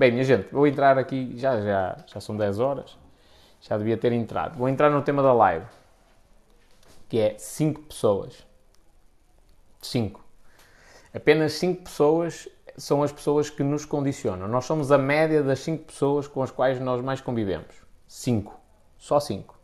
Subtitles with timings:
[0.00, 2.96] Bem, minha gente, vou entrar aqui, já, já, já são 10 horas,
[3.60, 4.56] já devia ter entrado.
[4.56, 5.66] Vou entrar no tema da live,
[7.06, 8.46] que é 5 pessoas.
[9.82, 10.24] 5.
[11.12, 14.48] Apenas 5 pessoas são as pessoas que nos condicionam.
[14.48, 17.74] Nós somos a média das 5 pessoas com as quais nós mais convivemos.
[18.08, 18.58] 5.
[18.96, 19.54] Só 5.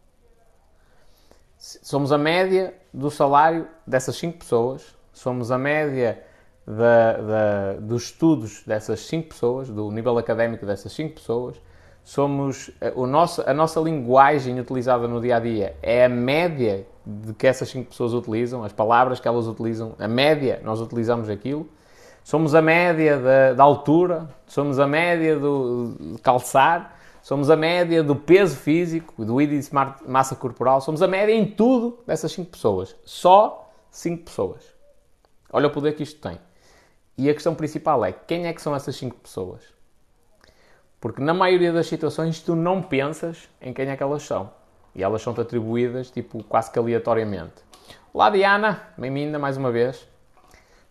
[1.56, 6.22] Somos a média do salário dessas 5 pessoas, somos a média
[6.66, 11.60] da, da, dos estudos dessas 5 pessoas, do nível académico dessas 5 pessoas,
[12.02, 16.86] somos eh, o nosso, a nossa linguagem utilizada no dia a dia é a média
[17.06, 21.28] de que essas 5 pessoas utilizam, as palavras que elas utilizam, a média, nós utilizamos
[21.28, 21.68] aquilo.
[22.24, 28.16] Somos a média da, da altura, somos a média do calçar, somos a média do
[28.16, 29.76] peso físico, do índice de
[30.10, 32.96] massa corporal, somos a média em tudo dessas 5 pessoas.
[33.04, 34.64] Só 5 pessoas.
[35.52, 36.36] Olha o poder que isto tem.
[37.18, 39.62] E a questão principal é quem é que são essas 5 pessoas?
[41.00, 44.50] Porque na maioria das situações tu não pensas em quem é que elas são.
[44.94, 47.54] E elas são-te atribuídas, tipo, quase que aleatoriamente.
[48.12, 50.06] Olá, Diana, bem-vinda mais uma vez.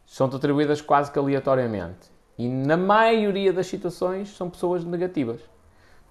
[0.03, 2.09] São-te atribuídas quase que aleatoriamente.
[2.37, 5.41] E na maioria das situações são pessoas negativas.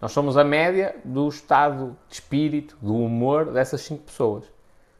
[0.00, 4.44] Nós somos a média do estado de espírito, do humor dessas 5 pessoas.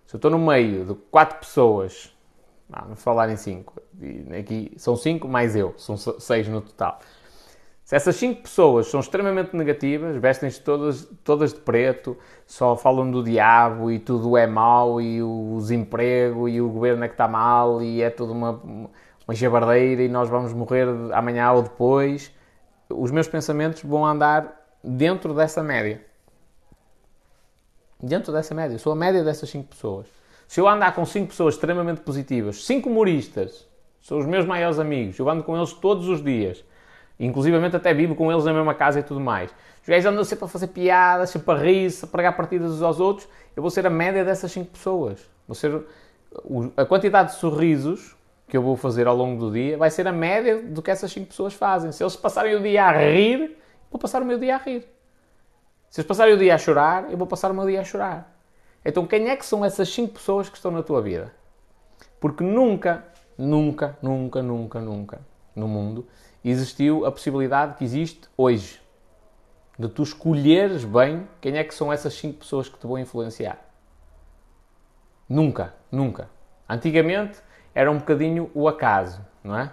[0.07, 2.14] Se eu estou no meio de 4 pessoas
[2.73, 3.83] ah, vamos falar em 5.
[4.39, 6.98] Aqui são 5 mais eu, são 6 no total.
[7.84, 13.23] Se essas 5 pessoas são extremamente negativas, vestem-se todas, todas de preto, só falam do
[13.23, 17.83] diabo e tudo é mau e o desemprego e o governo é que está mal
[17.83, 18.53] e é tudo uma,
[19.27, 22.33] uma jabardeira e nós vamos morrer amanhã ou depois,
[22.89, 26.03] os meus pensamentos vão andar dentro dessa média.
[28.03, 28.79] Dentro dessa média.
[28.79, 30.23] Sou a média dessas 5 pessoas.
[30.55, 33.67] Se eu andar com 5 pessoas extremamente positivas, 5 humoristas,
[34.01, 36.65] são os meus maiores amigos, eu ando com eles todos os dias,
[37.19, 39.51] inclusivamente até vivo com eles na mesma casa e tudo mais.
[39.83, 43.01] Os gajos andam sempre a fazer piadas, sempre a rir, a pregar partidas uns aos
[43.01, 45.29] outros, eu vou ser a média dessas 5 pessoas.
[45.49, 45.83] Vou ser
[46.77, 48.14] a quantidade de sorrisos
[48.47, 51.11] que eu vou fazer ao longo do dia vai ser a média do que essas
[51.11, 51.91] 5 pessoas fazem.
[51.91, 53.59] Se eles passarem o dia a rir,
[53.91, 54.87] vou passar o meu dia a rir.
[55.91, 58.33] Se eles passarem o dia a chorar, eu vou passar o meu dia a chorar.
[58.84, 61.34] Então, quem é que são essas 5 pessoas que estão na tua vida?
[62.20, 63.05] Porque nunca,
[63.36, 65.20] nunca, nunca, nunca, nunca
[65.55, 66.06] no mundo
[66.45, 68.80] existiu a possibilidade que existe hoje
[69.78, 73.58] de tu escolheres bem quem é que são essas 5 pessoas que te vão influenciar.
[75.28, 76.28] Nunca, nunca.
[76.68, 77.40] Antigamente
[77.74, 79.72] era um bocadinho o acaso, não é?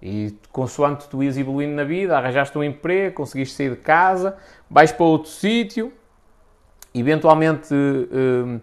[0.00, 4.36] E consoante tu ias evoluindo na vida, arranjaste um emprego, conseguiste sair de casa,
[4.70, 5.92] vais para outro sítio,
[6.98, 8.60] eventualmente uh,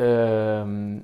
[0.00, 1.02] uh,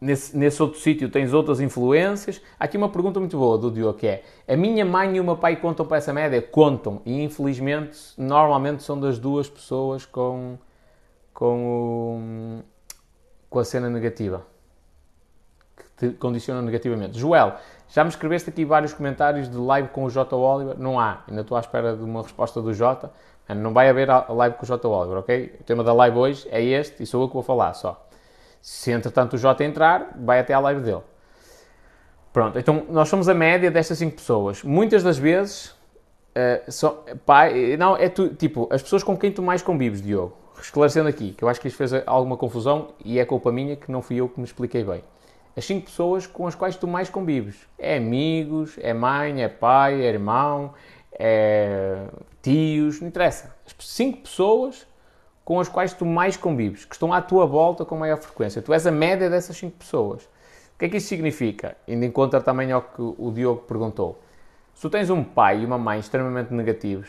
[0.00, 2.40] nesse, nesse, outro sítio tens outras influências.
[2.58, 5.24] Há aqui uma pergunta muito boa do Diogo que é: a minha mãe e o
[5.24, 6.40] meu pai contam para essa média?
[6.40, 7.02] Contam.
[7.04, 10.58] E infelizmente, normalmente são das duas pessoas com,
[11.34, 12.62] com, o,
[13.50, 14.46] com a cena negativa.
[15.76, 17.18] Que te condicionam negativamente.
[17.18, 17.54] Joel,
[17.88, 20.36] já me escreveste aqui vários comentários de live com o J.
[20.36, 20.78] Oliver.
[20.78, 21.22] Não há.
[21.26, 23.10] Ainda estou à espera de uma resposta do J.
[23.54, 24.86] Não vai haver a live com o J.
[24.86, 25.56] Oliver, ok?
[25.60, 28.06] O tema da live hoje é este e sou eu que vou falar só.
[28.60, 31.02] Se entretanto o J entrar, vai até à live dele.
[32.32, 34.62] Pronto, então nós somos a média destas 5 pessoas.
[34.62, 35.74] Muitas das vezes,
[36.36, 40.36] uh, pai, não, é tu, tipo, as pessoas com quem tu mais convives, Diogo.
[40.60, 43.90] Esclarecendo aqui, que eu acho que isto fez alguma confusão e é culpa minha que
[43.90, 45.02] não fui eu que me expliquei bem.
[45.56, 47.56] As 5 pessoas com as quais tu mais convives.
[47.78, 50.74] É amigos, é mãe, é pai, é irmão,
[51.12, 52.02] é
[52.42, 53.54] tios, não interessa.
[53.66, 54.86] As cinco pessoas
[55.44, 58.60] com as quais tu mais convives, que estão à tua volta com maior frequência.
[58.60, 60.24] Tu és a média dessas cinco pessoas.
[60.24, 61.74] O que é que isso significa?
[61.88, 64.20] Indo em conta também ao que o Diogo perguntou.
[64.74, 67.08] Se tu tens um pai e uma mãe extremamente negativos,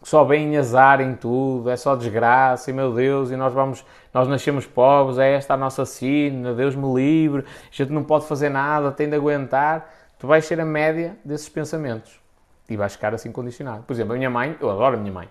[0.00, 3.84] que só vêm azar em tudo, é só desgraça, e meu Deus, e nós vamos,
[4.14, 8.24] nós nascemos pobres, é esta a nossa sina, Deus me livre, a gente não pode
[8.26, 12.19] fazer nada, tem de aguentar, tu vais ser a média desses pensamentos
[12.70, 13.82] e vais ficar assim condicionado.
[13.82, 15.28] Por exemplo, a minha mãe, eu adoro a minha mãe,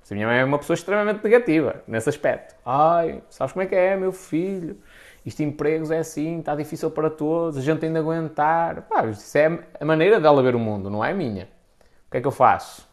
[0.00, 2.54] mas a minha mãe é uma pessoa extremamente negativa nesse aspecto.
[2.64, 4.78] Ai, sabes como é que é, meu filho?
[5.24, 8.82] Isto empregos é assim, está difícil para todos, a gente tem de aguentar.
[8.82, 11.48] Pá, isso é a maneira dela ver o mundo, não é a minha.
[12.06, 12.86] O que é que eu faço?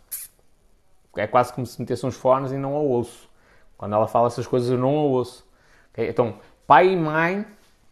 [1.17, 3.29] É quase como se metesse uns fones e não a ouço.
[3.77, 5.45] Quando ela fala essas coisas, eu não a ouço.
[5.91, 6.09] Okay?
[6.09, 6.35] Então,
[6.65, 7.45] pai e mãe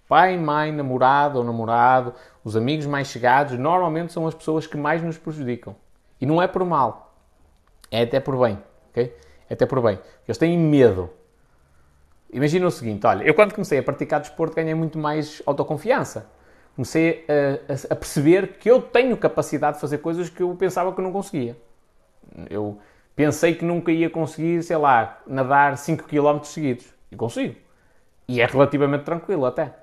[0.09, 5.03] pai, mãe, namorado ou namorado, os amigos mais chegados, normalmente são as pessoas que mais
[5.03, 5.75] nos prejudicam.
[6.19, 7.13] E não é por mal,
[7.91, 9.15] é até por bem, ok?
[9.49, 9.99] É até por bem.
[10.27, 11.09] Eles têm medo.
[12.31, 16.29] Imagina o seguinte, olha, eu quando comecei a praticar desporto ganhei muito mais autoconfiança.
[16.75, 20.93] Comecei a, a, a perceber que eu tenho capacidade de fazer coisas que eu pensava
[20.93, 21.57] que não conseguia.
[22.49, 22.77] Eu
[23.15, 26.85] pensei que nunca ia conseguir, sei lá, nadar 5 km seguidos.
[27.11, 27.55] E consigo.
[28.27, 29.73] E é relativamente tranquilo até.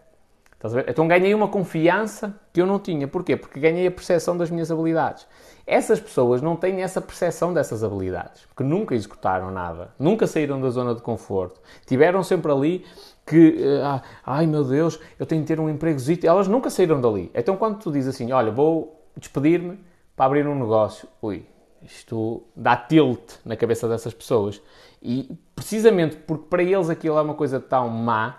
[0.88, 3.06] Então ganhei uma confiança que eu não tinha.
[3.06, 3.36] Porquê?
[3.36, 5.26] Porque ganhei a percepção das minhas habilidades.
[5.66, 10.70] Essas pessoas não têm essa percepção dessas habilidades, porque nunca executaram nada, nunca saíram da
[10.70, 11.60] zona de conforto.
[11.84, 12.84] Tiveram sempre ali
[13.26, 16.26] que, ah, ai meu Deus, eu tenho que ter um empregozito.
[16.26, 17.30] Elas nunca saíram dali.
[17.34, 19.78] Então quando tu dizes assim, olha, vou despedir-me
[20.14, 21.44] para abrir um negócio, ui,
[21.82, 24.62] isto dá tilt na cabeça dessas pessoas.
[25.02, 28.38] E precisamente porque para eles aquilo é uma coisa tão má,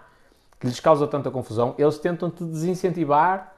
[0.59, 3.53] que lhes causa tanta confusão, eles tentam te desincentivar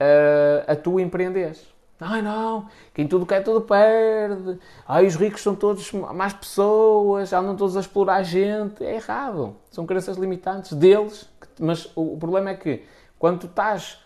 [0.00, 1.74] uh, a tu empreenderes.
[2.00, 4.58] Ai não, quem tudo quer, tudo perde.
[4.86, 8.84] Ai, os ricos são todos más pessoas, andam todos a explorar a gente.
[8.84, 9.56] É errado.
[9.70, 11.28] São crenças limitantes deles.
[11.58, 12.84] Mas o problema é que
[13.18, 14.00] quando tu estás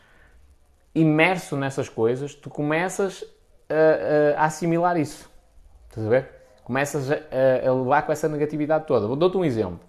[0.94, 3.24] imerso nessas coisas, tu começas
[3.68, 5.30] a, a, a assimilar isso.
[5.88, 6.30] Estás a ver?
[6.64, 7.16] Começas a,
[7.66, 9.06] a, levar com essa negatividade toda.
[9.06, 9.80] Vou dar-te um exemplo.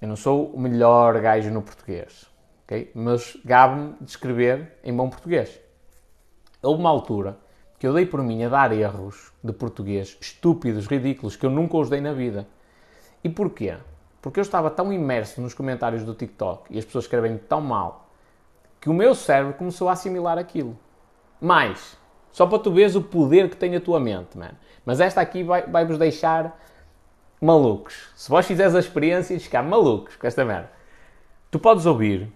[0.00, 2.26] Eu não sou o melhor gajo no português,
[2.64, 2.92] ok?
[2.94, 5.60] Mas gabe-me de escrever em bom português.
[6.62, 7.36] Houve uma altura
[7.78, 11.76] que eu dei por mim a dar erros de português estúpidos, ridículos, que eu nunca
[11.76, 12.46] os dei na vida.
[13.22, 13.76] E porquê?
[14.22, 18.08] Porque eu estava tão imerso nos comentários do TikTok e as pessoas escrevem tão mal
[18.80, 20.78] que o meu cérebro começou a assimilar aquilo.
[21.40, 21.96] Mais,
[22.30, 24.52] só para tu veres o poder que tem a tua mente, man.
[24.84, 26.56] Mas esta aqui vai-vos vai deixar
[27.40, 28.10] malucos.
[28.16, 30.70] Se vós fizeres a experiência e ficar malucos com esta merda.
[31.50, 32.30] Tu podes ouvir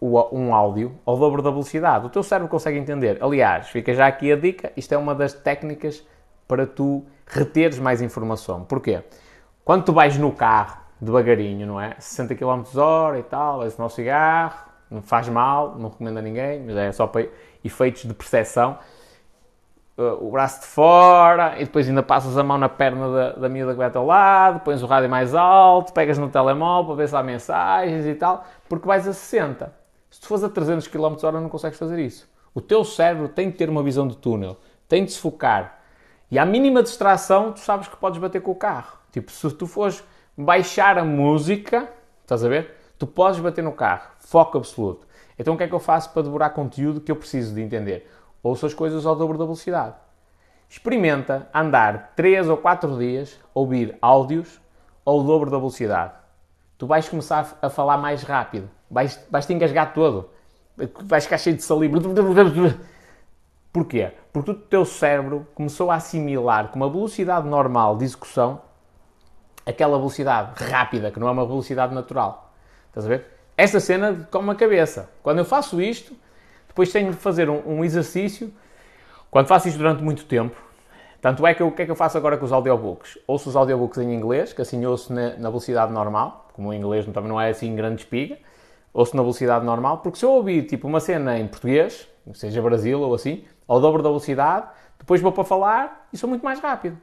[0.00, 2.06] um áudio ao dobro da velocidade.
[2.06, 3.18] O teu cérebro consegue entender.
[3.22, 6.06] Aliás, fica já aqui a dica, isto é uma das técnicas
[6.46, 8.64] para tu reteres mais informação.
[8.64, 9.02] Porquê?
[9.64, 11.96] Quando tu vais no carro, devagarinho, não é?
[11.98, 16.62] 60 km hora e tal, fumar um cigarro, não faz mal, não recomendo a ninguém,
[16.62, 17.26] mas é só para
[17.64, 18.78] efeitos de percepção.
[19.98, 23.48] Uh, o braço de fora e depois ainda passas a mão na perna da, da
[23.48, 27.08] miúda que vai ao lado, pões o rádio mais alto, pegas no telemóvel para ver
[27.08, 29.72] se há mensagens e tal, porque vais a 60.
[30.10, 32.28] Se tu fores a 300 km hora não consegues fazer isso.
[32.54, 35.78] O teu cérebro tem que ter uma visão de túnel, tem de se focar.
[36.30, 38.98] E à mínima distração, tu sabes que podes bater com o carro.
[39.12, 40.02] Tipo, se tu fores
[40.36, 41.88] baixar a música,
[42.22, 42.74] estás a ver?
[42.98, 44.10] Tu podes bater no carro.
[44.18, 45.06] Foco absoluto.
[45.38, 48.10] Então o que é que eu faço para devorar conteúdo que eu preciso de entender?
[48.46, 49.94] Ouça as coisas ao dobro da velocidade.
[50.68, 54.60] Experimenta andar 3 ou 4 dias, ouvir áudios
[55.04, 56.12] ao dobro da velocidade.
[56.78, 58.70] Tu vais começar a falar mais rápido.
[58.88, 60.30] Vais, vais te engasgar todo.
[61.02, 61.98] Vais ficar cheio de saliva.
[63.72, 64.12] Porquê?
[64.32, 68.60] Porque o teu cérebro começou a assimilar com uma velocidade normal de execução
[69.64, 72.52] aquela velocidade rápida, que não é uma velocidade natural.
[72.90, 73.26] Estás a ver?
[73.56, 75.10] Esta cena come a cabeça.
[75.20, 76.14] Quando eu faço isto,
[76.76, 78.52] depois tenho de fazer um, um exercício.
[79.30, 80.54] Quando faço isto durante muito tempo,
[81.22, 83.18] tanto é que o que é que eu faço agora com os audiobooks?
[83.26, 87.06] Ouço os audiobooks em inglês, que assim ouço na, na velocidade normal, como o inglês
[87.06, 88.36] também não é assim grande espiga,
[88.92, 93.00] ouço na velocidade normal, porque se eu ouvir tipo uma cena em português, seja Brasil
[93.00, 94.66] ou assim, ao dobro da velocidade,
[94.98, 96.98] depois vou para falar e sou muito mais rápido.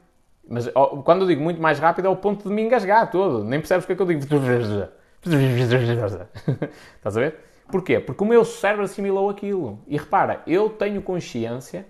[0.47, 0.69] Mas
[1.03, 3.85] quando eu digo muito mais rápido é o ponto de me engasgar todo, nem percebes
[3.85, 4.19] o que é que eu digo.
[6.95, 7.52] Estás a ver?
[7.71, 7.99] Porquê?
[7.99, 9.79] Porque o meu cérebro assimilou aquilo.
[9.87, 11.85] E repara, eu tenho consciência,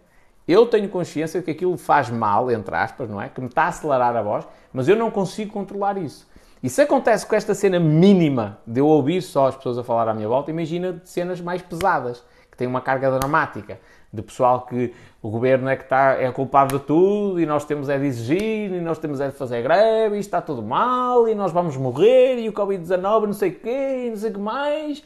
[0.48, 3.30] eu tenho consciência de que aquilo faz mal, entre aspas, não é?
[3.30, 6.28] Que me está a acelerar a voz, mas eu não consigo controlar isso.
[6.62, 10.08] E se acontece com esta cena mínima de eu ouvir só as pessoas a falar
[10.08, 13.80] à minha volta, imagina cenas mais pesadas, que têm uma carga dramática,
[14.14, 17.90] de pessoal que o governo é que está, é culpado de tudo e nós temos
[17.90, 21.34] é de exigir e nós temos é de fazer greve e está tudo mal e
[21.34, 24.40] nós vamos morrer e o Covid-19 não sei o quê e não sei o que
[24.40, 25.04] mais.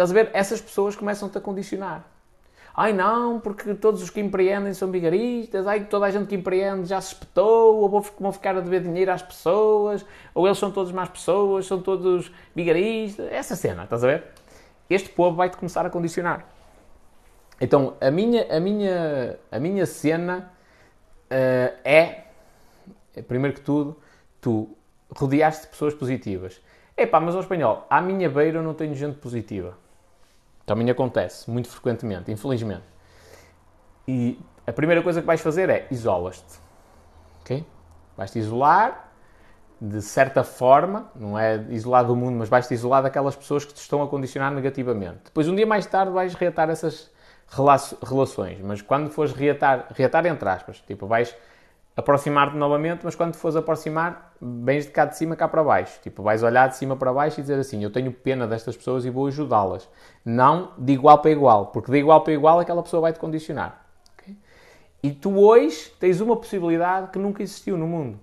[0.00, 0.30] Estás a ver?
[0.32, 2.06] Essas pessoas começam-te a condicionar.
[2.74, 6.88] Ai não, porque todos os que empreendem são vigaristas, ai toda a gente que empreende
[6.88, 10.02] já se espetou, ou vão ficar a dever dinheiro às pessoas,
[10.34, 13.30] ou eles são todos más pessoas, são todos vigaristas.
[13.30, 14.24] Essa cena, estás a ver?
[14.88, 16.46] Este povo vai-te começar a condicionar.
[17.60, 20.50] Então, a minha, a minha, a minha cena
[21.26, 22.22] uh, é,
[23.28, 23.98] primeiro que tudo,
[24.40, 24.74] tu
[25.14, 26.58] rodeaste de pessoas positivas.
[26.96, 29.76] Epá, mas ao espanhol, à minha beira eu não tenho gente positiva.
[30.66, 32.84] Também acontece, muito frequentemente, infelizmente.
[34.06, 36.58] E a primeira coisa que vais fazer é isolas-te.
[37.40, 37.64] Ok?
[38.16, 39.10] Vais-te isolar
[39.80, 43.78] de certa forma, não é isolar do mundo, mas vais-te isolar daquelas pessoas que te
[43.78, 45.20] estão a condicionar negativamente.
[45.24, 47.10] Depois, um dia mais tarde, vais reatar essas
[48.02, 51.34] relações, mas quando fores reatar, reatar entre aspas, tipo, vais
[52.00, 56.00] aproximar-te novamente, mas quando te fores aproximar, vens de cá de cima cá para baixo.
[56.02, 59.04] Tipo, vais olhar de cima para baixo e dizer assim: Eu tenho pena destas pessoas
[59.04, 59.88] e vou ajudá-las.
[60.24, 63.86] Não de igual para igual, porque de igual para igual aquela pessoa vai te condicionar.
[64.14, 64.36] Okay?
[65.02, 68.18] E tu hoje tens uma possibilidade que nunca existiu no mundo,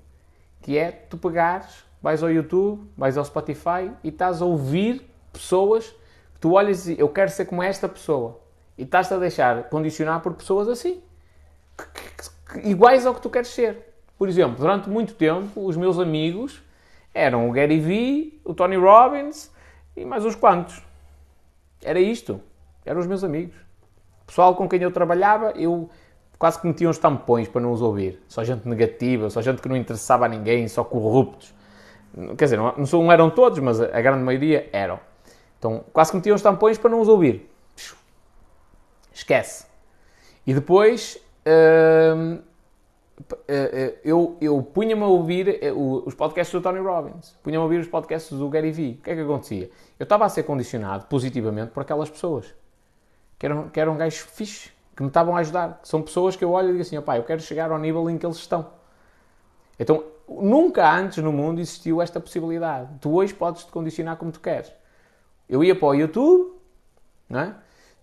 [0.61, 5.87] que é tu pegares, vais ao YouTube, vais ao Spotify e estás a ouvir pessoas
[6.33, 8.39] que tu olhas e eu quero ser como esta pessoa.
[8.77, 11.01] E estás-te a deixar condicionar por pessoas assim,
[11.77, 13.93] que, que, iguais ao que tu queres ser.
[14.17, 16.61] Por exemplo, durante muito tempo, os meus amigos
[17.13, 19.51] eram o Gary Vee, o Tony Robbins
[19.95, 20.81] e mais uns quantos.
[21.83, 22.41] Era isto.
[22.85, 23.55] Eram os meus amigos.
[24.23, 25.89] O pessoal com quem eu trabalhava, eu
[26.37, 28.21] quase que metia uns tampões para não os ouvir.
[28.27, 31.53] Só gente negativa, só gente que não interessava a ninguém, só corruptos.
[32.37, 34.99] Quer dizer, não, eram todos, mas a grande maioria eram.
[35.59, 37.49] Então, quase que metia uns tampões para não os ouvir.
[39.13, 39.65] Esquece.
[40.45, 41.19] E depois,
[44.03, 47.87] eu, eu punha-me a ouvir eh, os podcasts do Tony Robbins, punha-me a ouvir os
[47.87, 48.97] podcasts do Gary Vee.
[48.99, 49.69] O que é que acontecia?
[49.99, 52.53] Eu estava a ser condicionado positivamente por aquelas pessoas
[53.39, 55.79] que eram, que eram gajos fixes, que me estavam a ajudar.
[55.83, 58.17] são pessoas que eu olho e digo assim: opá, eu quero chegar ao nível em
[58.17, 58.67] que eles estão.
[59.79, 62.89] Então, nunca antes no mundo existiu esta possibilidade.
[62.99, 64.71] Tu hoje podes te condicionar como tu queres.
[65.47, 66.53] Eu ia para o YouTube,
[67.29, 67.55] não é?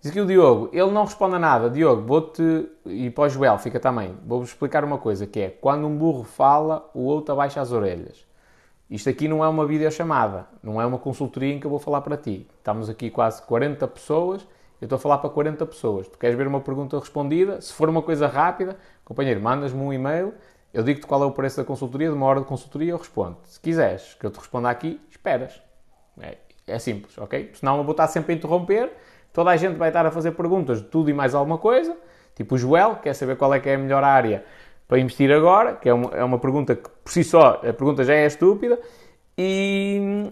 [0.04, 1.70] Diz aqui o Diogo, ele não responde a nada.
[1.70, 2.68] Diogo, vou-te.
[2.84, 4.14] E para o Joel, fica também.
[4.26, 8.26] Vou-vos explicar uma coisa: que é quando um burro fala, o outro abaixa as orelhas.
[8.90, 12.02] Isto aqui não é uma videochamada, não é uma consultoria em que eu vou falar
[12.02, 12.46] para ti.
[12.58, 14.42] Estamos aqui quase 40 pessoas,
[14.78, 16.06] eu estou a falar para 40 pessoas.
[16.06, 17.58] Tu queres ver uma pergunta respondida?
[17.62, 20.34] Se for uma coisa rápida, companheiro, mandas-me um e-mail,
[20.74, 23.38] eu digo-te qual é o preço da consultoria, de uma hora de consultoria eu respondo.
[23.44, 25.62] Se quiseres que eu te responda aqui, esperas.
[26.20, 27.52] É, é simples, ok?
[27.54, 28.92] Senão eu vou estar sempre a interromper
[29.34, 31.96] Toda a gente vai estar a fazer perguntas de tudo e mais alguma coisa.
[32.36, 34.44] Tipo o Joel, quer saber qual é que é a melhor área
[34.86, 38.04] para investir agora, que é uma, é uma pergunta que por si só a pergunta
[38.04, 38.78] já é estúpida.
[39.36, 40.30] E,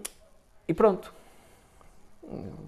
[0.69, 1.13] e pronto.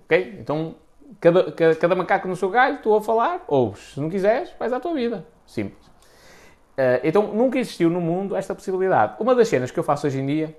[0.05, 0.39] Ok?
[0.41, 0.75] Então,
[1.21, 3.95] cada, cada, cada, macaco no seu galho, estou a falar, ouves.
[3.95, 5.25] Se não quiseres, vais à tua vida.
[5.47, 5.87] Simples.
[5.87, 9.15] Uh, então, nunca existiu no mundo esta possibilidade.
[9.21, 10.57] Uma das cenas que eu faço hoje em dia,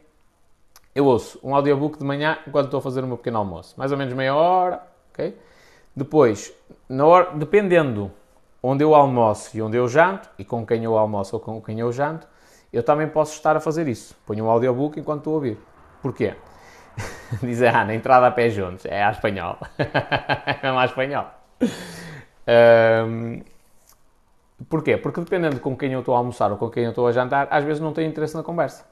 [0.96, 3.75] eu ouço um audiobook de manhã enquanto estou a fazer o meu pequeno almoço.
[3.77, 5.36] Mais ou menos meia hora, ok?
[5.95, 6.53] Depois,
[6.89, 8.11] hora, dependendo
[8.61, 11.79] onde eu almoço e onde eu janto, e com quem eu almoço ou com quem
[11.79, 12.27] eu janto,
[12.73, 14.15] eu também posso estar a fazer isso.
[14.25, 15.57] Ponho um audiobook enquanto estou a ouvir.
[16.01, 16.35] Porquê?
[17.41, 18.85] Dizer, ah, na entrada a pé juntos.
[18.85, 19.57] É a espanhol.
[19.77, 21.27] é mesmo a espanhol.
[23.07, 23.41] Um,
[24.67, 24.97] porquê?
[24.97, 27.47] Porque dependendo com quem eu estou a almoçar ou com quem eu estou a jantar,
[27.49, 28.85] às vezes não tenho interesse na conversa.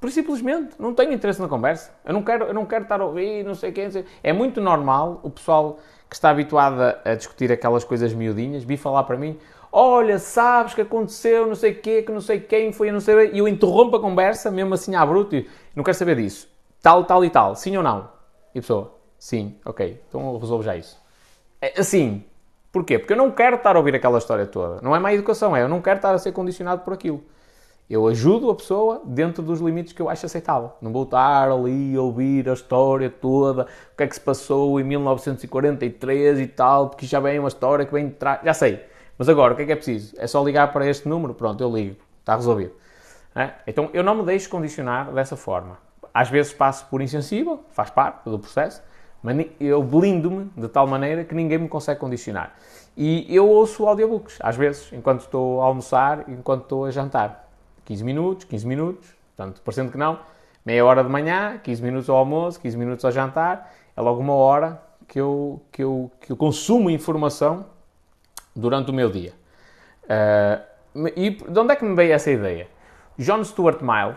[0.00, 1.92] Por simplesmente, não tenho interesse na conversa.
[2.06, 3.90] Eu não quero, eu não quero estar a ouvir, não sei quem.
[3.90, 4.06] Sei.
[4.22, 5.78] É muito normal o pessoal
[6.08, 9.38] que está habituado a, discutir aquelas coisas miudinhas vir falar para mim:
[9.70, 13.30] Olha, sabes que aconteceu, não sei quê, que não sei quem foi, não sei.
[13.32, 16.48] E eu interrompo a conversa, mesmo assim à bruto, e não quero saber disso.
[16.80, 18.08] Tal, tal e tal, sim ou não?
[18.54, 20.98] E a pessoa: Sim, ok, então eu resolvo já isso.
[21.60, 22.24] É, assim,
[22.72, 22.98] porquê?
[22.98, 24.80] Porque eu não quero estar a ouvir aquela história toda.
[24.80, 27.22] Não é má educação, é eu não quero estar a ser condicionado por aquilo.
[27.90, 30.70] Eu ajudo a pessoa dentro dos limites que eu acho aceitável.
[30.80, 34.78] Não vou estar ali a ouvir a história toda, o que é que se passou
[34.78, 38.42] em 1943 e tal, porque já vem uma história que vem de trás.
[38.44, 38.80] Já sei.
[39.18, 40.14] Mas agora, o que é que é preciso?
[40.18, 41.34] É só ligar para este número?
[41.34, 41.96] Pronto, eu ligo.
[42.20, 42.70] Está resolvido.
[43.34, 43.54] É?
[43.66, 45.76] Então, eu não me deixo condicionar dessa forma.
[46.14, 48.80] Às vezes passo por insensível, faz parte do processo,
[49.20, 52.54] mas eu blindo-me de tal maneira que ninguém me consegue condicionar.
[52.96, 57.49] E eu ouço audiobooks, às vezes, enquanto estou a almoçar, enquanto estou a jantar.
[57.90, 60.20] 15 minutos, 15 minutos, portanto, parecendo que não,
[60.64, 64.34] meia hora de manhã, 15 minutos ao almoço, 15 minutos ao jantar, é logo uma
[64.34, 67.66] hora que eu, que eu, que eu consumo informação
[68.54, 69.32] durante o meu dia.
[70.04, 72.68] Uh, e de onde é que me veio essa ideia?
[73.18, 74.14] John Stuart Mill,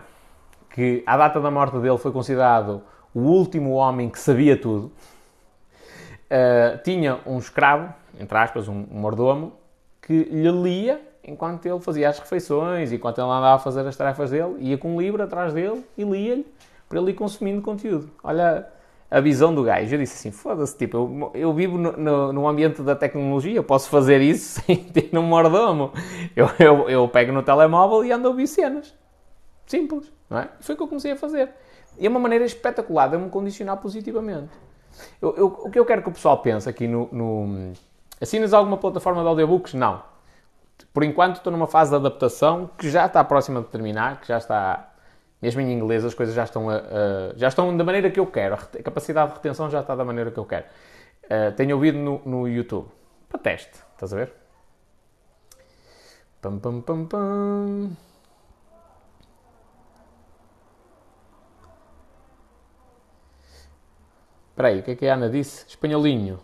[0.69, 4.91] que à data da morte dele foi considerado o último homem que sabia tudo,
[6.29, 9.53] uh, tinha um escravo, entre aspas, um, um mordomo,
[9.99, 14.31] que lhe lia enquanto ele fazia as refeições, enquanto ele andava a fazer as tarefas
[14.31, 16.45] dele, ia com um livro atrás dele e lia-lhe
[16.89, 18.11] para ele ir consumindo conteúdo.
[18.23, 18.67] Olha
[19.09, 19.95] a visão do gajo.
[19.95, 23.89] Eu disse assim: foda-se, tipo, eu, eu vivo no, no, no, ambiente da tecnologia, posso
[23.89, 25.93] fazer isso sem ter um mordomo.
[26.35, 28.93] Eu, eu, eu pego no telemóvel e ando a ouvir cenas.
[29.65, 30.49] Simples, não é?
[30.59, 31.49] Foi o que eu comecei a fazer.
[31.97, 34.49] E é uma maneira espetacular de me condicionar positivamente.
[35.21, 37.73] Eu, eu, o que eu quero que o pessoal pense aqui no, no.
[38.19, 39.73] Assinas alguma plataforma de audiobooks?
[39.73, 40.12] Não
[40.93, 44.37] por enquanto estou numa fase de adaptação que já está próxima de terminar, que já
[44.37, 44.93] está,
[45.41, 46.81] mesmo em inglês, as coisas já estão, a, a,
[47.35, 48.55] já estão da maneira que eu quero.
[48.55, 50.65] A capacidade de retenção já está da maneira que eu quero.
[51.25, 52.87] Uh, tenho ouvido no, no YouTube.
[53.29, 54.33] Para teste, estás a ver?
[56.41, 57.89] Pam, pam, pam, pam.
[64.49, 65.65] Espera aí, o que é que a Ana disse?
[65.67, 66.39] Espanholinho.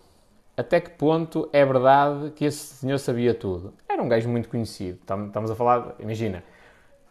[0.59, 3.73] Até que ponto é verdade que esse senhor sabia tudo?
[3.87, 4.99] Era um gajo muito conhecido.
[4.99, 6.43] Estamos a falar, imagina,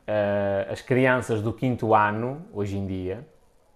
[0.07, 3.27] uh, as crianças do quinto ano, hoje em dia,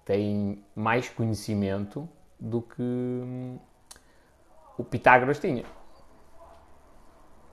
[0.04, 2.06] têm mais conhecimento
[2.38, 3.58] do que hum,
[4.76, 5.64] o Pitágoras tinha.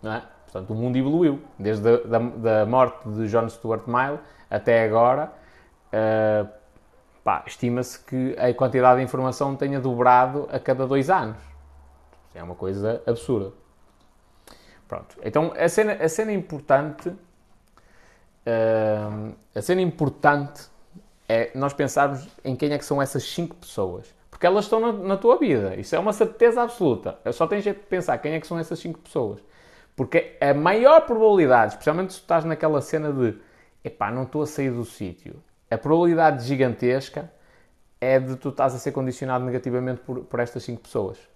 [0.01, 0.21] Não é?
[0.43, 1.41] Portanto, o mundo evoluiu.
[1.57, 5.31] Desde a da, da morte de John Stuart Mill até agora,
[5.93, 6.49] uh,
[7.45, 11.48] estima-se que a quantidade de informação tenha dobrado a cada dois anos.
[12.39, 13.51] É uma coisa absurda.
[14.87, 15.17] Pronto.
[15.21, 17.09] Então, a cena, a cena importante...
[17.09, 17.17] Uh,
[19.53, 20.63] a cena importante
[21.27, 24.15] é nós pensarmos em quem é que são essas cinco pessoas.
[24.31, 25.75] Porque elas estão na, na tua vida.
[25.75, 27.19] Isso é uma certeza absoluta.
[27.33, 29.41] Só tens de pensar quem é que são essas cinco pessoas.
[29.97, 33.37] Porque a maior probabilidade, especialmente se estás naquela cena de
[33.83, 37.29] epá, não estou a sair do sítio, a probabilidade gigantesca
[37.99, 41.28] é de tu estás a ser condicionado negativamente por, por estas cinco pessoas.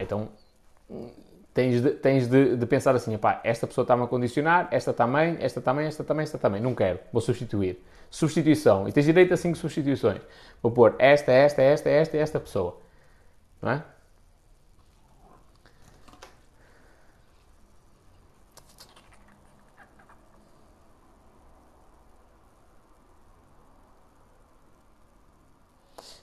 [0.00, 0.28] Então
[1.52, 5.36] tens de, tens de, de pensar assim: epá, esta pessoa está-me a condicionar, esta também,
[5.40, 6.60] esta também, esta também, esta também.
[6.60, 7.82] Não quero, vou substituir.
[8.10, 8.88] Substituição.
[8.88, 10.20] E tens direito a cinco substituições.
[10.62, 12.80] Vou pôr esta, esta, esta, esta e esta pessoa.
[13.62, 13.84] Não é?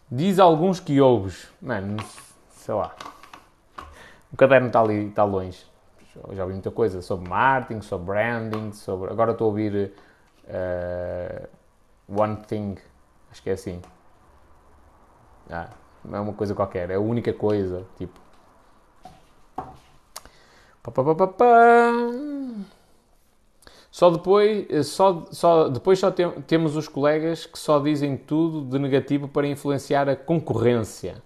[0.09, 1.47] Diz alguns que ouves.
[1.61, 1.97] Mano,
[2.49, 2.95] sei lá.
[4.31, 5.65] O caderno está ali, está longe.
[6.31, 9.11] Já ouvi muita coisa sobre marketing, sobre branding, sobre.
[9.11, 9.93] Agora estou a ouvir
[10.45, 12.75] uh, One Thing.
[13.31, 13.81] Acho que é assim.
[15.49, 15.69] Ah,
[16.11, 16.89] é uma coisa qualquer.
[16.89, 17.85] É a única coisa.
[17.97, 18.19] Tipo.
[23.91, 28.61] Só depois, eh, só, só, depois só tem, temos os colegas que só dizem tudo
[28.61, 31.21] de negativo para influenciar a concorrência.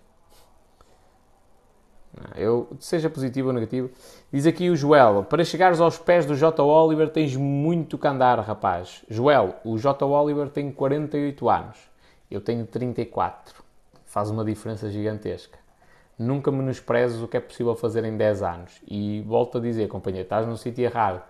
[2.35, 3.89] Eu, seja positivo ou negativo.
[4.31, 6.61] Diz aqui o Joel: para chegares aos pés do J.
[6.61, 9.03] Oliver tens muito que andar, rapaz.
[9.09, 10.05] Joel, o J.
[10.05, 11.77] Oliver tem 48 anos.
[12.29, 13.63] Eu tenho 34.
[14.05, 15.57] Faz uma diferença gigantesca.
[16.17, 18.81] Nunca menosprezes o que é possível fazer em 10 anos.
[18.87, 21.21] E volto a dizer, companheiro, estás no sítio errado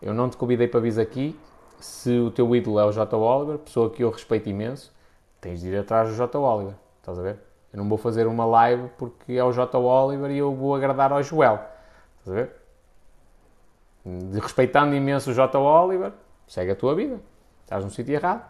[0.00, 1.38] eu não te convidei para vir aqui.
[1.80, 3.16] Se o teu ídolo é o J.
[3.16, 4.92] Oliver, pessoa que eu respeito imenso,
[5.40, 6.38] tens de ir atrás do J.
[6.38, 6.74] Oliver.
[7.00, 7.38] Estás a ver?
[7.76, 9.78] Eu não vou fazer uma live porque é o J.
[9.78, 11.60] Oliver e eu vou agradar ao Joel.
[12.18, 12.50] Estás a ver?
[14.40, 15.58] Respeitando imenso o J.
[15.58, 16.12] Oliver,
[16.48, 17.20] segue a tua vida.
[17.64, 18.48] Estás no sítio errado.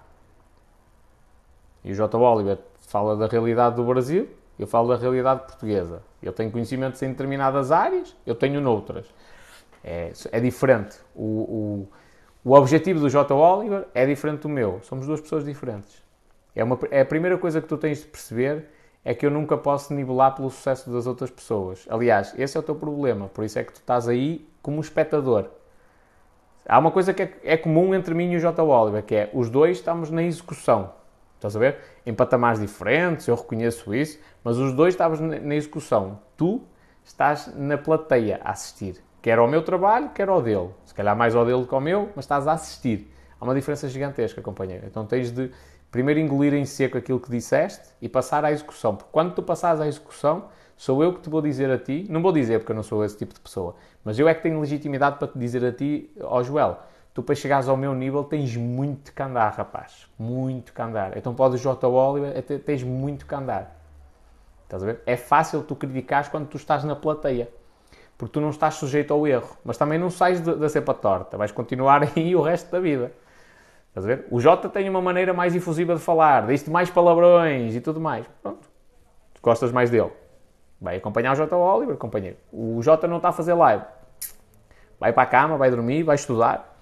[1.83, 2.17] E o J.
[2.17, 6.05] Oliver fala da realidade do Brasil, eu falo da realidade portuguesa.
[6.23, 9.13] Ele tem conhecimentos em determinadas áreas, eu tenho noutras.
[9.83, 10.99] É, é diferente.
[11.17, 11.89] O,
[12.45, 13.35] o, o, objetivo do J.
[13.35, 14.79] Oliver é diferente do meu.
[14.85, 16.01] Somos duas pessoas diferentes.
[16.55, 18.76] É, uma, é a primeira coisa que tu tens de perceber
[19.07, 21.87] é que eu nunca posso nivelar pelo sucesso das outras pessoas.
[21.89, 23.29] Aliás, esse é o teu problema.
[23.29, 25.45] Por isso é que tu estás aí como espectador.
[26.69, 28.61] Há uma coisa que é, é comum entre mim e o J.
[28.61, 30.93] Oliver, que é os dois estamos na execução.
[31.37, 31.79] Estás a ver?
[32.05, 36.19] Em patamares diferentes, eu reconheço isso, mas os dois estamos na execução.
[36.37, 36.61] Tu
[37.05, 39.01] estás na plateia a assistir.
[39.23, 40.71] Quer ao meu trabalho, quer ao dele.
[40.85, 43.09] Se calhar mais ao dele que ao meu, mas estás a assistir.
[43.41, 44.85] Há uma diferença gigantesca, companheiro.
[44.85, 45.53] Então tens de
[45.97, 48.95] primeiro engolir em seco aquilo que disseste e passar à execução.
[48.95, 50.45] Porque quando tu passares à execução,
[50.77, 53.03] sou eu que te vou dizer a ti, não vou dizer porque eu não sou
[53.03, 56.11] esse tipo de pessoa, mas eu é que tenho legitimidade para te dizer a ti,
[56.21, 56.77] ó oh Joel,
[57.15, 60.07] tu para chegares ao meu nível tens muito que andar, rapaz.
[60.19, 61.17] Muito que andar.
[61.17, 61.89] Então podes J.
[61.89, 63.81] Oliver, tens muito que andar.
[64.65, 65.01] Estás a ver?
[65.07, 67.49] É fácil tu criticares quando tu estás na plateia
[68.19, 71.53] porque tu não estás sujeito ao erro, mas também não sais da cepa torta, vais
[71.53, 73.13] continuar aí o resto da vida.
[73.97, 74.27] Estás a ver?
[74.31, 78.27] O Jota tem uma maneira mais efusiva de falar, diz-te mais palavrões e tudo mais.
[78.43, 78.69] Pronto.
[79.33, 80.11] Tu gostas mais dele.
[80.79, 82.37] Vai acompanhar o Jota Oliver, companheiro.
[82.53, 83.83] O Jota não está a fazer live.
[85.01, 86.79] Vai para a cama, vai dormir, vai estudar.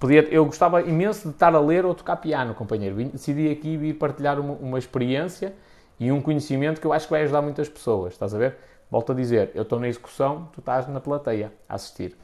[0.00, 2.96] Podia, eu gostava imenso de estar a ler ou tocar piano, companheiro.
[2.96, 5.54] Decidi aqui vir partilhar uma, uma experiência
[6.00, 8.14] e um conhecimento que eu acho que vai ajudar muitas pessoas.
[8.14, 8.56] Estás a ver?
[8.90, 12.16] Volto a dizer, eu estou na execução, tu estás na plateia a assistir.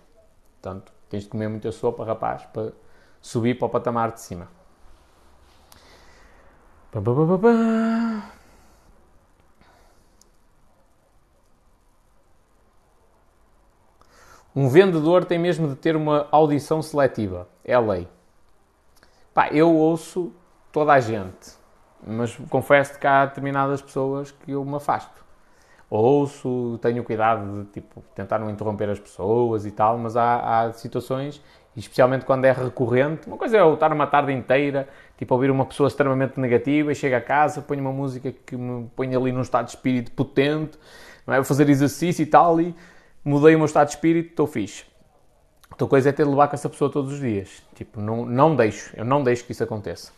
[0.61, 2.73] Portanto, tens de comer muita sopa, rapaz, para
[3.21, 4.49] subir para o patamar de cima.
[14.55, 17.49] Um vendedor tem mesmo de ter uma audição seletiva.
[17.65, 18.09] É a lei.
[19.33, 20.33] Pá, eu ouço
[20.73, 21.53] toda a gente,
[22.05, 25.21] mas confesso que há determinadas pessoas que eu me afasto
[25.91, 30.73] ouço, tenho cuidado de tipo, tentar não interromper as pessoas e tal, mas há, há
[30.73, 31.43] situações,
[31.77, 35.65] especialmente quando é recorrente, uma coisa é eu estar uma tarde inteira, tipo, ouvir uma
[35.65, 39.67] pessoa extremamente negativa chego a casa, ponho uma música que me põe ali num estado
[39.67, 40.79] de espírito potente,
[41.27, 41.37] não é?
[41.37, 42.75] Vou fazer exercício e tal, e
[43.25, 44.85] mudei o meu estado de espírito, estou fixe.
[45.71, 47.63] Outra coisa é ter de levar com essa pessoa todos os dias.
[47.75, 50.13] Tipo, não, não deixo, eu não deixo que isso aconteça.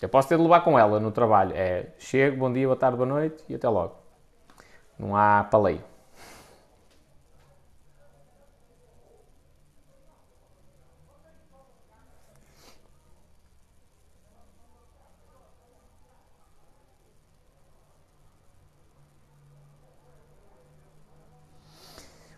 [0.00, 1.52] Eu posso ter de levar com ela no trabalho.
[1.54, 3.96] É chego, bom dia, boa tarde, boa noite e até logo.
[4.98, 5.82] Não há paleio.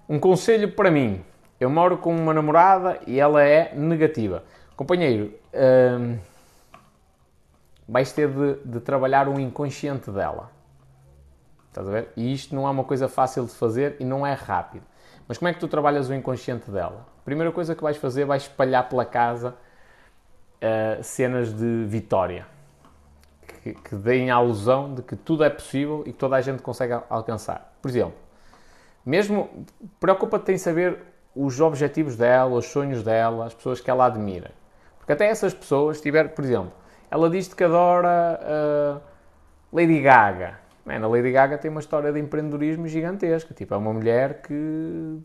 [0.09, 1.23] Um conselho para mim.
[1.61, 4.43] Eu moro com uma namorada e ela é negativa.
[4.75, 6.19] Companheiro, hum,
[7.87, 10.51] vais ter de, de, trabalhar o inconsciente dela.
[11.69, 12.09] Estás a ver?
[12.17, 14.85] E isto não é uma coisa fácil de fazer e não é rápido.
[15.27, 17.07] Mas como é que tu trabalhas o inconsciente dela?
[17.21, 19.55] A primeira coisa que vais fazer, vais espalhar pela casa
[20.63, 22.47] uh, cenas de vitória.
[23.63, 26.63] Que, que deem a alusão de que tudo é possível e que toda a gente
[26.63, 27.77] consegue alcançar.
[27.83, 28.15] Por exemplo,
[29.09, 29.49] mesmo
[29.99, 30.99] preocupa-te em saber
[31.35, 34.51] os objetivos dela, os sonhos dela, as pessoas que ela admira.
[34.99, 36.73] Porque até essas pessoas, tiver, por exemplo,
[37.11, 39.01] ela diz que adora uh,
[39.73, 40.59] Lady Gaga.
[40.85, 43.55] Man, a Lady Gaga tem uma história de empreendedorismo gigantesca.
[43.55, 45.19] Tipo, é uma mulher que,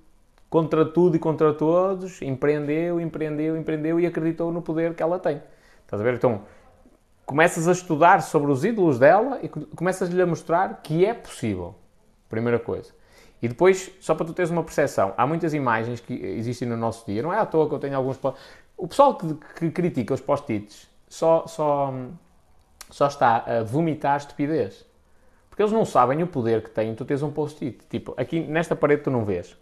[0.50, 5.42] contra tudo e contra todos, empreendeu, empreendeu, empreendeu e acreditou no poder que ela tem.
[5.84, 6.14] Estás a ver?
[6.14, 6.44] Então,
[7.26, 11.76] começas a estudar sobre os ídolos dela e começas-lhe a mostrar que é possível.
[12.30, 13.03] Primeira coisa.
[13.44, 17.06] E depois, só para tu teres uma percepção, há muitas imagens que existem no nosso
[17.06, 18.18] dia, não é à toa que eu tenho alguns.
[18.78, 21.94] O pessoal que, que critica os post-its só, só,
[22.90, 24.86] só está a vomitar estupidez.
[25.50, 27.80] Porque eles não sabem o poder que têm tu tens um post-it.
[27.90, 29.58] Tipo, aqui nesta parede tu não vês.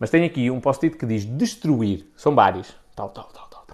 [0.00, 2.12] Mas tem aqui um post-it que diz destruir.
[2.16, 2.74] São vários.
[2.96, 3.64] Tal, tal, tal, tal.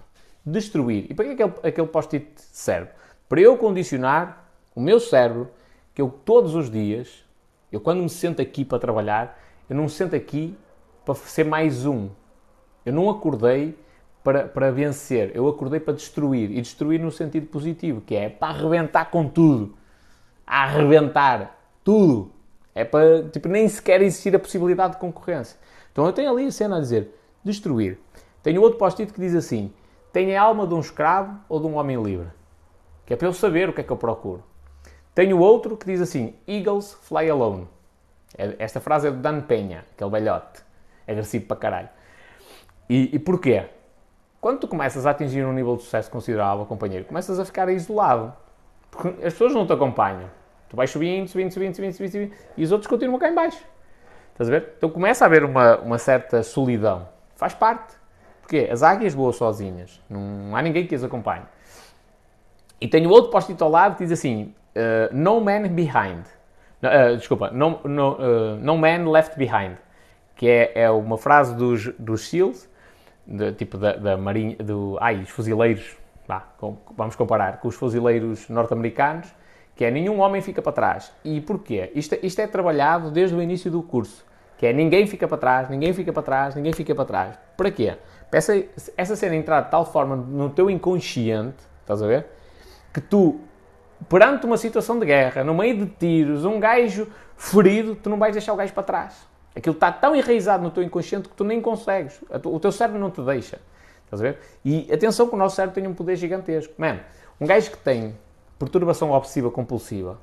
[0.45, 1.07] Destruir.
[1.09, 2.91] E para que aquele, aquele post-it serve?
[3.27, 5.49] Para eu condicionar o meu cérebro
[5.95, 7.27] que eu todos os dias
[7.71, 10.57] eu, quando me sento aqui para trabalhar, eu não me sento aqui
[11.05, 12.09] para ser mais um.
[12.85, 13.77] Eu não acordei
[14.23, 16.51] para, para vencer, eu acordei para destruir.
[16.51, 19.75] E destruir no sentido positivo, que é para arrebentar com tudo.
[20.45, 22.31] A arrebentar tudo.
[22.73, 25.57] É para, tipo, nem sequer existir a possibilidade de concorrência.
[25.91, 27.99] Então eu tenho ali a cena a dizer destruir.
[28.41, 29.71] Tenho outro post-it que diz assim:
[30.11, 32.27] tem a alma de um escravo ou de um homem livre.
[33.05, 34.43] Que é para eu saber o que é que eu procuro.
[35.19, 37.67] Tenho outro que diz assim: Eagles fly alone.
[38.37, 40.63] É, esta frase é de Dan Penha, aquele velhote,
[41.05, 41.89] agressivo para caralho.
[42.89, 43.65] E, e porquê?
[44.39, 48.31] Quando tu começas a atingir um nível de sucesso considerável, companheiro, começas a ficar isolado.
[48.89, 50.29] Porque as pessoas não te acompanham.
[50.69, 53.61] Tu vais subindo, subindo, subindo, subindo, subindo, subindo e os outros continuam cá em baixo.
[54.31, 54.75] Estás a ver?
[54.77, 57.09] Então começa a haver uma, uma certa solidão.
[57.35, 57.93] Faz parte.
[58.39, 58.69] Porquê?
[58.71, 59.99] As águias voam sozinhas.
[60.09, 61.43] Não há ninguém que as acompanhe.
[62.79, 66.25] E tenho outro post-it ao lado que diz assim: uh, No Man Behind.
[66.81, 69.77] Uh, desculpa, no, no, uh, no, Man Left Behind.
[70.35, 72.69] Que é, é uma frase dos, dos SEALs,
[73.27, 75.97] de, tipo da, da marinha, do, ai, os fuzileiros,
[76.57, 79.27] com, vamos comparar com os fuzileiros norte-americanos,
[79.75, 81.11] que é nenhum homem fica para trás.
[81.23, 81.91] E porquê?
[81.93, 84.25] Isto, isto é trabalhado desde o início do curso,
[84.57, 87.39] que é ninguém fica para trás, ninguém fica para trás, ninguém fica para trás.
[87.55, 87.95] Para quê?
[88.29, 88.63] Para essa,
[88.95, 92.27] essa cena entrar de tal forma no teu inconsciente, estás a ver?
[92.93, 93.39] Que tu
[94.07, 98.33] perante uma situação de guerra, no meio de tiros, um gajo ferido, tu não vais
[98.33, 99.27] deixar o gajo para trás.
[99.55, 102.21] Aquilo está tão enraizado no teu inconsciente que tu nem consegues.
[102.45, 103.59] O teu cérebro não te deixa.
[104.05, 104.39] Estás a ver?
[104.63, 106.73] E atenção que o nosso cérebro tem um poder gigantesco.
[106.77, 106.99] Man,
[107.39, 108.15] um gajo que tem
[108.57, 110.17] perturbação obsessiva compulsiva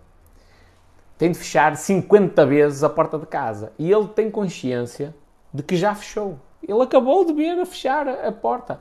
[1.19, 3.73] tem de fechar 50 vezes a porta de casa.
[3.79, 5.15] E ele tem consciência
[5.53, 6.39] de que já fechou.
[6.63, 8.81] Ele acabou de ver a fechar a porta.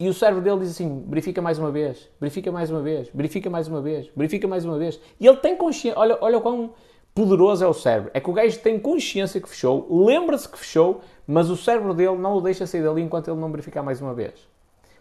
[0.00, 3.50] E o cérebro dele diz assim: verifica mais uma vez, verifica mais uma vez, verifica
[3.50, 5.00] mais uma vez, verifica mais uma vez.
[5.18, 5.98] E ele tem consciência.
[5.98, 6.72] Olha, olha quão
[7.14, 8.10] poderoso é o cérebro.
[8.14, 12.16] É que o gajo tem consciência que fechou, lembra-se que fechou, mas o cérebro dele
[12.16, 14.34] não o deixa sair dali enquanto ele não verificar mais uma vez.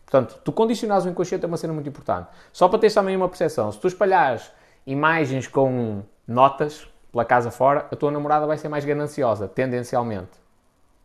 [0.03, 2.29] Portanto, tu condicionares o inconsciente é uma cena muito importante.
[2.51, 4.51] Só para teres também uma percepção: se tu espalhares
[4.85, 10.31] imagens com notas pela casa fora, a tua namorada vai ser mais gananciosa, tendencialmente.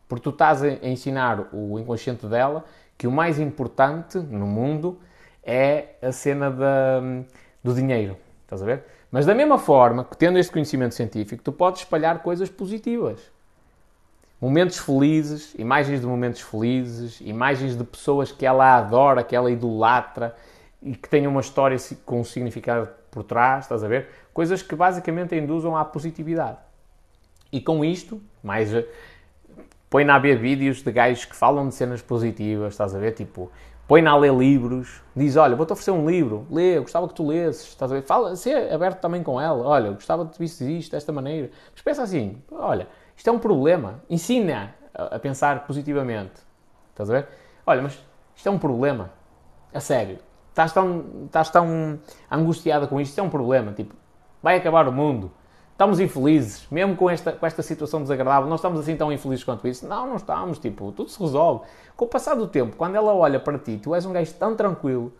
[0.07, 2.65] Porque tu estás a ensinar o inconsciente dela
[2.97, 4.99] que o mais importante no mundo
[5.43, 7.01] é a cena da,
[7.63, 8.17] do dinheiro.
[8.43, 8.83] Estás a ver?
[9.11, 13.19] Mas da mesma forma, que tendo este conhecimento científico, tu podes espalhar coisas positivas.
[14.41, 20.35] Momentos felizes, imagens de momentos felizes, imagens de pessoas que ela adora, que ela idolatra
[20.81, 24.09] e que tenham uma história com um significado por trás, estás a ver?
[24.33, 26.57] Coisas que basicamente induzam à positividade.
[27.51, 28.73] E com isto, mais
[29.93, 33.11] põe na a ver vídeos de gajos que falam de cenas positivas, estás a ver?
[33.11, 33.51] Tipo,
[33.87, 37.27] põe na a ler livros, diz: Olha, vou-te oferecer um livro, lê, gostava que tu
[37.27, 38.01] lesses, estás a ver?
[38.01, 41.51] Fala, ser aberto também com ela, olha, gostava que tu visse isto desta maneira.
[41.71, 46.41] Mas pensa assim: Olha, isto é um problema, ensina a, a pensar positivamente.
[46.89, 47.27] Estás a ver?
[47.63, 48.03] Olha, mas
[48.35, 49.11] isto é um problema.
[49.71, 50.17] A sério.
[50.49, 51.99] Estás tão, estás tão
[52.31, 53.73] angustiada com isto, isto é um problema.
[53.73, 53.93] Tipo,
[54.41, 55.31] vai acabar o mundo.
[55.73, 59.67] Estamos infelizes, mesmo com esta, com esta situação desagradável, não estamos assim tão infelizes quanto
[59.67, 59.87] isso.
[59.87, 61.65] Não, não estamos, tipo, tudo se resolve.
[61.95, 64.55] Com o passar do tempo, quando ela olha para ti, tu és um gajo tão
[64.55, 65.11] tranquilo,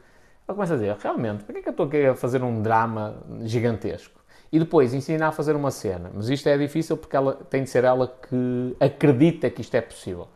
[0.47, 2.61] ela começa a dizer, realmente, para que é que eu estou aqui a fazer um
[2.61, 4.21] drama gigantesco?
[4.51, 6.11] E depois ensinar a fazer uma cena.
[6.13, 9.81] Mas isto é difícil porque ela tem de ser ela que acredita que isto é
[9.81, 10.27] possível.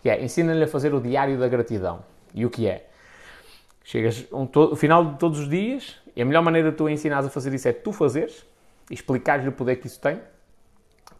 [0.00, 2.04] Que é, ensina-lhe a fazer o diário da gratidão.
[2.32, 2.86] E o que é?
[3.82, 7.30] Chegas um, final de todos os dias, e a melhor maneira de tu ensinares a
[7.30, 8.46] fazer isso é tu fazeres,
[8.90, 10.20] e explicares-lhe o poder que isso tem.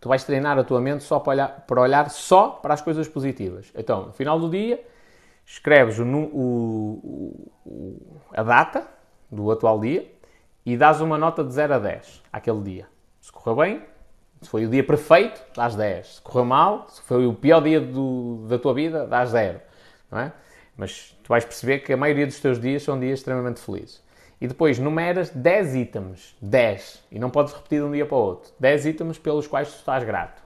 [0.00, 3.09] Tu vais treinar a tua mente só para olhar, para olhar só para as coisas
[3.09, 3.72] positivas.
[3.74, 4.85] Então, no final do dia,
[5.46, 8.87] escreves o, o, o, a data
[9.31, 10.11] do atual dia,
[10.64, 12.87] e dás uma nota de 0 a 10 àquele dia.
[13.20, 13.83] Se correu bem,
[14.40, 16.16] se foi o dia perfeito, dás 10.
[16.16, 19.61] Se correu mal, se foi o pior dia do, da tua vida, dás 0.
[20.11, 20.33] Não é?
[20.77, 24.03] Mas tu vais perceber que a maioria dos teus dias são dias extremamente felizes.
[24.40, 26.37] E depois numeras 10 itens.
[26.40, 27.05] 10.
[27.11, 28.53] E não podes repetir de um dia para o outro.
[28.59, 30.42] 10 itens pelos quais tu estás grato.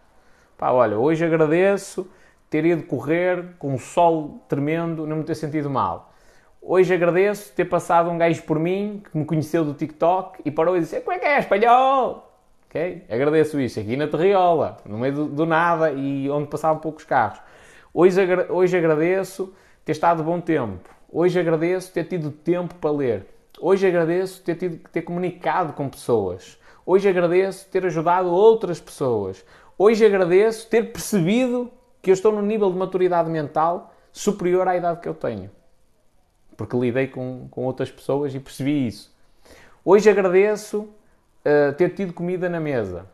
[0.57, 2.11] Pá, olha, hoje agradeço
[2.51, 6.13] ter ido correr com um sol tremendo, não me ter sentido mal.
[6.61, 10.77] Hoje agradeço ter passado um gajo por mim que me conheceu do TikTok e parou
[10.77, 12.29] e disse: Como é que é, espanhol?
[12.67, 13.05] Ok?
[13.09, 17.41] Agradeço isso aqui na Terriola, no meio do, do nada e onde passavam poucos carros.
[17.95, 20.91] Hoje, agra hoje agradeço ter estado bom tempo.
[21.11, 23.27] Hoje agradeço ter tido tempo para ler.
[23.61, 26.59] Hoje agradeço ter, tido, ter comunicado com pessoas.
[26.85, 29.45] Hoje agradeço ter ajudado outras pessoas.
[29.77, 35.01] Hoje agradeço ter percebido que eu estou num nível de maturidade mental superior à idade
[35.01, 35.51] que eu tenho
[36.59, 39.17] porque lidei com, com outras pessoas e percebi isso.
[39.85, 43.07] Hoje agradeço uh, ter tido comida na mesa.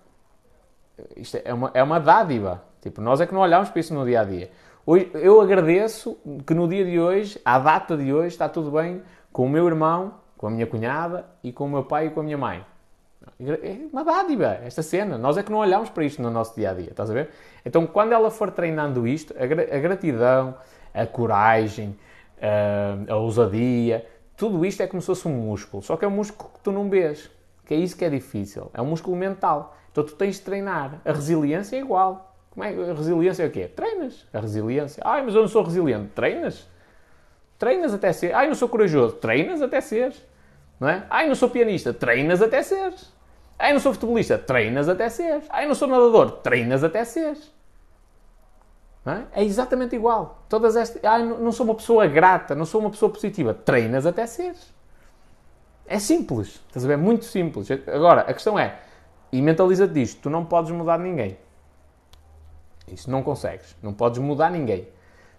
[1.14, 2.64] Isto é uma, é uma dádiva.
[2.80, 4.50] Tipo, nós é que não olhamos para isso no dia a dia.
[4.86, 9.02] Hoje, eu agradeço que no dia de hoje, à data de hoje, está tudo bem
[9.30, 12.20] com o meu irmão, com a minha cunhada e com o meu pai e com
[12.20, 12.62] a minha mãe.
[13.40, 15.16] É uma dádiva esta cena.
[15.16, 17.30] Nós é que não olhamos para isto no nosso dia a dia, estás a ver?
[17.64, 20.54] Então, quando ela for treinando isto, a, gra a gratidão,
[20.92, 21.96] a coragem,
[22.36, 26.10] uh, a ousadia, tudo isto é como se fosse um músculo, só que é um
[26.10, 27.30] músculo que tu não vês,
[27.64, 29.74] que é isso que é difícil, é um músculo mental.
[29.92, 31.00] Então tu tens de treinar.
[31.06, 32.36] A resiliência é igual.
[32.50, 33.66] Como é a resiliência é o quê?
[33.74, 34.26] Treinas.
[34.30, 35.02] A resiliência.
[35.06, 36.08] Ai, mas eu não sou resiliente.
[36.14, 36.68] Treinas.
[37.58, 38.34] Treinas até ser.
[38.34, 39.14] Ai, não sou corajoso.
[39.14, 40.22] Treinas até seres.
[40.78, 41.06] Não é?
[41.08, 41.92] Ai, não sou pianista.
[41.92, 43.12] Treinas até seres.
[43.58, 44.38] Ai, não sou futebolista.
[44.38, 45.44] Treinas até seres.
[45.50, 46.30] Ai, não sou nadador.
[46.38, 47.52] Treinas até seres.
[49.06, 49.40] É?
[49.40, 49.44] é?
[49.44, 50.44] exatamente igual.
[50.48, 51.04] Todas estas.
[51.04, 53.52] Ah, não sou uma pessoa grata, não sou uma pessoa positiva.
[53.52, 54.72] Treinas até seres.
[55.86, 56.62] É simples.
[56.68, 56.96] Estás a ver?
[56.96, 57.68] Muito simples.
[57.86, 58.78] Agora, a questão é:
[59.30, 61.36] e mentaliza-te disto, tu não podes mudar ninguém.
[62.88, 63.76] Isso não consegues.
[63.82, 64.88] Não podes mudar ninguém.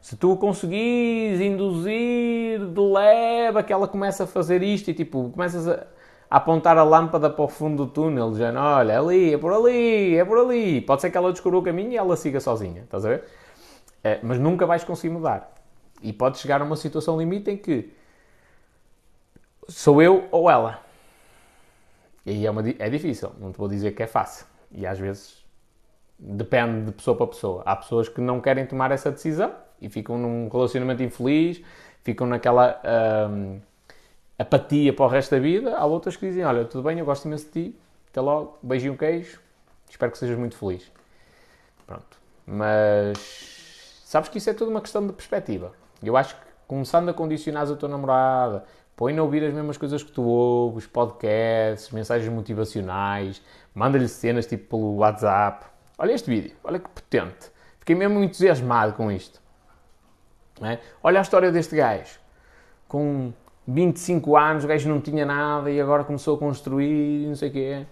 [0.06, 5.68] Se tu conseguires induzir de leve que ela começa a fazer isto e tipo, começas
[5.68, 5.88] a,
[6.30, 10.16] apontar a lâmpada para o fundo do túnel, dizendo: Olha, é ali, é por ali,
[10.16, 10.80] é por ali.
[10.82, 12.84] Pode ser que ela descubra o caminho e ela siga sozinha.
[12.84, 13.24] Estás a ver?
[14.04, 15.52] É, mas nunca vais conseguir mudar.
[16.04, 17.92] E pode chegar a uma situação limite em que
[19.68, 20.82] sou eu ou ela.
[22.24, 24.46] E é, uma, é difícil, não te vou dizer que é fácil.
[24.72, 25.44] E às vezes
[26.20, 27.64] depende de pessoa para pessoa.
[27.66, 31.62] Há pessoas que não querem tomar essa decisão e ficam num relacionamento infeliz,
[32.04, 32.82] ficam naquela
[33.30, 33.60] hum,
[34.38, 35.78] apatia para o resto da vida.
[35.78, 38.98] Há outras que dizem: Olha, tudo bem, eu gosto imenso de ti, até logo, beijinho
[38.98, 39.40] queijo,
[39.90, 40.92] espero que sejas muito feliz.
[41.86, 42.18] Pronto.
[42.48, 43.56] Mas
[44.16, 45.74] Sabes que isso é tudo uma questão de perspectiva.
[46.02, 48.64] Eu acho que começando a condicionar a tua namorada,
[48.96, 53.42] põe-na a ouvir as mesmas coisas que tu ouves, podcasts, mensagens motivacionais,
[53.74, 55.66] manda-lhe cenas tipo pelo WhatsApp.
[55.98, 57.52] Olha este vídeo, olha que potente.
[57.80, 59.42] Fiquei mesmo entusiasmado com isto.
[60.62, 60.80] É?
[61.04, 62.20] Olha a história deste gajo.
[62.88, 63.34] Com
[63.68, 67.52] 25 anos, o gajo não tinha nada e agora começou a construir não sei o
[67.52, 67.86] quê.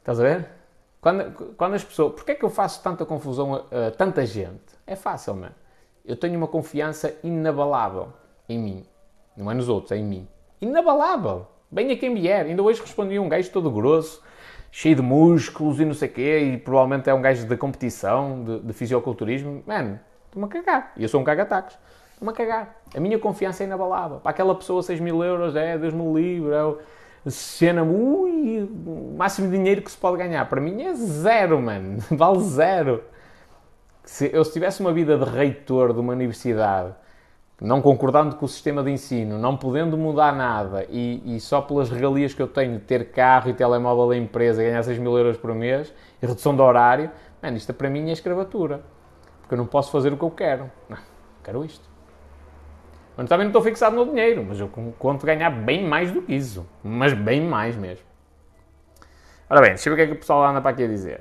[0.00, 0.48] Estás a ver?
[1.00, 2.14] Quando, quando as pessoas.
[2.14, 4.60] Porquê é que eu faço tanta confusão a, a tanta gente?
[4.86, 5.54] É fácil, mano.
[6.04, 8.08] Eu tenho uma confiança inabalável
[8.48, 8.86] em mim.
[9.36, 10.28] Não é nos outros, é em mim.
[10.60, 11.46] Inabalável.
[11.70, 12.46] Venha quem vier.
[12.46, 14.22] Ainda hoje respondi a um gajo todo grosso,
[14.70, 18.44] cheio de músculos e não sei o quê, e provavelmente é um gajo de competição,
[18.44, 19.62] de, de fisioculturismo.
[19.66, 19.98] Mano,
[20.32, 20.92] estou-me a cagar.
[20.96, 21.78] E eu sou um caga-tacos.
[22.14, 22.76] Estou-me a cagar.
[22.94, 24.18] A minha confiança é inabalável.
[24.18, 28.68] Para aquela pessoa, 6 mil euros, é, Deus me livre, é cena, ui,
[29.16, 30.44] máximo de dinheiro que se pode ganhar.
[30.48, 31.98] Para mim é zero, mano.
[32.10, 33.04] Vale zero
[34.04, 36.92] se eu se tivesse uma vida de reitor de uma universidade,
[37.60, 41.88] não concordando com o sistema de ensino, não podendo mudar nada e, e só pelas
[41.88, 45.36] regalias que eu tenho de ter carro e telemóvel da empresa, ganhar 6 mil euros
[45.36, 48.82] por mês e redução de horário, mano, isto para mim é escravatura.
[49.52, 50.70] Porque eu não posso fazer o que eu quero.
[50.88, 50.96] Não,
[51.44, 51.86] quero isto.
[53.14, 54.66] Mas também não estou fixado no dinheiro, mas eu
[54.98, 56.66] conto ganhar bem mais do que isso.
[56.82, 58.06] Mas bem mais mesmo.
[59.50, 60.88] Ora bem, deixa eu ver o que é que o pessoal anda para aqui a
[60.88, 61.20] dizer.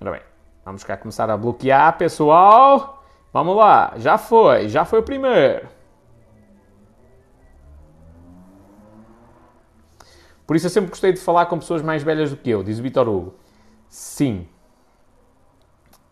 [0.00, 0.22] Ora bem,
[0.64, 3.04] vamos cá começar a bloquear, pessoal.
[3.34, 5.68] Vamos lá, já foi, já foi o primeiro.
[10.46, 12.78] Por isso eu sempre gostei de falar com pessoas mais velhas do que eu, diz
[12.78, 13.34] o Vitor Hugo.
[13.90, 14.48] Sim.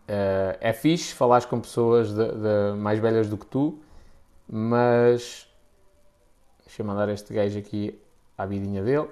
[0.05, 3.79] Uh, é fixe falar com pessoas de, de, mais velhas do que tu,
[4.49, 5.49] mas.
[6.67, 7.99] Deixa eu mandar este gajo aqui
[8.37, 9.09] à vidinha dele.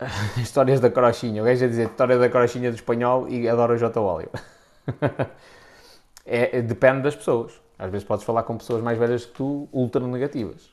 [0.40, 1.42] Histórias da crochinha.
[1.42, 4.00] O gajo a dizer história da crochinha do espanhol e adora o J.
[4.00, 4.30] Óleo.
[6.26, 7.60] é, depende das pessoas.
[7.78, 10.71] Às vezes podes falar com pessoas mais velhas que tu, ultra negativas.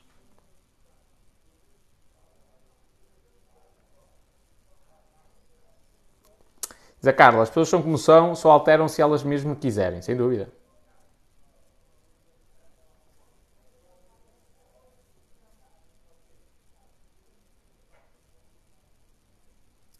[7.06, 10.48] A Carla, as pessoas são como são, só alteram se elas mesmo quiserem, sem dúvida.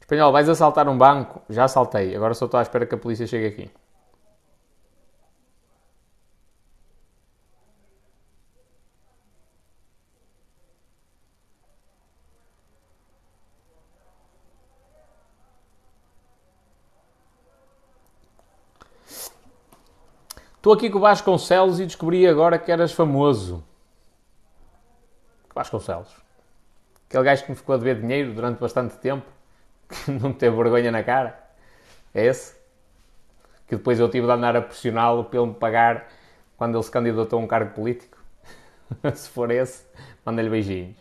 [0.00, 1.40] Espanhol, vais assaltar um banco?
[1.48, 3.79] Já assaltei, agora só estou à espera que a polícia chegue aqui.
[20.60, 23.64] Estou aqui com o Vasconcelos e descobri agora que eras famoso.
[25.54, 26.14] Vasconcelos.
[27.08, 29.24] Aquele gajo que me ficou a dever dinheiro durante bastante tempo
[29.88, 31.42] que não teve vergonha na cara.
[32.12, 32.54] É esse?
[33.66, 36.08] Que depois eu tive de andar a pressioná-lo para ele me pagar
[36.58, 38.18] quando ele se candidatou a um cargo político.
[39.14, 39.86] se for esse,
[40.26, 40.98] manda-lhe beijinhos.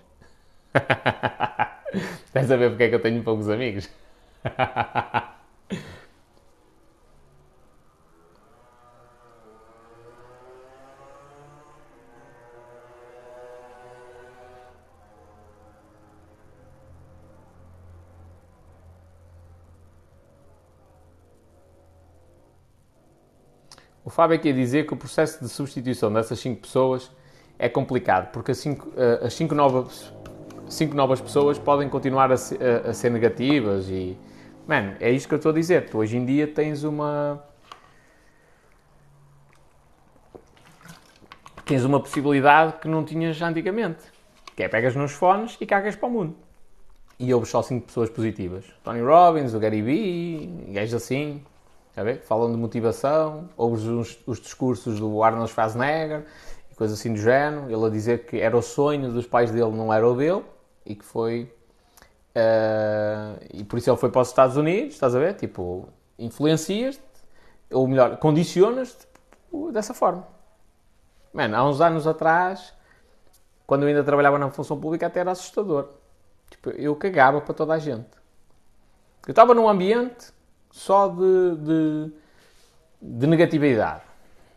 [2.26, 3.90] Estás a ver porque é que eu tenho poucos amigos?
[24.10, 27.12] O Fábio a dizer que o processo de substituição dessas 5 pessoas
[27.60, 30.12] é complicado, porque as 5 eh, cinco novas,
[30.68, 34.18] cinco novas pessoas podem continuar a ser, a ser negativas e...
[34.68, 35.92] Man, é isto que eu estou a dizer.
[35.92, 37.40] Tu hoje em dia tens uma...
[41.64, 44.02] Tens uma possibilidade que não tinhas antigamente.
[44.56, 46.36] Que é pegas nos fones e cagas para o mundo.
[47.20, 48.66] E ouves só 5 pessoas positivas.
[48.84, 51.44] Tony Robbins, o Gary Vee, gajos assim,
[52.04, 52.22] ver?
[52.22, 56.26] Falam de motivação, ouves os, os, discursos do Arnold Schwarzenegger
[56.72, 59.72] e coisas assim do género, ele a dizer que era o sonho dos pais dele,
[59.72, 60.44] não era o dele,
[60.86, 61.54] e que foi.
[62.36, 65.34] Uh, e por isso ele foi para os Estados Unidos, estás a ver?
[65.36, 67.02] Tipo, influencias-te,
[67.72, 69.08] ou melhor, condicionas-te
[69.72, 70.28] dessa forma.
[71.34, 72.74] Mano, há uns anos atrás,
[73.66, 75.90] quando eu ainda trabalhava na função pública, até era assustador.
[76.50, 78.10] Tipo, eu cagava para toda a gente.
[79.28, 80.32] Eu estava num ambiente
[80.72, 82.12] só de, de,
[83.02, 84.02] de, negatividade.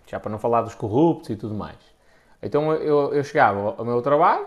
[0.07, 1.79] Já para não falar dos corruptos e tudo mais.
[2.43, 4.47] Então eu, eu chegava ao meu trabalho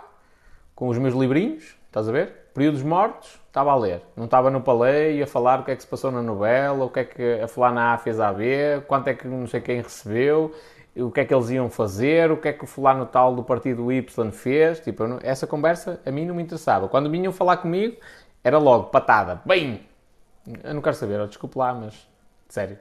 [0.75, 2.49] com os meus livrinhos, estás a ver?
[2.53, 4.01] Períodos mortos, estava a ler.
[4.15, 6.89] Não estava no paleio a falar o que é que se passou na novela, o
[6.89, 9.81] que é que a fulana A fez a B, quanto é que não sei quem
[9.81, 10.53] recebeu,
[10.95, 13.43] o que é que eles iam fazer, o que é que o fulano tal do
[13.43, 14.79] partido Y fez.
[14.79, 16.87] Tipo, não, essa conversa a mim não me interessava.
[16.87, 17.97] Quando vinham falar comigo,
[18.43, 19.41] era logo patada.
[19.45, 19.81] Bem,
[20.63, 22.07] eu não quero saber, desculpe lá, mas
[22.49, 22.77] sério.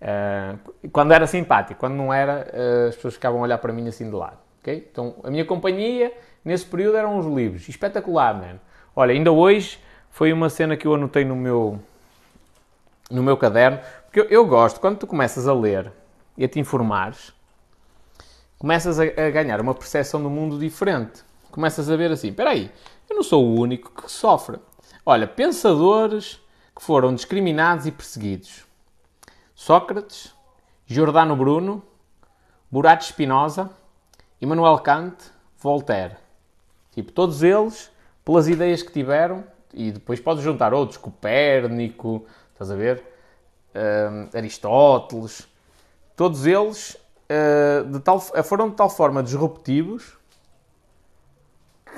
[0.00, 3.86] Uh, quando era simpático, quando não era, uh, as pessoas ficavam a olhar para mim
[3.86, 4.38] assim de lado.
[4.60, 4.88] Okay?
[4.90, 6.12] Então, a minha companhia
[6.44, 7.68] nesse período eram os livros.
[7.68, 8.60] Espetacular, mano.
[8.96, 9.78] Olha, ainda hoje
[10.10, 11.78] foi uma cena que eu anotei no meu,
[13.10, 15.92] no meu caderno, porque eu, eu gosto, quando tu começas a ler
[16.36, 17.32] e a te informares,
[18.58, 21.22] começas a, a ganhar uma percepção do mundo diferente.
[21.50, 22.70] Começas a ver assim: espera aí,
[23.08, 24.58] eu não sou o único que sofre.
[25.04, 26.40] Olha, pensadores
[26.80, 28.64] que foram discriminados e perseguidos.
[29.54, 30.34] Sócrates,
[30.86, 31.82] Giordano Bruno,
[32.70, 33.68] Murat Spinoza,
[34.40, 35.14] Immanuel Kant,
[35.58, 36.16] Voltaire.
[36.90, 37.90] Tipo, todos eles,
[38.24, 42.24] pelas ideias que tiveram, e depois podes juntar outros, Copérnico,
[42.54, 43.04] estás a ver?
[43.74, 45.46] Uh, Aristóteles,
[46.16, 46.96] todos eles
[47.28, 50.16] uh, de tal, foram de tal forma disruptivos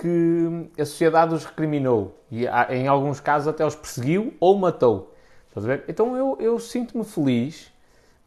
[0.02, 5.14] que a sociedade os recriminou e em alguns casos até os perseguiu ou matou.
[5.46, 5.84] Estás a ver?
[5.86, 7.72] Então eu, eu sinto-me feliz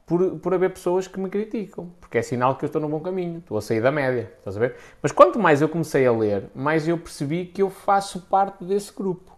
[0.05, 3.01] por, por haver pessoas que me criticam, porque é sinal que eu estou no bom
[3.01, 4.77] caminho, estou a sair da média, estás a ver?
[5.01, 8.93] Mas quanto mais eu comecei a ler, mais eu percebi que eu faço parte desse
[8.93, 9.35] grupo.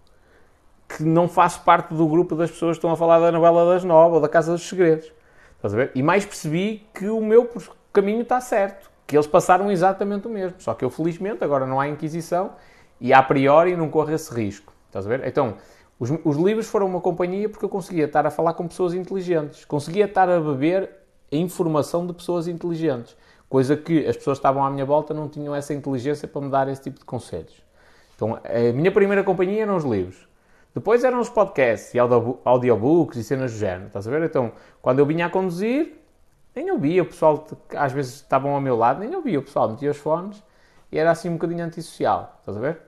[0.88, 3.84] que não faço parte do grupo das pessoas que estão a falar da novela das
[3.84, 5.12] nove ou da Casa dos Segredos.
[5.56, 5.92] Estás a ver?
[5.96, 7.50] E mais percebi que o meu
[7.92, 10.60] caminho está certo, que eles passaram exatamente o mesmo.
[10.60, 12.52] Só que eu, felizmente, agora não há Inquisição
[13.00, 14.74] e a priori não corro esse risco.
[14.88, 15.26] Estás a ver?
[15.26, 15.56] Então,
[15.98, 19.64] os, os livros foram uma companhia porque eu conseguia estar a falar com pessoas inteligentes,
[19.66, 20.90] conseguia estar a beber
[21.32, 23.16] a informação de pessoas inteligentes,
[23.50, 26.50] coisa que as pessoas que estavam à minha volta não tinham essa inteligência para me
[26.50, 27.66] dar esse tipo de conselhos.
[28.16, 30.28] Então, a minha primeira companhia eram os livros.
[30.74, 34.24] Depois eram os podcasts e audiobooks e cenas do género, estás a ver?
[34.24, 34.52] Então,
[34.82, 35.98] quando eu vinha a conduzir,
[36.58, 37.46] nem ouvia o pessoal,
[37.76, 40.44] às vezes estavam ao meu lado, nem ouvia o pessoal, metia os fones
[40.92, 42.80] e era assim um bocadinho antissocial, estás a ver?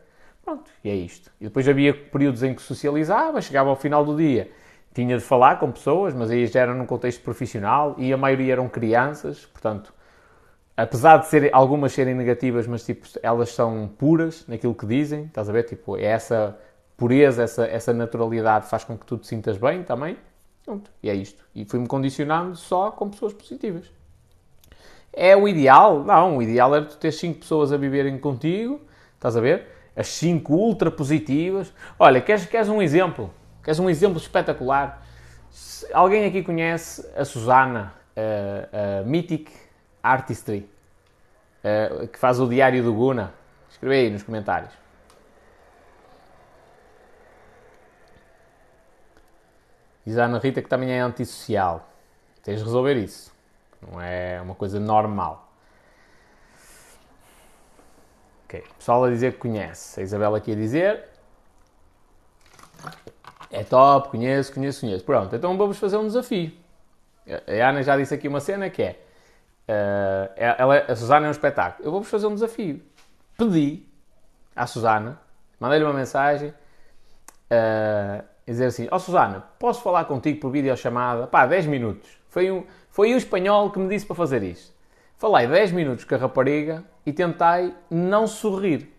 [0.44, 1.32] Pronto, e é isto.
[1.40, 4.50] E depois havia períodos em que socializava, chegava ao final do dia,
[4.92, 8.54] tinha de falar com pessoas, mas aí já era num contexto profissional e a maioria
[8.54, 9.94] eram crianças, portanto,
[10.76, 15.48] apesar de ser, algumas serem negativas, mas tipo, elas são puras naquilo que dizem, estás
[15.48, 15.64] a ver?
[15.64, 16.58] Tipo, é essa
[16.98, 20.18] pureza, essa, essa naturalidade faz com que tu te sintas bem também.
[20.70, 21.44] Pronto, e é isto.
[21.56, 23.92] E fui-me condicionando só com pessoas positivas.
[25.12, 26.04] É o ideal?
[26.04, 28.80] Não, o ideal era tu ter 5 pessoas a viverem contigo,
[29.16, 29.66] estás a ver?
[29.96, 31.74] as 5 ultra positivas.
[31.98, 33.34] Olha, queres, queres um exemplo?
[33.64, 35.04] Queres um exemplo espetacular?
[35.50, 39.52] Se alguém aqui conhece a Susana, a, a Mythic
[40.04, 40.70] Artistry,
[41.64, 43.34] a, que faz o Diário do Guna?
[43.72, 44.72] Escreve aí nos comentários.
[50.10, 51.88] Diz a Ana Rita que também é antissocial.
[52.42, 53.32] Tens de resolver isso.
[53.80, 55.54] Não é uma coisa normal.
[58.44, 58.64] Ok.
[58.76, 60.00] Pessoal a dizer que conhece.
[60.00, 61.04] A Isabela aqui a dizer.
[63.52, 65.06] É top, conheço, conheço, conheço.
[65.06, 66.54] Pronto, então vamos fazer um desafio.
[67.28, 69.00] A Ana já disse aqui uma cena que é.
[69.68, 71.88] Uh, ela, a Susana é um espetáculo.
[71.88, 72.82] Eu vou-vos fazer um desafio.
[73.38, 73.86] Pedi
[74.56, 75.22] à Susana,
[75.60, 81.28] mandei-lhe uma mensagem, uh, dizer assim: Ó oh, Susana, posso falar contigo por videochamada?
[81.28, 82.10] Pá, 10 minutos.
[82.30, 84.74] Foi, um, foi o espanhol que me disse para fazer isto.
[85.18, 88.90] Falei 10 minutos com a rapariga e tentei não sorrir.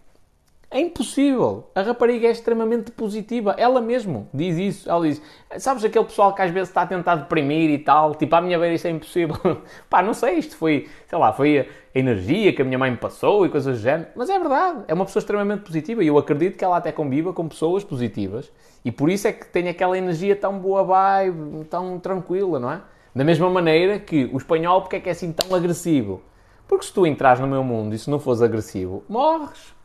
[0.72, 1.68] É impossível.
[1.74, 3.56] A rapariga é extremamente positiva.
[3.58, 4.88] Ela mesmo diz isso.
[4.88, 5.20] Ela diz:
[5.58, 8.14] Sabes aquele pessoal que às vezes está a tentar deprimir e tal?
[8.14, 9.36] Tipo, à minha beira isso é impossível.
[9.90, 12.96] Pá, não sei, isto foi, sei lá, foi a energia que a minha mãe me
[12.96, 14.10] passou e coisas do género.
[14.14, 14.84] Mas é verdade.
[14.86, 18.52] É uma pessoa extremamente positiva e eu acredito que ela até conviva com pessoas positivas
[18.84, 22.80] e por isso é que tem aquela energia tão boa vibe, tão tranquila, não é?
[23.12, 26.22] Da mesma maneira que o espanhol, porque é que é assim tão agressivo?
[26.68, 29.79] Porque se tu entras no meu mundo e se não fores agressivo, morres.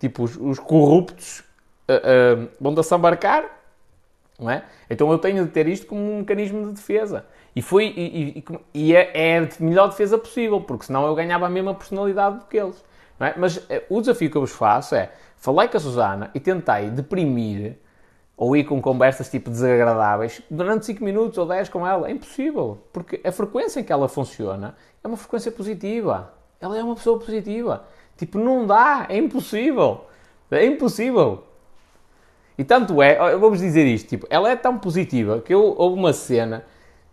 [0.00, 1.40] Tipo, os, os corruptos
[1.88, 3.44] uh, uh, vão-te assambarcar,
[4.38, 4.64] não é?
[4.88, 7.26] Então eu tenho de ter isto como um mecanismo de defesa.
[7.54, 11.46] E, foi, e, e, e é, é, a melhor defesa possível, porque senão eu ganhava
[11.46, 12.82] a mesma personalidade do que eles.
[13.20, 13.34] É?
[13.36, 16.88] Mas uh, o desafio que eu vos faço é, falei com a Susana e tentei
[16.90, 17.76] deprimir
[18.34, 22.08] ou ir com conversas tipo desagradáveis durante 5 minutos ou 10 com ela.
[22.08, 24.74] É impossível, porque a frequência em que ela funciona
[25.04, 26.32] é uma frequência positiva.
[26.58, 27.84] Ela é uma pessoa positiva.
[28.20, 30.04] Tipo, não dá, é impossível.
[30.50, 31.44] É impossível.
[32.58, 36.12] E tanto é, vou-vos dizer isto, tipo, ela é tão positiva que eu, houve uma
[36.12, 36.64] cena,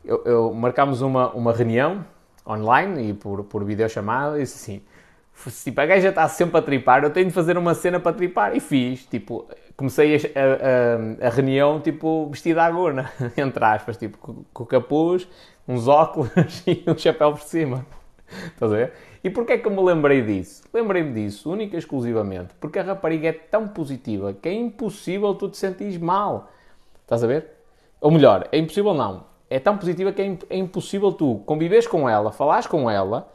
[0.04, 2.06] eu, eu marcámos uma, uma reunião
[2.46, 4.82] online e por, por videochamada e disse assim,
[5.64, 8.56] Tipo, a gaja está sempre a tripar, eu tenho de fazer uma cena para tripar.
[8.56, 14.18] E fiz, tipo, comecei a, a, a reunião, tipo, vestida à gona, entre aspas, tipo,
[14.18, 15.28] com, com capuz,
[15.68, 17.86] uns óculos e um chapéu por cima.
[18.48, 18.94] Estás a ver?
[19.24, 20.64] E porquê é que eu me lembrei disso?
[20.74, 25.50] Lembrei-me disso, única e exclusivamente, porque a rapariga é tão positiva que é impossível tu
[25.50, 26.52] te sentires mal.
[27.02, 27.48] Estás a ver?
[28.00, 29.26] Ou melhor, é impossível não.
[29.50, 33.32] É tão positiva que é, é impossível tu conviveres com ela, falares com ela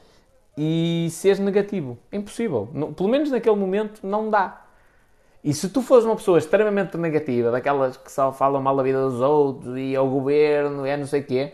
[0.56, 1.98] e seres negativo.
[2.10, 2.68] É impossível.
[2.96, 4.62] pelo menos naquele momento não dá.
[5.42, 9.02] E se tu fores uma pessoa extremamente negativa, daquelas que só falam mal da vida
[9.02, 11.52] dos outros e ao governo e é não sei o quê,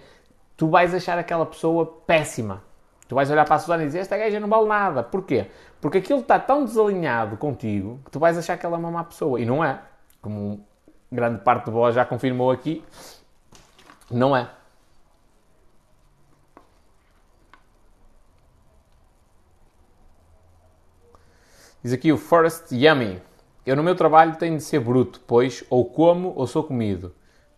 [0.57, 2.63] tu vais achar aquela pessoa péssima.
[3.09, 5.03] Tu vais olhar para a Susana e dizer: Esta gaja não vale nada.
[5.03, 5.51] Porquê?
[5.81, 9.03] Porque aquilo está tão desalinhado contigo que tu vais achar que ela é uma má
[9.03, 9.41] pessoa.
[9.41, 9.81] E não é.
[10.21, 10.65] Como
[11.11, 12.85] grande parte de vós já confirmou aqui,
[14.11, 14.51] não é.
[21.83, 23.23] Diz aqui o Forest Yummy.
[23.65, 27.15] Eu no meu trabalho tenho de ser bruto, pois ou como ou sou comido,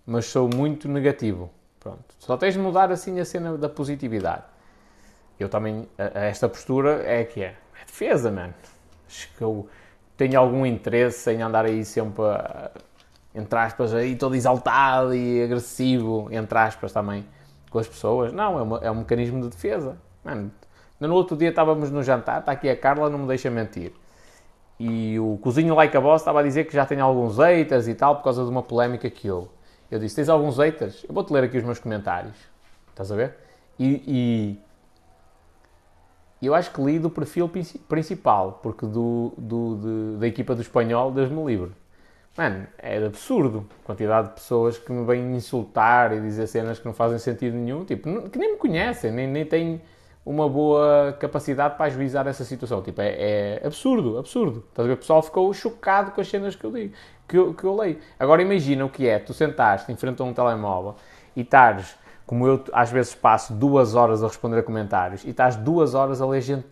[0.07, 1.51] mas sou muito negativo.
[1.78, 2.05] Pronto.
[2.18, 4.44] Só tens de mudar assim a cena da positividade.
[5.43, 7.55] Eu também, esta postura é que é.
[7.80, 8.55] É defesa, mano.
[9.09, 9.68] Acho que eu
[10.16, 12.22] tenho algum interesse em andar aí sempre,
[13.34, 17.24] entre aspas, aí todo exaltado e agressivo, entre aspas também,
[17.70, 18.32] com as pessoas.
[18.32, 19.97] Não, é, uma, é um mecanismo de defesa.
[20.22, 20.53] Mano,
[21.01, 23.93] no outro dia estávamos no jantar, está aqui a Carla, não me deixa mentir.
[24.78, 27.95] e o Cozinho Like a Boss estava a dizer que já tem alguns haters e
[27.95, 29.49] tal por causa de uma polémica que houve.
[29.91, 31.05] Eu disse: Tens alguns haters?
[31.09, 32.36] Eu vou-te ler aqui os meus comentários.
[32.91, 33.36] Estás a ver?
[33.78, 34.70] E, e
[36.47, 37.51] eu acho que li do perfil
[37.88, 41.72] principal, porque do, do de, da equipa do espanhol, Deus-me livre.
[42.36, 46.86] Mano, é absurdo a quantidade de pessoas que me vêm insultar e dizer cenas que
[46.86, 49.80] não fazem sentido nenhum, tipo, que nem me conhecem, nem, nem têm
[50.24, 52.82] uma boa capacidade para ajuizar essa situação.
[52.82, 54.64] Tipo, é, é absurdo, absurdo.
[54.68, 54.95] Estás a ver?
[54.95, 56.95] O pessoal ficou chocado com as cenas que eu digo,
[57.28, 57.99] que eu, que eu leio.
[58.18, 60.95] Agora imagina o que é, tu sentaste em frente a um telemóvel
[61.34, 61.95] e estares
[62.31, 66.20] como eu às vezes passo duas horas a responder a comentários e estás duas horas
[66.20, 66.64] a ler gente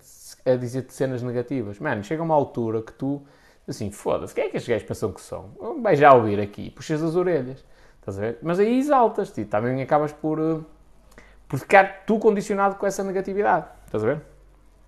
[0.46, 1.80] a dizer-te cenas negativas.
[1.80, 3.22] Mano, chega uma altura que tu,
[3.66, 5.50] assim, foda-se, quem é que estes gajos pensam que são?
[5.82, 7.64] Vai já ouvir aqui, puxas as orelhas.
[7.98, 8.38] Estás a ver?
[8.40, 10.60] Mas aí exaltas-te e também acabas por, eh,
[11.48, 13.66] por ficar tu condicionado com essa negatividade.
[13.84, 14.22] Estás a ver?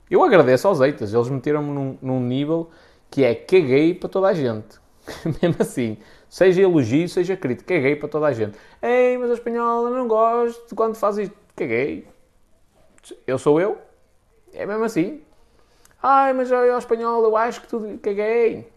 [0.08, 2.70] Eu agradeço aos eitas, eles meteram-me num, num nível
[3.10, 4.78] que é caguei para toda a gente.
[5.42, 5.98] Mesmo assim,
[6.30, 7.74] Seja elogio, seja crítica.
[7.74, 8.56] Caguei para toda a gente.
[8.80, 11.36] Ei, mas a espanhola não gosto quando faz isto.
[11.56, 12.06] Caguei.
[13.26, 13.76] Eu sou eu.
[14.54, 15.20] É mesmo assim.
[16.00, 17.98] Ai, mas ao espanhol eu acho que tu...
[18.00, 18.72] Caguei.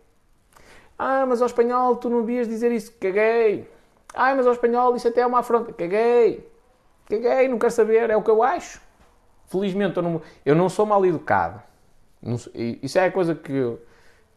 [0.97, 2.91] Ah, mas ao espanhol tu não devias dizer isso.
[2.99, 3.69] Caguei.
[4.15, 5.71] Ai, mas ao espanhol isso até é uma afronta.
[5.73, 6.49] Caguei.
[7.07, 8.09] Caguei, não quero saber.
[8.09, 8.81] É o que eu acho.
[9.45, 11.61] Felizmente eu não, eu não sou mal educado.
[12.81, 13.79] isso é a coisa que eu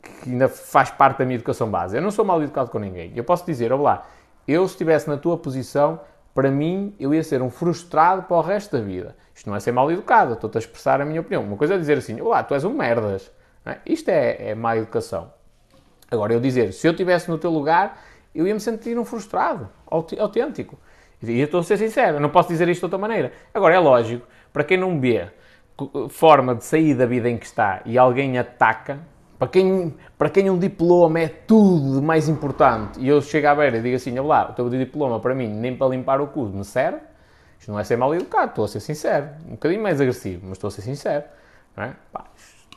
[0.02, 1.96] que ainda faz parte da minha educação base.
[1.96, 3.12] Eu não sou mal educado com ninguém.
[3.14, 4.06] Eu posso dizer, olá,
[4.46, 6.00] eu se estivesse na tua posição,
[6.34, 9.16] para mim, eu ia ser um frustrado para o resto da vida.
[9.34, 11.42] Isto não é ser mal educado, estou-te a expressar a minha opinião.
[11.42, 13.30] Uma coisa é dizer assim, olá, tu és um merdas.
[13.64, 13.78] É?
[13.86, 15.32] Isto é, é má educação.
[16.10, 18.00] Agora, eu dizer, se eu estivesse no teu lugar,
[18.34, 20.78] eu ia me sentir um frustrado, autêntico.
[21.22, 23.32] E eu estou a ser sincero, não posso dizer isto de outra maneira.
[23.52, 25.28] Agora, é lógico, para quem não vê
[26.10, 29.00] forma de sair da vida em que está e alguém ataca,
[29.38, 33.76] para quem, para quem um diploma é tudo mais importante e eu chego à beira
[33.78, 36.46] e digo assim, olha lá, o teu diploma para mim nem para limpar o cu
[36.46, 37.00] me serve,
[37.58, 39.28] isto não é ser mal educado, estou a ser sincero.
[39.46, 41.24] Um bocadinho mais agressivo, mas estou a ser sincero.
[41.76, 41.92] É?
[42.12, 42.24] Pá,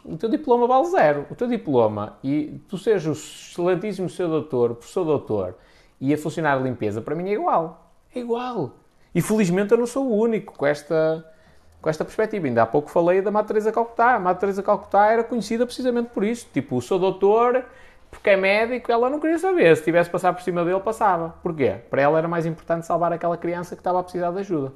[0.03, 1.25] o teu diploma vale zero.
[1.29, 5.55] O teu diploma e tu sejas o excelentíssimo seu doutor, professor doutor
[5.99, 7.93] e a funcionário de limpeza, para mim é igual.
[8.13, 8.75] É igual.
[9.13, 11.25] E felizmente eu não sou o único com esta
[11.81, 12.47] com esta perspectiva.
[12.47, 14.15] Ainda há pouco falei da Madre Teresa Calcutá.
[14.15, 16.47] A Teresa Calcutá era conhecida precisamente por isso.
[16.53, 17.65] Tipo, sou doutor,
[18.11, 19.75] porque é médico, ela não queria saber.
[19.77, 21.35] Se tivesse passar por cima dele, passava.
[21.41, 21.77] Porquê?
[21.89, 24.73] Para ela era mais importante salvar aquela criança que estava a precisar de ajuda.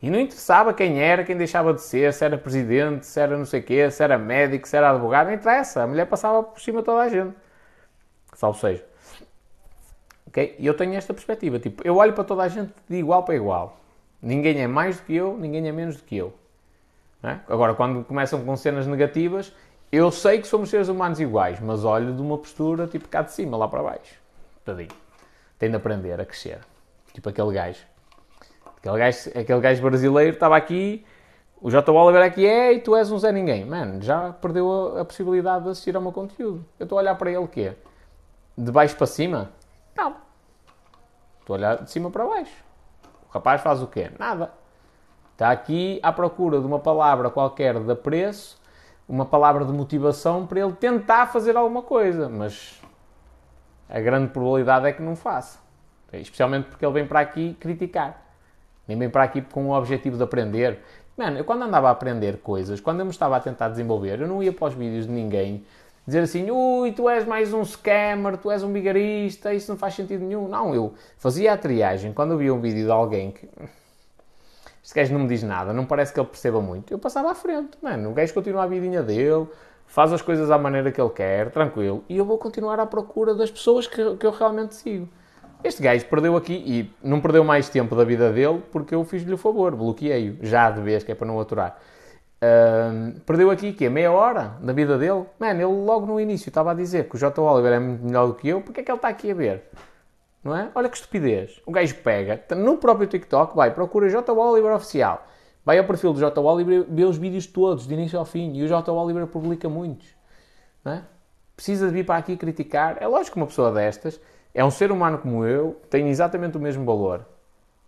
[0.00, 3.44] E não interessava quem era, quem deixava de ser, se era presidente, se era não
[3.44, 5.82] sei o quê, se era médico, se era advogado, não interessa.
[5.82, 7.36] A mulher passava por cima de toda a gente.
[8.34, 8.84] Salvo seja.
[10.26, 10.56] Ok?
[10.58, 11.60] E eu tenho esta perspectiva.
[11.60, 13.81] Tipo, eu olho para toda a gente de igual para igual.
[14.22, 16.32] Ninguém é mais do que eu, ninguém é menos do que eu.
[17.22, 17.38] É?
[17.48, 19.52] Agora, quando começam com cenas negativas,
[19.90, 23.32] eu sei que somos seres humanos iguais, mas olho de uma postura tipo cá de
[23.32, 24.14] cima, lá para baixo.
[24.64, 24.88] Tadinho.
[25.58, 26.60] Tem de aprender a crescer.
[27.12, 27.84] Tipo aquele gajo.
[28.76, 31.04] Aquele gajo, aquele gajo brasileiro estava aqui,
[31.60, 31.92] o J.
[31.92, 33.64] Oliver aqui é e tu és um Zé Ninguém.
[33.64, 36.64] Mano, já perdeu a, a possibilidade de assistir ao meu conteúdo.
[36.78, 37.74] Eu estou a olhar para ele o quê?
[38.58, 39.52] De baixo para cima?
[39.96, 40.16] Não.
[41.40, 42.71] Estou a olhar de cima para baixo.
[43.32, 44.10] Rapaz faz o quê?
[44.18, 44.52] Nada.
[45.32, 48.60] Está aqui à procura de uma palavra qualquer de apreço,
[49.08, 52.80] uma palavra de motivação para ele tentar fazer alguma coisa, mas
[53.88, 55.58] a grande probabilidade é que não faça.
[56.12, 58.22] Especialmente porque ele vem para aqui criticar.
[58.86, 60.82] Nem vem para aqui com o objetivo de aprender.
[61.16, 64.28] Mano, eu quando andava a aprender coisas, quando eu me estava a tentar desenvolver, eu
[64.28, 65.64] não ia para os vídeos de ninguém
[66.06, 69.94] dizer assim, ui, tu és mais um scammer, tu és um bigarista, isso não faz
[69.94, 70.48] sentido nenhum.
[70.48, 73.48] Não, eu fazia a triagem quando eu via um vídeo de alguém que
[74.82, 76.92] este gajo não me diz nada, não parece que ele perceba muito.
[76.92, 79.46] Eu passava à frente, mano, o gajo continua a vidinha dele,
[79.86, 83.34] faz as coisas à maneira que ele quer, tranquilo, e eu vou continuar à procura
[83.34, 85.08] das pessoas que, que eu realmente sigo.
[85.62, 89.32] Este gajo perdeu aqui e não perdeu mais tempo da vida dele porque eu fiz-lhe
[89.32, 91.78] o favor, bloqueei-o, já de vez, que é para não aturar.
[92.42, 95.24] Uh, perdeu aqui que meia hora da vida dele.
[95.38, 97.40] Mano, ele logo no início estava a dizer que o J.
[97.40, 99.70] Oliver é muito melhor do que eu, porque é que ele está aqui a ver?
[100.42, 100.68] Não é?
[100.74, 101.60] Olha que estupidez.
[101.64, 104.32] O gajo pega, no próprio TikTok, vai, procura J.
[104.32, 105.24] Oliver oficial,
[105.64, 106.40] vai ao perfil do J.
[106.40, 108.90] Oliver, vê os vídeos todos, de início ao fim, e o J.
[108.92, 110.08] Oliver publica muitos.
[110.84, 111.04] Não é?
[111.54, 112.96] Precisa de vir para aqui criticar.
[113.00, 114.20] É lógico que uma pessoa destas
[114.52, 117.24] é um ser humano como eu, tem exatamente o mesmo valor.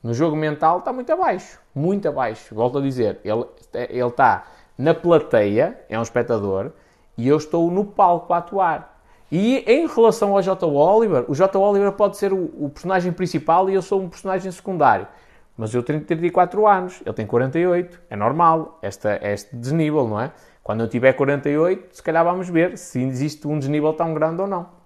[0.05, 1.59] No jogo mental está muito abaixo.
[1.75, 2.55] Muito abaixo.
[2.55, 4.45] Volto a dizer, ele, ele está
[4.77, 6.73] na plateia, é um espectador,
[7.17, 9.01] e eu estou no palco a atuar.
[9.33, 10.67] E em relação ao J.
[10.67, 11.59] Oliver, o J.
[11.59, 15.09] Oliver pode ser o, o, personagem principal e eu sou um personagem secundário.
[15.57, 20.33] Mas eu tenho 34 anos, ele tem 48, é normal, esta, este desnível, não é?
[20.63, 24.47] Quando eu tiver 48, se calhar vamos ver se existe um desnível tão grande ou
[24.47, 24.84] não.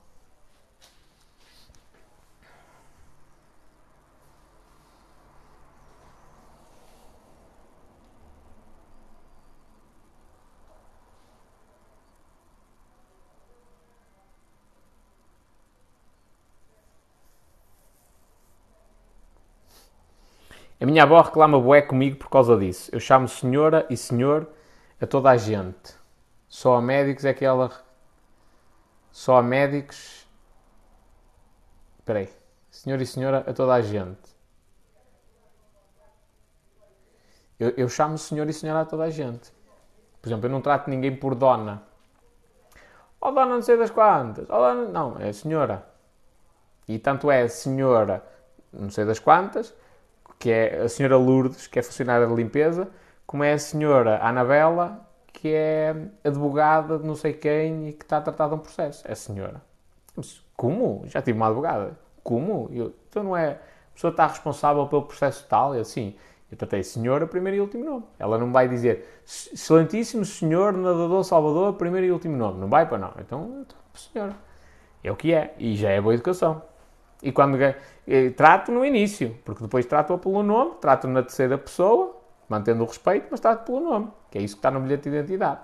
[20.81, 22.89] A minha avó reclama bué comigo por causa disso.
[22.93, 24.49] Eu chamo senhora e senhor
[25.01, 25.95] a toda a gente.
[26.49, 27.70] Só a médicos é que ela.
[29.11, 30.26] Só a médicos.
[31.99, 32.29] Espera aí.
[32.70, 34.39] Senhor e senhora a toda a gente.
[37.59, 39.53] Eu, eu chamo senhor e senhora a toda a gente.
[40.22, 41.83] Por exemplo, eu não trato ninguém por dona.
[43.20, 44.47] Oh, dona não sei das quantas.
[44.49, 44.85] Oh, dona...
[44.85, 45.85] Não, é senhora.
[46.87, 48.24] E tanto é senhora
[48.72, 49.74] não sei das quantas
[50.39, 52.89] que é a senhora Lourdes, que é funcionária de limpeza,
[53.26, 58.18] como é a senhora Anabela, que é advogada de não sei quem e que está
[58.18, 59.07] a tratar de um processo.
[59.07, 59.61] É a senhora.
[60.16, 61.03] Mas como?
[61.07, 61.99] Já tive uma advogada.
[62.22, 62.68] Como?
[62.72, 63.51] Eu, então não é.
[63.51, 66.16] A pessoa está responsável pelo processo tal e assim.
[66.51, 68.05] Eu tratei senhora, primeiro e último nome.
[68.18, 72.59] Ela não vai dizer excelentíssimo senhor nadador Salvador, primeiro e último nome.
[72.59, 73.12] Não vai para não.
[73.20, 74.34] Então, então senhora.
[75.05, 75.55] É o que é.
[75.59, 76.62] E já é boa educação.
[77.23, 77.59] E quando
[78.37, 82.16] trato no início, porque depois trato-a pelo nome, trato na terceira pessoa,
[82.49, 85.16] mantendo o respeito, mas trato pelo nome, que é isso que está no bilhete de
[85.16, 85.61] identidade.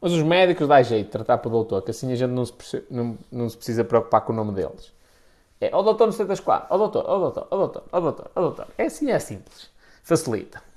[0.00, 2.46] Mas os médicos dá jeito de tratar para o doutor, que assim a gente não
[2.46, 4.92] se, não, não se precisa preocupar com o nome deles.
[5.60, 8.30] É, ó doutor, não sei das quatro, ó doutor, ó doutor, ó doutor, ó doutor,
[8.34, 8.66] ó doutor.
[8.78, 9.70] É assim, é simples.
[10.04, 10.67] Facilita.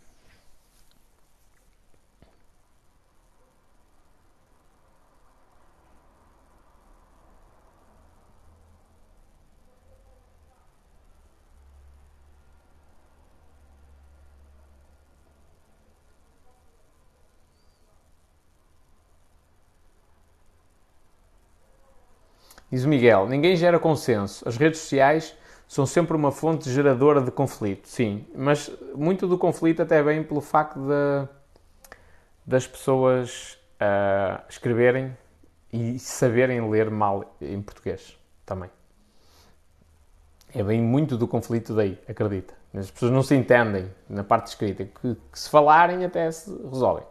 [22.72, 24.48] Diz o Miguel: ninguém gera consenso.
[24.48, 25.36] As redes sociais
[25.68, 27.88] são sempre uma fonte geradora de conflito.
[27.88, 31.28] Sim, mas muito do conflito até vem pelo facto de,
[32.46, 35.16] das pessoas uh, escreverem
[35.72, 38.70] e saberem ler mal em português também.
[40.54, 42.54] É bem muito do conflito daí, acredita.
[42.74, 47.06] As pessoas não se entendem na parte escrita, que, que se falarem até se resolvem.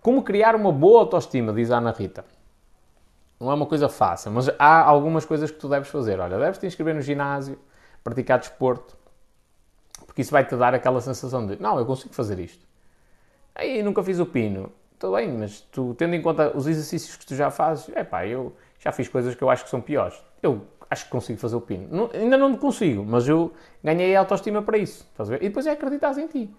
[0.00, 2.24] Como criar uma boa autoestima, diz a Ana Rita.
[3.40, 6.18] Não é uma coisa fácil, mas há algumas coisas que tu deves fazer.
[6.18, 7.58] Olha, deves te inscrever no ginásio,
[8.02, 8.96] praticar desporto,
[10.06, 12.66] porque isso vai te dar aquela sensação de não, eu consigo fazer isto.
[13.54, 14.72] Aí nunca fiz o pino.
[14.92, 18.26] Estou bem, mas tu, tendo em conta os exercícios que tu já fazes, é pá,
[18.26, 20.20] eu já fiz coisas que eu acho que são piores.
[20.42, 21.86] Eu acho que consigo fazer o pino.
[21.88, 25.06] Não, ainda não consigo, mas eu ganhei a autoestima para isso.
[25.12, 25.44] Estás a ver?
[25.44, 26.52] E depois é acreditar em ti.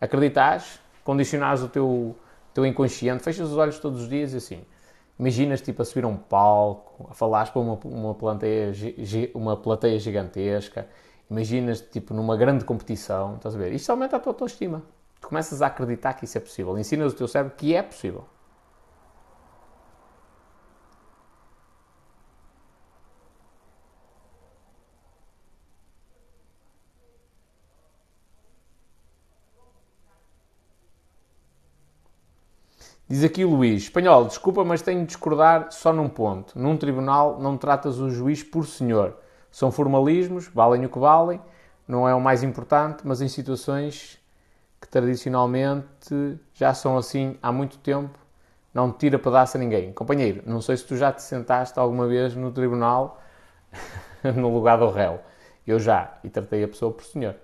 [0.00, 2.16] Acreditares, condicionares o teu,
[2.54, 4.64] teu inconsciente, fechas os olhos todos os dias e assim
[5.18, 8.72] Imaginas tipo a subir a um palco, a falares para uma, uma, plateia,
[9.32, 10.88] uma plateia gigantesca,
[11.30, 13.72] imaginas tipo numa grande competição, estás a ver?
[13.72, 14.82] Isto aumenta a tua autoestima.
[15.20, 18.24] Tu começas a acreditar que isso é possível, ensinas o teu cérebro que é possível.
[33.06, 36.58] Diz aqui Luís, espanhol, desculpa, mas tenho de discordar só num ponto.
[36.58, 39.18] Num tribunal não tratas o juiz por senhor.
[39.50, 41.38] São formalismos, valem o que valem,
[41.86, 44.18] não é o mais importante, mas em situações
[44.80, 48.18] que tradicionalmente já são assim há muito tempo,
[48.72, 49.92] não tira pedaço a ninguém.
[49.92, 53.20] Companheiro, não sei se tu já te sentaste alguma vez no tribunal
[54.34, 55.20] no lugar do réu.
[55.66, 57.36] Eu já, e tratei a pessoa por senhor.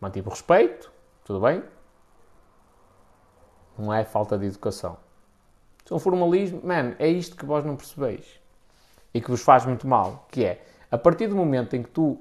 [0.00, 0.90] Mantive o respeito,
[1.24, 1.62] tudo bem,
[3.78, 4.96] não é falta de educação.
[5.84, 8.26] São formalismo, man, é isto que vós não percebeis.
[9.14, 12.18] E que vos faz muito mal, que é, a partir do momento em que tu...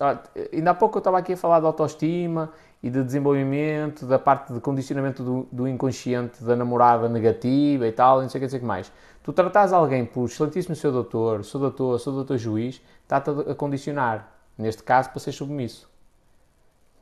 [0.00, 0.22] Ah,
[0.52, 2.52] ainda há pouco eu estava aqui a falar de autoestima
[2.82, 8.20] e de desenvolvimento, da parte de condicionamento do, do inconsciente da namorada negativa e tal,
[8.20, 8.92] não sei o que, sei que mais.
[9.22, 14.30] Tu tratas alguém por excelentíssimo seu doutor, seu doutor, seu doutor juiz, está-te a condicionar.
[14.56, 15.90] Neste caso, para ser submisso.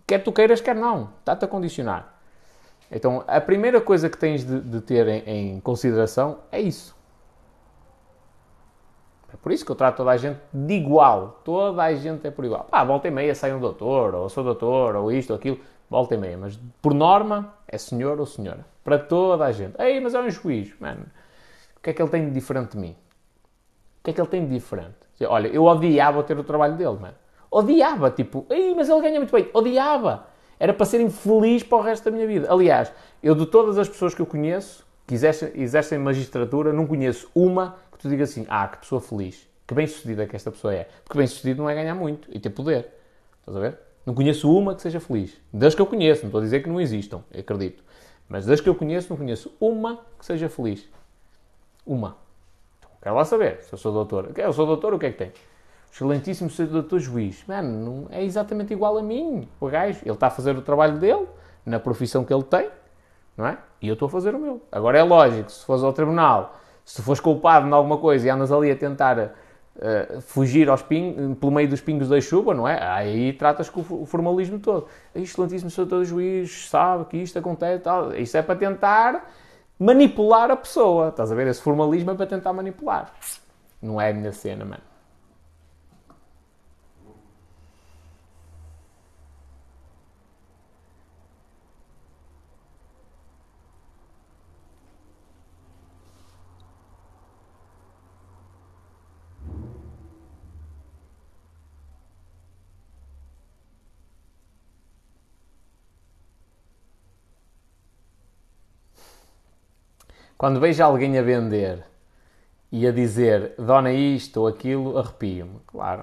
[0.06, 1.10] Quer tu queiras, quer não.
[1.18, 2.11] Está-te a condicionar.
[2.93, 6.95] Então, a primeira coisa que tens de, de ter em, em, consideração é isso.
[9.32, 11.40] É por isso que eu trato toda a gente de igual.
[11.43, 12.64] Toda a gente é por igual.
[12.64, 15.59] Pá, volta e meia sai um doutor, ou sou doutor, ou isto, ou aquilo.
[15.88, 16.36] Volta e meia.
[16.36, 18.66] Mas, por norma, é senhor ou senhora.
[18.84, 19.74] Para toda a gente.
[19.80, 20.74] Ei, mas é um juiz.
[20.78, 21.07] Mano,
[21.82, 22.97] que é que ele tem de diferente de mim?
[24.01, 24.97] O que é que ele tem de diferente?
[25.26, 27.14] Olha, eu odiava ter o trabalho dele, mano.
[27.51, 29.51] Odiava, tipo, Ei, mas ele ganha muito bem.
[29.53, 30.26] Odiava.
[30.62, 32.46] Era para ser infeliz para o resto da minha vida.
[32.48, 37.28] Aliás, eu de todas as pessoas que eu conheço, que exercem, exercem magistratura, não conheço
[37.34, 40.88] uma que tu diga assim, ah, que pessoa feliz, que bem-sucedida que esta pessoa é.
[41.02, 42.92] Porque bem-sucedido não é ganhar muito e ter poder.
[43.40, 43.76] Estás a ver?
[44.06, 45.36] Não conheço uma que seja feliz.
[45.52, 47.82] Das que eu conheço, não estou a dizer que não existam, acredito.
[48.28, 50.88] Mas das que eu conheço, não conheço uma que seja feliz.
[51.84, 52.16] Uma.
[52.78, 54.30] Então, quero lá saber se eu sou doutor.
[54.36, 55.32] Eu sou doutor, o que é que tem?
[55.93, 57.45] Excelentíssimo doutor juiz.
[57.47, 59.47] Mano, é exatamente igual a mim.
[59.61, 61.26] O gajo, ele está a fazer o trabalho dele,
[61.66, 62.70] na profissão que ele tem,
[63.36, 63.59] não é?
[63.80, 64.62] E eu estou a fazer o meu.
[64.72, 68.51] Agora é lógico, se fores ao tribunal, se fores culpado de alguma coisa e andas
[68.51, 72.82] ali a tentar uh, fugir aos ping, pelo meio dos pingos da chuva, não é?
[72.82, 74.88] Aí tratas com o formalismo todo.
[75.14, 75.70] Excelentíssimo.
[75.76, 78.14] Doutor Juiz, sabe que isto acontece, tal.
[78.14, 79.30] Isto é para tentar
[79.78, 81.09] manipular a pessoa.
[81.09, 81.49] Estás a ver?
[81.49, 83.12] Esse formalismo é para tentar manipular.
[83.80, 84.91] Não é a minha cena, mano.
[110.43, 111.84] Quando vejo alguém a vender
[112.72, 116.03] e a dizer dona isto ou aquilo, arrepio-me, claro.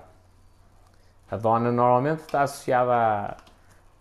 [1.30, 3.38] A dona normalmente está associada à,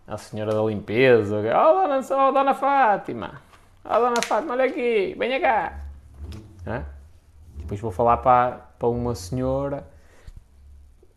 [0.07, 1.39] à senhora da limpeza.
[1.39, 3.41] Oh, dona, oh, dona Fátima!
[3.83, 5.77] Oh, dona Fátima, olha aqui, venha cá!
[6.65, 6.83] É?
[7.57, 9.85] Depois vou falar para, para uma senhora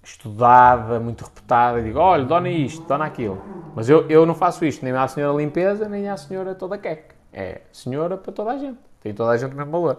[0.02, 3.40] estudada, muito reputada, e digo, olha, dona isto, dona aquilo.
[3.76, 7.14] Mas eu, eu não faço isto nem à senhora limpeza, nem à senhora toda queque.
[7.32, 8.91] É senhora para toda a gente.
[9.02, 9.98] Tem toda a gente o mesmo valor.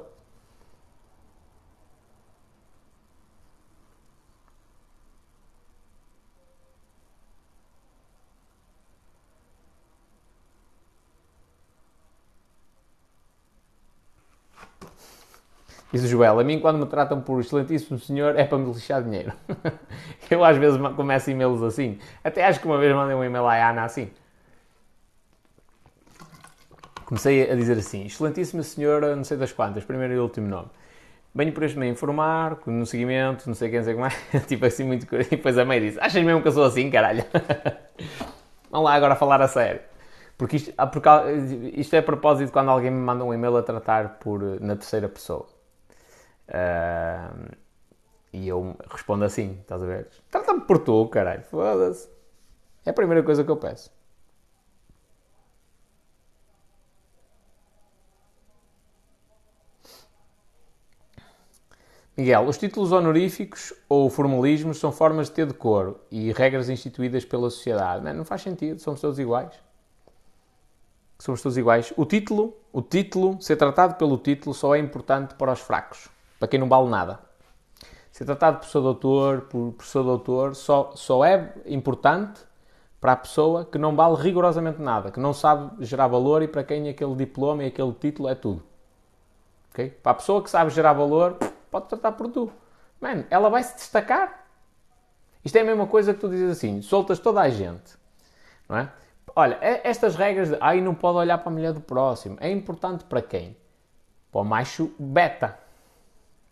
[15.91, 19.04] Diz o Joel, a mim quando me tratam por excelentíssimo senhor é para me lixar
[19.04, 19.32] dinheiro.
[20.32, 21.99] eu às vezes começo e-mails assim.
[22.24, 24.10] Até acho que uma vez mandei um e-mail à Ana assim
[27.14, 30.70] comecei a dizer assim: Excelentíssima senhora, não sei das quantas, primeiro e último nome.
[31.36, 34.39] Venho por este meio informar, no seguimento, não sei quem, não sei como é.
[34.47, 35.07] tipo assim, muito.
[35.16, 37.24] E depois a mãe disse: Achas mesmo que eu sou assim, caralho?
[38.72, 39.82] Vamos lá agora falar a sério.
[40.38, 41.07] Porque isto, ah, porque
[41.76, 45.07] isto é a propósito quando alguém me manda um e-mail a tratar por, na terceira
[45.07, 45.45] pessoa.
[46.49, 47.55] Uh,
[48.34, 50.07] e eu respondo assim: Estás a ver?
[50.32, 52.09] Trata-me por tu, caralho, foda-se.
[52.86, 53.91] É a primeira coisa que eu peço.
[62.16, 67.49] Miguel, os títulos honoríficos ou formalismos são formas de ter decoro e regras instituídas pela
[67.49, 68.03] sociedade.
[68.03, 69.53] Não, não faz sentido, somos todos iguais.
[71.18, 71.91] Somos todos iguais.
[71.97, 76.07] O título, o título, ser tratado pelo título só é importante para os fracos,
[76.38, 77.20] para quem não vale nada.
[78.11, 82.41] Ser tratado por seu doutor, por, seu doutor, só, só é importante
[83.01, 86.64] para a pessoa que não vale rigorosamente nada, que não sabe gerar valor e para
[86.64, 88.61] quem aquele diploma e aquele título é tudo.
[89.72, 89.89] Okay?
[89.89, 91.38] Para a pessoa que sabe gerar valor,
[91.74, 92.52] pode tratar por tu.
[93.02, 94.46] Mano, ela vai se destacar.
[95.44, 97.98] Isto é a mesma coisa que tu dizes assim, soltas toda a gente.
[98.70, 98.90] Não é?
[99.36, 103.04] Olha, estas regras de ai não pode olhar para a mulher do próximo, é importante
[103.04, 103.58] para quem?
[104.32, 105.58] Para o macho beta.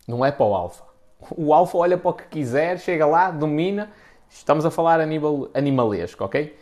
[0.06, 0.84] Não é para o alfa.
[1.36, 3.92] O alfa olha para o que quiser, chega lá, domina.
[4.28, 6.58] Estamos a falar a nível animalesco, ok?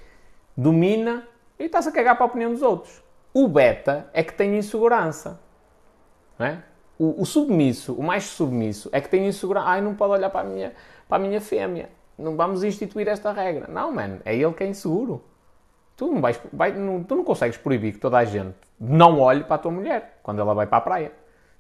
[0.55, 1.27] Domina
[1.59, 3.03] e está-se a cagar para a opinião dos outros.
[3.33, 5.41] O beta é que tem insegurança.
[6.39, 6.63] Não é?
[7.01, 9.69] O, o, submisso, o mais submisso, é que tem insegurança.
[9.69, 10.75] Ai, não pode olhar para a, minha,
[11.09, 11.89] para a minha fêmea.
[12.19, 13.67] Não vamos instituir esta regra.
[13.69, 15.25] Não, mano, é ele que é inseguro.
[15.97, 19.43] Tu não, vais, vai, não, tu não consegues proibir que toda a gente não olhe
[19.45, 21.13] para a tua mulher quando ela vai para a praia.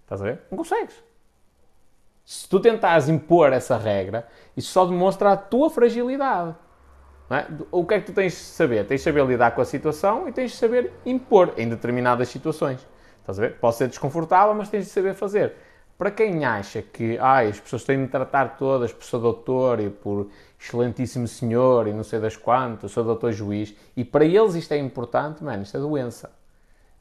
[0.03, 0.41] Estás a ver?
[0.51, 1.03] Não consegues.
[2.23, 6.55] Se tu tentares impor essa regra, isso só demonstra a tua fragilidade.
[7.31, 7.47] É?
[7.71, 8.87] O que é que tu tens de saber?
[8.87, 12.87] Tens de saber lidar com a situação e tens de saber impor em determinadas situações.
[13.31, 13.59] Estás a ver?
[13.59, 15.55] Pode ser desconfortável, mas tens de saber fazer.
[15.97, 19.89] Para quem acha que ah, as pessoas têm de tratar todas por seu doutor e
[19.89, 20.29] por
[20.59, 24.79] excelentíssimo senhor e não sei das quantas, sou doutor juiz, e para eles isto é
[24.79, 26.33] importante, mano, isto é doença.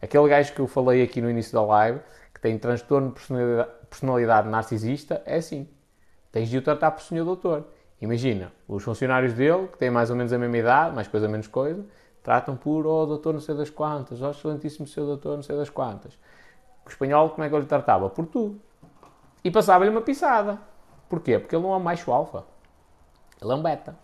[0.01, 1.99] Aquele gajo que eu falei aqui no início da live,
[2.33, 5.67] que tem transtorno de personalidade, personalidade narcisista, é assim.
[6.31, 7.65] Tens de o tratar por senhor doutor.
[8.01, 11.47] Imagina, os funcionários dele, que têm mais ou menos a mesma idade, mais coisa menos
[11.47, 11.83] coisa,
[12.23, 15.69] Tratam por, oh, doutor não sei das quantas, oh, excelentíssimo seu doutor não sei das
[15.69, 16.13] quantas.
[16.85, 18.09] O espanhol, como é que eu lhe tratava?
[18.09, 18.55] Por tu.
[19.43, 20.59] e passava-lhe uma pisada.
[21.07, 21.39] Porquê?
[21.39, 22.43] Porque ele não é um macho alfa.
[23.41, 23.95] Ele é um beta.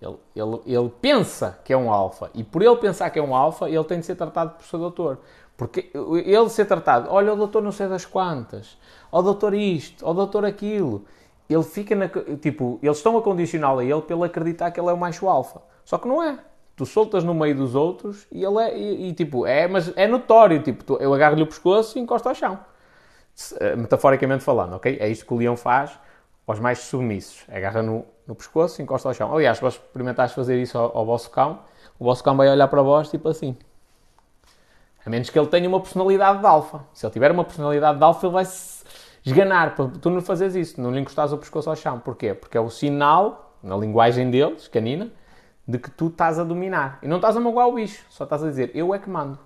[0.00, 2.30] Ele, ele, ele pensa que é um alfa.
[2.34, 4.78] E por ele pensar que é um alfa, ele tem de ser tratado por seu
[4.78, 5.18] doutor.
[5.56, 8.76] Porque ele ser tratado, olha o doutor não sei das quantas,
[9.10, 11.06] ó doutor isto, ó doutor aquilo.
[11.48, 12.08] Ele fica na.
[12.40, 15.62] Tipo, eles estão a condicioná-lo a ele pelo acreditar que ele é o macho alfa.
[15.84, 16.38] Só que não é.
[16.76, 18.78] Tu soltas no meio dos outros e ele é.
[18.78, 20.62] E, e tipo, é, mas é notório.
[20.62, 22.60] Tipo, tu, eu agarro-lhe o pescoço e encosto ao chão.
[23.60, 24.96] Eh, metaforicamente falando, ok?
[25.00, 25.98] É isto que o leão faz
[26.46, 27.44] aos mais submissos.
[27.50, 29.34] Agarra no, no pescoço e encosta ao chão.
[29.34, 31.60] Aliás, se vós experimentares fazer isso ao, ao vosso cão,
[31.98, 33.56] o vosso cão vai olhar para vós tipo assim.
[35.04, 36.84] A menos que ele tenha uma personalidade de alfa.
[36.92, 38.84] Se ele tiver uma personalidade de alfa, ele vai se
[39.24, 39.74] esganar.
[39.74, 42.00] Tu não fazes isso, não lhe encostares o pescoço ao chão.
[42.00, 42.34] Porquê?
[42.34, 45.10] Porque é o sinal, na linguagem deles, canina,
[45.66, 46.98] de que tu estás a dominar.
[47.02, 49.38] E não estás a magoar o bicho, só estás a dizer, eu é que mando.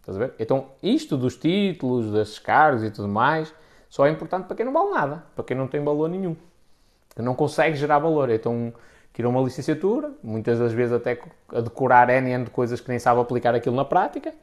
[0.00, 0.34] Estás a ver?
[0.38, 3.54] Então, isto dos títulos, das cargos e tudo mais,
[3.88, 6.36] só é importante para quem não vale nada, para quem não tem valor nenhum.
[7.14, 8.28] Que não consegue gerar valor.
[8.30, 8.72] Então,
[9.12, 11.18] tirou uma licenciatura, muitas das vezes até
[11.52, 14.34] a decorar N de coisas que nem sabe aplicar aquilo na prática,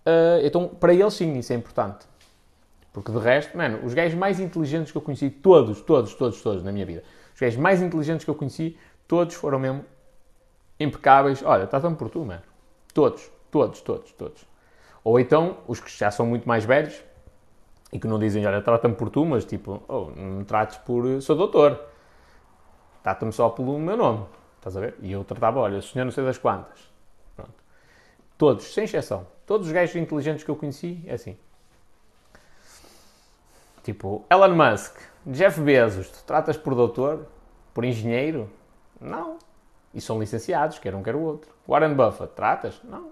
[0.00, 2.06] Uh, então, para eles, sim, isso é importante.
[2.92, 6.64] Porque de resto, mano, os gajos mais inteligentes que eu conheci, todos, todos, todos, todos
[6.64, 7.04] na minha vida,
[7.34, 9.84] os gajos mais inteligentes que eu conheci, todos foram mesmo
[10.80, 11.42] impecáveis.
[11.42, 12.42] Olha, trata-me por tu, mano.
[12.92, 14.46] Todos, todos, todos, todos.
[15.04, 17.02] Ou então, os que já são muito mais velhos
[17.92, 21.20] e que não dizem, olha, trata-me por tu, mas tipo, oh, não me trates por.
[21.22, 21.80] sou doutor.
[23.02, 24.26] Trata-me só pelo meu nome.
[24.56, 24.94] Estás a ver?
[25.00, 26.78] E eu tratava, olha, senhor não sei das quantas.
[27.34, 27.54] Pronto.
[28.36, 29.26] Todos, sem exceção.
[29.46, 31.36] Todos os gajos inteligentes que eu conheci, é assim.
[33.82, 37.26] Tipo, Elon Musk, Jeff Bezos, tu tratas por doutor?
[37.72, 38.50] Por engenheiro?
[39.00, 39.38] Não.
[39.92, 41.50] E são licenciados, quer um, quer o outro.
[41.68, 42.80] Warren Buffett, tratas?
[42.84, 43.10] Não.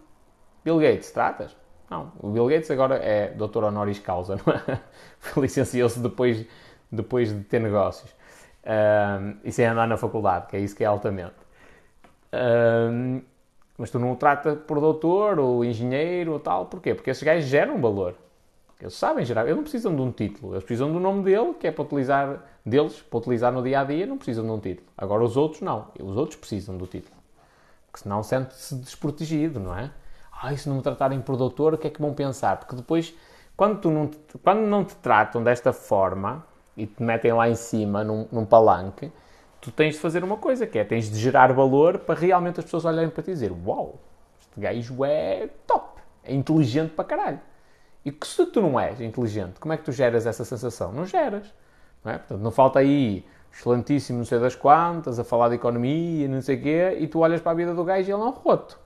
[0.65, 1.57] Bill Gates, tratas?
[1.91, 2.13] Não.
[2.21, 4.81] O Bill Gates agora é doutor honoris causa, não é?
[5.37, 6.47] Licenciou-se depois,
[6.91, 8.15] depois de ter negócios.
[8.65, 11.35] Um, e sem andar na faculdade, que é isso que é altamente.
[12.33, 13.23] Um,
[13.79, 16.67] mas tu não o trata por doutor ou engenheiro ou tal.
[16.67, 16.95] Porquê?
[16.95, 18.15] Porque esses gajos geram valor.
[18.81, 19.43] Eles sabem gerar.
[19.45, 20.55] Eles não precisam de um título.
[20.55, 23.85] Eles precisam do nome dele, que é para utilizar deles, para utilizar no dia a
[23.85, 24.87] dia, não precisam de um título.
[24.97, 25.89] Agora os outros não.
[25.99, 27.17] Os outros precisam do título.
[27.87, 29.91] Porque senão sente-se desprotegido, não é?
[30.33, 32.59] Ah, se não me tratarem por doutor, o que é que vão pensar?
[32.59, 33.15] Porque depois,
[33.57, 36.47] quando, tu não te, quando não te tratam desta forma
[36.77, 39.11] e te metem lá em cima num, num palanque,
[39.61, 42.65] tu tens de fazer uma coisa, que é tens de gerar valor para realmente as
[42.65, 43.99] pessoas olharem para ti e dizer uau,
[44.41, 47.41] este gajo é top, é inteligente para caralho.
[48.05, 50.93] E que se tu não és inteligente, como é que tu geras essa sensação?
[50.93, 51.53] Não geras.
[52.05, 52.19] Não, é?
[52.19, 56.57] Portanto, não falta aí excelentíssimo não sei das quantas, a falar de economia, não sei
[56.57, 58.79] o quê, e tu olhas para a vida do gajo e ele é um roto.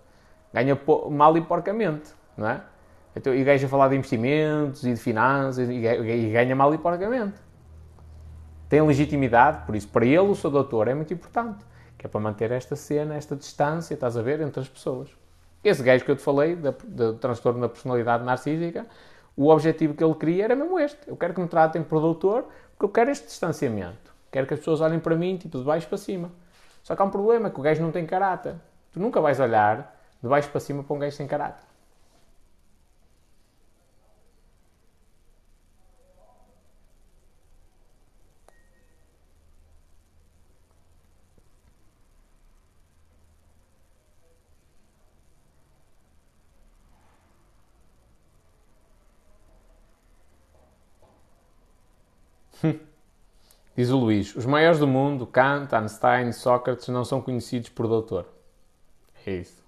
[0.52, 0.78] Ganha
[1.10, 2.60] mal e porcamente, não é?
[3.14, 5.80] Então, e o gajo a falar de investimentos e de finanças e
[6.30, 7.34] ganha mal e porcamente
[8.72, 11.62] tem legitimidade, por isso, para ele, o seu doutor é muito importante,
[11.98, 15.10] que é para manter esta cena, esta distância, estás a ver, entre as pessoas.
[15.62, 18.86] Esse gajo que eu te falei, do transtorno da personalidade narcísica,
[19.36, 20.98] o objetivo que ele queria era mesmo este.
[21.06, 22.46] Eu quero que me tratem por doutor,
[22.82, 24.12] porque eu quero este distanciamento.
[24.28, 26.32] Quero que as pessoas olhem para mim, tipo, de baixo para cima.
[26.82, 28.56] Só que há um problema, que o gajo não tem caráter.
[28.92, 31.62] Tu nunca vais olhar de baixo para cima para um gajo sem caráter.
[53.76, 58.26] Diz o Luís: os maiores do mundo, Kant, Einstein Sócrates, não são conhecidos por doutor.
[59.26, 59.62] É isso.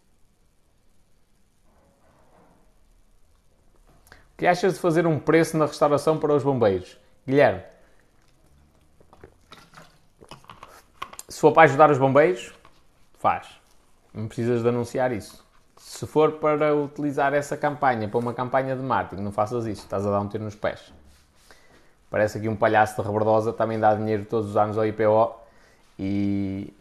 [4.35, 6.99] O que achas de fazer um preço na restauração para os bombeiros?
[7.27, 7.63] Guilherme,
[11.29, 12.53] se for para ajudar os bombeiros,
[13.19, 13.49] faz.
[14.13, 15.45] Não precisas de anunciar isso.
[15.77, 19.83] Se for para utilizar essa campanha para uma campanha de marketing, não faças isso.
[19.83, 20.93] Estás a dar um tiro nos pés.
[22.15, 25.35] Parece aqui um palhaço de rebordosa, também dá dinheiro todos os anos ao IPO
[25.99, 26.73] e,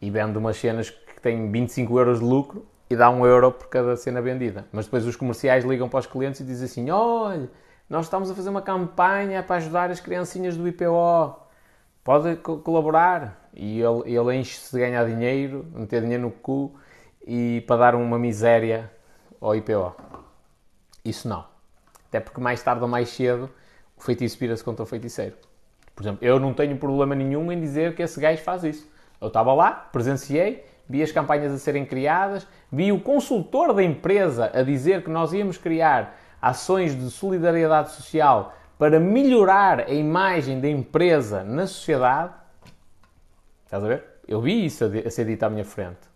[0.00, 3.68] e vende umas cenas que têm 25 euros de lucro e dá 1 euro por
[3.68, 4.64] cada cena vendida.
[4.72, 7.50] Mas depois os comerciais ligam para os clientes e dizem assim: olha,
[7.86, 11.36] nós estamos a fazer uma campanha para ajudar as criancinhas do IPO,
[12.02, 13.50] pode colaborar.
[13.52, 16.74] E ele, ele enche-se de ganhar dinheiro, meter dinheiro no cu
[17.26, 18.90] e para dar uma miséria
[19.38, 19.94] ao IPO.
[21.04, 21.44] Isso não.
[22.08, 23.50] Até porque mais tarde ou mais cedo
[24.02, 25.36] o feitiço vira-se contra o feiticeiro.
[25.94, 28.90] Por exemplo, eu não tenho problema nenhum em dizer que esse gajo faz isso.
[29.20, 34.50] Eu estava lá, presenciei, vi as campanhas a serem criadas, vi o consultor da empresa
[34.52, 40.68] a dizer que nós íamos criar ações de solidariedade social para melhorar a imagem da
[40.68, 42.32] empresa na sociedade,
[43.64, 44.04] estás a ver?
[44.26, 46.10] Eu vi isso a ser dito à minha frente.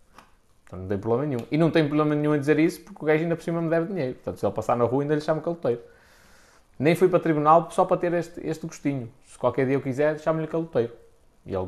[0.65, 1.47] Então não tem problema nenhum.
[1.49, 3.69] E não tem problema nenhum em dizer isso porque o gajo ainda por cima me
[3.69, 4.15] deve dinheiro.
[4.15, 5.79] Portanto, se ele passar na rua ainda lhe chama caloteiro.
[6.79, 9.11] Nem fui para tribunal só para ter este, este gostinho.
[9.25, 10.93] Se qualquer dia eu quiser, chamo-lhe caloteiro.
[11.45, 11.65] E ele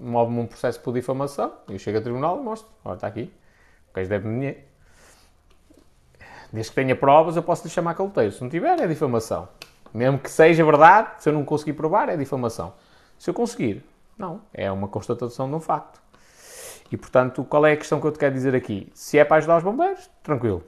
[0.00, 1.52] move-me um processo por difamação.
[1.68, 2.68] Eu chego a tribunal e mostro.
[2.84, 3.32] Olha, está aqui.
[3.90, 4.58] O gajo deve-me dinheiro.
[6.52, 8.32] Desde que tenha provas, eu posso lhe chamar caloteiro.
[8.32, 9.48] Se não tiver, é difamação.
[9.92, 12.72] Mesmo que seja verdade, se eu não conseguir provar, é difamação.
[13.18, 13.84] Se eu conseguir,
[14.18, 14.40] não.
[14.52, 16.00] É uma constatação de um facto.
[16.90, 18.90] E, portanto, qual é a questão que eu te quero dizer aqui?
[18.94, 20.64] Se é para ajudar os bombeiros, tranquilo.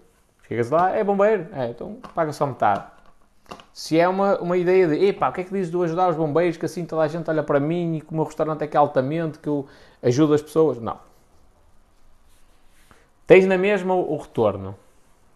[0.46, 1.48] Chegas lá, é bombeiro?
[1.52, 2.95] É, então paga só metade.
[3.72, 6.16] Se é uma, uma ideia de, epá, o que é que dizes de ajudar os
[6.16, 8.66] bombeiros, que assim toda a gente olha para mim e que o meu restaurante é
[8.66, 9.66] que é altamente, que eu
[10.02, 10.80] ajudo as pessoas?
[10.80, 10.98] Não.
[13.26, 14.74] Tens na mesma o retorno.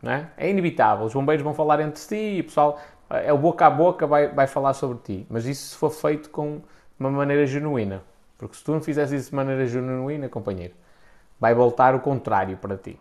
[0.02, 0.30] Não é?
[0.36, 1.04] é inevitável.
[1.04, 2.80] Os bombeiros vão falar entre si e o pessoal,
[3.11, 5.26] é o boca a boca, vai, vai falar sobre ti.
[5.28, 6.61] Mas isso se for feito com
[6.98, 8.02] uma maneira genuína.
[8.38, 10.72] Porque se tu não fizeres isso de maneira genuína, companheiro,
[11.38, 12.98] vai voltar o contrário para ti.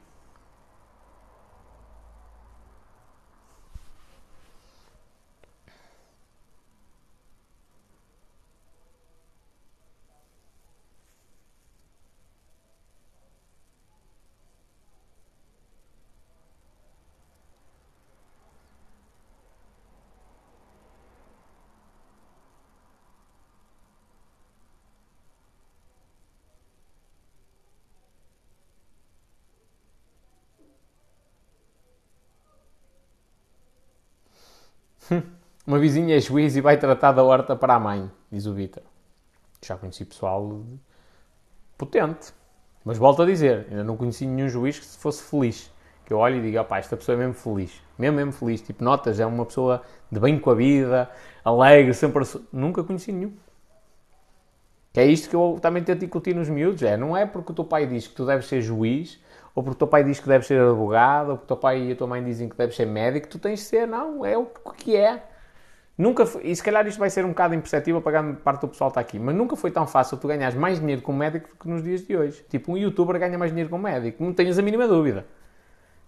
[35.69, 38.81] Uma vizinha é juiz e vai tratar da horta para a mãe, diz o Vitor.
[39.63, 40.63] Já conheci pessoal
[41.77, 42.33] potente.
[42.83, 45.71] Mas volto a dizer, ainda não conheci nenhum juiz que fosse feliz.
[46.05, 47.83] Que eu olho e digo, opá, esta pessoa é mesmo feliz.
[47.99, 48.61] Mesmo, mesmo feliz.
[48.61, 51.07] Tipo, notas, é uma pessoa de bem com a vida,
[51.45, 52.23] alegre, sempre...
[52.51, 53.33] Nunca conheci nenhum.
[54.91, 56.81] Que é isto que eu também tento discutir nos miúdos.
[56.81, 59.75] É, não é porque o teu pai diz que tu deves ser juiz, ou porque
[59.75, 61.95] o teu pai diz que deves ser advogado, ou porque o teu pai e a
[61.95, 63.87] tua mãe dizem que deves ser médico, tu tens de ser.
[63.87, 65.28] Não, é o que é.
[65.99, 68.69] Nunca foi, e se calhar isto vai ser um bocado imperceptível para grande parte do
[68.69, 71.49] pessoal que está aqui, mas nunca foi tão fácil tu ganhares mais dinheiro com médico
[71.49, 72.41] do que nos dias de hoje.
[72.47, 75.25] Tipo, um youtuber ganha mais dinheiro com médico, não tenhas a mínima dúvida.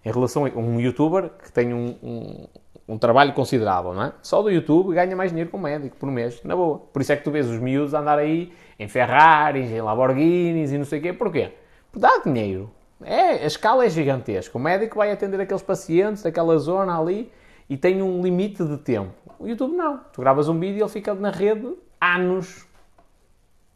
[0.05, 2.47] Em relação a um youtuber que tem um, um,
[2.87, 4.13] um, trabalho considerável, não é?
[4.21, 6.79] Só do YouTube ganha mais dinheiro com médico por mês, na boa.
[6.79, 10.77] Por isso é que tu vês os miúdos andar aí em Ferraris, em Lamborghinis e
[10.77, 11.11] não sei o quê.
[11.11, 11.51] Porquê?
[11.91, 12.71] Porque dá dinheiro.
[13.03, 14.57] É, a escala é gigantesca.
[14.57, 17.29] O médico vai atender aqueles pacientes daquela zona ali
[17.71, 19.13] e tem um limite de tempo.
[19.39, 19.99] O YouTube não.
[20.11, 22.67] Tu gravas um vídeo e ele fica na rede anos.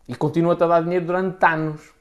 [0.05, 1.94] E continua-te a dar dinheiro durante anos.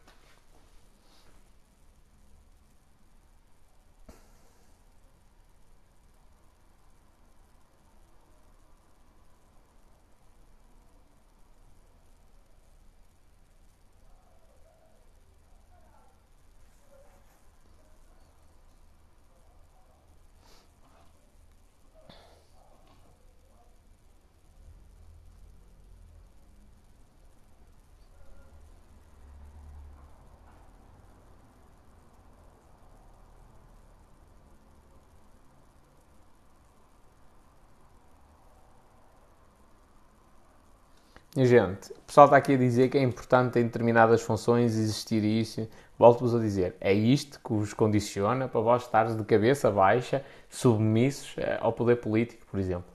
[41.37, 45.69] Gente, o pessoal está aqui a dizer que é importante em determinadas funções existir isso.
[45.99, 51.35] Volto-vos a dizer, é isto que vos condiciona para vós estares de cabeça baixa, submissos
[51.37, 52.87] eh, ao poder político, por exemplo.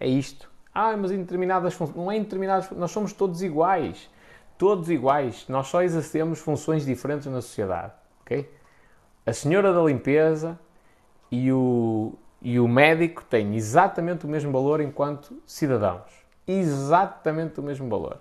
[0.00, 0.50] É isto.
[0.74, 1.96] Ah, mas em determinadas funções.
[1.96, 4.10] Não é em determinadas Nós somos todos iguais.
[4.58, 5.44] Todos iguais.
[5.48, 7.92] Nós só exercemos funções diferentes na sociedade.
[8.22, 8.50] Ok?
[9.24, 10.58] A senhora da limpeza
[11.30, 17.88] e o, e o médico têm exatamente o mesmo valor enquanto cidadãos exatamente o mesmo
[17.88, 18.18] valor.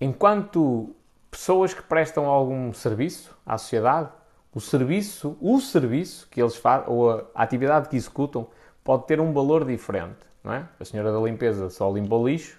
[0.00, 0.94] Enquanto
[1.30, 4.10] pessoas que prestam algum serviço à sociedade,
[4.54, 8.46] o serviço, o serviço que eles fazem, ou a atividade que executam,
[8.82, 10.66] pode ter um valor diferente, não é?
[10.80, 12.58] A senhora da limpeza só limpa o lixo,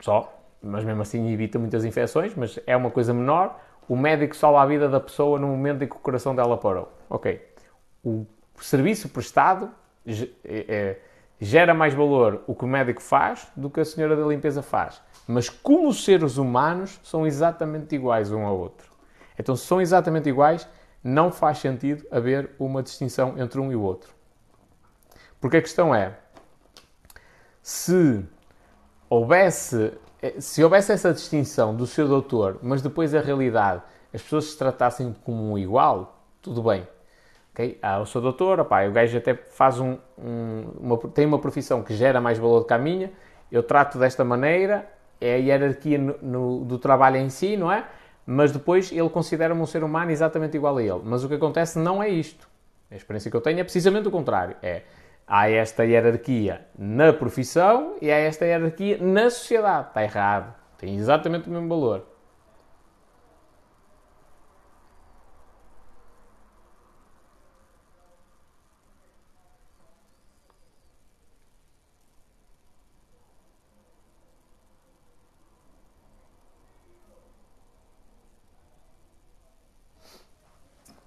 [0.00, 0.32] só,
[0.62, 3.60] mas mesmo assim evita muitas infecções, mas é uma coisa menor.
[3.86, 6.90] O médico salva a vida da pessoa no momento em que o coração dela parou.
[7.10, 7.46] Ok.
[8.02, 8.26] O
[8.58, 9.70] serviço prestado
[10.06, 11.00] é, é
[11.44, 15.00] gera mais valor o que o médico faz do que a senhora da limpeza faz.
[15.28, 18.90] Mas como os seres humanos são exatamente iguais um ao outro.
[19.38, 20.66] Então, se são exatamente iguais,
[21.02, 24.12] não faz sentido haver uma distinção entre um e o outro.
[25.38, 26.16] Porque a questão é,
[27.62, 28.24] se
[29.08, 29.92] houvesse,
[30.38, 33.82] se houvesse essa distinção do seu doutor, mas depois a realidade
[34.14, 36.86] as pessoas se tratassem como um igual, tudo bem.
[37.54, 37.78] Okay?
[37.80, 41.84] Ah, eu sou doutor, opá, o gajo até faz um, um, uma, tem uma profissão
[41.84, 43.12] que gera mais valor do que a minha,
[43.50, 44.90] eu trato desta maneira,
[45.20, 47.86] é a hierarquia no, no, do trabalho em si, não é?
[48.26, 51.00] Mas depois ele considera-me um ser humano exatamente igual a ele.
[51.04, 52.48] Mas o que acontece não é isto.
[52.90, 54.56] A experiência que eu tenho é precisamente o contrário.
[54.60, 54.82] É,
[55.26, 59.88] há esta hierarquia na profissão e há esta hierarquia na sociedade.
[59.88, 60.54] Está errado.
[60.78, 62.13] Tem exatamente o mesmo valor.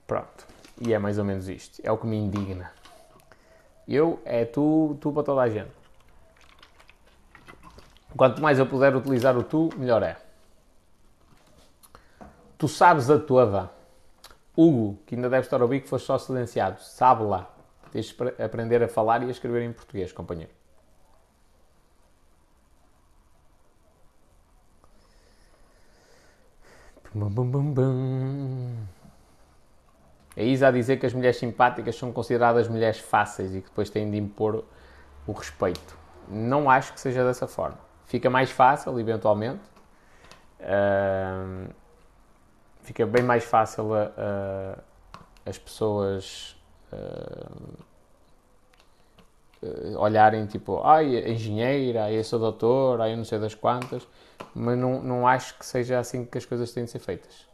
[0.08, 0.47] Pronto.
[0.80, 1.82] E é mais ou menos isto.
[1.84, 2.72] É o que me indigna.
[3.88, 5.72] Eu é tu, tu para toda a gente.
[8.16, 10.18] Quanto mais eu puder utilizar o tu, melhor é.
[12.58, 13.70] Tu sabes a toda.
[14.55, 16.82] Hugo, que ainda deve estar a ouvir que foste só silenciado.
[16.82, 17.47] Sabe lá.
[17.91, 20.51] Tens de aprender a falar e a escrever em português, companheiro.
[27.14, 28.57] Bum, bum, bum, bum.
[30.38, 33.89] É Isa a dizer que as mulheres simpáticas são consideradas mulheres fáceis e que depois
[33.89, 34.63] têm de impor
[35.25, 35.97] o respeito.
[36.29, 37.79] Não acho que seja dessa forma.
[38.05, 39.63] Fica mais fácil, eventualmente.
[40.59, 41.73] Uh,
[42.83, 44.79] fica bem mais fácil uh,
[45.43, 46.55] as pessoas
[46.93, 47.83] uh,
[49.97, 54.07] olharem tipo, ai, engenheira, ai, eu sou doutor, ai, eu não sei das quantas,
[54.53, 57.47] mas não, não acho que seja assim que as coisas têm de ser feitas.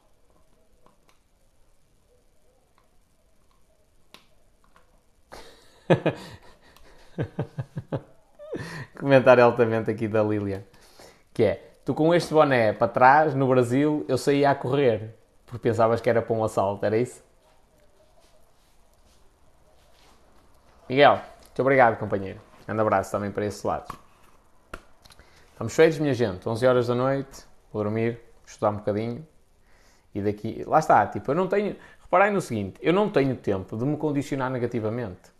[9.00, 10.64] Comentário altamente aqui da Lilian.
[11.34, 15.16] Que é, tu com este boné para trás, no Brasil, eu saía a correr.
[15.46, 17.24] Porque pensavas que era para um assalto, era isso?
[20.90, 22.40] Miguel, muito obrigado, companheiro.
[22.68, 23.98] Um abraço também para esse lado.
[25.52, 26.48] Estamos feitos, minha gente.
[26.48, 29.26] 11 horas da noite, vou dormir, estudar um bocadinho.
[30.14, 30.64] E daqui...
[30.66, 31.76] Lá está, tipo, eu não tenho...
[32.02, 35.33] Reparem no seguinte, eu não tenho tempo de me condicionar negativamente.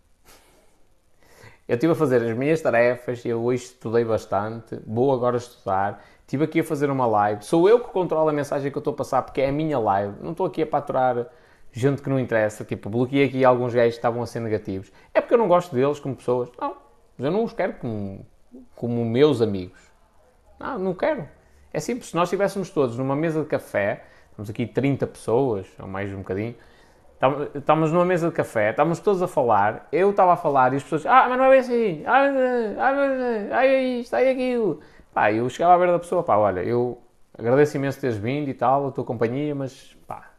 [1.66, 6.44] Eu estive a fazer as minhas tarefas, eu hoje estudei bastante, vou agora estudar, estive
[6.44, 7.46] aqui a fazer uma live.
[7.46, 9.80] Sou eu que controlo a mensagem que eu estou a passar porque é a minha
[9.80, 10.14] live.
[10.22, 11.26] Não estou aqui a paturar
[11.72, 12.66] gente que não interessa.
[12.66, 14.92] Tipo, bloqueei aqui alguns gajos que estavam a ser negativos.
[15.14, 16.50] É porque eu não gosto deles como pessoas.
[16.60, 16.76] Não,
[17.18, 18.26] mas eu não os quero como,
[18.76, 19.80] como meus amigos.
[20.60, 21.30] Não, não quero.
[21.72, 22.10] É simples.
[22.10, 26.18] Se nós estivéssemos todos numa mesa de café, estamos aqui 30 pessoas, ou mais um
[26.18, 26.56] bocadinho,
[27.56, 30.84] Estávamos numa mesa de café, estávamos todos a falar, eu estava a falar e as
[30.84, 32.28] pessoas, ah, mas não é bem assim, ah,
[32.80, 34.82] ah, ah, é isto, é aquilo.
[35.14, 37.02] Pá, eu chegava à beira da pessoa, pá, olha, eu
[37.38, 40.32] agradeço imenso teres vindo e tal, a tua companhia, mas pá,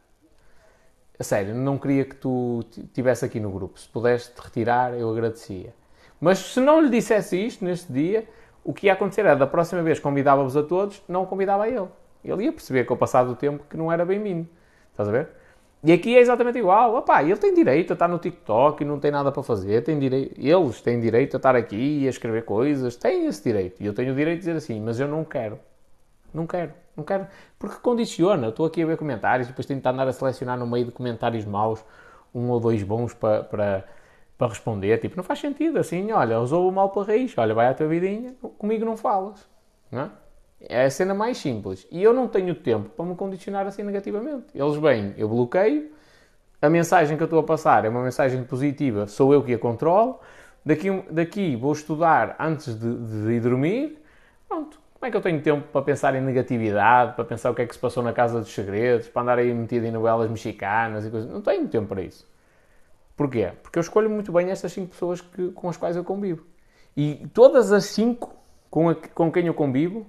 [1.19, 3.79] a sério, não queria que tu estivesse aqui no grupo.
[3.79, 5.73] Se pudesse te retirar, eu agradecia.
[6.21, 8.29] Mas se não lhe dissesse isto neste dia,
[8.65, 11.89] o que ia acontecer era, da próxima vez convidava-vos a todos, não convidava a ele.
[12.25, 14.49] Ele ia perceber com o passar do tempo que não era bem-vindo.
[14.91, 15.44] Estás a ver?
[15.85, 16.97] E aqui é exatamente igual.
[16.97, 19.83] Opá, ele tem direito a estar no TikTok e não tem nada para fazer.
[19.83, 22.97] Tem direito, eles têm direito a estar aqui e a escrever coisas.
[22.97, 23.83] Têm esse direito.
[23.83, 25.61] E eu tenho o direito de dizer assim, mas eu não quero.
[26.33, 26.73] Não quero.
[26.97, 27.27] Não quero.
[27.59, 28.49] Porque condiciona.
[28.49, 31.45] Estou aqui a ver comentários depois tenho de andar a selecionar no meio de comentários
[31.45, 31.85] maus
[32.35, 33.85] um ou dois bons para, para,
[34.39, 34.97] para responder.
[34.99, 35.79] Tipo, não faz sentido.
[35.79, 37.37] Assim, olha, usou o mal para raiz.
[37.37, 38.35] Olha, vai à tua vidinha.
[38.57, 39.47] Comigo não falas.
[39.93, 40.11] Não é?
[40.69, 41.87] É a cena mais simples.
[41.91, 44.47] E eu não tenho tempo para me condicionar assim negativamente.
[44.55, 45.91] Eles vêm, eu bloqueio,
[46.61, 49.59] a mensagem que eu estou a passar é uma mensagem positiva, sou eu que a
[49.59, 50.19] controlo.
[50.65, 54.03] Daqui, daqui vou estudar antes de, de ir dormir.
[54.49, 54.81] Pronto.
[54.95, 57.67] Como é que eu tenho tempo para pensar em negatividade, para pensar o que é
[57.67, 61.11] que se passou na Casa dos Segredos, para andar aí metido em novelas mexicanas e
[61.11, 61.31] coisas?
[61.31, 62.27] Não tenho tempo para isso.
[63.15, 63.53] Porquê?
[63.63, 66.47] Porque eu escolho muito bem estas cinco pessoas que, com as quais eu convivo.
[66.97, 68.35] E todas as cinco
[68.71, 70.07] com, a, com quem eu convivo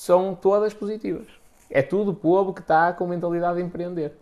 [0.00, 1.26] são todas positivas.
[1.68, 4.14] É tudo povo que está com mentalidade de empreender.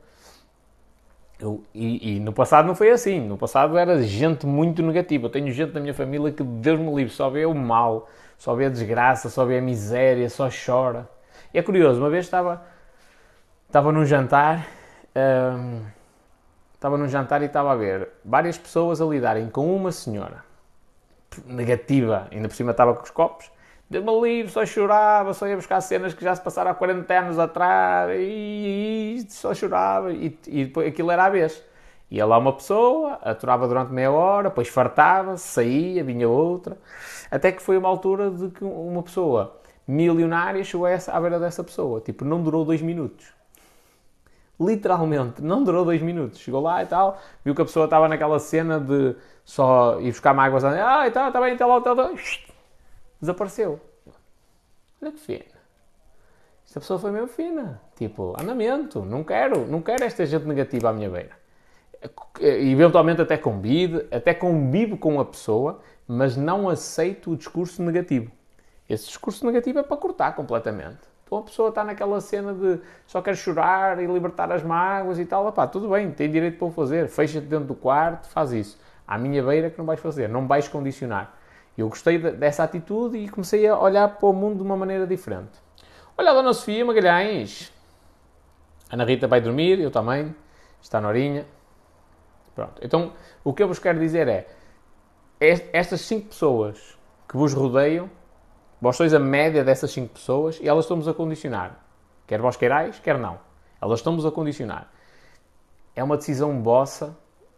[1.38, 3.20] Eu, e, e, no passado não foi assim.
[3.20, 5.26] No passado era gente muito negativa.
[5.26, 8.56] Eu tenho gente na minha família que, Deus me livre, só vê o mal, só
[8.56, 11.08] vê a desgraça, só vê a miséria, só chora.
[11.54, 12.60] E é curioso, uma vez estava,
[13.68, 14.66] estava num jantar,
[15.14, 15.82] hum,
[16.74, 20.42] estava num jantar e estava a ver várias pessoas a lidarem com uma senhora
[21.46, 23.48] negativa, ainda por cima estava com os copos,
[23.90, 27.38] Deu-me livre, só chorava, só ia buscar cenas que já se passaram há 40 anos
[27.38, 31.62] atrás e, e só chorava e, e depois aquilo era a vez.
[32.10, 36.78] Ia lá uma pessoa, aturava durante meia hora, depois fartava, saía, vinha outra,
[37.30, 41.38] até que foi uma altura de que uma pessoa milionária chegou a essa, à beira
[41.38, 42.00] dessa pessoa.
[42.00, 43.26] Tipo, não durou dois minutos.
[44.60, 46.40] Literalmente, não durou dois minutos.
[46.40, 50.34] Chegou lá e tal, viu que a pessoa estava naquela cena de só ir buscar
[50.34, 52.10] mágoas, ah, e tal, está bem, está lá, está lá,
[53.20, 53.80] desapareceu.
[55.00, 55.58] Olha que fina.
[56.66, 57.80] Esta pessoa foi mesmo fina.
[57.96, 61.30] Tipo, andamento, não quero, não quero esta gente negativa à minha beira.
[62.40, 68.30] Eventualmente até convido, até convivo com a pessoa, mas não aceito o discurso negativo.
[68.88, 70.98] Esse discurso negativo é para cortar completamente.
[71.24, 75.26] Então a pessoa está naquela cena de só quer chorar e libertar as mágoas e
[75.26, 75.48] tal.
[75.48, 77.08] Epá, tudo bem, tem direito para o fazer.
[77.08, 78.78] Fecha-te dentro do quarto, faz isso.
[79.06, 81.37] À minha beira que não vais fazer, não vais condicionar.
[81.78, 85.58] Eu gostei dessa atitude e comecei a olhar para o mundo de uma maneira diferente.
[86.16, 87.72] Olha a Dona Sofia Magalhães.
[88.90, 90.34] Ana Rita vai dormir, eu também.
[90.82, 91.46] Está na horinha.
[92.54, 92.80] Pronto.
[92.82, 93.12] Então,
[93.44, 94.48] o que eu vos quero dizer é,
[95.40, 96.98] estas cinco pessoas
[97.28, 98.10] que vos rodeiam
[98.80, 101.84] Vós sois a média dessas 5 pessoas e elas estão-vos a condicionar.
[102.26, 103.38] Quer vós queirais, quer não.
[103.80, 104.88] Elas estão-vos a condicionar.
[105.96, 107.16] É uma decisão vossa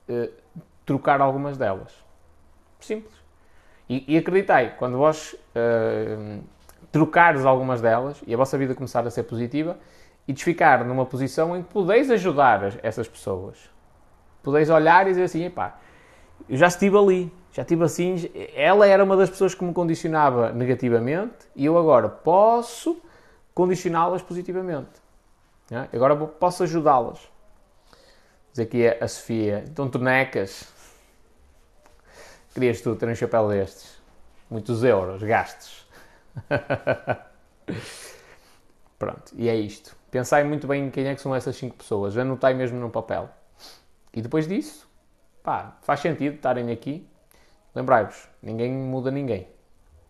[0.08, 0.30] eh,
[0.86, 1.92] trocar algumas delas.
[2.78, 3.19] Simples.
[3.90, 6.38] E, e quando vós eh,
[6.92, 9.76] trocares algumas delas e a vossa vida começar a ser positiva,
[10.28, 13.58] e de ficar numa posição em que podeis ajudar essas pessoas.
[14.44, 15.76] Podeis olhar e dizer assim, epá,
[16.48, 18.30] eu já estive ali, já tive assim.
[18.54, 22.96] Ela era uma das pessoas que me condicionava negativamente e eu agora posso
[23.52, 25.00] condicioná-las positivamente.
[25.68, 25.88] É?
[25.92, 27.18] Agora posso ajudá-las.
[28.52, 29.64] Diz aqui a Sofia.
[29.68, 30.72] Então, tonecas.
[32.52, 34.00] Querias tu ter um chapéu destes?
[34.50, 35.88] Muitos euros, gastos.
[38.98, 39.96] Pronto, e é isto.
[40.10, 42.16] Pensai muito bem em quem é que são essas 5 pessoas.
[42.16, 43.30] Anotai mesmo no papel.
[44.12, 44.88] E depois disso,
[45.42, 47.08] pá, faz sentido estarem aqui
[47.74, 49.48] Lembrai-vos, ninguém muda ninguém.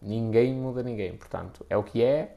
[0.01, 1.17] Ninguém muda ninguém.
[1.17, 2.37] Portanto, é o que é.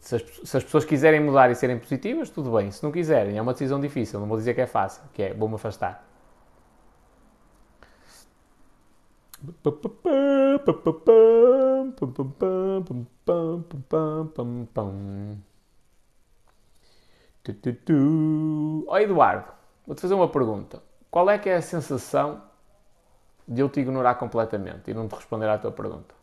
[0.00, 2.70] Se as, se as, pessoas quiserem mudar e serem positivas, tudo bem.
[2.70, 4.20] Se não quiserem, é uma decisão difícil.
[4.20, 6.08] Não vou dizer que é fácil, que é vou-me afastar.
[18.86, 19.48] Ó oh, Eduardo,
[19.86, 20.82] vou-te fazer uma pergunta.
[21.10, 22.42] Qual é que é a sensação
[23.46, 26.14] de eu te ignorar completamente e não te responder à tua pergunta.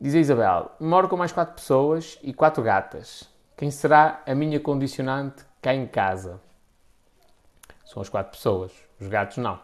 [0.00, 3.28] Diz a Isabel: moro com mais quatro pessoas e quatro gatas.
[3.56, 6.40] Quem será a minha condicionante cá em casa?
[7.84, 8.72] São as quatro pessoas.
[9.00, 9.60] Os gatos não.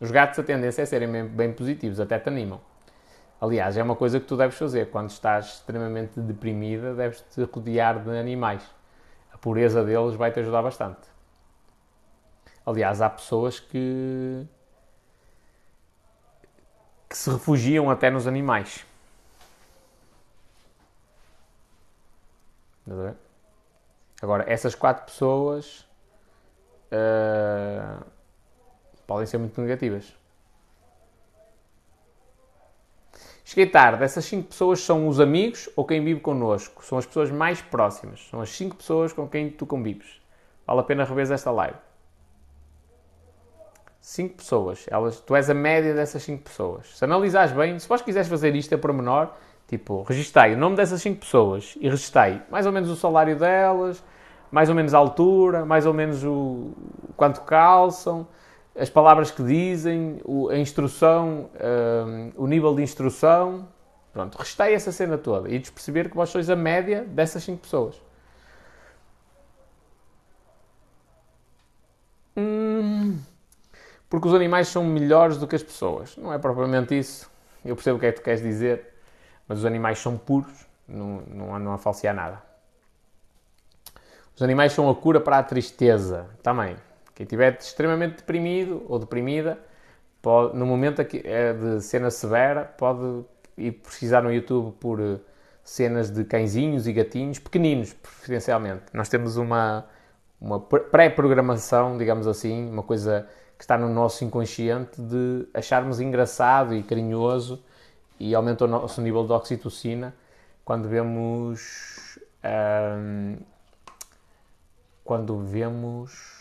[0.00, 2.60] Os gatos a tendência é serem bem, bem positivos, até te animam.
[3.40, 4.90] Aliás, é uma coisa que tu deves fazer.
[4.90, 8.62] Quando estás extremamente deprimida, deves te rodear de animais.
[9.32, 11.00] A pureza deles vai te ajudar bastante.
[12.64, 14.46] Aliás, há pessoas que
[17.08, 18.86] que se refugiam até nos animais.
[24.22, 25.88] Agora, essas quatro pessoas
[26.92, 28.04] uh,
[29.10, 30.14] podem ser muito negativas.
[33.44, 34.04] Cheguei tarde.
[34.04, 36.84] Essas cinco pessoas são os amigos ou quem vive connosco.
[36.84, 38.28] São as pessoas mais próximas.
[38.30, 40.22] São as cinco pessoas com quem tu convives.
[40.64, 41.76] Vale a pena rever esta live.
[44.00, 44.86] 5 pessoas.
[44.88, 46.96] Elas, tu és a média dessas 5 pessoas.
[46.96, 49.30] Se analisares bem, se vós quiseres fazer isto a pormenor,
[49.66, 54.02] tipo, registai o nome dessas 5 pessoas e registai mais ou menos o salário delas,
[54.52, 56.70] mais ou menos a altura, mais ou menos o
[57.16, 58.26] quanto calçam,
[58.74, 60.20] as palavras que dizem,
[60.50, 61.50] a instrução,
[62.06, 63.68] um, o nível de instrução.
[64.12, 68.00] Pronto, registai essa cena toda e perceber que vós sois a média dessas 5 pessoas.
[72.36, 73.18] Hum,
[74.08, 76.16] porque os animais são melhores do que as pessoas.
[76.16, 77.30] Não é propriamente isso.
[77.64, 78.94] Eu percebo o que é que tu queres dizer,
[79.46, 82.42] mas os animais são puros, não, não andam a falsear nada.
[84.34, 86.76] Os animais são a cura para a tristeza também.
[87.20, 89.58] Quem estiver extremamente deprimido ou deprimida,
[90.22, 93.26] pode, no momento é de cena severa, pode
[93.58, 95.18] ir pesquisar no YouTube por eh,
[95.62, 98.84] cenas de cãezinhos e gatinhos, pequeninos, preferencialmente.
[98.94, 99.84] Nós temos uma,
[100.40, 103.28] uma pré-programação, digamos assim, uma coisa
[103.58, 107.62] que está no nosso inconsciente de acharmos engraçado e carinhoso
[108.18, 110.14] e aumenta o nosso nível de oxitocina
[110.64, 112.18] quando vemos
[112.98, 113.36] hum,
[115.04, 116.39] quando vemos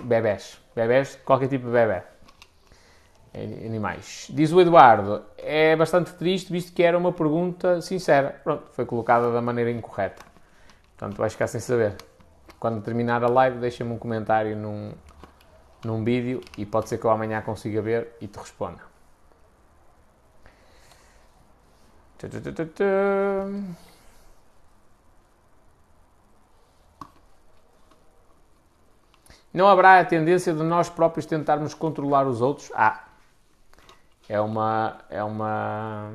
[0.00, 2.02] bebés, bebés, qualquer tipo de bebê
[3.34, 4.28] animais.
[4.30, 8.40] Diz o Eduardo, é bastante triste visto que era uma pergunta sincera.
[8.44, 10.24] Pronto, foi colocada da maneira incorreta.
[10.96, 11.96] Portanto, vais ficar sem saber.
[12.60, 14.92] Quando terminar a live, deixa-me um comentário num,
[15.84, 18.92] num vídeo e pode ser que eu amanhã consiga ver e te responda.
[29.52, 32.70] Não haverá a tendência de nós próprios tentarmos controlar os outros?
[32.74, 33.04] Ah,
[34.28, 36.10] é uma, é uma,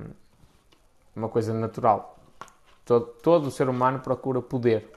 [1.15, 2.17] uma coisa natural.
[2.83, 4.91] Todo, todo ser humano procura poder.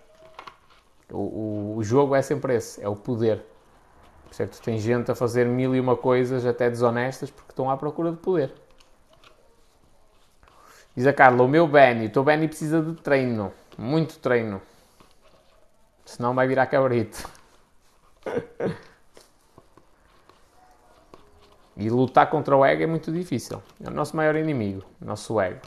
[1.10, 3.44] O, o, o jogo é sempre esse, é o poder.
[4.30, 4.62] Certo?
[4.62, 8.18] Tem gente a fazer mil e uma coisas até desonestas porque estão à procura de
[8.18, 8.54] poder.
[10.96, 14.62] Diz a Carla, o meu Benny, o teu Benny precisa de treino, muito treino.
[16.04, 17.28] Senão vai virar cabrito.
[21.76, 23.62] E lutar contra o ego é muito difícil.
[23.82, 25.60] É o nosso maior inimigo, nosso ego.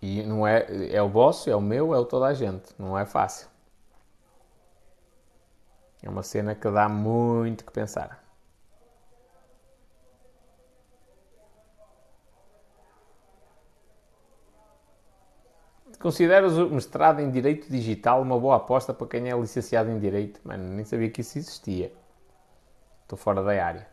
[0.00, 2.72] E não é, é o vosso, é o meu, é o toda a gente.
[2.78, 3.48] Não é fácil.
[6.02, 8.27] É uma cena que dá muito que pensar.
[16.00, 20.40] Consideras o mestrado em Direito Digital uma boa aposta para quem é licenciado em Direito?
[20.44, 21.92] Mano, nem sabia que isso existia.
[23.02, 23.86] Estou fora da área.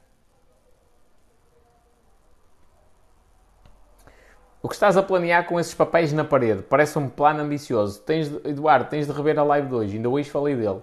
[4.61, 6.61] O que estás a planear com esses papéis na parede?
[6.63, 8.01] Parece um plano ambicioso.
[8.01, 9.95] Tens de, Eduardo, tens de rever a live de hoje.
[9.97, 10.81] Ainda hoje falei dele.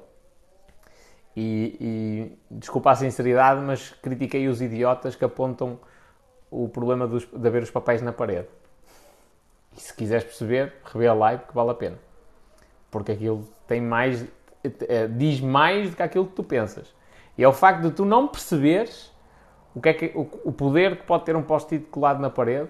[1.37, 5.79] E, e desculpa a sinceridade, mas critiquei os idiotas que apontam
[6.51, 8.49] o problema dos, de haver os papéis na parede.
[9.77, 11.99] E se quiseres perceber, revê a live que vale a pena.
[12.91, 14.27] Porque aquilo tem mais.
[14.89, 16.95] É, diz mais do que aquilo que tu pensas.
[17.37, 19.13] E é o facto de tu não perceberes
[19.75, 22.69] o, que é que, o, poder que pode ter um post-it colado na parede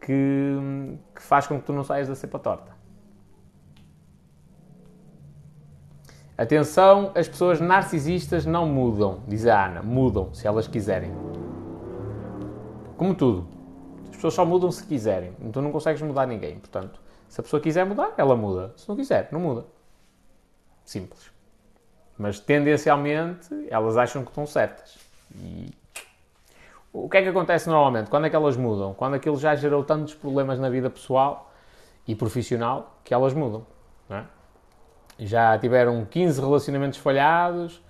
[0.00, 2.72] que, que faz com que tu não saias da cepa torta.
[6.38, 9.82] Atenção, as pessoas narcisistas não mudam, diz a Ana.
[9.82, 11.12] Mudam, se elas quiserem.
[12.96, 13.46] Como tudo.
[14.20, 15.32] As pessoas só mudam se quiserem.
[15.50, 16.58] Tu não consegues mudar ninguém.
[16.58, 18.74] Portanto, se a pessoa quiser mudar, ela muda.
[18.76, 19.64] Se não quiser, não muda.
[20.84, 21.30] Simples.
[22.18, 24.98] Mas tendencialmente, elas acham que estão certas.
[25.34, 25.72] E
[26.92, 28.10] o que é que acontece normalmente?
[28.10, 28.92] Quando é que elas mudam?
[28.92, 31.50] Quando aquilo já gerou tantos problemas na vida pessoal
[32.06, 33.66] e profissional que elas mudam.
[34.10, 34.24] É?
[35.18, 37.82] Já tiveram 15 relacionamentos falhados,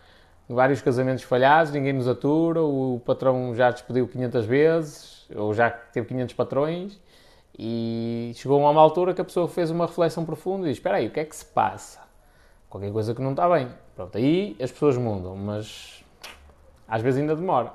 [0.48, 6.06] vários casamentos falhados, ninguém nos atura, o patrão já despediu 500 vezes, ou já teve
[6.08, 7.00] 500 patrões,
[7.58, 10.96] e chegou a uma altura que a pessoa fez uma reflexão profunda e diz: Espera
[10.96, 12.00] aí, o que é que se passa?
[12.68, 13.68] Qualquer coisa que não está bem.
[13.94, 16.04] Pronto, aí as pessoas mudam, mas
[16.88, 17.72] às vezes ainda demora.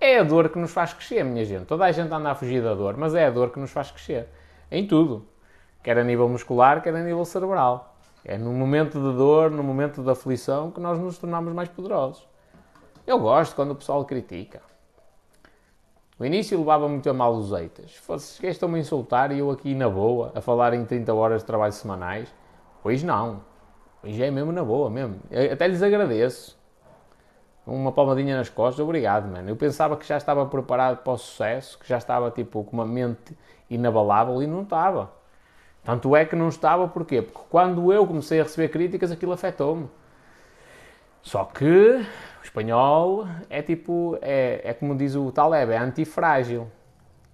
[0.00, 1.64] É a dor que nos faz crescer, minha gente.
[1.64, 3.90] Toda a gente anda a fugir da dor, mas é a dor que nos faz
[3.90, 4.28] crescer.
[4.70, 5.26] Em tudo.
[5.82, 7.96] Quer a nível muscular, quer a nível cerebral.
[8.24, 12.26] É no momento de dor, no momento de aflição, que nós nos tornamos mais poderosos.
[13.06, 14.62] Eu gosto quando o pessoal critica.
[16.18, 18.00] No início levava muito a mal os eitas.
[18.06, 21.46] Vocês estão-me a insultar e eu aqui na boa, a falar em 30 horas de
[21.46, 22.32] trabalho semanais.
[22.84, 23.42] Hoje não.
[24.02, 25.18] Hoje é mesmo na boa, mesmo.
[25.52, 26.56] Até lhes agradeço
[27.66, 29.48] uma palmadinha nas costas, obrigado, mano.
[29.48, 32.84] Eu pensava que já estava preparado para o sucesso, que já estava tipo com uma
[32.84, 33.36] mente
[33.70, 35.10] inabalável e não estava.
[35.82, 37.22] Tanto é que não estava, porquê?
[37.22, 39.88] Porque quando eu comecei a receber críticas, aquilo afetou-me.
[41.24, 46.70] Só que o espanhol é tipo, é, é como diz o Taleb, é antifrágil.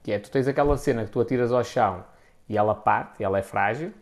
[0.04, 2.04] Que é, tu tens aquela cena que tu atiras ao chão
[2.48, 3.92] e ela parte, ela é frágil,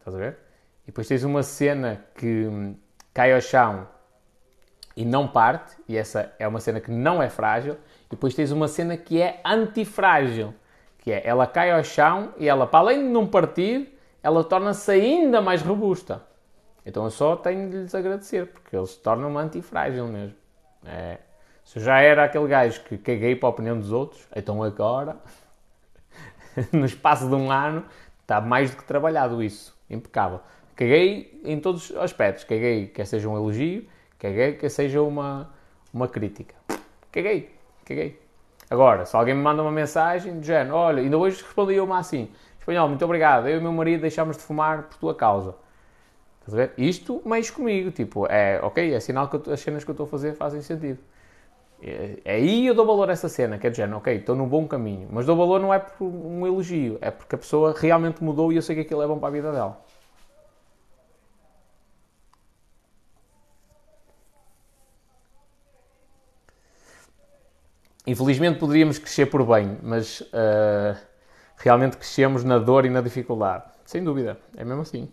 [0.00, 0.36] estás a ver?
[0.82, 2.74] E depois tens uma cena que
[3.14, 3.88] cai ao chão
[4.96, 7.74] e não parte, e essa é uma cena que não é frágil,
[8.06, 10.54] e depois tens uma cena que é antifrágil,
[10.98, 14.90] que é ela cai ao chão e ela, para além de não partir, ela torna-se
[14.90, 16.22] ainda mais robusta.
[16.86, 20.36] Então eu só tenho de lhes agradecer, porque eles se tornam antifrágil mesmo.
[20.84, 21.18] É.
[21.64, 25.16] Se eu já era aquele gajo que caguei para a opinião dos outros, então agora,
[26.72, 27.84] no espaço de um ano,
[28.22, 29.76] está mais do que trabalhado isso.
[29.90, 30.40] Impecável.
[30.76, 32.44] Caguei em todos os aspectos.
[32.44, 33.86] Caguei quer seja um elogio,
[34.18, 35.50] Caguei que seja uma,
[35.92, 36.54] uma crítica.
[37.12, 37.54] Caguei,
[37.84, 38.18] caguei.
[38.70, 42.30] Agora, se alguém me manda uma mensagem do género, olha, ainda hoje respondi uma assim,
[42.58, 45.54] espanhol, muito obrigado, eu e o meu marido deixámos de fumar por tua causa.
[46.78, 50.08] Isto mexe comigo, tipo, é ok, é sinal que as cenas que eu estou a
[50.08, 50.98] fazer fazem sentido.
[51.82, 54.46] É, aí eu dou valor a essa cena, que é do género, ok, estou no
[54.46, 55.08] bom caminho.
[55.10, 58.56] Mas dou valor não é por um elogio, é porque a pessoa realmente mudou e
[58.56, 59.84] eu sei que aquilo é bom para a vida dela.
[68.06, 70.96] Infelizmente poderíamos crescer por bem, mas uh,
[71.56, 73.64] realmente crescemos na dor e na dificuldade.
[73.84, 75.10] Sem dúvida, é mesmo assim.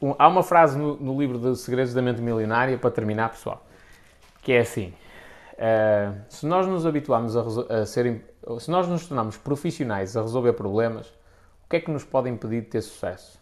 [0.00, 3.64] Um, há uma frase no, no, livro de Segredos da Mente Milionária, para terminar, pessoal,
[4.42, 4.94] que é assim:
[5.54, 7.42] uh, se nós nos habituarmos a,
[7.82, 11.08] a se nós nos tornarmos profissionais a resolver problemas,
[11.64, 13.40] o que é que nos pode impedir de ter sucesso?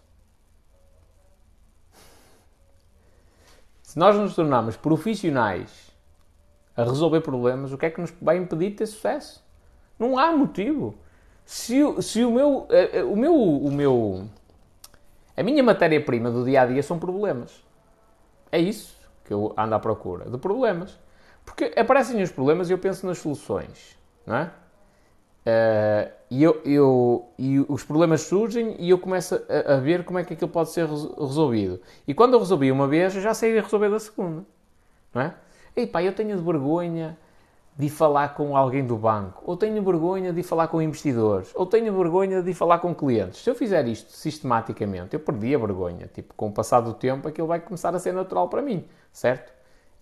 [3.83, 5.91] Se nós nos tornarmos profissionais
[6.77, 9.43] a resolver problemas, o que é que nos vai impedir de ter sucesso?
[9.99, 10.95] Não há motivo.
[11.45, 14.29] Se, se o meu, eh, eh, o meu, o meu,
[15.39, 17.65] a minha matéria-prima do dia a dia são problemas.
[18.51, 20.99] É isso que eu ando à procura, de problemas.
[21.45, 23.97] Porque aparecem os problemas e eu penso nas soluções,
[24.27, 24.51] não é?
[25.47, 30.19] Uh, e, eu, eu, e os problemas surgem e eu começo a, a, ver como
[30.19, 31.81] é que aquilo pode ser resolvido.
[32.07, 34.45] E quando eu resolvi uma vez, eu já sei resolver da segunda.
[35.15, 35.35] Não é?
[35.75, 37.17] Ei pá, eu tenho de vergonha
[37.79, 41.53] de ir falar com alguém do banco, ou tenho vergonha de ir falar com investidores,
[41.55, 43.41] ou tenho vergonha de ir falar com clientes.
[43.41, 46.11] Se eu fizer isto sistematicamente, eu perdi a vergonha.
[46.13, 49.53] Tipo, com o passar do tempo, aquilo vai começar a ser natural para mim, certo?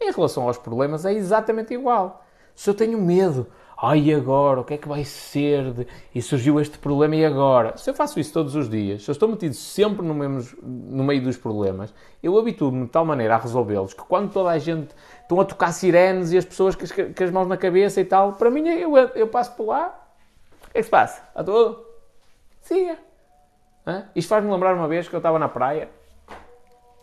[0.00, 2.24] Em relação aos problemas, é exatamente igual.
[2.54, 3.46] Se eu tenho medo,
[3.76, 4.60] ai, agora?
[4.60, 5.74] O que é que vai ser?
[5.74, 5.86] De...
[6.14, 7.76] E surgiu este problema, e agora?
[7.76, 11.04] Se eu faço isso todos os dias, se eu estou metido sempre no, mesmo, no
[11.04, 11.92] meio dos problemas,
[12.22, 14.94] eu habituo-me de tal maneira a resolvê-los que quando toda a gente
[15.26, 18.04] estão a tocar sirenes e as pessoas com as, com as mãos na cabeça e
[18.04, 19.88] tal, para mim eu, eu passo por lá,
[20.68, 21.22] o que é que se passa?
[21.34, 21.84] A todo?
[22.62, 22.96] Siga.
[23.86, 24.04] Hã?
[24.14, 25.88] Isto faz-me lembrar uma vez que eu estava na praia.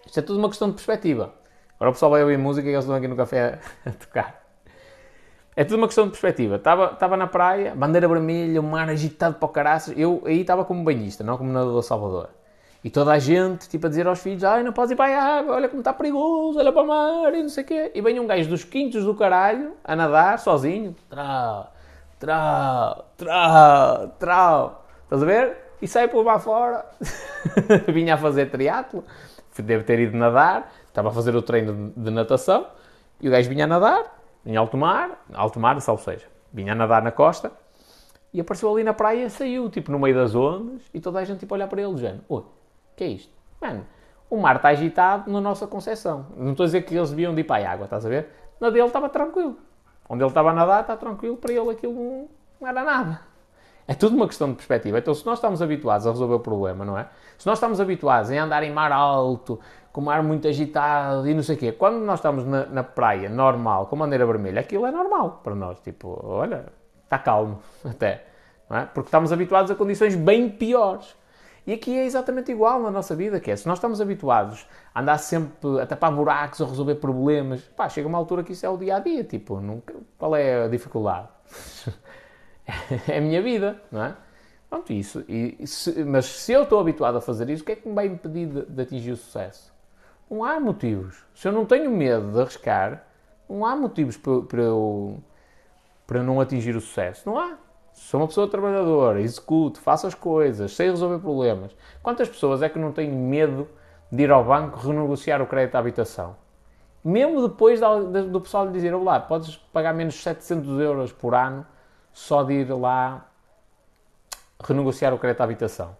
[0.05, 1.33] Isto é tudo uma questão de perspectiva.
[1.75, 4.43] Agora o pessoal vai ouvir música e eles estão aqui no café a tocar.
[5.55, 6.55] É tudo uma questão de perspectiva.
[6.55, 9.93] Estava, estava na praia, bandeira vermelha, o mar agitado para o caraças.
[9.97, 12.29] Eu aí estava como banhista, não como nadador Salvador.
[12.84, 15.39] E toda a gente, tipo, a dizer aos filhos, ai, não podes ir para a
[15.39, 17.91] água, olha como está perigoso, olha para o mar, e não sei o quê.
[17.95, 21.72] E vem um gajo dos quintos do caralho, a nadar, sozinho, trau,
[22.19, 24.85] trau, trau, trau.
[25.03, 25.57] Estás a ver?
[25.81, 26.85] E sai por lá fora.
[27.88, 29.05] Vinha a fazer triatlo,
[29.61, 32.68] deve ter ido nadar, estava a fazer o treino de natação,
[33.22, 36.76] e o gajo vinha a nadar, em alto mar, alto mar, salvo seja, vinha a
[36.76, 37.51] nadar na costa,
[38.34, 41.39] e apareceu ali na praia, saiu, tipo, no meio das ondas, e toda a gente,
[41.39, 42.43] tipo, olhar para ele, dizendo, oi,
[42.95, 43.33] que é isto?
[43.61, 43.85] Mano,
[44.29, 46.25] o mar está agitado na nossa concepção.
[46.35, 48.29] Não estou a dizer que eles deviam de ir para a água, estás a ver?
[48.59, 49.57] Na dele estava tranquilo.
[50.09, 52.29] Onde ele estava a nadar, está tranquilo, para ele aquilo não,
[52.59, 53.21] não era nada.
[53.87, 54.97] É tudo uma questão de perspectiva.
[54.97, 57.07] Então, se nós estamos habituados a resolver o problema, não é?
[57.37, 59.59] Se nós estamos habituados a andar em mar alto,
[59.91, 61.71] com o mar muito agitado e não sei o quê.
[61.71, 65.79] Quando nós estamos na, na praia, normal, com bandeira vermelha, aquilo é normal para nós.
[65.81, 66.65] Tipo, olha,
[67.03, 68.25] está calmo até.
[68.71, 68.85] É?
[68.85, 71.15] Porque estamos habituados a condições bem piores.
[71.65, 75.02] E aqui é exatamente igual na nossa vida, que é, se nós estamos habituados a
[75.02, 78.69] andar sempre a tapar buracos, a resolver problemas, pá, chega uma altura que isso é
[78.69, 81.30] o dia-a-dia, -dia, tipo, nunca, qual é a dificuldade?
[83.07, 84.15] é a minha vida, não é?
[84.69, 85.23] Pronto, isso.
[85.27, 87.94] E, se, mas se eu estou habituado a fazer isso, o que é que me
[87.94, 89.72] vai impedir de, de atingir o sucesso?
[90.30, 91.23] Não há motivos.
[91.35, 93.06] Se eu não tenho medo de arriscar,
[93.48, 95.22] não há motivos para, para eu
[96.07, 97.23] para não atingir o sucesso.
[97.30, 97.57] Não há.
[97.93, 101.75] Sou uma pessoa trabalhadora, executo, faço as coisas, sei resolver problemas.
[102.01, 103.67] Quantas pessoas é que não têm medo
[104.11, 106.35] de ir ao banco renegociar o crédito à habitação?
[107.03, 107.79] Mesmo depois
[108.31, 111.65] do pessoal lhe dizer, olá, podes pagar menos 700 euros por ano
[112.11, 113.27] só de ir lá
[114.63, 115.95] renegociar o crédito à habitação.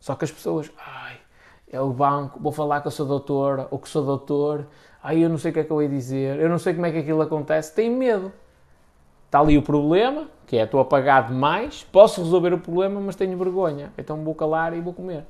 [0.00, 1.18] Só que as pessoas, ai,
[1.70, 4.66] é o banco, vou falar que eu sou doutora ou que sou doutor,
[5.02, 6.86] ai eu não sei o que é que eu ia dizer, eu não sei como
[6.86, 8.32] é que aquilo acontece, tem medo.
[9.28, 13.14] Está ali o problema, que é estou a pagar demais, posso resolver o problema, mas
[13.14, 15.26] tenho vergonha, então vou calar e vou comer.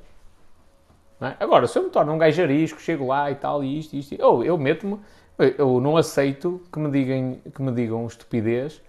[1.19, 1.35] É?
[1.37, 4.15] Agora, se eu me torno um gajo arisco, chego lá e tal, e isto, isto,
[4.23, 4.97] ou eu meto-me,
[5.57, 8.81] eu não aceito que me, digam, que me digam estupidez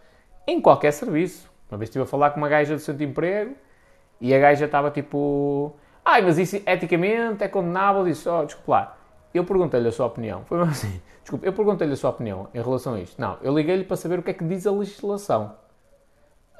[0.47, 1.51] em qualquer serviço.
[1.69, 3.55] Uma vez estive a falar com uma gaja do centro de emprego
[4.21, 5.75] e a gaja estava tipo
[6.05, 8.05] Ai, mas isso eticamente é condenável.
[8.05, 8.97] Disse, oh, desculpa lá.
[9.33, 10.45] Eu perguntei-lhe a sua opinião.
[10.47, 11.01] Foi assim.
[11.23, 13.21] Desculpa, eu perguntei-lhe a sua opinião em relação a isto.
[13.21, 15.55] Não, eu liguei-lhe para saber o que é que diz a legislação.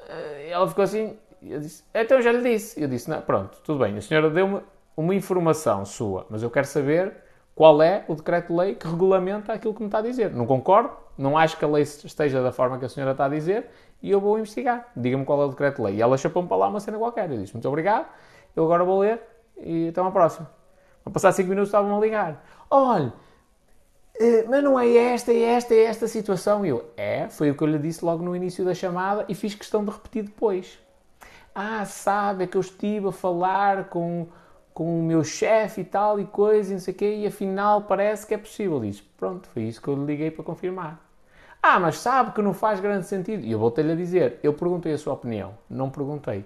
[0.07, 1.17] Eh, ela ficou assim.
[1.41, 2.81] Eu disse, então já lhe disse.
[2.81, 3.97] Eu disse, não, pronto, tudo bem.
[3.97, 4.61] A senhora deu-me
[4.95, 7.13] uma informação sua, mas eu quero saber
[7.55, 10.31] qual é o decreto-lei que regulamenta aquilo que me está a dizer.
[10.31, 13.29] Não concordo, não acho que a lei esteja da forma que a senhora está a
[13.29, 13.69] dizer
[14.01, 14.91] e eu vou investigar.
[14.95, 15.95] Diga-me qual é o decreto-lei.
[15.95, 17.31] E ela chapou-me para lá uma cena qualquer.
[17.31, 18.05] Eu disse, muito obrigado,
[18.55, 19.21] eu agora vou ler
[19.57, 20.49] e até uma próxima.
[21.05, 22.43] A passar 5 minutos estavam a ligar.
[22.69, 23.11] Olha,
[24.47, 26.65] mas não é esta, é esta, é esta situação.
[26.65, 29.35] E eu, é, foi o que eu lhe disse logo no início da chamada e
[29.35, 30.79] fiz questão de repetir depois.
[31.53, 34.27] Ah, sabe, é que eu estive a falar com,
[34.73, 37.83] com o meu chefe e tal e coisa e não sei o quê e afinal
[37.83, 38.79] parece que é possível.
[38.79, 40.99] Diz, pronto, foi isso que eu lhe liguei para confirmar.
[41.61, 43.43] Ah, mas sabe que não faz grande sentido.
[43.43, 46.45] E eu voltei-lhe a dizer, eu perguntei a sua opinião, não perguntei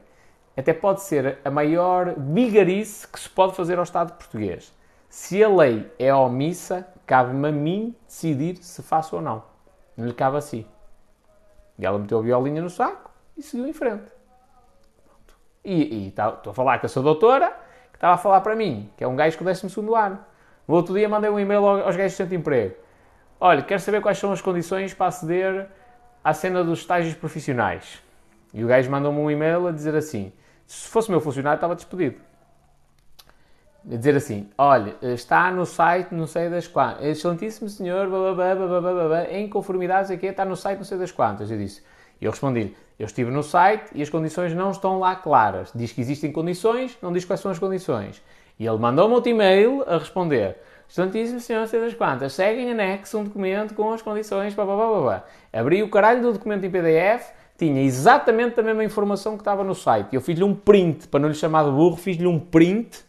[0.57, 4.73] até pode ser a maior bigarice que se pode fazer ao Estado português.
[5.09, 9.43] Se a lei é omissa, cabe-me a mim decidir se faço ou não.
[9.95, 10.67] Não lhe cabe a si.
[11.77, 14.11] E ela meteu a violinha no saco e seguiu em frente.
[15.05, 15.35] Pronto.
[15.63, 17.51] E tá, estou a falar com a sua doutora,
[17.91, 20.19] que estava a falar para mim, que é um gajo com o 12 ano.
[20.67, 22.75] No outro dia mandei um e-mail aos gajos de centro de emprego.
[23.39, 25.67] Olha, quero saber quais são as condições para aceder
[26.23, 28.01] à cena dos estágios profissionais.
[28.53, 30.31] E o gajo mandou-me um e-mail a dizer assim:
[30.65, 32.19] se fosse meu funcionário, estava despedido.
[33.87, 38.09] Dizer assim: olha, está no site, não sei das quantas, excelentíssimo senhor,
[39.29, 41.51] em conformidade, aqui está no site, não sei das quantas.
[41.51, 41.83] Eu disse:
[42.19, 45.71] eu respondi-lhe: eu estive no site e as condições não estão lá claras.
[45.75, 48.23] Diz que existem condições, não diz quais são as condições.
[48.57, 50.57] E ele mandou-me outro e-mail a responder:
[50.89, 54.65] Excelentíssimo senhor, não sei das quantas, segue em anexo um documento com as condições, blá,
[54.65, 55.23] blá, blá, blá.
[55.53, 59.73] Abri o caralho do documento em PDF tinha exatamente a mesma informação que estava no
[59.73, 60.09] site.
[60.11, 63.04] Eu fiz-lhe um print, para não lhe chamar de burro, fiz-lhe um print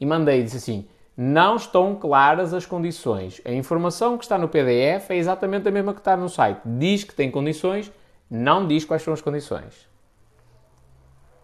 [0.00, 3.40] e mandei, disse assim, não estão claras as condições.
[3.44, 6.60] A informação que está no PDF é exatamente a mesma que está no site.
[6.64, 7.92] Diz que tem condições,
[8.28, 9.88] não diz quais são as condições.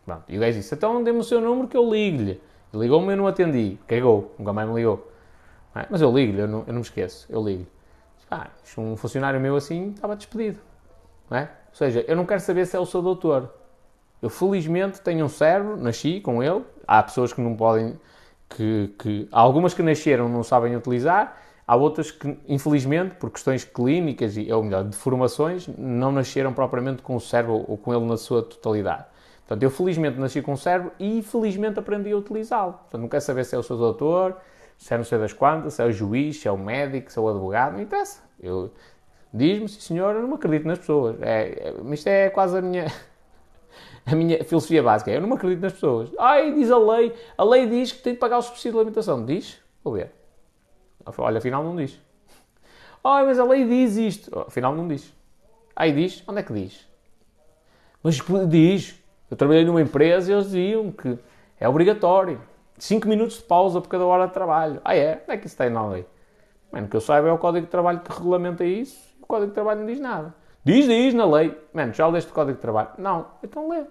[0.05, 0.25] Pronto.
[0.29, 2.41] E o gajo disse, então dê-me o seu número que eu ligo-lhe.
[2.75, 3.79] Ligou-me e eu não atendi.
[3.87, 5.09] Cagou, nunca mais me ligou.
[5.89, 7.27] Mas eu ligo-lhe, eu, eu não, me esqueço.
[7.31, 7.69] Eu ligo-lhe.
[8.31, 10.59] Ah, um funcionário meu assim estava despedido.
[11.31, 11.43] É?
[11.43, 13.55] Ou seja, eu não quero saber se é o seu doutor.
[14.21, 16.65] Eu felizmente tenho um cérebro, nasci com ele.
[16.87, 17.99] Há pessoas que não podem,
[18.55, 21.37] que, que há algumas que nasceram não sabem utilizar.
[21.67, 27.01] Há outras que, infelizmente, por questões clínicas e, ou melhor, de formações, não nasceram propriamente
[27.01, 29.05] com o cérebro ou com ele na sua totalidade.
[29.47, 32.73] Portanto, eu felizmente nasci com o cérebro e felizmente aprendi a utilizá-lo.
[32.73, 34.37] Portanto, não quero saber se é o seu doutor,
[34.77, 37.19] se é não sei das quantas, se é o juiz, se é o médico, se
[37.19, 38.21] é o advogado, não interessa.
[38.41, 38.73] Eu,
[39.33, 41.17] Diz-me, sim senhor, eu não acredito nas pessoas.
[41.23, 42.87] É, é, isto é quase a minha,
[44.11, 45.11] a minha filosofia básica.
[45.11, 46.11] Eu não acredito nas pessoas.
[46.19, 49.25] Ai, diz a lei, a lei diz que tem de pagar o subsídio de alimentação.
[49.25, 49.61] Diz?
[49.83, 50.13] Vou ver.
[51.19, 51.99] Olha, afinal não diz.
[53.03, 54.39] Ai, mas a lei diz isto.
[54.41, 55.13] Afinal não diz.
[55.75, 56.23] Aí diz?
[56.27, 56.87] Onde é que diz?
[58.03, 58.99] Mas diz.
[59.31, 61.19] Eu trabalhei numa empresa e eles diziam que
[61.59, 62.41] é obrigatório.
[62.79, 64.81] 5 minutos de pausa por cada hora de trabalho.
[64.85, 65.23] Ah é?
[65.23, 66.05] Onde é que isso tem na lei?
[66.73, 69.81] Mano, que eu saiba é o Código de Trabalho que regulamenta isso Código de Trabalho
[69.81, 70.35] não diz nada.
[70.65, 71.57] Diz, diz na lei.
[71.73, 72.89] Mano, já leste o Código de Trabalho?
[72.99, 73.29] Não.
[73.43, 73.85] Então lê.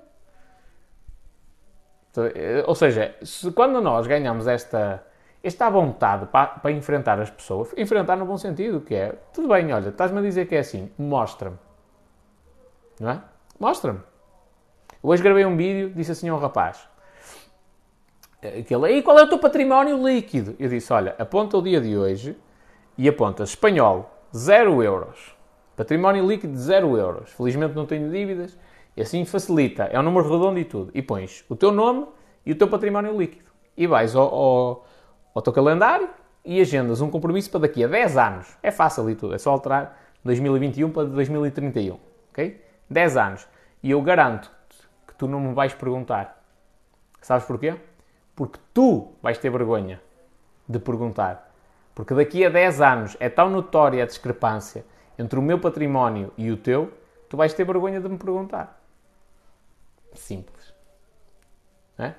[2.27, 5.03] Eh, ou seja, se quando nós ganhamos esta,
[5.43, 9.71] esta vontade para, para enfrentar as pessoas, enfrentar no bom sentido, que é, tudo bem,
[9.73, 11.57] olha, estás-me a dizer que é assim, mostra-me.
[12.99, 13.21] Não é?
[13.59, 13.99] Mostra-me.
[15.01, 16.87] Hoje gravei um vídeo, disse assim ao rapaz,
[18.43, 20.55] aquele, e qual é o teu património líquido?
[20.59, 22.37] Eu disse, olha, aponta o dia de hoje
[22.97, 25.35] e aponta espanhol, 0 euros.
[25.75, 27.31] Património líquido de 0 euros.
[27.31, 28.57] Felizmente não tenho dívidas.
[28.99, 29.84] E assim facilita.
[29.84, 30.91] É um número redondo e tudo.
[30.93, 32.05] E pões o teu nome
[32.45, 33.49] e o teu património líquido.
[33.77, 34.85] E vais ao, ao,
[35.34, 36.09] ao teu calendário
[36.43, 38.57] e agendas um compromisso para daqui a 10 anos.
[38.61, 39.34] É fácil e tudo.
[39.34, 41.97] É só alterar 2021 para 2031.
[42.30, 42.61] Ok?
[42.89, 43.47] 10 anos.
[43.81, 44.51] E eu garanto
[45.07, 46.43] que tu não me vais perguntar.
[47.21, 47.76] Sabes porquê?
[48.35, 50.01] Porque tu vais ter vergonha
[50.67, 51.53] de perguntar.
[51.95, 54.84] Porque daqui a 10 anos é tão notória a discrepância
[55.17, 56.91] entre o meu património e o teu,
[57.30, 58.78] tu vais ter vergonha de me perguntar.
[60.14, 60.73] Simples.
[61.98, 62.14] É?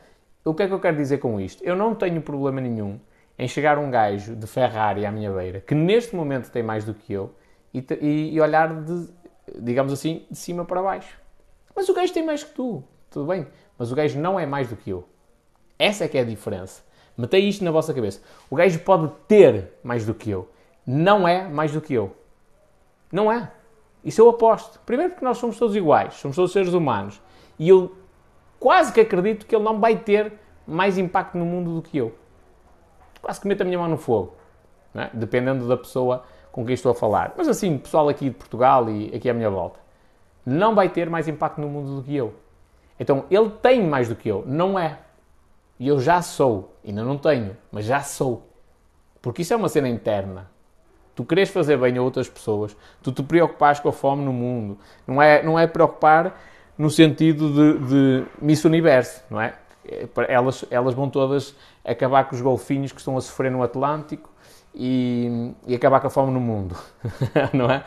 [0.45, 1.63] O que é que eu quero dizer com isto?
[1.63, 2.99] Eu não tenho problema nenhum
[3.39, 6.93] em chegar um gajo de Ferrari à minha beira, que neste momento tem mais do
[6.93, 7.35] que eu,
[7.73, 9.09] e, e, olhar, de,
[9.59, 11.19] digamos assim, de cima para baixo.
[11.75, 13.47] Mas o gajo tem mais que tu, tudo bem,
[13.79, 15.09] mas o gajo não é mais do que eu.
[15.79, 16.83] Essa é que é a diferença.
[17.17, 18.21] Metei isto na vossa cabeça.
[18.51, 20.51] O gajo pode ter mais do que eu.
[20.87, 22.15] Não é mais do que eu.
[23.11, 23.51] Não é.
[24.05, 24.81] Isso eu aposto.
[24.81, 26.15] Primeiro porque nós somos todos iguais.
[26.15, 27.21] Somos todos seres humanos.
[27.61, 27.95] E eu
[28.59, 30.33] quase que acredito que ele não vai ter
[30.67, 32.15] mais impacto no mundo do que eu.
[33.21, 34.33] Quase que meto a minha mão no fogo.
[34.95, 35.11] É?
[35.13, 37.35] Dependendo da pessoa com quem estou a falar.
[37.37, 39.79] Mas assim, pessoal aqui de Portugal e aqui à minha volta.
[40.45, 42.33] Não vai ter mais impacto no mundo do que eu.
[42.99, 44.43] Então, ele tem mais do que eu.
[44.47, 44.99] Não é.
[45.79, 48.49] E eu já sou, ainda não tenho, mas já sou.
[49.21, 50.51] Porque isso é uma cena interna.
[51.15, 54.79] Tu queres fazer bem a outras pessoas, tu te preocupares com a fome no mundo.
[55.07, 56.39] Não é, não é preocupar
[56.81, 59.53] no sentido de, de Miss Universo, não é?
[60.29, 61.55] Elas, elas vão todas
[61.85, 64.31] acabar com os golfinhos que estão a sofrer no Atlântico
[64.75, 66.75] e, e acabar com a fome no mundo,
[67.53, 67.85] não é?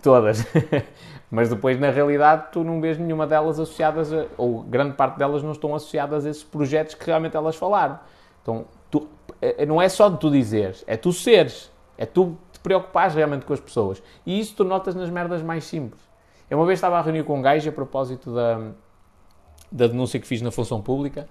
[0.00, 0.46] Todas.
[1.28, 5.42] Mas depois, na realidade, tu não vês nenhuma delas associadas, a, ou grande parte delas
[5.42, 7.98] não estão associadas a esses projetos que realmente elas falaram.
[8.42, 9.08] Então, tu,
[9.42, 11.68] é, não é só de tu dizeres, é tu seres,
[11.98, 14.00] é tu te preocupares realmente com as pessoas.
[14.24, 16.05] E isso tu notas nas merdas mais simples.
[16.48, 18.58] Eu uma vez estava a reunir com um gajo a propósito da,
[19.70, 21.28] da denúncia que fiz na função pública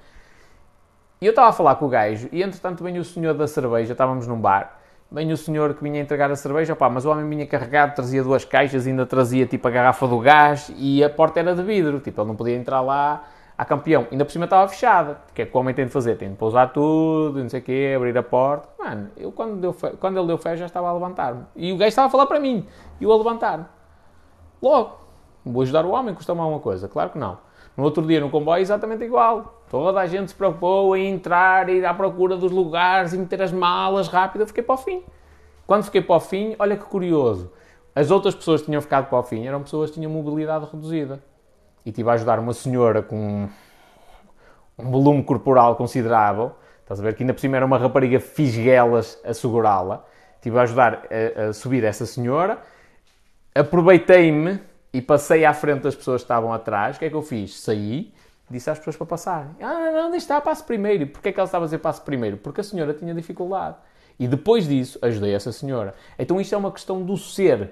[1.22, 3.94] E eu estava a falar com o gajo, e entretanto vem o senhor da cerveja,
[3.94, 4.78] estávamos num bar,
[5.10, 8.22] vem o senhor que vinha entregar a cerveja, opá, mas o homem vinha carregado, trazia
[8.22, 12.00] duas caixas, ainda trazia tipo a garrafa do gás e a porta era de vidro,
[12.02, 13.24] tipo, ele não podia entrar lá
[13.58, 14.06] a campeão.
[14.12, 15.22] Ainda por cima estava fechada.
[15.30, 16.18] O que é que o homem tem de fazer?
[16.18, 18.68] Tem de pousar tudo, não sei o quê, abrir a porta.
[18.78, 19.92] Mano, eu quando, deu fe...
[19.92, 21.46] quando ele deu fé já estava a levantar-me.
[21.56, 22.68] E o gajo estava a falar para mim,
[23.00, 23.66] e eu a levantar-me.
[24.62, 25.05] Logo,
[25.46, 26.88] vou ajudar o homem, custa-me alguma coisa?
[26.88, 27.38] Claro que não.
[27.78, 29.62] No outro dia no comboio exatamente igual.
[29.70, 33.52] Toda a gente se preocupou em entrar, ir à procura dos lugares e meter as
[33.52, 34.42] malas rápido.
[34.42, 35.04] Eu fiquei para o fim.
[35.68, 37.52] Quando fiquei para o fim, olha que curioso.
[37.94, 41.22] As outras pessoas que tinham ficado para o fim eram pessoas que tinham mobilidade reduzida.
[41.86, 43.50] E tive a ajudar uma senhora com
[44.78, 46.52] um volume corporal considerável.
[46.82, 50.06] Estás a ver que ainda por cima era uma rapariga fisguelas a segurá-la.
[50.42, 52.60] Tive a ajudar a, a subir essa senhora.
[53.54, 54.60] Aproveitei-me
[54.96, 56.96] e passei à frente das pessoas que estavam atrás.
[56.96, 57.60] O que é que eu fiz?
[57.60, 58.14] Saí,
[58.50, 59.52] disse às pessoas para passarem.
[59.60, 61.06] Ah, não, não, deixa estar, passe primeiro.
[61.08, 62.38] Porquê é que ela estava a dizer passe primeiro?
[62.38, 63.76] Porque a senhora tinha dificuldade.
[64.18, 65.94] E depois disso, ajudei essa senhora.
[66.18, 67.72] Então isto é uma questão do ser,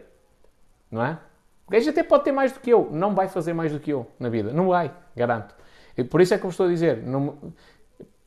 [0.92, 1.18] não é?
[1.66, 3.94] O gajo até pode ter mais do que eu, não vai fazer mais do que
[3.94, 4.52] eu na vida.
[4.52, 5.56] Não vai, garanto.
[5.98, 7.54] E por isso é que eu estou a dizer, não,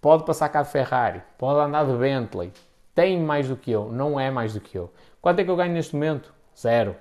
[0.00, 2.50] pode passar cá de Ferrari, pode andar de Bentley,
[2.94, 4.90] tem mais do que eu, não é mais do que eu.
[5.20, 6.32] Quanto é que eu ganho neste momento?
[6.58, 6.96] Zero.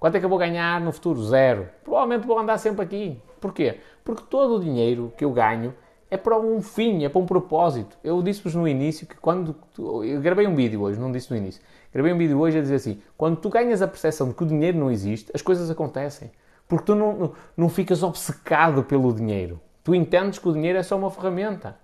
[0.00, 1.22] Quanto é que eu vou ganhar no futuro?
[1.22, 1.68] Zero.
[1.84, 3.20] Provavelmente vou andar sempre aqui.
[3.38, 3.80] Porquê?
[4.02, 5.74] Porque todo o dinheiro que eu ganho
[6.10, 7.98] é para um fim, é para um propósito.
[8.02, 9.54] Eu disse-vos no início que quando.
[9.78, 11.62] Eu gravei um vídeo hoje, não disse no início.
[11.92, 14.46] Gravei um vídeo hoje a dizer assim: quando tu ganhas a percepção de que o
[14.46, 16.30] dinheiro não existe, as coisas acontecem.
[16.66, 19.60] Porque tu não, não ficas obcecado pelo dinheiro.
[19.84, 21.76] Tu entendes que o dinheiro é só uma ferramenta.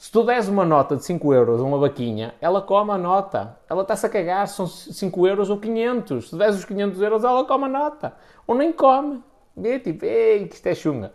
[0.00, 3.58] Se tu des uma nota de 5 euros a uma vaquinha, ela come a nota.
[3.68, 6.30] Ela está-se a cagar se são 5 euros ou 500.
[6.30, 8.14] Se des os 500 euros, ela come a nota.
[8.46, 9.22] Ou nem come.
[9.54, 11.12] Vê, tipo, ei, que isto é chunga.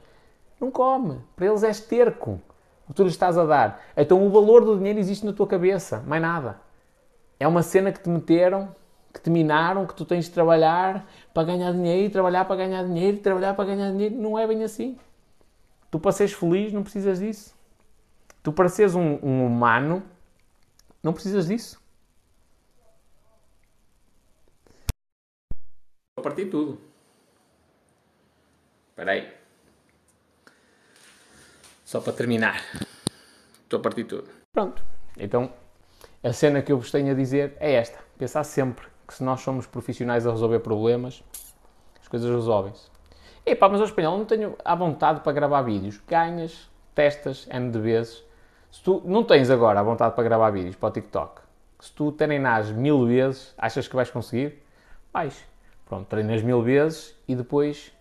[0.62, 1.20] Não come.
[1.36, 2.40] Para eles é esterco
[2.84, 3.82] o que tu lhes estás a dar.
[3.98, 6.04] Então o valor do dinheiro existe na tua cabeça.
[6.06, 6.62] Mais nada.
[7.40, 8.70] É uma cena que te meteram,
[9.12, 13.18] que te minaram, que tu tens de trabalhar para ganhar dinheiro, trabalhar para ganhar dinheiro,
[13.18, 14.14] trabalhar para ganhar dinheiro.
[14.16, 14.96] Não é bem assim.
[15.90, 17.55] Tu para seres feliz não precisas disso.
[18.46, 20.04] Tu, para seres um, um humano,
[21.02, 21.82] não precisas disso.
[26.16, 26.80] Vou partir tudo.
[28.92, 29.34] Espera aí.
[31.84, 32.64] Só para terminar.
[33.64, 34.30] Estou a partir tudo.
[34.54, 34.86] Pronto.
[35.18, 35.52] Então,
[36.24, 37.98] a cena que eu vos tenho a dizer é esta.
[38.16, 41.24] Pensar sempre que se nós somos profissionais a resolver problemas,
[42.00, 42.92] as coisas resolvem-se.
[43.44, 46.00] Epá, mas ao espanhol não tenho à vontade para gravar vídeos.
[46.08, 48.24] Ganhas, testas N de vezes
[48.76, 51.40] se tu não tens agora a vontade para gravar vídeos para o TikTok,
[51.80, 54.62] se tu treinares mil vezes, achas que vais conseguir?
[55.14, 55.48] Vais.
[55.86, 57.94] Pronto, treinas mil vezes e depois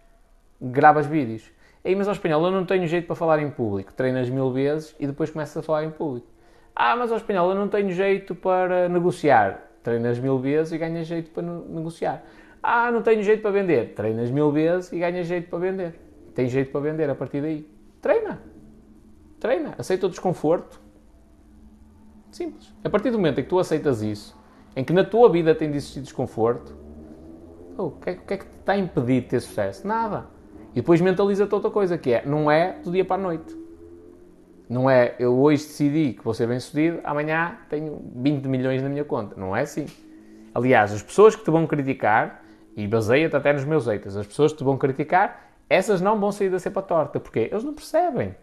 [0.61, 1.49] gravas vídeos.
[1.85, 3.93] Ei, mas ao espanhol eu não tenho jeito para falar em público.
[3.93, 6.27] Treinas mil vezes e depois começas a falar em público.
[6.75, 9.71] Ah, mas ao espanhol eu não tenho jeito para negociar.
[9.81, 12.25] Treinas mil vezes e ganhas jeito para negociar.
[12.61, 13.95] Ah, não tenho jeito para vender.
[13.95, 15.95] Treinas mil vezes e ganhas jeito para vender.
[16.35, 17.65] Tens jeito para vender a partir daí.
[18.03, 18.54] Treina.
[19.45, 20.81] Treina, aceita o desconforto.
[22.33, 22.73] Simples.
[22.83, 24.35] A partir do momento em que tu aceitas isso,
[24.75, 26.75] em que na tua vida tem de existir desconforto,
[27.77, 29.87] oh, o, que é, que é que te está a impedir de ter sucesso?
[29.87, 30.29] Nada.
[30.71, 33.55] E depois mentaliza-te outra coisa, que é, não é do dia para a noite.
[34.67, 38.89] Não é, eu hoje decidi que vou ser bem sucedido, amanhã tenho 20 milhões na
[38.89, 39.39] minha conta.
[39.39, 39.85] Não é assim.
[40.55, 42.43] Aliás, as pessoas que te vão criticar,
[42.75, 46.33] e baseia-te até nos meus eitas, as pessoas que te vão criticar, essas não vão
[46.33, 47.21] sair da cepa torta.
[47.21, 47.51] Porquê?
[47.53, 48.35] Eles não percebem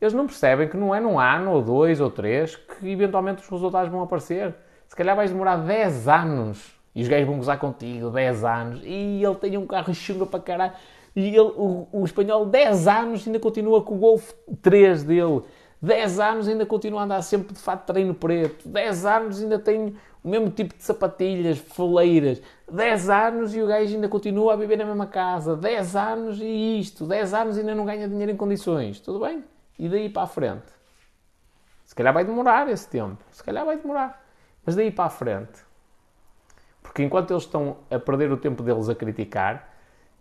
[0.00, 3.48] eles não percebem que não é num ano, ou dois, ou três, que eventualmente os
[3.48, 4.54] resultados vão aparecer.
[4.86, 9.22] Se calhar vais demorar 10 anos e os gajos vão gozar contigo 10 anos e
[9.24, 10.72] ele tem um carro chunga para caralho
[11.14, 15.42] e ele, o, o espanhol 10 anos ainda continua com o Golf 3 dele.
[15.80, 18.68] 10 anos ainda continua a andar sempre de fato treino preto.
[18.68, 22.42] 10 anos ainda tem o mesmo tipo de sapatilhas, foleiras.
[22.70, 25.56] 10 anos e o gajo ainda continua a viver na mesma casa.
[25.56, 27.06] 10 anos e isto.
[27.06, 29.00] 10 anos ainda não ganha dinheiro em condições.
[29.00, 29.42] Tudo bem?
[29.78, 30.72] E daí para a frente?
[31.84, 33.22] Se calhar vai demorar esse tempo.
[33.30, 34.24] Se calhar vai demorar.
[34.64, 35.64] Mas daí para a frente.
[36.82, 39.68] Porque enquanto eles estão a perder o tempo deles a criticar,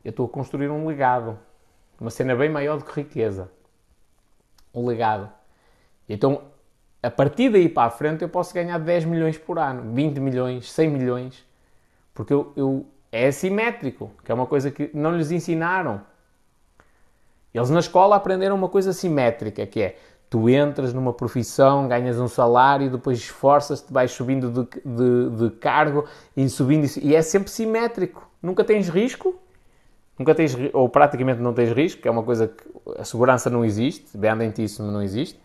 [0.03, 1.39] eu estou a construir um legado.
[1.99, 3.49] Uma cena bem maior do que riqueza.
[4.73, 5.31] Um legado.
[6.07, 6.43] Então,
[7.01, 10.71] a partir daí para a frente, eu posso ganhar 10 milhões por ano, 20 milhões,
[10.71, 11.45] 100 milhões.
[12.13, 16.01] Porque eu, eu é assimétrico, que é uma coisa que não lhes ensinaram.
[17.57, 19.95] Eles na escola aprenderam uma coisa simétrica, que é
[20.29, 26.05] tu entras numa profissão, ganhas um salário, depois esforças-te, vais subindo de, de, de, cargo
[26.35, 28.29] e subindo, e é sempre simétrico.
[28.41, 29.35] Nunca tens risco,
[30.19, 32.63] nunca tens, ou praticamente não tens risco, que é uma coisa que
[32.97, 35.39] a segurança não existe, bem isso não existe,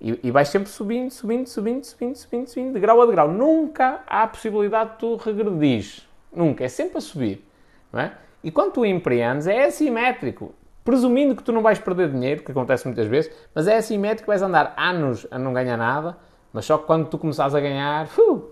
[0.00, 3.30] E, e vais sempre subindo, subindo, subindo, subindo, subindo, subindo, de grau a degrau.
[3.30, 6.02] Nunca há a possibilidade de tu regredir.
[6.34, 6.64] Nunca.
[6.64, 7.46] É sempre a subir.
[7.92, 8.12] Não é?
[8.42, 10.52] E quando tu empreendes, é assimétrico.
[10.84, 14.42] Presumindo que tu não vais perder dinheiro, que acontece muitas vezes, mas é assimétrico, vais
[14.42, 16.16] andar anos a não ganhar nada,
[16.52, 18.50] mas só que quando tu começares a ganhar, uh,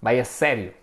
[0.00, 0.74] vai a sério.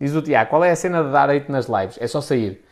[0.00, 1.96] Diz o Tiago, qual é a cena de dar hate nas lives?
[2.00, 2.64] É só sair.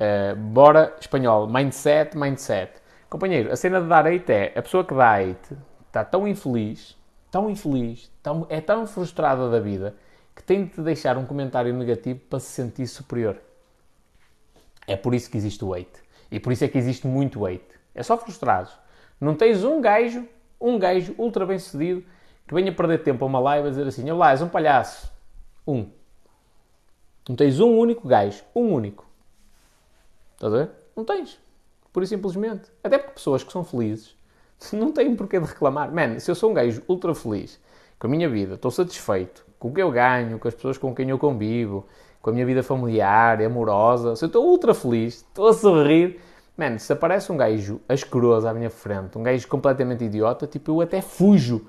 [0.00, 2.72] Uh, bora, espanhol, mindset, mindset.
[3.08, 5.56] Companheiro, a cena de dar é a pessoa que dá hate
[5.86, 6.96] está tão infeliz,
[7.32, 9.96] tão infeliz, tão, é tão frustrada da vida
[10.36, 13.40] que tem de te deixar um comentário negativo para se sentir superior.
[14.86, 16.02] É por isso que existe o hate.
[16.30, 17.80] E por isso é que existe muito hate.
[17.94, 18.76] É só frustrados.
[19.18, 20.28] Não tens um gajo,
[20.60, 22.04] um gajo ultra bem sucedido
[22.46, 25.10] que venha perder tempo a uma live a dizer assim: Olá, és um palhaço.
[25.66, 25.88] Um.
[27.26, 28.42] Não tens um único gajo.
[28.54, 29.06] Um único.
[30.34, 30.70] Estás a ver?
[30.94, 31.38] Não tens.
[31.92, 32.70] Pura e simplesmente.
[32.82, 34.14] Até porque pessoas que são felizes
[34.70, 35.92] não têm porquê de reclamar.
[35.92, 37.60] Man, se eu sou um gajo ultra feliz
[37.98, 40.94] com a minha vida, estou satisfeito com o que eu ganho, com as pessoas com
[40.94, 41.86] quem eu convivo,
[42.20, 46.20] com a minha vida familiar, amorosa, se eu estou ultra feliz, estou a sorrir,
[46.56, 50.80] man, se aparece um gajo asqueroso à minha frente, um gajo completamente idiota, tipo, eu
[50.80, 51.66] até fujo.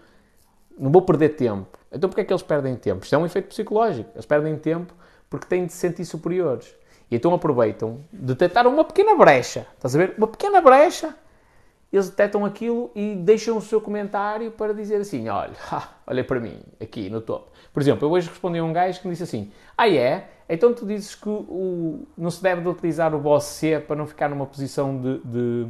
[0.77, 1.77] Não vou perder tempo.
[1.91, 3.03] Então porquê é que eles perdem tempo?
[3.03, 4.09] Isto é um efeito psicológico.
[4.15, 4.91] Eles perdem tempo
[5.29, 6.75] porque têm de se sentir superiores.
[7.11, 9.67] E então aproveitam, detectaram uma pequena brecha.
[9.75, 10.15] Estás a ver?
[10.17, 11.15] Uma pequena brecha.
[11.93, 15.53] Eles detectam aquilo e deixam o seu comentário para dizer assim: olha,
[16.07, 17.51] olha para mim, aqui no topo.
[17.71, 20.29] Por exemplo, eu hoje respondi a um gajo que me disse assim: Ah, é?
[20.49, 24.29] Então tu dizes que o, não se deve de utilizar o você para não ficar
[24.29, 25.67] numa posição de, de,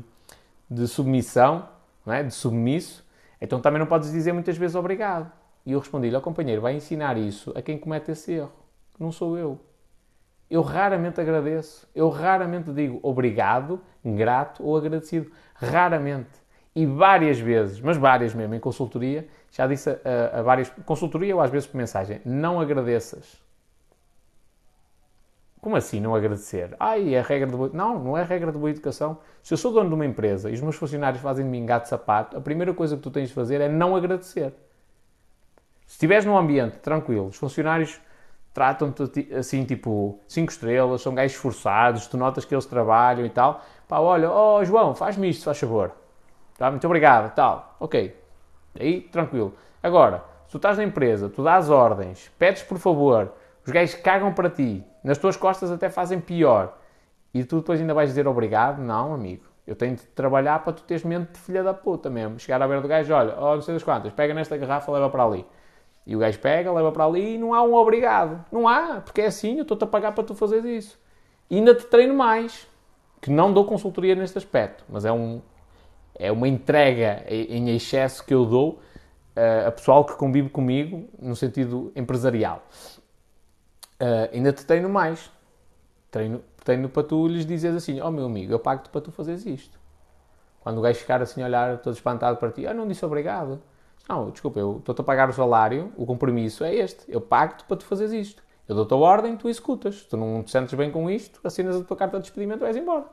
[0.70, 1.68] de submissão,
[2.06, 2.24] não é?
[2.24, 3.04] de submisso.
[3.40, 5.32] Então também não podes dizer muitas vezes obrigado.
[5.66, 8.64] E eu respondi-lhe: Ó oh, companheiro, vai ensinar isso a quem comete esse erro
[9.00, 9.60] não sou eu.
[10.50, 11.88] Eu raramente agradeço.
[11.96, 15.32] Eu raramente digo obrigado, grato ou agradecido.
[15.72, 16.44] Raramente.
[16.76, 20.70] E várias vezes, mas várias mesmo, em consultoria, já disse a, a várias.
[20.86, 23.42] Consultoria ou às vezes por mensagem: não agradeças.
[25.62, 26.76] Como assim não agradecer?
[26.78, 27.70] Ai, é regra de boa...
[27.72, 29.20] Não, não é regra de boa educação.
[29.42, 31.88] Se eu sou dono de uma empresa e os meus funcionários fazem de mim gato
[31.88, 34.54] sapato, a primeira coisa que tu tens de fazer é não agradecer.
[35.86, 38.02] Se estiveres num ambiente tranquilo, os funcionários
[38.54, 43.62] tratam-te assim, tipo, cinco estrelas, são gajos esforçados, tu notas que eles trabalham e tal.
[43.88, 45.92] Pá, olha, oh João, faz-me isto, faz favor.
[46.58, 46.70] Tá?
[46.70, 47.76] Muito obrigado, tal.
[47.80, 48.16] Ok.
[48.80, 49.54] Aí, tranquilo.
[49.82, 53.34] Agora, se tu estás na empresa, tu dás ordens, pedes por favor,
[53.66, 56.78] os gajos cagam para ti, nas tuas costas até fazem pior,
[57.34, 58.80] e tu depois ainda vais dizer obrigado?
[58.80, 59.46] Não, amigo.
[59.66, 62.38] Eu tenho de trabalhar para tu teres mente de filha da puta mesmo.
[62.38, 65.10] Chegar à beira do gajo, olha, oh, não sei das quantas, pega nesta garrafa, leva
[65.10, 65.46] para ali.
[66.06, 68.44] E o gajo pega, leva para ali e não há um obrigado.
[68.52, 71.00] Não há, porque é assim, eu estou-te a pagar para tu fazeres isso.
[71.50, 72.68] E ainda te treino mais,
[73.22, 75.42] que não dou consultoria neste aspecto, mas é, um,
[76.16, 78.82] é uma entrega em excesso que eu dou
[79.36, 82.64] uh, a pessoal que convive comigo no sentido empresarial.
[84.02, 85.32] Uh, ainda te treino mais.
[86.12, 89.12] Treino, treino para tu lhes dizeres assim: Ó oh, meu amigo, eu pago-te para tu
[89.12, 89.80] fazeres isto.
[90.60, 93.62] Quando o gajo ficar assim a olhar todo espantado para ti, ah, não disse obrigado.
[94.08, 97.04] Não, desculpa, eu estou-te a pagar o salário, o compromisso é este.
[97.08, 98.44] Eu pago-te para tu fazeres isto.
[98.68, 100.04] Eu dou-te a ordem, tu executas.
[100.04, 102.76] Tu não te sentes bem com isto, assinas a tua carta de despedimento e vais
[102.78, 103.06] embora.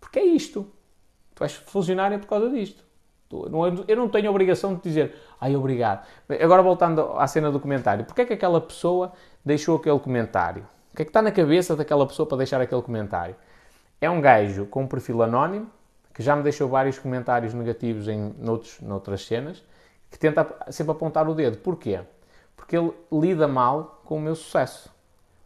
[0.00, 0.66] Porque é isto.
[1.34, 2.84] Tu és funcionário por causa disto.
[3.86, 6.04] Eu não tenho obrigação de dizer, ai, obrigado.
[6.42, 9.12] Agora voltando à cena do comentário, porquê é que aquela pessoa
[9.44, 10.66] deixou aquele comentário?
[10.92, 13.36] O que é que está na cabeça daquela pessoa para deixar aquele comentário?
[14.00, 15.70] É um gajo com um perfil anónimo,
[16.12, 19.62] que já me deixou vários comentários negativos em noutros, noutras cenas,
[20.10, 21.58] que tenta sempre apontar o dedo.
[21.58, 22.00] Porquê?
[22.56, 24.90] Porque ele lida mal com o meu sucesso.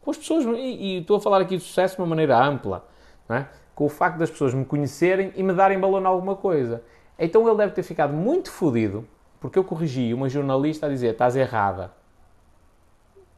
[0.01, 2.87] Com as pessoas, e, e estou a falar aqui de sucesso de uma maneira ampla,
[3.29, 3.47] é?
[3.75, 6.83] com o facto das pessoas me conhecerem e me darem balão em alguma coisa.
[7.19, 9.07] Então ele deve ter ficado muito fodido
[9.45, 11.93] porque eu corrigi uma jornalista a dizer estás errada.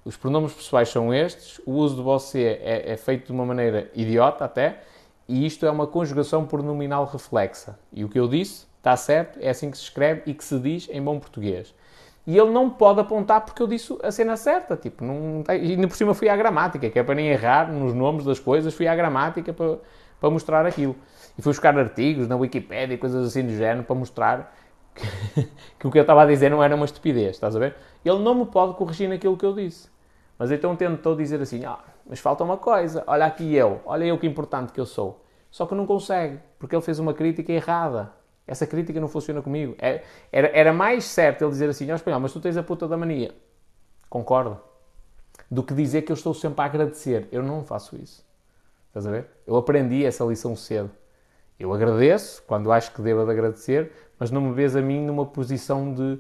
[0.05, 3.91] Os pronomes pessoais são estes, o uso de você é, é feito de uma maneira
[3.93, 4.85] idiota até,
[5.27, 7.77] e isto é uma conjugação pronominal reflexa.
[7.93, 9.41] E o que eu disse Está certo?
[9.43, 11.75] É assim que se escreve e que se diz em bom português.
[12.25, 14.77] E ele não pode apontar porque eu disse a cena certa.
[14.77, 17.93] Tipo, não, e ainda por cima fui à gramática, que é para nem errar nos
[17.93, 19.79] nomes das coisas, fui à gramática para,
[20.21, 20.95] para mostrar aquilo.
[21.37, 24.57] E fui buscar artigos na Wikipedia e coisas assim do género para mostrar
[24.95, 25.03] que,
[25.81, 27.75] que, o que eu estava a dizer não era uma estupidez, estás a ver?
[28.05, 29.89] Ele não me pode corrigir naquilo que eu disse.
[30.39, 34.17] Mas então tentou dizer assim: ah, mas falta uma coisa, olha aqui eu, olha eu
[34.17, 35.25] que importante que eu sou.
[35.51, 38.15] Só que não consegue, porque ele fez uma crítica errada.
[38.47, 39.75] Essa crítica não funciona comigo.
[39.79, 42.87] É, era, era mais certo ele dizer assim, ó espanhol, mas tu tens a puta
[42.89, 43.35] da mania.
[44.09, 44.61] Concordo.
[45.51, 47.29] do que dizer que eu estou sempre a agradecer.
[47.31, 48.25] Eu não faço isso.
[48.89, 49.27] Estás a ver?
[49.47, 50.91] Eu aprendi essa lição cedo.
[51.59, 55.25] Eu agradeço quando acho que devo de agradecer, mas não me vês a mim numa
[55.27, 56.19] posição de,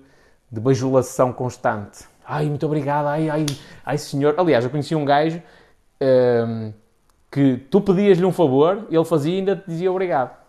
[0.50, 2.06] de bajulação constante.
[2.24, 3.46] Ai, muito obrigado, ai, ai,
[3.84, 4.34] ai, senhor.
[4.38, 5.42] Aliás, eu conheci um gajo
[6.00, 6.72] hum,
[7.30, 10.45] que tu pedias-lhe um favor, ele fazia e ainda te dizia obrigado.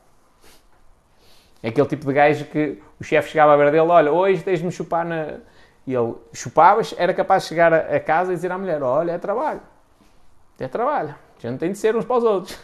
[1.61, 4.71] É aquele tipo de gajo que o chefe chegava a ver dele, olha, hoje tens-me
[4.71, 5.39] chupar na...
[5.85, 9.17] E ele chupava, era capaz de chegar a casa e dizer à mulher, olha, é
[9.17, 9.61] trabalho.
[10.59, 11.15] É trabalho.
[11.37, 12.59] A gente tem de ser uns para os outros.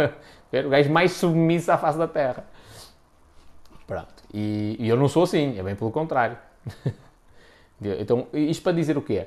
[0.52, 2.44] o gajo mais submisso à face da terra.
[3.86, 4.22] Pronto.
[4.32, 6.38] E, e eu não sou assim, é bem pelo contrário.
[7.82, 9.26] então, isto para dizer o quê?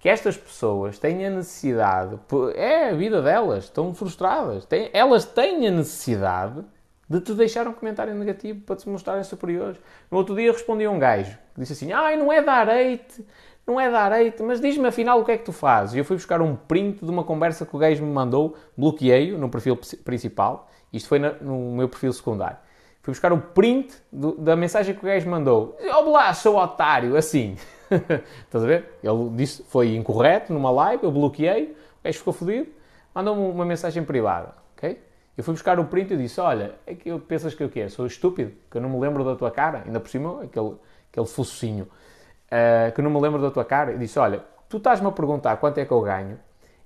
[0.00, 2.18] Que estas pessoas têm a necessidade,
[2.54, 6.64] é a vida delas, estão frustradas, têm, elas têm a necessidade
[7.10, 9.76] de te deixar um comentário negativo para te mostrarem superiores.
[10.08, 13.26] No outro dia respondi a um gajo que disse assim: Ai, não é dar hate,
[13.66, 15.96] não é dar hate, mas diz-me afinal o que é que tu fazes.
[15.96, 19.36] E eu fui buscar um print de uma conversa que o gajo me mandou, bloqueei-o
[19.36, 22.58] no perfil principal, isto foi no meu perfil secundário.
[23.02, 25.76] Fui buscar o print do, da mensagem que o gajo mandou.
[25.92, 27.56] Olá, sou otário, assim.
[27.90, 28.98] Estás a ver?
[29.02, 32.68] Ele disse foi incorreto numa live, eu bloqueei, o gajo ficou fodido,
[33.12, 35.09] mandou-me uma mensagem privada, ok?
[35.40, 37.88] Eu fui buscar o print e disse: Olha, é que eu, pensas que eu quê?
[37.88, 38.52] Sou estúpido?
[38.70, 39.84] Que eu não me lembro da tua cara?
[39.86, 40.74] Ainda por cima, aquele,
[41.10, 41.84] aquele focinho.
[41.84, 43.94] Uh, que eu não me lembro da tua cara.
[43.94, 46.38] E disse: Olha, tu estás-me a perguntar quanto é que eu ganho.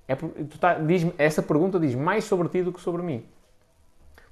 [0.07, 3.25] É, tu tá, diz essa pergunta diz mais sobre ti do que sobre mim.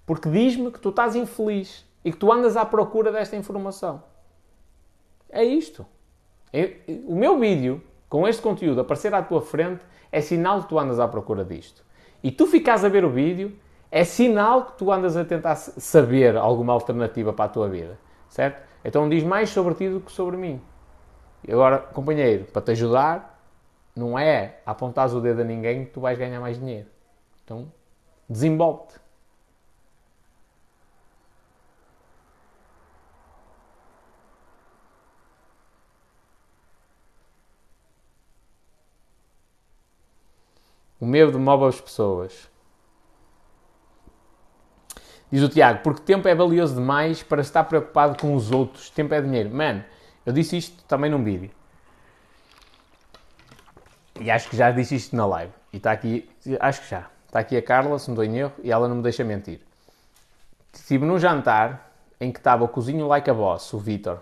[0.06, 4.04] Porque diz-me que tu estás infeliz e que tu andas à procura desta informação.
[5.30, 5.86] É isto.
[6.54, 10.80] É, o meu vídeo, com este conteúdo aparecer à tua frente, é sinal que tu
[10.80, 11.84] andas à procura disto.
[12.24, 13.62] E tu ficas a ver o vídeo
[13.94, 18.60] é sinal que tu andas a tentar saber alguma alternativa para a tua vida, certo?
[18.84, 20.60] Então diz mais sobre ti do que sobre mim.
[21.48, 23.40] E agora, companheiro, para te ajudar,
[23.96, 26.88] não é apontar o dedo a ninguém que tu vais ganhar mais dinheiro.
[27.46, 27.72] Então,
[28.28, 29.00] desenvolve-te.
[41.00, 42.53] O medo move as pessoas.
[45.34, 48.92] Diz o Tiago, porque tempo é valioso demais para estar preocupado com os outros.
[48.92, 49.50] Tempo é dinheiro.
[49.50, 49.84] Mano,
[50.24, 51.50] eu disse isto também num vídeo.
[54.22, 55.52] E acho que já disse isto na live.
[55.74, 56.30] E está aqui,
[56.60, 57.10] acho que já.
[57.26, 59.60] Está aqui a Carla, se não estou em erro, e ela não me deixa mentir.
[60.72, 61.92] Estive num jantar
[62.22, 64.20] em que estava o cozinho like a boss, o Vitor.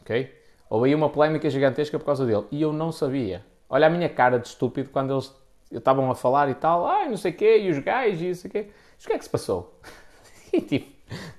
[0.00, 0.34] Ok?
[0.70, 2.46] Houve uma polémica gigantesca por causa dele.
[2.50, 3.44] E eu não sabia.
[3.68, 5.30] Olha a minha cara de estúpido quando eles
[5.70, 6.86] estavam a falar e tal.
[6.86, 8.70] Ai, não sei o quê, e os gajos e não sei o quê.
[8.96, 9.78] Mas o que é que se passou?
[10.54, 10.86] E tipo,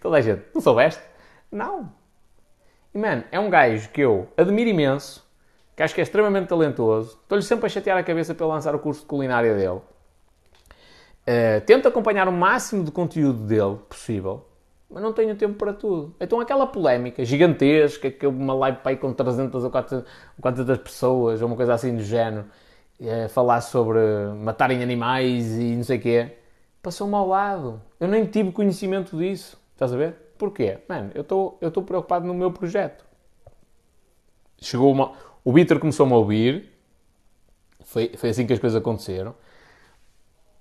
[0.02, 1.02] toda a gente, não soubeste?
[1.50, 1.90] Não.
[2.94, 5.26] E mano, é um gajo que eu admiro imenso,
[5.74, 8.80] que acho que é extremamente talentoso, estou-lhe sempre a chatear a cabeça para lançar o
[8.80, 9.80] curso de culinária dele.
[11.28, 14.46] Uh, tento acompanhar o máximo de conteúdo dele possível,
[14.90, 16.14] mas não tenho tempo para tudo.
[16.20, 20.06] Então aquela polémica gigantesca, que uma live para aí com 300 ou 400,
[20.42, 22.46] 400 pessoas, ou uma coisa assim do género,
[23.00, 24.00] uh, falar sobre
[24.42, 26.32] matarem animais e não sei o quê
[26.86, 27.82] passou-me ao lado.
[28.00, 29.60] Eu nem tive conhecimento disso.
[29.74, 30.14] Estás a ver?
[30.38, 30.78] Porquê?
[30.88, 33.04] Mano, eu estou preocupado no meu projeto.
[34.62, 35.14] Chegou uma...
[35.44, 36.72] O Vitor começou-me a ouvir.
[37.84, 39.34] Foi, foi assim que as coisas aconteceram.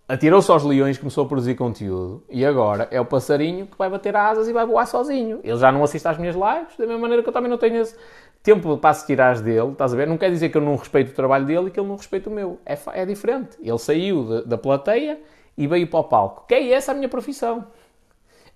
[0.09, 2.25] Atirou-se aos leões, começou a produzir conteúdo.
[2.31, 5.41] E agora é o passarinho que vai bater asas e vai voar sozinho.
[5.45, 7.83] Ele já não assiste às minhas lives, da mesma maneira que eu também não tenho
[7.83, 7.97] esse
[8.43, 9.73] tempo para assistir às dele.
[9.73, 10.07] Estás a ver?
[10.07, 12.31] Não quer dizer que eu não respeito o trabalho dele e que ele não respeita
[12.31, 12.59] o meu.
[12.65, 13.59] É, é diferente.
[13.63, 15.19] Ele saiu de, da plateia
[15.57, 16.47] e veio para o palco.
[16.47, 17.67] Que é essa a minha profissão.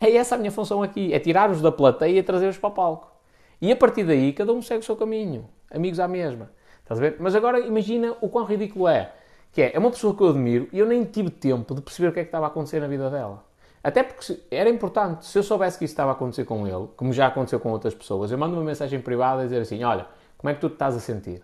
[0.00, 1.12] É essa a minha função aqui.
[1.12, 3.10] É tirar-os da plateia e trazer-os para o palco.
[3.60, 5.48] E a partir daí, cada um segue o seu caminho.
[5.70, 6.50] Amigos à mesma.
[6.82, 7.16] Estás a ver?
[7.18, 9.12] Mas agora imagina o quão ridículo é.
[9.52, 12.08] Que é, é uma pessoa que eu admiro e eu nem tive tempo de perceber
[12.08, 13.44] o que é que estava a acontecer na vida dela.
[13.82, 15.26] Até porque era importante.
[15.26, 17.94] Se eu soubesse que isso estava a acontecer com ele, como já aconteceu com outras
[17.94, 20.06] pessoas, eu mando uma mensagem privada a dizer assim: Olha,
[20.36, 21.42] como é que tu te estás a sentir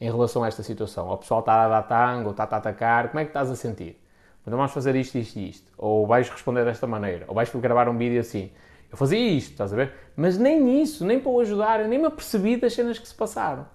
[0.00, 1.10] em relação a esta situação?
[1.10, 4.00] O pessoal está a dar tango, está a atacar, como é que estás a sentir?
[4.46, 5.72] Então vamos fazer isto, isto e isto.
[5.76, 7.24] Ou vais responder desta maneira.
[7.26, 8.52] Ou vais gravar um vídeo assim.
[8.90, 9.92] Eu fazia isto, estás a ver?
[10.14, 13.14] Mas nem isso, nem para o ajudar, eu nem me apercebi das cenas que se
[13.14, 13.66] passaram.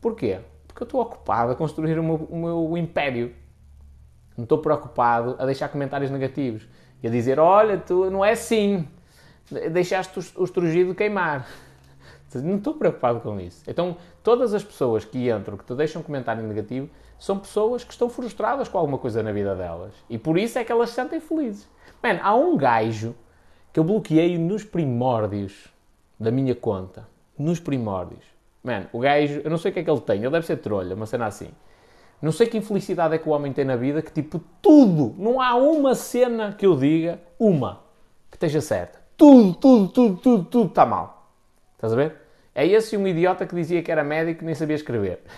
[0.00, 0.38] Porquê?
[0.66, 3.34] Porque eu estou ocupado a construir o meu, o meu império.
[4.36, 6.66] Não estou preocupado a deixar comentários negativos.
[7.02, 8.88] E a dizer, olha, tu não é assim.
[9.70, 11.46] Deixaste o estrugido queimar.
[12.42, 13.62] Não estou preocupado com isso.
[13.66, 16.88] Então, todas as pessoas que entram, que te deixam um comentário negativo,
[17.18, 19.92] são pessoas que estão frustradas com alguma coisa na vida delas.
[20.08, 21.68] E por isso é que elas se sentem felizes.
[22.02, 23.14] Mano, há um gajo
[23.72, 25.68] que eu bloqueei nos primórdios
[26.18, 27.08] da minha conta.
[27.38, 28.24] Nos primórdios.
[28.62, 30.56] Mano, o gajo, eu não sei o que é que ele tem, ele deve ser
[30.56, 31.50] trolha, uma cena assim.
[32.20, 35.40] Não sei que infelicidade é que o homem tem na vida que, tipo, tudo, não
[35.40, 37.82] há uma cena que eu diga, uma,
[38.30, 38.98] que esteja certa.
[39.16, 41.30] Tudo, tudo, tudo, tudo, tudo está mal.
[41.74, 42.25] Estás a ver?
[42.58, 45.20] É esse um idiota que dizia que era médico e nem sabia escrever.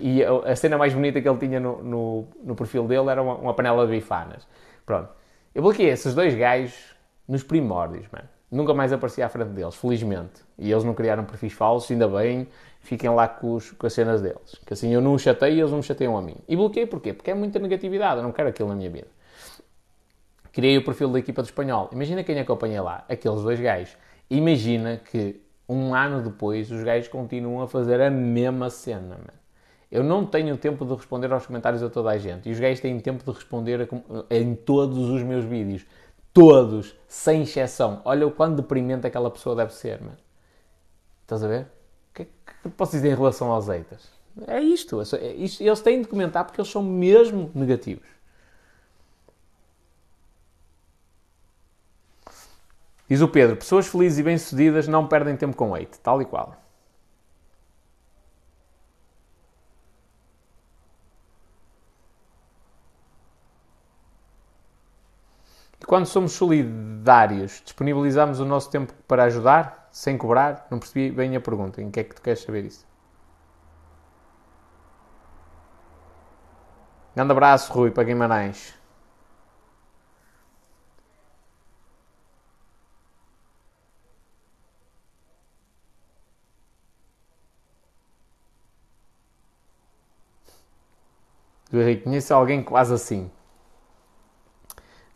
[0.00, 3.34] E a cena mais bonita que ele tinha no, no, no perfil dele era uma,
[3.34, 4.46] uma, panela de bifanas.
[4.86, 5.10] Pronto.
[5.54, 6.96] Eu bloqueei esses dois gajos
[7.28, 8.26] nos primórdios, mano.
[8.50, 10.40] Nunca mais aparecia à frente deles, felizmente.
[10.56, 12.48] E eles não criaram perfis falsos, ainda bem,
[12.80, 14.58] fiquem lá com, os, com as cenas deles.
[14.64, 16.36] Que assim eu não os chatei e eles não me chateiam a mim.
[16.48, 17.12] E bloqueei porquê?
[17.12, 19.08] Porque é muita negatividade, eu não quero aquilo na minha vida.
[20.52, 21.90] Criei o perfil da equipa do espanhol.
[21.92, 23.94] Imagina quem acompanhei lá, aqueles dois gajos.
[24.30, 29.42] Imagina que um ano depois os gajos continuam a fazer a mesma cena, mano.
[29.90, 32.48] Eu não tenho tempo de responder aos comentários a toda a gente.
[32.48, 35.84] E os gajos têm tempo de responder a, em todos os meus vídeos.
[36.32, 38.00] Todos, sem exceção.
[38.06, 40.16] Olha o quão deprimente aquela pessoa deve ser, mano.
[41.20, 41.62] Estás a ver?
[42.10, 42.26] O que, é
[42.62, 44.08] que posso dizer em relação aos haters?
[44.46, 45.62] É isto, é isto.
[45.62, 48.08] Eles têm de comentar porque eles são mesmo negativos.
[53.12, 56.56] Diz o Pedro: pessoas felizes e bem-sucedidas não perdem tempo com hate, tal e qual.
[65.78, 70.66] E quando somos solidários, disponibilizamos o nosso tempo para ajudar, sem cobrar?
[70.70, 71.82] Não percebi bem a pergunta.
[71.82, 72.86] Em que é que tu queres saber isso?
[77.14, 78.81] Grande abraço, Rui, para Guimarães.
[92.02, 93.30] Conheço alguém quase assim.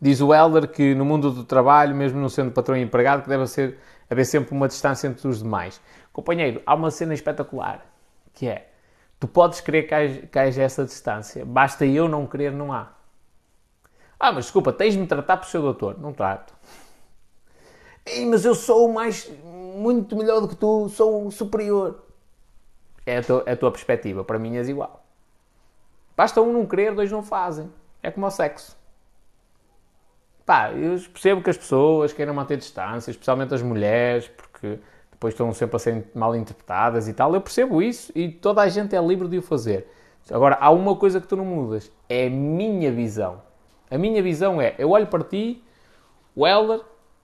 [0.00, 3.28] Diz o Helder que no mundo do trabalho, mesmo não sendo patrão e empregado, que
[3.28, 3.78] deve ser,
[4.10, 5.80] haver sempre uma distância entre os demais.
[6.12, 7.84] Companheiro, há uma cena espetacular,
[8.32, 8.70] que é,
[9.18, 12.92] tu podes querer que haja, essa distância, basta eu não querer, não há.
[14.18, 15.98] Ah, mas desculpa, tens de tratar por seu doutor.
[16.00, 16.54] Não trato.
[18.04, 22.02] Ei, mas eu sou mais, muito melhor do que tu, sou superior.
[23.04, 25.05] É a tua, é a tua perspectiva, para mim és igual.
[26.16, 27.70] Basta um não querer, dois não fazem.
[28.02, 28.76] É como o sexo.
[30.46, 34.78] Pá, eu percebo que as pessoas queiram manter distância, especialmente as mulheres, porque
[35.10, 37.34] depois estão sempre a ser mal interpretadas e tal.
[37.34, 39.88] Eu percebo isso e toda a gente é livre de o fazer.
[40.30, 43.42] Agora, há uma coisa que tu não mudas: é a minha visão.
[43.90, 45.62] A minha visão é: eu olho para ti,
[46.34, 46.80] o Helder,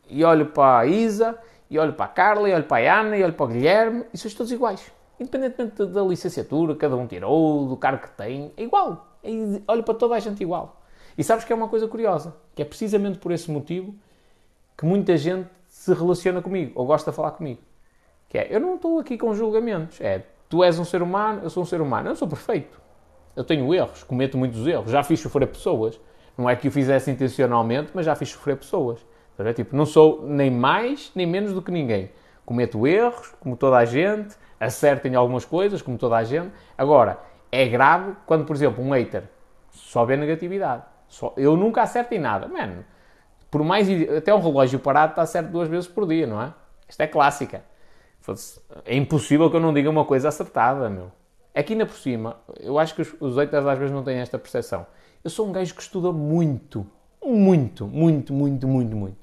[0.08, 1.38] e olho para a Isa,
[1.70, 4.04] e olho para a Carla, e olho para a Ana, e olho para o Guilherme,
[4.12, 4.92] e sois todos iguais.
[5.22, 9.16] Independentemente da licenciatura, cada um tirou, do cargo que tem, é igual.
[9.22, 9.30] É,
[9.68, 10.82] olho para toda a gente igual.
[11.16, 13.94] E sabes que é uma coisa curiosa, que é precisamente por esse motivo
[14.76, 17.60] que muita gente se relaciona comigo, ou gosta de falar comigo.
[18.28, 20.00] Que é, eu não estou aqui com julgamentos.
[20.00, 22.08] É, tu és um ser humano, eu sou um ser humano.
[22.08, 22.80] Eu não sou perfeito.
[23.36, 24.90] Eu tenho erros, cometo muitos erros.
[24.90, 26.00] Já fiz sofrer pessoas.
[26.36, 28.98] Não é que o fizesse intencionalmente, mas já fiz sofrer pessoas.
[29.38, 29.52] É?
[29.52, 32.10] Tipo, não sou nem mais, nem menos do que ninguém.
[32.44, 34.34] Cometo erros, como toda a gente,
[34.64, 36.52] acerto em algumas coisas, como toda a gente.
[36.76, 37.18] Agora,
[37.50, 39.24] é grave quando, por exemplo, um hater
[39.70, 40.84] só vê negatividade.
[41.08, 42.46] Só, eu nunca acerto em nada.
[42.46, 42.84] Mano,
[43.50, 43.88] por mais.
[44.16, 46.52] Até um relógio parado está certo duas vezes por dia, não é?
[46.88, 47.64] Isto é clássica.
[48.84, 51.10] É impossível que eu não diga uma coisa acertada, meu.
[51.54, 54.86] Aqui ainda por cima, eu acho que os, haters às vezes não têm esta percepção.
[55.22, 56.86] Eu sou um gajo que estuda muito.
[57.24, 59.16] Muito, muito, muito, muito, muito.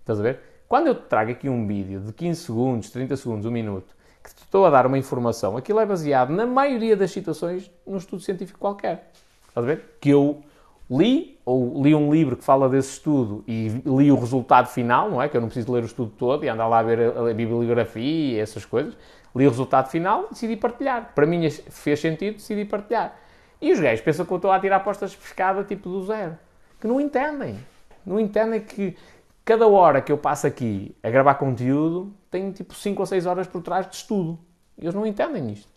[0.00, 0.40] Estás a ver?
[0.68, 3.93] Quando eu trago aqui um vídeo de 15 segundos, 30 segundos, um minuto,
[4.24, 7.98] que te estou a dar uma informação, aquilo é baseado, na maioria das situações, num
[7.98, 9.10] estudo científico qualquer.
[9.48, 9.98] Estás a ver?
[10.00, 10.42] Que eu
[10.90, 15.20] li, ou li um livro que fala desse estudo e li o resultado final, não
[15.20, 15.28] é?
[15.28, 17.34] Que eu não preciso ler o estudo todo e andar lá a ver a, a
[17.34, 18.96] bibliografia e essas coisas.
[19.36, 21.12] Li o resultado final e decidi partilhar.
[21.14, 23.14] Para mim fez sentido, decidi partilhar.
[23.60, 26.38] E os gajos pensam que eu estou a tirar apostas de pescada tipo do zero.
[26.80, 27.58] Que não entendem.
[28.06, 28.96] Não entendem que
[29.44, 33.46] cada hora que eu passo aqui a gravar conteúdo tem tipo 5 ou 6 horas
[33.46, 34.38] por trás de estudo.
[34.76, 35.72] E eles não entendem isto.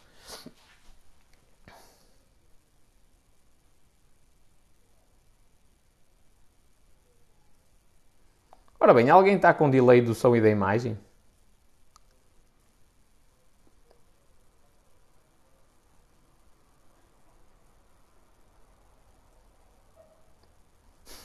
[8.79, 10.97] Ora bem, alguém está com delay do som e da imagem?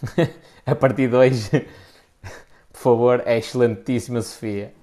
[0.66, 1.50] a partir de hoje,
[2.72, 4.81] por favor, é excelentíssima Sofia.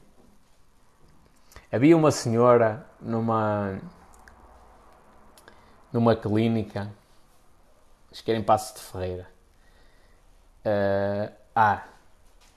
[1.72, 3.80] Havia uma senhora numa
[5.91, 6.91] numa clínica,
[8.12, 9.28] acho que era em Passo de Ferreira.
[10.66, 11.84] Uh, ah,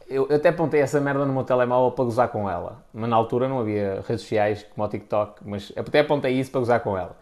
[0.08, 2.84] eu, eu, até apontei essa merda no meu telemóvel para gozar com ela.
[2.92, 6.60] Mas na altura não havia redes sociais como o TikTok, mas até apontei isso para
[6.60, 7.16] gozar com ela.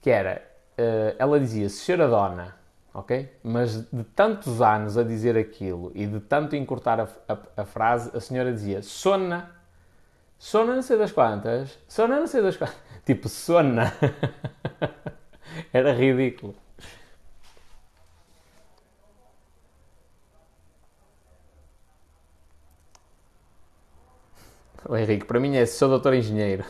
[0.00, 0.42] Que era,
[0.78, 2.56] uh, ela dizia Senhora Dona,
[2.92, 3.30] ok?
[3.42, 8.10] Mas de tantos anos a dizer aquilo e de tanto encurtar a, a, a frase,
[8.16, 9.50] a senhora dizia Sona,
[10.44, 12.76] Sona não sei das quantas, Sona não sei das quantas,
[13.06, 13.90] tipo Sona.
[15.72, 16.54] Era ridículo.
[24.86, 26.62] O Henrique, para mim é sou doutor engenheiro.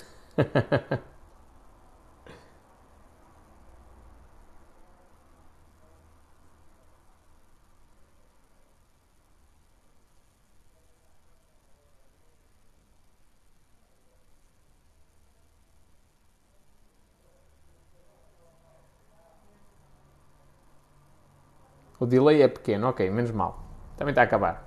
[22.05, 23.65] O delay é pequeno, ok, menos mal.
[23.97, 24.63] Também está a acabar.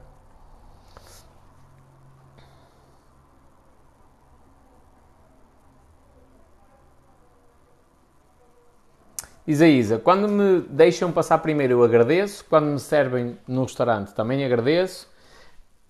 [9.45, 15.07] Isaísa, quando me deixam passar primeiro eu agradeço, quando me servem no restaurante também agradeço,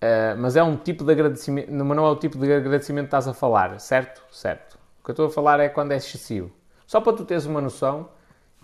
[0.03, 3.25] uh, mas é um tipo de agradecimento, não é o tipo de agradecimento que estás
[3.25, 4.21] a falar, certo?
[4.29, 4.77] Certo.
[4.99, 6.51] O que eu estou a falar é quando é excessivo.
[6.85, 8.09] Só para tu teres uma noção,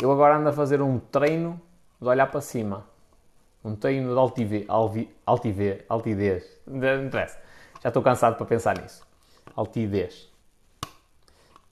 [0.02, 1.62] eu agora ando a fazer um treino
[2.04, 2.86] de olhar para cima.
[3.64, 6.62] Um treino de altive, alvi, altive, altidez.
[6.68, 7.40] Não interessa.
[7.82, 9.06] Já estou cansado para pensar nisso.
[9.56, 10.30] Altidez.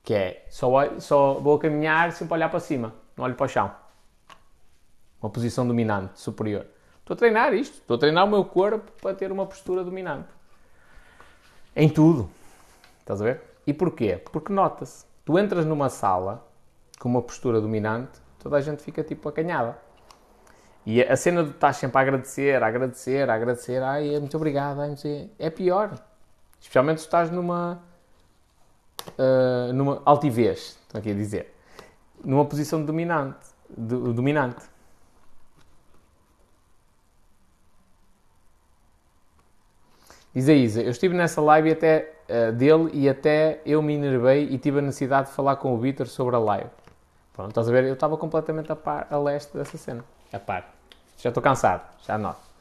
[0.03, 3.71] Que é, só, só vou caminhar sempre olhar para cima não olho para o chão.
[5.21, 6.65] Uma posição dominante, superior.
[6.99, 10.29] Estou a treinar isto, estou a treinar o meu corpo para ter uma postura dominante.
[11.75, 12.29] Em tudo.
[12.99, 13.41] Estás a ver?
[13.65, 14.17] E porquê?
[14.31, 15.05] Porque nota-se.
[15.23, 16.45] Tu entras numa sala
[16.99, 19.77] com uma postura dominante, toda a gente fica tipo acanhada.
[20.85, 24.35] E a cena de estás sempre a agradecer, a agradecer, a agradecer, ai, é muito
[24.35, 24.95] obrigado, ai,
[25.37, 25.93] é pior.
[26.59, 27.81] Especialmente se estás numa,
[29.17, 31.61] uh, numa altivez, estou aqui a dizer
[32.23, 33.51] numa posição dominante.
[33.69, 34.69] Do, dominante.
[40.33, 44.43] Diz a Isa, eu estive nessa live até, uh, dele e até eu me enervei
[44.49, 46.69] e tive a necessidade de falar com o Vitor sobre a live.
[47.33, 47.85] Pronto, estás a ver?
[47.85, 50.03] Eu estava completamente a par, a leste dessa cena.
[50.33, 50.73] A par.
[51.17, 52.51] Já estou cansado, já noto.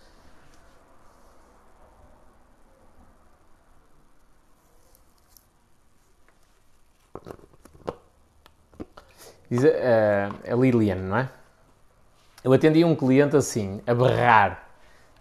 [9.50, 11.28] Diz a, eh, a Lilian, não é?
[12.42, 14.68] Eu atendi um cliente assim, a berrar,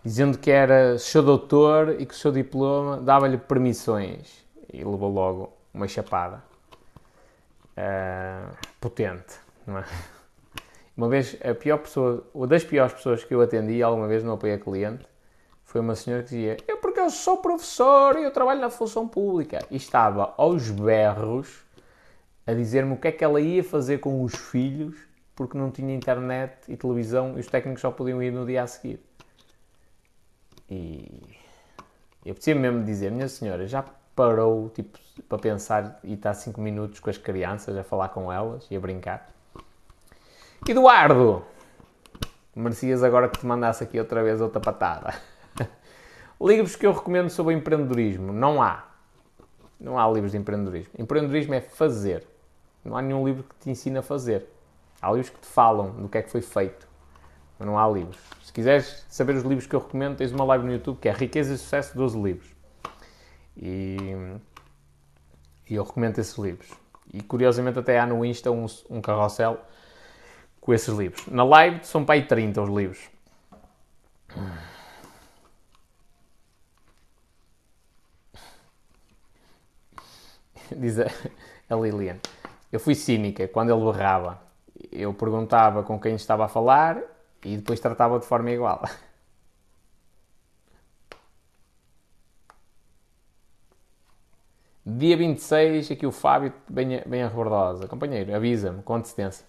[0.04, 4.46] dizendo que era seu doutor e que o seu diploma dava-lhe permissões.
[4.72, 6.44] E levou logo uma chapada.
[7.76, 9.86] Uh, potente, não é?
[11.00, 14.34] Uma vez, a pior pessoa, uma das piores pessoas que eu atendi alguma vez no
[14.34, 15.06] apoio a cliente
[15.64, 19.08] foi uma senhora que dizia: Eu, porque eu sou professor e eu trabalho na função
[19.08, 19.60] pública.
[19.72, 21.64] E estava aos berros
[22.46, 24.98] a dizer-me o que é que ela ia fazer com os filhos
[25.38, 28.68] porque não tinha internet e televisão e os técnicos só podiam ir no dia a
[28.68, 29.00] seguir.
[30.70, 31.24] E
[32.26, 35.00] eu preciso mesmo dizer, minha senhora, já parou tipo,
[35.30, 38.80] para pensar e está 5 minutos com as crianças a falar com elas e a
[38.82, 39.39] brincar?
[40.68, 41.44] Eduardo!
[42.56, 45.14] Merecias agora que te mandasse aqui outra vez outra patada.
[46.40, 48.34] Livros que eu recomendo sobre empreendedorismo.
[48.34, 48.86] Não há.
[49.80, 50.94] Não há livros de empreendedorismo.
[50.98, 52.28] Empreendedorismo é fazer.
[52.84, 54.48] Não há nenhum livro que te ensine a fazer.
[55.02, 56.88] Há livros que te falam do que é que foi feito,
[57.58, 58.18] mas não há livros.
[58.44, 61.14] Se quiseres saber os livros que eu recomendo, tens uma live no YouTube que é
[61.14, 62.50] Riqueza e Sucesso 12 livros.
[63.56, 63.98] E,
[65.70, 66.70] e eu recomendo esses livros.
[67.14, 69.58] E curiosamente até há no Insta um, um carrossel
[70.70, 71.26] com esses livros.
[71.26, 73.10] Na live são para aí 30 os livros.
[80.72, 81.08] Diz a,
[81.68, 82.20] a Lilian.
[82.72, 84.40] Eu fui cínica quando ele berrava.
[84.92, 87.02] Eu perguntava com quem estava a falar
[87.44, 88.84] e depois tratava de forma igual.
[94.86, 97.88] Dia 26, aqui o Fábio, bem, bem a rebordosa.
[97.88, 99.49] Companheiro, avisa-me com antecedência.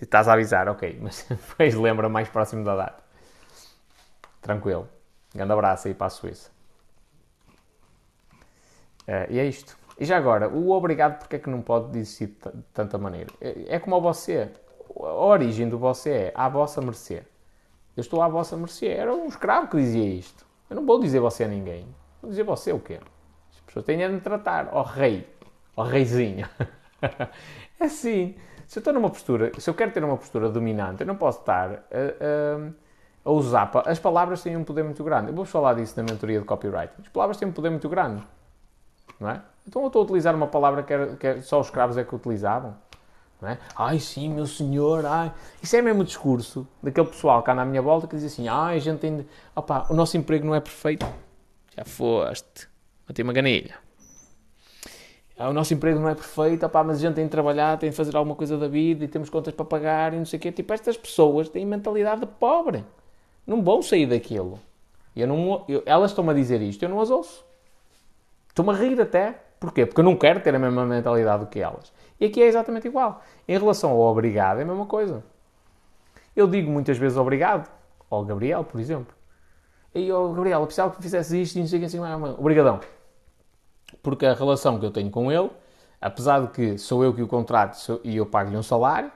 [0.00, 3.02] Se estás a avisar, ok, mas depois lembra mais próximo da data.
[4.40, 4.88] Tranquilo.
[5.34, 6.50] Grande abraço aí para a Suíça.
[9.02, 9.76] Uh, e é isto.
[9.98, 13.30] E já agora, o obrigado porque é que não pode existir de tanta maneira?
[13.42, 14.50] É, é como o você.
[14.96, 17.22] A origem do você é à vossa mercê.
[17.94, 18.86] Eu estou à vossa mercê.
[18.86, 20.46] Era um escravo que dizia isto.
[20.70, 21.86] Eu não vou dizer você a ninguém.
[22.22, 23.00] Vou dizer você o quê?
[23.52, 24.70] As pessoas têm de me tratar.
[24.72, 25.28] Ó oh, rei.
[25.76, 26.48] Ó oh, reizinho.
[27.78, 28.34] é assim.
[28.70, 31.40] Se eu estou numa postura, se eu quero ter uma postura dominante, eu não posso
[31.40, 32.70] estar a, a,
[33.24, 33.68] a usar.
[33.84, 35.30] As palavras têm um poder muito grande.
[35.30, 36.92] Eu vou falar disso na mentoria de copyright.
[37.02, 38.22] As palavras têm um poder muito grande.
[39.18, 39.42] Não é?
[39.66, 42.14] Então eu estou a utilizar uma palavra que, era, que só os escravos é que
[42.14, 42.76] utilizavam.
[43.42, 43.58] É?
[43.74, 45.32] Ai sim, meu senhor, ai.
[45.60, 48.46] Isso é mesmo o discurso daquele pessoal que anda à minha volta que diz assim:
[48.46, 49.26] ai, a gente.
[49.56, 51.04] Opa, o nosso emprego não é perfeito.
[51.76, 52.68] Já foste.
[53.08, 53.89] Matei uma ganilha.
[55.40, 57.88] Ah, o nosso emprego não é perfeito, opa, mas a gente tem de trabalhar, tem
[57.88, 60.42] de fazer alguma coisa da vida e temos contas para pagar e não sei o
[60.42, 60.52] quê.
[60.52, 62.84] Tipo, estas pessoas têm mentalidade de pobre.
[63.46, 64.60] Não vão sair daquilo.
[65.16, 67.42] Eu não, eu, elas estão-me a dizer isto, eu não as ouço.
[68.50, 69.40] Estou-me a rir até.
[69.58, 69.86] Porquê?
[69.86, 71.90] Porque eu não quero ter a mesma mentalidade do que elas.
[72.20, 73.22] E aqui é exatamente igual.
[73.48, 75.24] Em relação ao obrigado, é a mesma coisa.
[76.36, 77.66] Eu digo muitas vezes obrigado.
[78.10, 79.14] Ao Gabriel, por exemplo.
[79.94, 81.98] E, oh, Gabriel, eu precisava que fizesse isto e não sei o que, assim,
[82.38, 82.80] obrigadão.
[84.02, 85.50] Porque a relação que eu tenho com ele,
[86.00, 89.10] apesar de que sou eu que o contrato e eu pago-lhe um salário,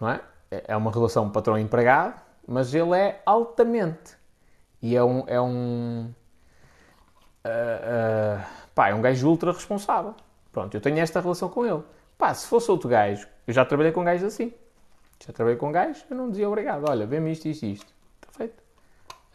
[0.00, 0.20] não é?
[0.50, 4.16] É, é uma relação patrão-empregado, mas ele é altamente.
[4.82, 5.24] E é um.
[5.26, 6.10] É um
[7.44, 8.44] uh, uh,
[8.74, 10.14] Pá, é um gajo ultra responsável.
[10.52, 11.82] Pronto, eu tenho esta relação com ele.
[12.18, 14.52] Pá, se fosse outro gajo, eu já trabalhei com gajos assim.
[15.24, 16.84] Já trabalhei com gajos, eu não dizia obrigado.
[16.88, 17.92] Olha, vê-me isto, isto, isto.
[18.16, 18.62] Está feito.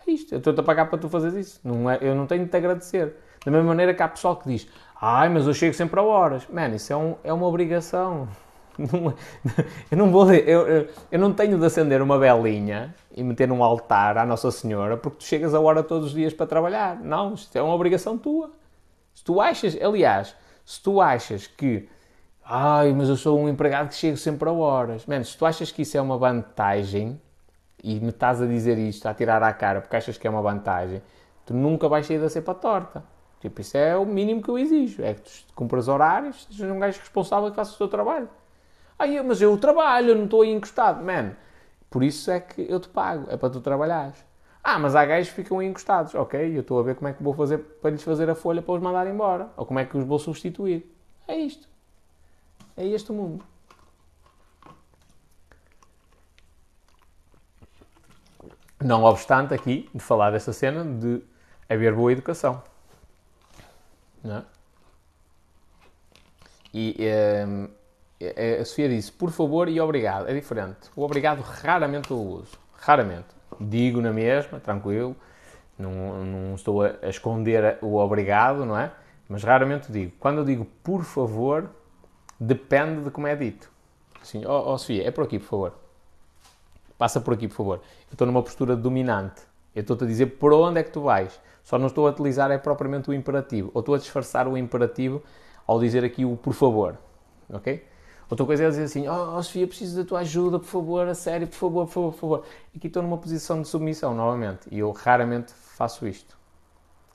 [0.06, 0.34] É isto.
[0.34, 1.62] Eu estou-te a pagar para tu fazeres isso.
[1.64, 3.16] Não é, eu não tenho de te agradecer.
[3.50, 4.68] Da mesma maneira que há pessoal que diz,
[5.02, 6.48] ai, mas eu chego sempre a horas.
[6.48, 8.28] Mano, isso é, um, é uma obrigação.
[8.80, 13.62] É, eu não vou, eu, eu, não tenho de acender uma velinha e meter num
[13.62, 16.96] altar à Nossa Senhora porque tu chegas a hora todos os dias para trabalhar.
[16.96, 18.52] Não, isto é uma obrigação tua.
[19.14, 21.90] Se tu achas, aliás, se tu achas que,
[22.46, 25.74] ai, mas eu sou um empregado que chego sempre a horas, menos, se tu achas
[25.74, 27.20] que isso é uma vantagem
[27.84, 30.42] e me estás a dizer isto, a tirar à cara porque achas que é uma
[30.42, 31.02] vantagem,
[31.46, 33.04] tu nunca vais sair da cepa torta.
[33.40, 35.02] Tipo, isso é o mínimo que eu exijo.
[35.02, 38.30] É que tu cumpras horários, sejas um gajo responsável que faça o teu trabalho.
[38.98, 41.04] Ai, mas eu trabalho, eu não estou aí encostado.
[41.04, 41.32] Man,
[41.90, 44.18] por isso é que eu te pago, é para tu trabalhares.
[44.62, 46.14] Ah, mas há gajos que ficam encostados.
[46.16, 48.62] Ok, eu estou a ver como é que vou fazer para lhes fazer a folha
[48.62, 49.50] para os mandar embora.
[49.56, 50.94] Ou como é que os vou substituir.
[51.28, 51.68] É isto.
[52.76, 53.44] É este o mundo.
[58.84, 61.22] Não obstante aqui de falar desta cena de
[61.70, 62.62] haver boa educação.
[64.24, 64.44] Não é?
[66.74, 67.68] E ehm,
[68.62, 70.28] a Sofia disse, por favor e obrigado.
[70.30, 70.90] É diferente.
[70.96, 72.58] O obrigado raramente eu uso.
[72.78, 75.16] Raramente digo na mesma, tranquilo,
[75.78, 78.92] não, não estou a, a, esconder o obrigado, não é?
[79.28, 80.14] Mas raramente digo.
[80.20, 81.70] Quando eu digo por favor,
[82.40, 83.70] depende de como é dito.
[84.22, 85.74] Assim, ó oh, oh, Sofia, é por aqui, por favor.
[86.98, 87.78] Passa por aqui, por favor.
[88.10, 89.42] Eu estou numa postura dominante.
[89.74, 91.40] Eu estou-te a dizer por onde é que tu vais.
[91.70, 93.70] Só não estou a utilizar é propriamente o imperativo.
[93.76, 95.22] Ou estou a disfarçar o imperativo
[95.68, 96.98] ao dizer aqui o por favor.
[97.48, 97.86] Ok?
[98.28, 101.14] Outra coisa é dizer assim: Oh, oh Sofia, preciso da tua ajuda, por favor, a
[101.14, 102.46] sério, por favor, por favor, por favor.
[102.76, 104.68] Aqui estou numa posição de submissão, novamente.
[104.72, 106.36] E eu raramente faço isto.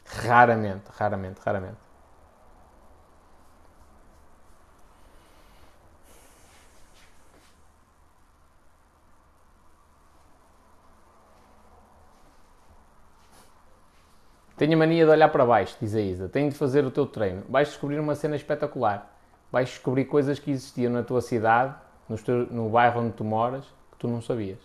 [0.04, 1.83] Raramente, raramente, raramente.
[14.56, 16.28] Tenho a mania de olhar para baixo, diz a Isa.
[16.28, 17.42] Tenho de fazer o teu treino.
[17.48, 19.14] Vais descobrir uma cena espetacular
[19.54, 21.76] vais descobrir coisas que existiam na tua cidade,
[22.08, 24.58] no, teu, no bairro onde tu moras, que tu não sabias.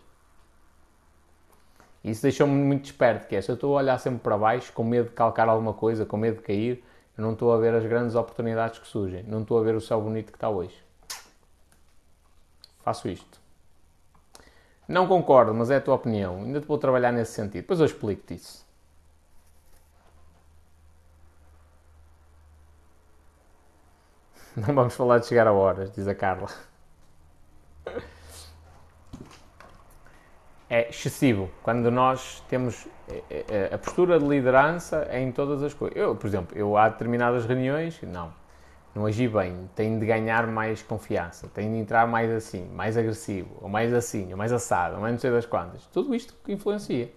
[2.03, 4.83] Isso deixou-me muito esperto, que é, se eu estou a olhar sempre para baixo, com
[4.83, 6.83] medo de calcar alguma coisa, com medo de cair,
[7.15, 9.81] eu não estou a ver as grandes oportunidades que surgem, não estou a ver o
[9.81, 10.75] céu bonito que está hoje.
[12.79, 13.39] Faço isto.
[14.87, 16.37] Não concordo, mas é a tua opinião.
[16.37, 17.61] Ainda te vou trabalhar nesse sentido.
[17.61, 18.65] Depois eu explico-te isso.
[24.55, 26.49] Não vamos falar de chegar a horas, diz a Carla.
[30.69, 35.73] É excessivo quando nós temos é, é, é, a postura de liderança em todas as
[35.73, 35.97] coisas.
[35.97, 38.31] Eu, por exemplo, eu há determinadas reuniões, não,
[38.93, 43.49] não agi bem, tenho de ganhar mais confiança, tenho de entrar mais assim, mais agressivo,
[43.61, 45.85] ou mais assim, ou mais assado, ou mais não sei das quantas.
[45.87, 47.11] Tudo isto que influencia.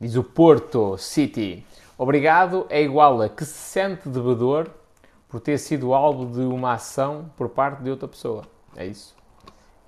[0.00, 1.66] Diz o Porto City.
[1.96, 4.70] Obrigado é igual a que se sente devedor
[5.28, 8.44] por ter sido alvo de uma ação por parte de outra pessoa.
[8.76, 9.16] É isso.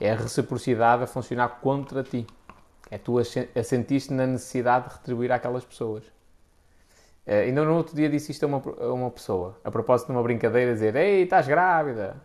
[0.00, 2.26] É a reciprocidade a funcionar contra ti.
[2.90, 6.04] É tu a sentir-te na necessidade de retribuir àquelas pessoas.
[7.24, 10.12] Uh, ainda no outro dia disse isto a uma, a uma pessoa, a propósito de
[10.12, 12.16] uma brincadeira, dizer Ei, estás grávida?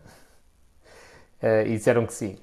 [1.43, 2.39] Uh, e disseram que sim.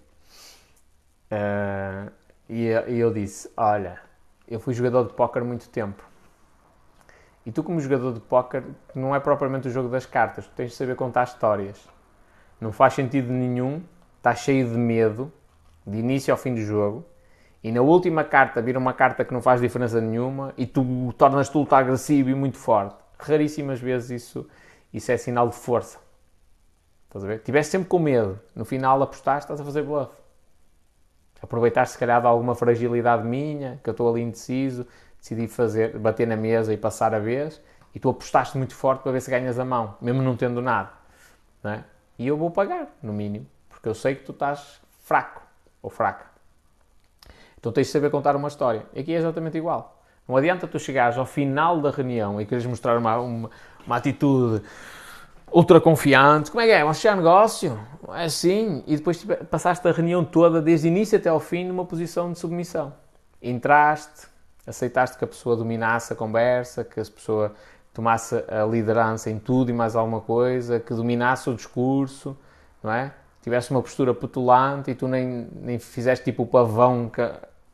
[1.32, 2.12] Uh,
[2.48, 3.98] e, e eu disse: Olha,
[4.52, 6.04] eu fui jogador de póquer muito tempo.
[7.44, 8.62] E tu, como jogador de póquer,
[8.94, 11.88] não é propriamente o jogo das cartas, tu tens de saber contar histórias.
[12.60, 13.82] Não faz sentido nenhum,
[14.18, 15.32] estás cheio de medo,
[15.86, 17.04] de início ao fim do jogo,
[17.64, 21.56] e na última carta vira uma carta que não faz diferença nenhuma e tu tornas-te
[21.56, 22.96] ultra agressivo e muito forte.
[23.18, 24.48] raríssimas vezes isso,
[24.92, 25.98] isso é sinal de força.
[27.06, 27.40] Estás a ver?
[27.40, 30.21] Tiveste sempre com medo, no final apostaste, estás a fazer bluff.
[31.42, 34.86] Aproveitaste se calhar de alguma fragilidade minha, que eu estou ali indeciso,
[35.18, 37.60] decidi fazer, bater na mesa e passar a vez,
[37.94, 40.90] e tu apostaste muito forte para ver se ganhas a mão, mesmo não tendo nada.
[41.62, 41.84] Não é?
[42.18, 45.42] E eu vou pagar, no mínimo, porque eu sei que tu estás fraco
[45.82, 46.26] ou fraca.
[47.58, 48.86] Então tens de saber contar uma história.
[48.96, 50.00] Aqui é exatamente igual.
[50.26, 53.50] Não adianta tu chegares ao final da reunião e queres mostrar uma, uma,
[53.86, 54.62] uma atitude
[55.52, 56.50] ultra confiante.
[56.50, 56.80] Como é que é?
[56.80, 57.78] Vamos fechar negócio?
[58.10, 58.82] É assim.
[58.86, 62.38] E depois tipo, passaste a reunião toda, desde início até ao fim, numa posição de
[62.38, 62.92] submissão.
[63.40, 64.26] Entraste,
[64.66, 67.54] aceitaste que a pessoa dominasse a conversa, que a pessoa
[67.92, 72.36] tomasse a liderança em tudo e mais alguma coisa, que dominasse o discurso,
[72.82, 73.12] não é?
[73.42, 77.20] Tivesse uma postura petulante e tu nem, nem fizeste tipo o pavão que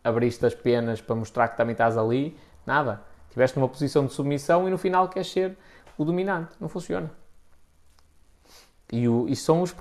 [0.03, 2.37] abriste as penas para mostrar que também estás ali,
[2.67, 3.01] nada.
[3.31, 5.57] Tiveste uma posição de submissão e no final queres ser
[5.97, 6.55] o dominante.
[6.59, 7.11] Não funciona.
[8.93, 9.73] E, o, e são as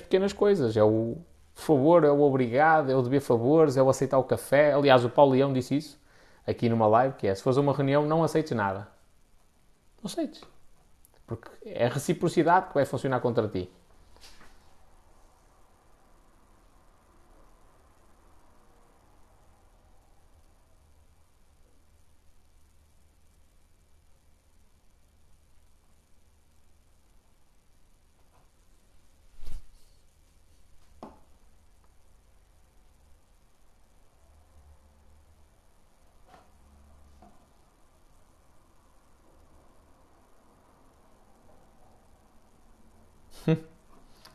[0.00, 0.76] pequenas coisas.
[0.76, 1.16] É o
[1.54, 4.72] favor, é o obrigado, é o dever favores, é o aceitar o café.
[4.72, 6.04] Aliás, o Paulo Leão disse isso
[6.46, 8.88] aqui numa live, que é, se fores a uma reunião, não aceites nada.
[10.02, 10.42] Não aceites.
[11.26, 13.70] Porque é a reciprocidade que vai funcionar contra ti.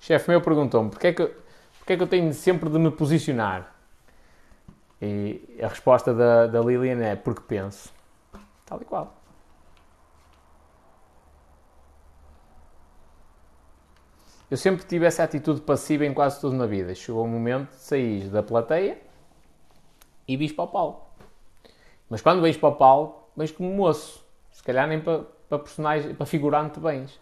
[0.10, 1.28] Chefe meu perguntou-me porque é, que,
[1.78, 3.76] porque é que eu tenho sempre de me posicionar?
[5.00, 7.94] E a resposta da, da Lilian é porque penso.
[8.66, 9.14] Tal e qual.
[14.50, 16.96] Eu sempre tive essa atitude passiva em quase tudo na vida.
[16.96, 18.98] Chegou o momento de sair da plateia
[20.28, 21.08] e vis para o palco.
[22.10, 24.26] Mas quando vens para o palco, vens como moço.
[24.52, 27.22] Se calhar nem para, para personagem, para figurante bens.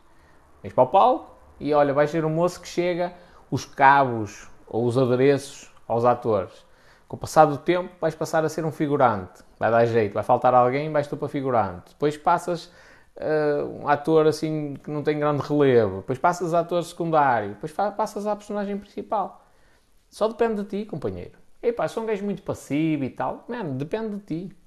[0.63, 3.13] Vens para o palco, e olha, vai ser um moço que chega
[3.49, 6.65] os cabos ou os adereços aos atores.
[7.07, 9.43] Com o passar do tempo vais passar a ser um figurante.
[9.57, 11.89] Vai dar jeito, vai faltar alguém, vais tu para figurante.
[11.89, 12.65] Depois passas
[13.15, 15.97] uh, um ator assim que não tem grande relevo.
[15.97, 17.49] Depois passas a ator secundário.
[17.49, 19.45] Depois passas à personagem principal.
[20.09, 21.37] Só depende de ti, companheiro.
[21.61, 23.45] Epá, sou um gajo muito passivo e tal.
[23.47, 24.57] Mano, depende de ti.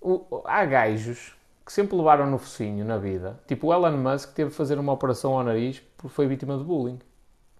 [0.00, 1.37] O, há gajos
[1.68, 3.38] que sempre levaram no focinho na vida.
[3.46, 6.64] Tipo o Elon Musk teve de fazer uma operação ao nariz porque foi vítima de
[6.64, 6.98] bullying.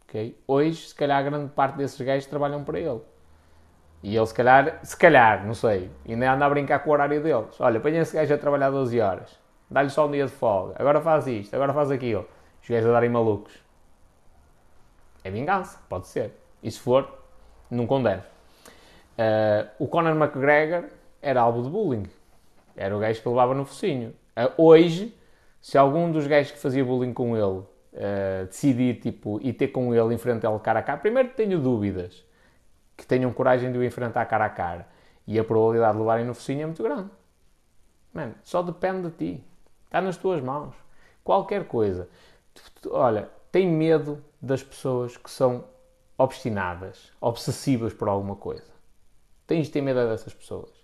[0.05, 0.35] Okay?
[0.49, 3.03] Hoje, se calhar, grande parte desses gajos trabalham para ele.
[4.03, 7.23] E ele, se calhar, se calhar, não sei, ainda anda a brincar com o horário
[7.23, 7.61] deles.
[7.61, 9.39] Olha, apanha esse gajo a trabalhar 12 horas,
[9.71, 12.27] dá-lhe só um dia de folga, agora faz isto, agora faz aquilo.
[12.63, 13.63] Os gajos a darem malucos.
[15.23, 16.33] É vingança, pode ser.
[16.63, 17.07] E se for,
[17.71, 18.23] não condeno.
[19.19, 20.85] Uh, o Conor McGregor
[21.21, 22.07] era alvo de bullying.
[22.79, 24.15] Era o gajo que levava no focinho.
[24.37, 25.13] Uh, hoje,
[25.61, 29.93] se algum dos gajos que fazia bullying com ele uh, decidir tipo, ir ter com
[29.93, 32.25] ele, enfrentar ele cara a cara, primeiro tenho dúvidas
[32.97, 34.87] que tenham coragem de o enfrentar cara a cara.
[35.27, 37.11] E a probabilidade de levarem no focinho é muito grande.
[38.13, 39.45] Mano, só depende de ti.
[39.85, 40.75] Está nas tuas mãos.
[41.23, 42.09] Qualquer coisa.
[42.91, 45.65] Olha, tem medo das pessoas que são
[46.17, 48.73] obstinadas, obsessivas por alguma coisa.
[49.47, 50.78] Tens de ter medo dessas pessoas.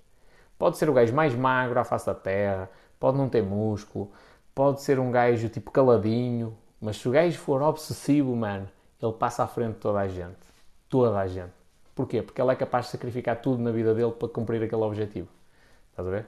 [0.59, 4.11] Pode ser o gajo mais magro à face da terra, pode não ter músculo,
[4.55, 8.69] pode ser um gajo tipo caladinho, mas se o gajo for obsessivo, mano,
[9.03, 10.39] ele passa à frente de toda a gente.
[10.89, 11.53] Toda a gente.
[11.95, 12.23] Porquê?
[12.23, 15.29] Porque ele é capaz de sacrificar tudo na vida dele para cumprir aquele objetivo.
[15.91, 16.27] Estás a ver?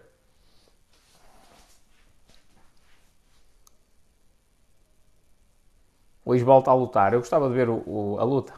[6.24, 7.12] Hoje volta a lutar.
[7.14, 8.52] Eu gostava de ver o, o, a luta.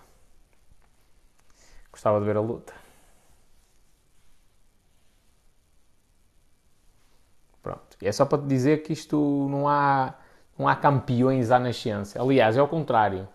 [1.93, 2.73] Gostava de ver a luta.
[7.62, 7.88] Pronto.
[8.01, 10.15] E é só para te dizer que isto não há,
[10.59, 12.20] não há campeões à nascença.
[12.20, 13.29] Aliás, é o contrário.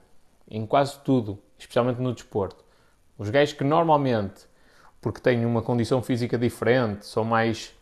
[0.50, 2.64] Em quase tudo, especialmente no desporto.
[3.18, 4.46] Os gajos que normalmente,
[5.02, 7.74] porque têm uma condição física diferente, são mais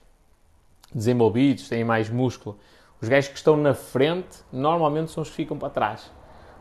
[0.94, 2.58] desenvolvidos, têm mais músculo,
[3.02, 6.12] os gajos que estão na frente normalmente são os que ficam para trás.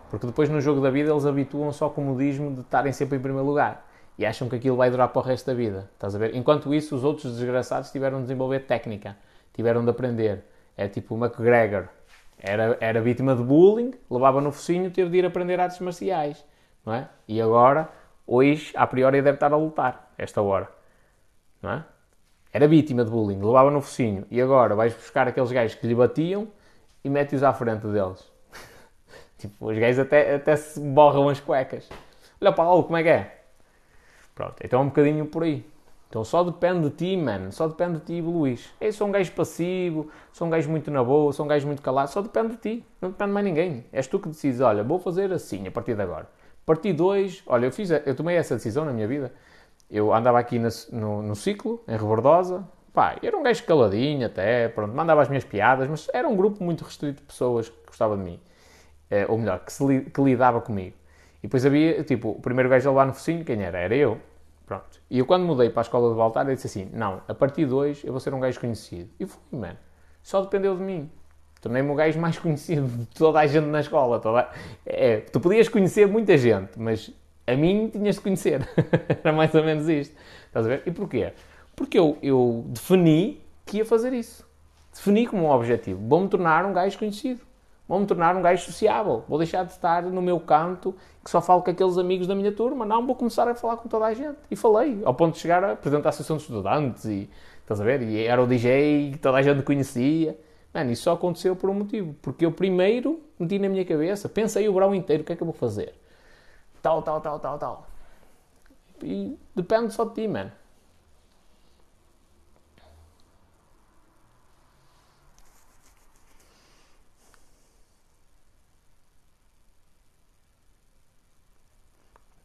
[0.08, 3.46] Porque depois no jogo da vida eles habituam-se ao comodismo de estarem sempre em primeiro
[3.46, 3.86] lugar
[4.18, 5.88] e acham que aquilo vai durar para o resto da vida.
[5.94, 6.34] Estás a ver?
[6.34, 9.16] Enquanto isso, os outros desgraçados tiveram de desenvolver técnica
[9.60, 10.44] tiveram de aprender.
[10.76, 11.88] É tipo o McGregor.
[12.38, 16.44] Era, era vítima de bullying, levava no focinho, teve de ir aprender artes marciais.
[16.84, 17.08] Não é?
[17.28, 17.88] E agora,
[18.26, 20.68] hoje, a priori, deve estar a lutar, esta hora.
[21.62, 21.84] Não é?
[22.52, 24.26] era vítima de bullying, levava no focinho.
[24.30, 26.48] E agora vais buscar aqueles gajos que lhe batiam
[27.04, 28.26] e mete-os à frente deles.
[29.38, 31.88] tipo, os gajos até, até se borram as cuecas.
[32.40, 33.40] Olha Paulo, como é que é?
[34.34, 35.64] Pronto, então é um bocadinho por aí.
[36.10, 37.52] Então só depende de ti, mano.
[37.52, 38.58] Só depende de ti evoluir.
[38.80, 41.80] Eu sou um gajo passivo, sou um gajo muito na boa, sou um gajo muito
[41.80, 42.10] calado.
[42.10, 42.84] Só depende de ti.
[43.00, 43.86] Não depende de mais ninguém.
[43.92, 46.28] És tu que decides, olha, vou fazer assim a partir de agora.
[46.66, 49.32] Parti 2, olha, eu, fiz, eu tomei essa decisão na minha vida.
[49.88, 52.68] Eu andava aqui no, no, no ciclo, em Rebordosa.
[52.92, 56.62] Pá, era um gajo caladinho até, pronto, mandava as minhas piadas, mas era um grupo
[56.62, 58.40] muito restrito de pessoas que gostava de mim.
[59.10, 60.96] Eh, ou melhor, que, se, que lidava comigo.
[61.38, 63.78] E depois havia, tipo, o primeiro gajo a levar no focinho, quem era?
[63.78, 64.18] Era eu.
[64.70, 65.02] Pronto.
[65.10, 67.66] E eu quando mudei para a escola de Baltar, eu disse assim, não, a partir
[67.66, 69.10] de hoje eu vou ser um gajo conhecido.
[69.18, 69.76] E fui, mano.
[70.22, 71.10] Só dependeu de mim.
[71.60, 74.20] Tornei-me o gajo mais conhecido de toda a gente na escola.
[74.20, 74.48] Toda...
[74.86, 77.12] É, tu podias conhecer muita gente, mas
[77.48, 78.60] a mim tinhas de conhecer.
[79.24, 80.14] Era mais ou menos isto.
[80.46, 80.84] Estás a ver?
[80.86, 81.32] E porquê?
[81.74, 84.48] Porque eu, eu defini que ia fazer isso.
[84.94, 86.00] Defini como um objetivo.
[86.06, 87.40] Vou-me tornar um gajo conhecido.
[87.90, 89.24] Vou-me tornar um gajo sociável.
[89.26, 90.94] Vou deixar de estar no meu canto,
[91.24, 92.86] que só falo com aqueles amigos da minha turma.
[92.86, 94.38] Não, vou começar a falar com toda a gente.
[94.48, 97.04] E falei, ao ponto de chegar a presidente da Associação de Estudantes.
[97.06, 97.28] E,
[97.62, 98.00] estás a ver?
[98.02, 100.38] E era o DJ que toda a gente conhecia.
[100.72, 102.14] Mano, isso só aconteceu por um motivo.
[102.22, 105.42] Porque eu primeiro meti na minha cabeça, pensei o verão inteiro, o que é que
[105.42, 105.92] eu vou fazer?
[106.80, 107.86] Tal, tal, tal, tal, tal.
[109.02, 110.52] E depende só de ti, mano.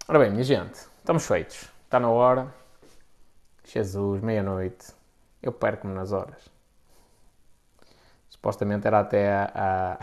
[0.07, 1.67] Ora bem, minha gente, estamos feitos.
[1.83, 2.53] Está na hora.
[3.63, 4.93] Jesus, meia-noite.
[5.41, 6.47] Eu perco-me nas horas.
[8.29, 9.97] Supostamente era até a,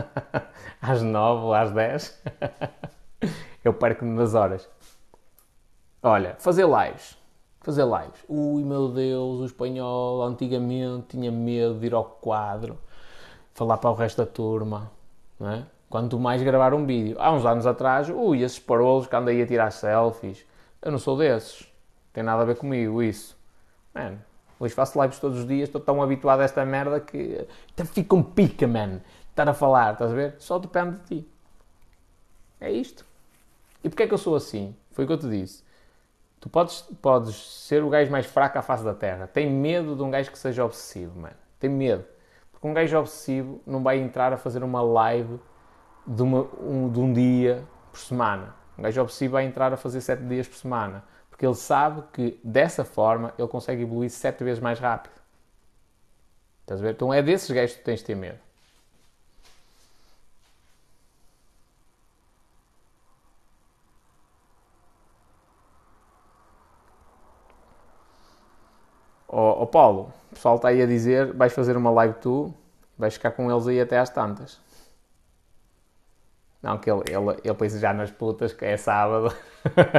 [0.80, 2.18] às nove ou às dez.
[3.62, 4.66] Eu perco-me nas horas.
[6.02, 7.18] Olha, fazer lives.
[7.60, 8.24] Fazer lives.
[8.26, 12.78] Ui, meu Deus, o espanhol antigamente tinha medo de ir ao quadro,
[13.52, 14.90] falar para o resto da turma,
[15.38, 15.66] não é?
[15.92, 17.18] Quanto mais gravar um vídeo.
[17.20, 20.42] Há uns anos atrás, ui, esses parolos que andei a tirar selfies.
[20.80, 21.70] Eu não sou desses.
[22.14, 23.36] Tem nada a ver comigo isso.
[23.94, 24.18] Mano,
[24.58, 28.14] hoje faço lives todos os dias, estou tão habituado a esta merda que até fica
[28.14, 29.02] um pica, man.
[29.28, 30.34] Estar a falar, estás a ver?
[30.38, 31.28] Só depende de ti.
[32.58, 33.04] É isto.
[33.84, 34.74] E porquê é que eu sou assim?
[34.92, 35.62] Foi o que eu te disse.
[36.40, 39.26] Tu podes, podes ser o gajo mais fraco à face da terra.
[39.26, 41.36] Tem medo de um gajo que seja obsessivo, mano.
[41.60, 42.02] Tem medo.
[42.50, 45.38] Porque um gajo obsessivo não vai entrar a fazer uma live
[46.06, 48.54] de, uma, um, de um dia por semana.
[48.78, 51.04] Um gajo obsessivo vai entrar a fazer sete dias por semana.
[51.30, 55.12] Porque ele sabe que dessa forma ele consegue evoluir sete vezes mais rápido.
[56.62, 56.92] Estás a ver?
[56.92, 58.38] Então é desses gajos que tens de ter medo.
[69.28, 72.54] Ó oh, Paulo, o pessoal está aí a dizer, vais fazer uma live tu,
[72.98, 74.60] vais ficar com eles aí até às tantas.
[76.62, 79.34] Não, que ele, ele, ele pensa já nas putas, que é sábado.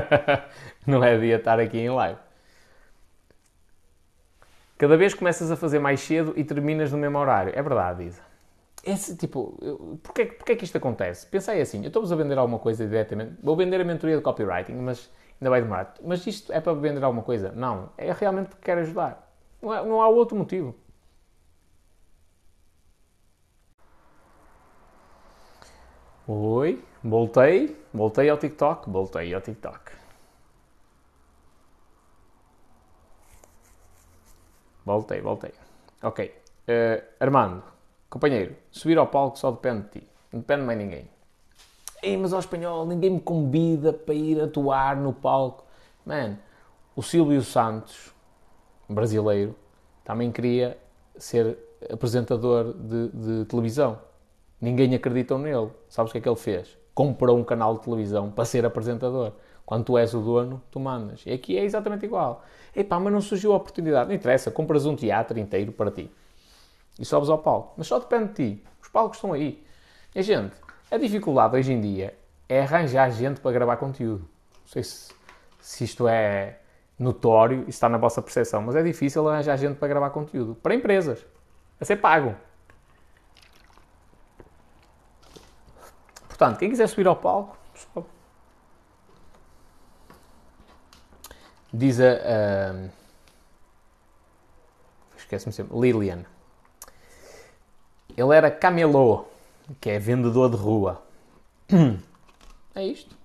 [0.88, 2.19] não é dia estar aqui em live.
[4.77, 7.52] Cada vez começas a fazer mais cedo e terminas no mesmo horário.
[7.56, 8.22] É verdade, Isa.
[8.84, 11.26] Esse, tipo, eu, porquê, porquê que isto acontece?
[11.27, 13.35] Pensei assim, eu estou-vos a vender alguma coisa diretamente.
[13.41, 15.10] Vou vender a mentoria de copywriting, mas
[15.40, 15.94] ainda vai demorar.
[16.03, 17.52] Mas isto é para vender alguma coisa?
[17.53, 17.91] Não.
[17.98, 19.30] É realmente porque quero ajudar.
[19.61, 20.76] Não, é, não há outro motivo.
[26.26, 29.91] Oi, voltei, voltei ao TikTok, voltei ao TikTok.
[34.86, 35.52] Voltei, voltei.
[36.02, 36.34] Ok.
[36.66, 37.62] Uh, Armando,
[38.10, 40.08] companheiro, subir ao palco só depende de ti.
[40.32, 41.10] Não depende de mais ninguém.
[42.02, 45.66] Ei, mas ao espanhol, ninguém me convida para ir atuar no palco.
[46.06, 46.38] Man,
[46.95, 48.14] o Silvio Santos,
[48.88, 49.54] brasileiro,
[50.06, 50.78] também queria
[51.18, 51.58] ser
[51.91, 54.00] apresentador de, de televisão.
[54.64, 55.72] Ninguém acreditou nele.
[55.90, 56.77] Sabes o que é que ele fez?
[56.95, 59.34] Comprou um canal de televisão para ser apresentador.
[59.65, 61.22] Quando tu és o dono, tu mandas.
[61.26, 62.45] E aqui é exatamente igual.
[62.73, 64.07] Epá, mas não surgiu a oportunidade.
[64.07, 66.10] Não interessa, compras um teatro inteiro para ti.
[66.98, 67.73] E sobes ao palco.
[67.76, 68.64] Mas só depende de ti.
[68.81, 69.61] Os palcos estão aí.
[70.15, 70.56] E, gente,
[70.90, 72.14] a dificuldade hoje em dia
[72.48, 74.22] é arranjar gente para gravar conteúdo.
[74.61, 75.14] Não sei se,
[75.60, 76.60] se isto é
[76.98, 80.56] notório está na vossa percepção, mas é difícil arranjar gente para gravar conteúdo.
[80.56, 81.26] Para empresas.
[81.81, 82.34] A ser pago.
[86.44, 88.07] Portanto, quem quiser subir ao palco, sobe.
[91.74, 92.03] Diz a.
[92.03, 92.90] Uh,
[95.15, 95.80] Esquece-me sempre.
[95.80, 96.26] Lilian.
[98.18, 99.24] Ele era camelô,
[99.80, 101.02] que é vendedor de rua.
[102.76, 103.15] É isto.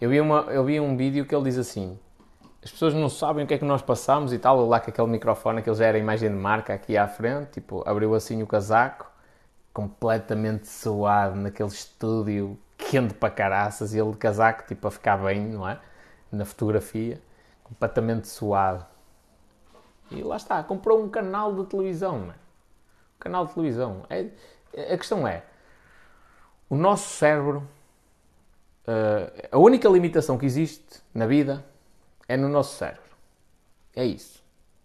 [0.00, 1.98] Eu vi, uma, eu vi um vídeo que ele diz assim:
[2.62, 4.64] As pessoas não sabem o que é que nós passamos e tal.
[4.68, 8.14] Lá com aquele microfone, aquele já era imagem de marca aqui à frente, tipo, abriu
[8.14, 9.10] assim o casaco,
[9.74, 15.48] completamente suado naquele estúdio quente para caraças e ele de casaco, tipo, a ficar bem,
[15.48, 15.80] não é?
[16.30, 17.20] Na fotografia,
[17.64, 18.86] completamente suado.
[20.10, 22.34] E lá está, comprou um canal de televisão, é?
[22.34, 24.06] Um canal de televisão.
[24.08, 24.28] É,
[24.92, 25.42] a questão é,
[26.70, 27.68] o nosso cérebro,
[28.86, 31.64] uh, a única limitação que existe na vida
[32.28, 33.02] é no nosso cérebro.
[33.94, 34.42] É isso.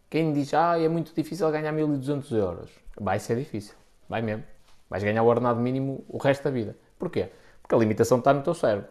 [0.10, 3.76] Quem diz, ah, é muito difícil ganhar 1200 euros, vai ser difícil.
[4.08, 4.44] Vai mesmo.
[4.90, 6.76] Vais ganhar o ordenado mínimo o resto da vida.
[6.98, 7.30] Porquê?
[7.62, 8.90] Porque a limitação está no teu cérebro.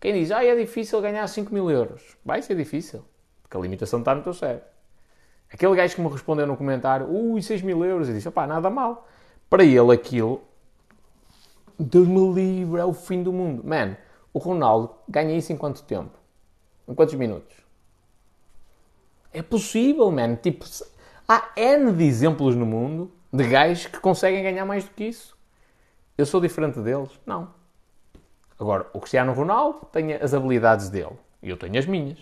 [0.00, 3.04] Quem diz, ah, é difícil ganhar 5 mil euros, vai ser difícil.
[3.42, 4.66] Porque a limitação está no teu cérebro.
[5.52, 8.68] Aquele gajo que me respondeu no comentário, ui, 6 mil euros, eu disse, opá, nada
[8.68, 9.06] mal.
[9.48, 10.42] Para ele aquilo,
[11.78, 13.62] Deus me livre, é o fim do mundo.
[13.64, 13.96] Man,
[14.32, 16.18] o Ronaldo ganha isso em quanto tempo?
[16.88, 17.54] Em quantos minutos?
[19.32, 20.36] É possível, man.
[20.36, 20.64] Tipo,
[21.28, 25.36] há N de exemplos no mundo de gajos que conseguem ganhar mais do que isso.
[26.16, 27.10] Eu sou diferente deles?
[27.24, 27.48] Não.
[28.58, 32.18] Agora, o Cristiano Ronaldo tem as habilidades dele e eu tenho as minhas.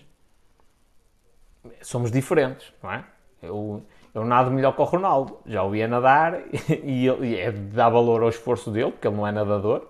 [1.81, 3.03] Somos diferentes, não é?
[3.43, 3.83] Eu,
[4.13, 5.39] eu nado melhor que o Ronaldo.
[5.45, 6.41] Já o ia nadar
[6.83, 9.87] e, e é dar valor ao esforço dele, porque ele não é nadador.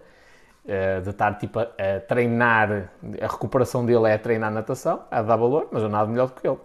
[0.64, 5.22] Eh, de estar tipo a, a, treinar, a recuperação dele é a treinar natação, a
[5.24, 6.60] dar valor, mas eu nado melhor do que ele.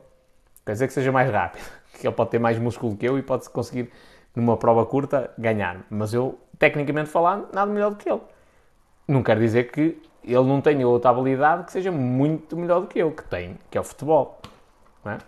[0.67, 1.65] Quer dizer que seja mais rápido,
[1.99, 3.91] que ele pode ter mais músculo que eu e pode conseguir,
[4.37, 5.85] numa prova curta, ganhar.
[5.89, 8.21] Mas eu, tecnicamente falando, nada melhor do que ele.
[9.09, 12.99] Não quer dizer que ele não tenha outra habilidade que seja muito melhor do que
[12.99, 14.41] eu, que tem, que é o futebol.
[15.03, 15.19] Não é?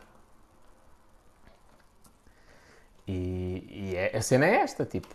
[3.06, 5.09] E, e é, a cena é esta, tipo,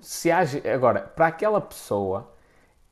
[0.00, 2.32] se age, agora, para aquela pessoa,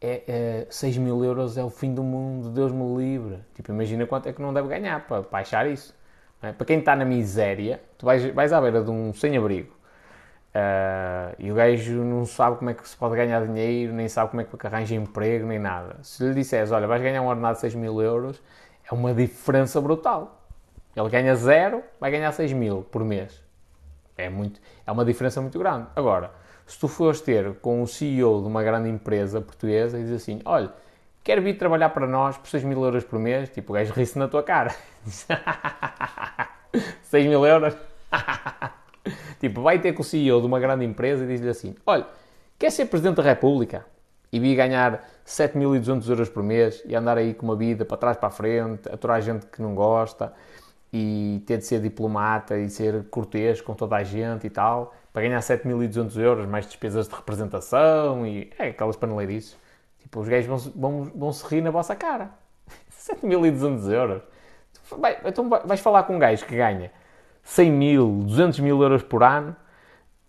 [0.00, 3.38] é, é, 6 mil euros é o fim do mundo, Deus me livre.
[3.54, 5.96] Tipo, imagina quanto é que não deve ganhar para, para achar isso.
[6.42, 6.52] É?
[6.52, 9.77] Para quem está na miséria, tu vais, vais à beira de um sem-abrigo
[10.54, 14.30] uh, e o gajo não sabe como é que se pode ganhar dinheiro, nem sabe
[14.30, 15.96] como é que arranja emprego, nem nada.
[16.02, 18.42] Se lhe disseres, olha, vais ganhar um ordenado de 6 mil euros,
[18.90, 20.42] é uma diferença brutal.
[20.96, 23.42] Ele ganha zero, vai ganhar 6 mil por mês.
[24.16, 25.86] É, muito, é uma diferença muito grande.
[25.94, 26.32] Agora,
[26.66, 30.40] se tu fores ter com o CEO de uma grande empresa portuguesa e diz assim,
[30.44, 30.72] olha,
[31.22, 34.18] quer vir trabalhar para nós por 6 mil euros por mês, tipo, o gajo ri-se
[34.18, 34.74] na tua cara.
[37.04, 37.76] 6 mil euros?
[39.40, 42.06] tipo, vai ter com o CEO de uma grande empresa e diz-lhe assim, olha,
[42.59, 43.85] quer ser Presidente da República?
[44.30, 48.16] E vir ganhar 7.200 euros por mês e andar aí com uma vida para trás
[48.16, 50.35] para a frente, aturar gente que não gosta
[50.93, 55.22] e ter de ser diplomata e ser cortês com toda a gente e tal para
[55.22, 59.56] ganhar 7.200 euros, mais despesas de representação e é, aquelas paneleirices.
[60.01, 62.30] Tipo, os gajos vão, vão, vão se rir na vossa cara.
[62.93, 64.22] 7.200 euros.
[65.24, 66.93] Então vais falar com um gajo que ganha
[67.48, 69.56] 100 mil, 200 mil euros por ano,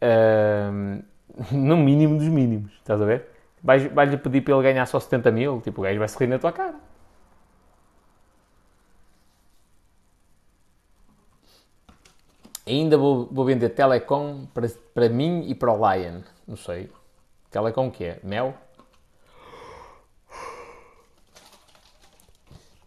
[0.01, 1.03] uh,
[1.51, 3.27] no mínimo dos mínimos, estás a ver?
[3.61, 6.27] Vais-lhe vais pedir para ele ganhar só 70 mil, tipo, o gajo vai se rir
[6.27, 6.75] na tua cara.
[12.65, 16.21] Ainda vou, vou vender Telecom para, para mim e para o Lion.
[16.47, 16.89] Não sei.
[17.51, 18.19] Telecom que é?
[18.23, 18.53] Mel?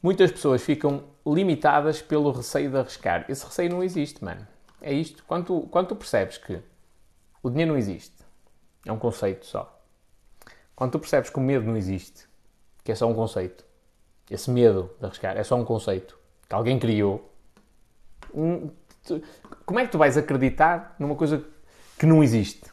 [0.03, 3.25] Muitas pessoas ficam limitadas pelo receio de arriscar.
[3.29, 4.47] Esse receio não existe, mano.
[4.81, 5.25] É isto.
[5.27, 6.61] Quando tu, quando tu percebes que
[7.43, 8.17] o dinheiro não existe,
[8.87, 9.81] é um conceito só.
[10.75, 12.27] Quando tu percebes que o medo não existe,
[12.83, 13.65] que é só um conceito,
[14.31, 16.19] esse medo de arriscar é só um conceito
[16.49, 17.31] que alguém criou,
[19.65, 21.45] como é que tu vais acreditar numa coisa
[21.99, 22.71] que não existe?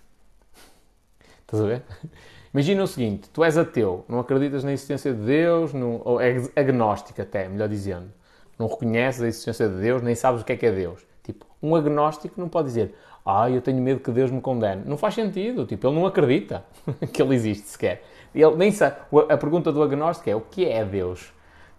[1.41, 1.83] Estás a ver?
[2.53, 5.71] Imagina o seguinte: tu és ateu, não acreditas na existência de Deus,
[6.03, 8.11] ou é agnóstico até, melhor dizendo.
[8.59, 11.01] Não reconheces a existência de Deus, nem sabes o que é que é Deus.
[11.23, 12.93] Tipo, um agnóstico não pode dizer,
[13.25, 14.83] ah, eu tenho medo que Deus me condene.
[14.85, 15.65] Não faz sentido.
[15.65, 16.65] Tipo, ele não acredita
[17.13, 18.03] que ele existe sequer.
[18.33, 18.97] Ele nem sabe.
[19.29, 21.31] A pergunta do agnóstico é: o que é Deus?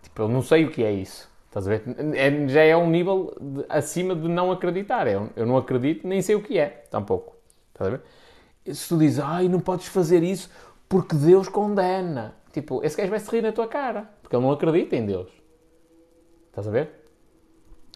[0.02, 1.28] Tipo, eu não sei o que é isso.
[1.46, 1.82] Estás a ver?
[2.14, 5.06] É, já é um nível de, acima de não acreditar.
[5.06, 7.36] É, eu não acredito, nem sei o que é, tampouco.
[7.72, 8.74] Estás a ver?
[8.74, 10.48] Se tu dizes, ai, não podes fazer isso
[10.88, 12.34] porque Deus condena.
[12.52, 15.39] Tipo, esse gajo vai se rir na tua cara, porque ele não acredita em Deus.
[16.50, 16.90] Estás a ver?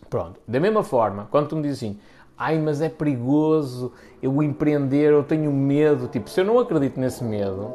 [0.08, 0.40] Pronto.
[0.46, 2.00] Da mesma forma, quando tu me dizes assim,
[2.36, 6.08] ai, mas é perigoso eu empreender, eu tenho medo.
[6.08, 7.74] Tipo, se eu não acredito nesse medo,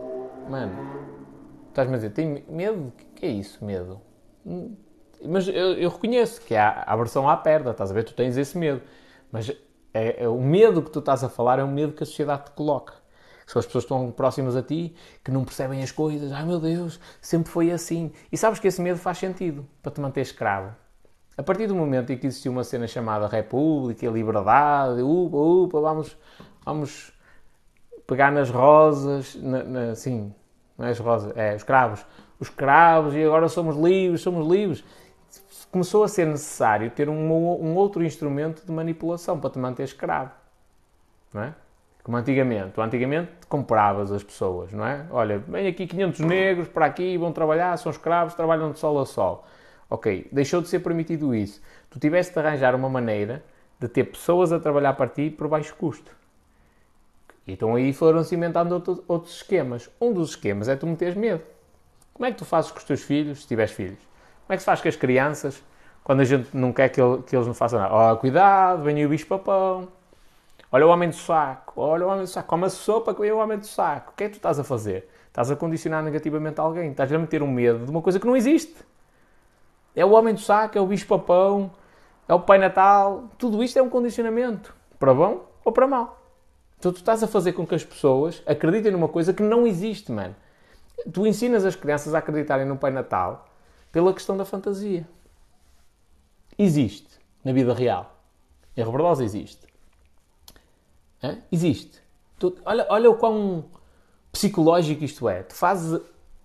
[0.49, 0.73] mano,
[1.67, 2.87] estás-me a dizer, tenho medo?
[2.87, 4.01] O que é isso, medo?
[5.25, 8.03] Mas eu, eu reconheço que há a aversão à perda, estás a ver?
[8.03, 8.81] Tu tens esse medo.
[9.31, 9.51] Mas
[9.93, 12.45] é, é, o medo que tu estás a falar é um medo que a sociedade
[12.45, 12.93] te coloca.
[13.49, 16.31] São as pessoas que estão próximas a ti, que não percebem as coisas.
[16.31, 18.11] Ai meu Deus, sempre foi assim.
[18.31, 20.75] E sabes que esse medo faz sentido para te manter escravo.
[21.35, 26.15] A partir do momento em que existiu uma cena chamada República, Liberdade, upa, upa, vamos,
[26.63, 27.11] vamos
[28.05, 30.31] pegar nas rosas, na, na, sim,
[30.77, 32.05] não é as rosas, é os cravos,
[32.39, 34.83] os cravos e agora somos livres, somos livres.
[35.71, 40.29] Começou a ser necessário ter um, um outro instrumento de manipulação para te manter escravo,
[41.33, 41.55] não é?
[42.09, 42.81] Como antigamente.
[42.81, 45.05] Antigamente compravas as pessoas, não é?
[45.11, 49.05] Olha, vem aqui 500 negros para aqui, vão trabalhar, são escravos, trabalham de sol a
[49.05, 49.45] sol.
[49.87, 51.61] Ok, deixou de ser permitido isso.
[51.87, 53.43] Tu tiveste de arranjar uma maneira
[53.79, 56.11] de ter pessoas a trabalhar para ti por baixo custo.
[57.47, 58.73] Então aí foram cimentando
[59.07, 59.87] outros, esquemas.
[60.01, 61.43] Um dos esquemas é tu meteres medo.
[62.11, 63.99] Como é que tu fazes com os teus filhos, se tiveres filhos?
[64.47, 65.63] Como é que se faz com as crianças,
[66.03, 67.93] quando a gente não quer que, ele, que eles não façam nada?
[67.93, 69.98] Oh, cuidado, vem o bicho papão.
[70.71, 73.37] Olha o homem do saco, olha o homem do saco, come a sopa que o
[73.37, 74.11] homem do saco.
[74.11, 75.09] O que é que tu estás a fazer?
[75.27, 78.37] Estás a condicionar negativamente alguém, estás a meter um medo de uma coisa que não
[78.37, 78.75] existe.
[79.95, 81.71] É o homem do saco, é o bicho papão,
[82.27, 83.29] é o Pai Natal.
[83.37, 86.21] Tudo isto é um condicionamento, para bom ou para mal.
[86.77, 90.11] Então tu estás a fazer com que as pessoas acreditem numa coisa que não existe,
[90.11, 90.35] mano.
[91.11, 93.47] Tu ensinas as crianças a acreditarem no Pai Natal
[93.91, 95.07] pela questão da fantasia.
[96.57, 98.15] Existe na vida real.
[98.77, 99.68] Em Rebordosa existe.
[101.23, 101.37] Hã?
[101.51, 102.01] Existe.
[102.37, 103.65] Tu, olha, olha o quão
[104.31, 105.43] psicológico isto é.
[105.43, 106.01] Tu fazes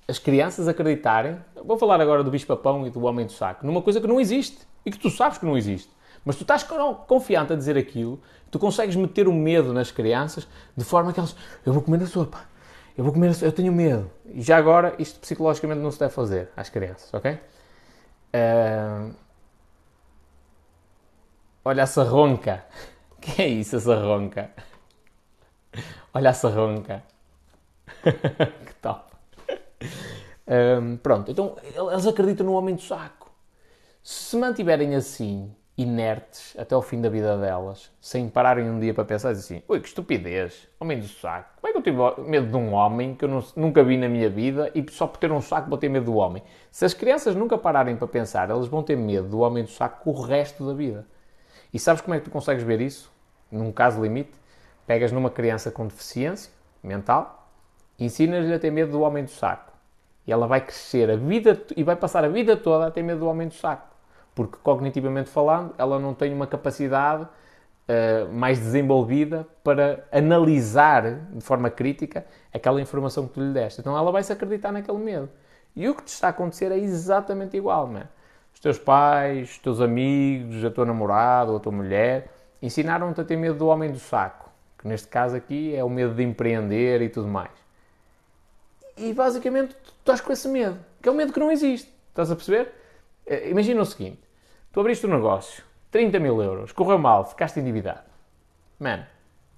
[0.06, 1.38] as crianças acreditarem.
[1.64, 3.64] Vou falar agora do bicho-papão e do homem do saco.
[3.66, 4.58] Numa coisa que não existe.
[4.84, 5.90] E que tu sabes que não existe.
[6.24, 6.66] Mas tu estás
[7.06, 8.20] confiante a dizer aquilo,
[8.50, 11.36] tu consegues meter o medo nas crianças de forma que elas.
[11.64, 12.40] Eu vou comer a sopa.
[12.96, 13.46] Eu vou comer a sopa.
[13.46, 14.10] Eu tenho medo.
[14.26, 17.32] E já agora, isto psicologicamente não se deve fazer às crianças, ok?
[18.34, 19.14] Uh...
[21.64, 22.64] Olha essa ronca.
[23.24, 24.50] Que é isso, essa ronca?
[26.12, 27.02] Olha essa ronca.
[28.66, 29.12] que top.
[30.46, 31.56] Um, pronto, então
[31.90, 33.30] eles acreditam no homem do saco.
[34.02, 38.92] Se se mantiverem assim, inertes até o fim da vida delas, sem pararem um dia
[38.92, 41.48] para pensar assim: ui, que estupidez, homem do saco.
[41.60, 44.08] Como é que eu tive medo de um homem que eu não, nunca vi na
[44.08, 46.42] minha vida e só por ter um saco vou ter medo do homem?
[46.70, 50.10] Se as crianças nunca pararem para pensar, elas vão ter medo do homem do saco
[50.10, 51.06] o resto da vida.
[51.72, 53.13] E sabes como é que tu consegues ver isso?
[53.50, 54.32] Num caso limite,
[54.86, 57.48] pegas numa criança com deficiência mental,
[57.98, 59.72] ensinas-lhe a ter medo do homem do saco.
[60.26, 63.20] E ela vai crescer a vida e vai passar a vida toda a ter medo
[63.20, 63.94] do homem do saco
[64.34, 71.70] porque cognitivamente falando, ela não tem uma capacidade uh, mais desenvolvida para analisar de forma
[71.70, 73.80] crítica aquela informação que tu lhe deste.
[73.80, 75.30] Então ela vai se acreditar naquele medo.
[75.76, 77.90] E o que te está a acontecer é exatamente igual.
[78.52, 82.28] Os teus pais, os teus amigos, a tua namorada ou a tua mulher
[82.64, 86.14] ensinaram-te a ter medo do homem do saco, que neste caso aqui é o medo
[86.14, 87.50] de empreender e tudo mais.
[88.96, 91.92] E basicamente tu estás com esse medo, que é um medo que não existe.
[92.08, 92.72] Estás a perceber?
[93.26, 94.20] Eh, imagina o seguinte:
[94.72, 98.02] Tu abriste um negócio, 30 mil euros, correu mal, ficaste endividado.
[98.78, 99.04] Mano,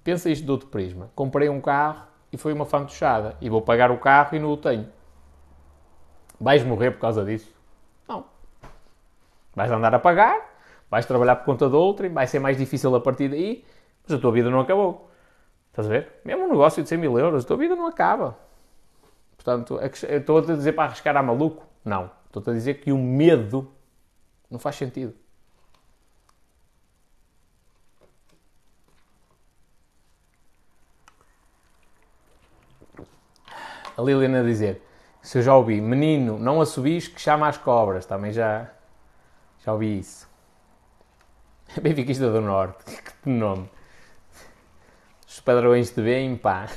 [0.03, 1.09] pensa isto de outro prisma.
[1.15, 3.35] Comprei um carro e foi uma fantochada.
[3.41, 4.87] E vou pagar o carro e não o tenho.
[6.39, 7.51] Vais morrer por causa disso?
[8.07, 8.25] Não.
[9.55, 10.56] Vais andar a pagar,
[10.89, 13.65] vais trabalhar por conta de outra, vai ser mais difícil a partir daí,
[14.03, 15.09] mas a tua vida não acabou.
[15.69, 16.13] Estás a ver?
[16.25, 18.37] Mesmo um negócio de 100 mil euros, a tua vida não acaba.
[19.35, 21.65] Portanto, estou a dizer para arriscar a maluco?
[21.85, 22.09] Não.
[22.25, 23.71] Estou a dizer que o medo
[24.49, 25.13] não faz sentido.
[33.95, 34.81] A Liliana a dizer,
[35.23, 38.69] se eu já ouvi, menino, não assobis que chama as cobras, também já,
[39.65, 40.26] já ouvi isso.
[41.81, 42.83] Benfiquista do Norte,
[43.23, 43.69] que nome.
[45.27, 46.67] Os padrões de bem, pá.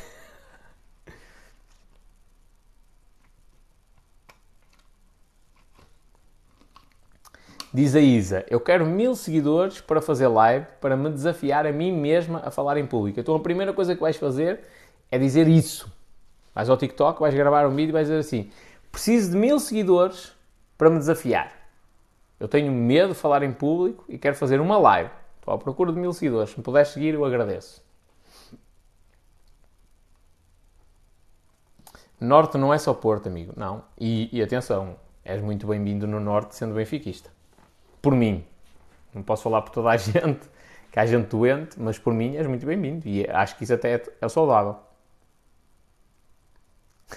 [7.73, 11.93] Diz a Isa: Eu quero mil seguidores para fazer live, para me desafiar a mim
[11.93, 13.21] mesma a falar em público.
[13.21, 14.61] Então a primeira coisa que vais fazer
[15.11, 15.91] é dizer isso.
[16.53, 18.51] Vais ao TikTok, vais gravar um vídeo e vais dizer assim:
[18.91, 20.33] Preciso de mil seguidores
[20.77, 21.60] para me desafiar.
[22.41, 25.11] Eu tenho medo de falar em público e quero fazer uma live.
[25.39, 26.51] Estou à procura de mil seguidores.
[26.51, 27.85] Se me puderes seguir, eu agradeço.
[32.19, 33.53] Norte não é só Porto, amigo.
[33.57, 33.85] Não.
[33.99, 37.31] E, e atenção, és muito bem-vindo no Norte sendo benfiquista
[38.01, 38.45] por mim.
[39.15, 40.49] Não posso falar por toda a gente,
[40.91, 43.07] que há gente doente, mas por mim és muito bem-vindo.
[43.09, 44.77] E acho que isso até é, é saudável.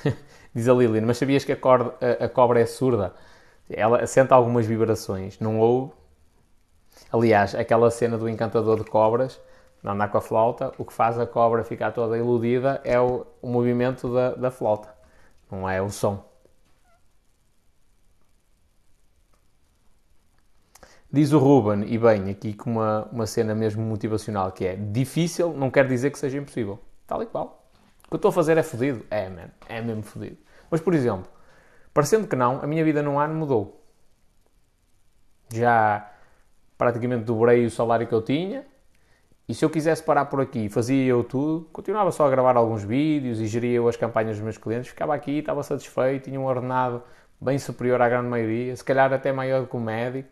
[0.53, 3.13] Diz a Lilian, mas sabias que a, corda, a, a, cobra é surda?
[3.69, 5.93] Ela sente algumas vibrações, não ouve.
[7.11, 9.39] Aliás, aquela cena do encantador de cobras,
[9.81, 13.25] não andar com a flauta, o que faz a cobra ficar toda iludida é o,
[13.41, 14.93] o movimento da, da flauta,
[15.51, 16.23] não é o som.
[21.11, 25.53] Diz o Ruben, e bem, aqui com uma, uma cena mesmo motivacional, que é difícil
[25.53, 26.79] não quer dizer que seja impossível.
[27.05, 27.69] Tal e qual.
[28.05, 29.05] O que eu estou a fazer é fodido?
[29.11, 29.49] É, man.
[29.69, 30.37] É mesmo fodido.
[30.71, 31.29] Mas, por exemplo,
[31.93, 33.83] parecendo que não, a minha vida num ano mudou.
[35.53, 36.09] Já
[36.77, 38.65] praticamente dobrei o salário que eu tinha.
[39.47, 42.83] E se eu quisesse parar por aqui, fazia eu tudo, continuava só a gravar alguns
[42.83, 46.45] vídeos e geria eu as campanhas dos meus clientes, ficava aqui, estava satisfeito, tinha um
[46.45, 47.03] ordenado
[47.41, 50.29] bem superior à grande maioria, se calhar até maior do que o médico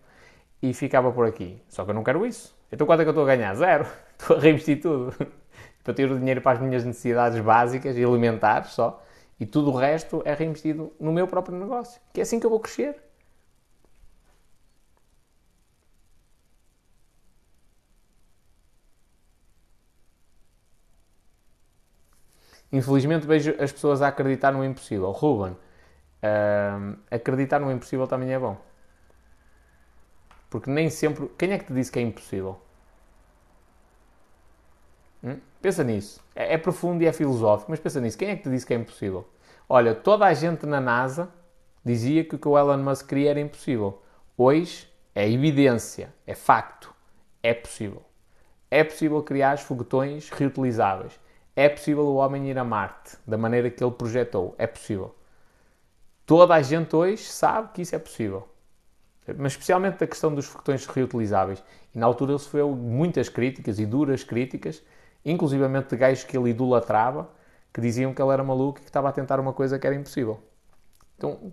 [0.62, 1.62] e ficava por aqui.
[1.68, 2.56] Só que eu não quero isso.
[2.72, 3.54] Então quanto é que eu estou a ganhar?
[3.54, 3.86] Zero.
[4.18, 5.14] Estou a reinvestir tudo.
[5.84, 9.04] para ter o dinheiro para as minhas necessidades básicas e alimentares só.
[9.42, 12.00] E tudo o resto é reinvestido no meu próprio negócio.
[12.14, 12.96] Que é assim que eu vou crescer.
[22.72, 25.12] Infelizmente vejo as pessoas a acreditar no impossível.
[25.12, 28.58] Ruben, uh, acreditar no impossível também é bom.
[30.52, 31.30] Porque nem sempre.
[31.38, 32.60] Quem é que te disse que é impossível?
[35.24, 35.38] Hum?
[35.62, 36.20] Pensa nisso.
[36.36, 38.18] É, é, profundo e é filosófico, mas pensa nisso.
[38.18, 39.28] Quem é que te disse que é impossível?
[39.70, 41.30] Olha, toda a gente na NASA
[41.84, 44.02] dizia que o que o Elon Musk queria era impossível.
[44.38, 46.94] Hoje é evidência, é facto.
[47.44, 48.02] É possível.
[48.70, 51.20] É possível criar foguetões reutilizáveis.
[51.56, 54.56] É possível o homem ir a Marte da maneira que ele projetou.
[54.58, 55.16] É possível.
[56.26, 58.48] Toda a gente hoje sabe que isso é possível
[59.38, 61.64] mas especialmente da questão dos foguetões reutilizáveis.
[61.94, 64.84] E na altura ele sofreu muitas críticas e duras críticas,
[65.26, 67.30] inclusivamente de gajos que ele idolatrava,
[67.74, 69.96] que diziam que ele era maluco e que estava a tentar uma coisa que era
[69.96, 70.42] impossível.
[71.18, 71.52] Então,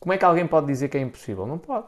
[0.00, 1.46] como é que alguém pode dizer que é impossível?
[1.46, 1.86] Não pode.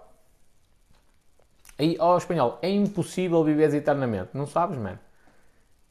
[1.78, 4.30] Aí, ó, espanhol, é impossível viver eternamente.
[4.34, 4.98] Não sabes, mano.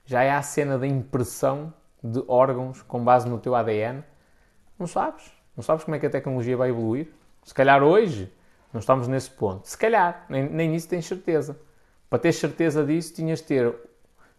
[0.06, 4.03] Já é a cena da impressão de órgãos com base no teu ADN.
[4.80, 5.32] Não sabes.
[5.56, 7.12] Não sabes como é que a tecnologia vai evoluir.
[7.44, 8.32] Se calhar hoje
[8.72, 9.68] não estamos nesse ponto.
[9.68, 11.60] Se calhar, nem, nem nisso tens certeza.
[12.10, 13.76] Para ter certeza disso, tinhas de ter,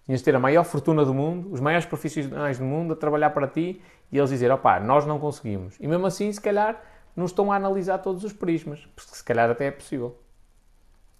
[0.04, 3.30] tinhas de ter a maior fortuna do mundo, os maiores profissionais do mundo a trabalhar
[3.30, 5.76] para ti e eles dizer, opá, nós não conseguimos.
[5.80, 6.80] E mesmo assim, se calhar,
[7.16, 10.16] não estão a analisar todos os prismas, porque se calhar até é possível.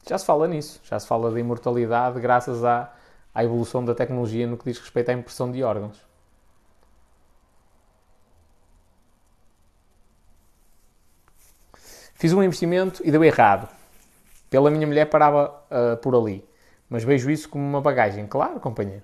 [0.06, 2.92] Já se fala nisso, já se fala da imortalidade graças à,
[3.34, 6.04] à evolução da tecnologia no que diz respeito à impressão de órgãos.
[12.14, 13.68] Fiz um investimento e deu errado.
[14.50, 16.44] Pela minha mulher parava uh, por ali.
[16.94, 18.24] Mas vejo isso como uma bagagem.
[18.24, 19.02] Claro, companheiro.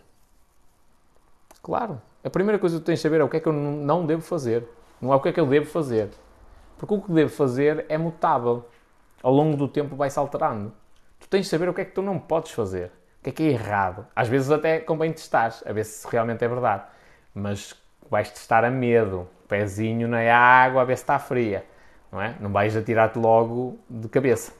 [1.60, 2.00] Claro.
[2.22, 4.06] A primeira coisa que tu tens de saber é o que é que eu não
[4.06, 4.64] devo fazer.
[5.00, 6.08] Não é o que é que eu devo fazer.
[6.78, 8.64] Porque o que devo fazer é mutável.
[9.20, 10.72] Ao longo do tempo vai-se alterando.
[11.18, 12.92] Tu tens de saber o que é que tu não podes fazer.
[13.18, 14.06] O que é que é errado.
[14.14, 16.84] Às vezes até convém testar, a ver se realmente é verdade.
[17.34, 17.74] Mas
[18.08, 19.28] vais testar a medo.
[19.48, 21.64] Pezinho na água, a ver se está fria
[22.10, 22.34] não é?
[22.40, 24.52] Não vais atirar-te logo de cabeça.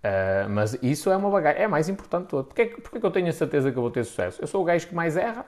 [0.00, 2.46] Uh, mas isso é uma bagagem, é mais importante de todo.
[2.46, 4.40] Porquê, porquê que eu tenho a certeza que eu vou ter sucesso?
[4.40, 5.44] Eu sou o gajo que mais erra.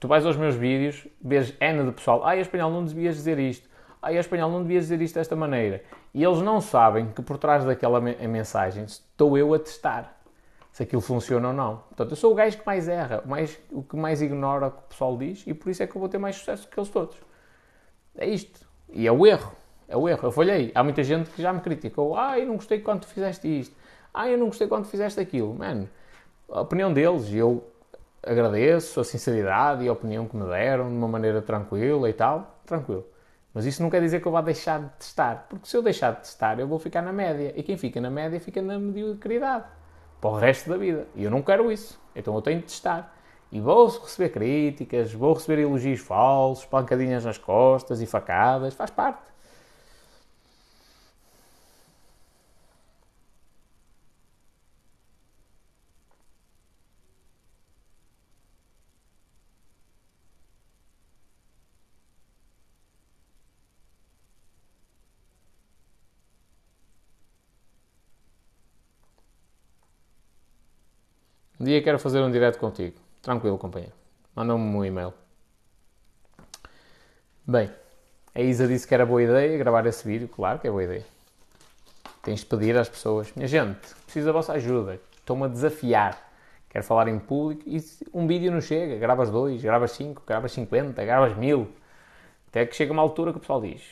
[0.00, 3.68] Tu vais aos meus vídeos, vês N de pessoal, ai, espanhol, não devias dizer isto.
[4.00, 5.82] Ai, espanhol, não devias dizer isto desta maneira.
[6.14, 10.16] E eles não sabem que por trás daquela mensagem estou eu a testar
[10.70, 11.78] se aquilo funciona ou não.
[11.88, 14.70] Portanto, eu sou o gajo que mais erra, o, mais, o que mais ignora o
[14.70, 16.78] que o pessoal diz e por isso é que eu vou ter mais sucesso que
[16.78, 17.16] eles todos.
[18.16, 18.68] É isto.
[18.92, 19.52] E é o erro.
[19.88, 20.20] É o erro.
[20.28, 20.70] Eu falhei.
[20.74, 22.16] Há muita gente que já me criticou.
[22.16, 23.74] Ah, eu não gostei quando tu fizeste isto.
[24.12, 25.54] Ah, eu não gostei quando tu fizeste aquilo.
[25.54, 25.88] Mano,
[26.50, 27.64] a opinião deles, eu
[28.22, 32.60] agradeço a sinceridade e a opinião que me deram de uma maneira tranquila e tal.
[32.66, 33.06] Tranquilo.
[33.54, 35.46] Mas isso não quer dizer que eu vá deixar de testar.
[35.48, 37.52] Porque se eu deixar de testar, eu vou ficar na média.
[37.56, 39.64] E quem fica na média fica na mediocridade.
[40.20, 41.06] Para o resto da vida.
[41.14, 41.98] E eu não quero isso.
[42.14, 43.14] Então eu tenho de testar.
[43.50, 49.22] E vou receber críticas, vou receber elogios falsos, pancadinhas nas costas e facadas, faz parte.
[71.68, 72.96] Dia quero fazer um direto contigo.
[73.20, 73.92] Tranquilo, companheiro.
[74.34, 75.12] Manda-me um e-mail.
[77.46, 77.70] Bem,
[78.34, 80.28] a Isa disse que era boa ideia gravar esse vídeo.
[80.28, 81.04] Claro que é boa ideia.
[82.22, 85.00] Tens de pedir às pessoas: Minha gente, preciso da vossa ajuda.
[85.16, 86.26] Estou-me a desafiar.
[86.70, 87.82] Quero falar em público e
[88.12, 88.96] um vídeo não chega.
[88.96, 91.70] Gravas dois, gravas cinco, gravas cinquenta, gravas mil.
[92.48, 93.82] Até que chega uma altura que o pessoal diz: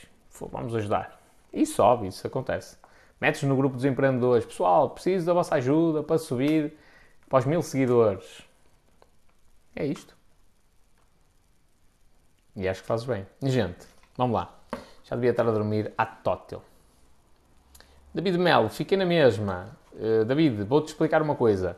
[0.50, 1.20] Vamos ajudar.
[1.52, 2.76] E sobe, isso acontece.
[3.20, 6.74] Metes no grupo dos empreendedores: Pessoal, preciso da vossa ajuda para subir
[7.28, 8.42] para os mil seguidores.
[9.74, 10.16] É isto.
[12.54, 13.26] E acho que fazes bem.
[13.42, 14.54] Gente, vamos lá.
[15.04, 16.62] Já devia estar a dormir à tótil.
[18.14, 19.76] David Melo, fiquei na mesma.
[19.92, 21.76] Uh, David, vou-te explicar uma coisa.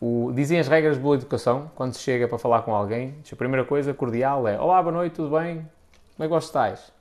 [0.00, 3.36] O, dizem as regras de boa educação, quando se chega para falar com alguém, a
[3.36, 5.68] primeira coisa cordial é Olá, boa noite, tudo bem?
[6.16, 6.92] Como é que estáis?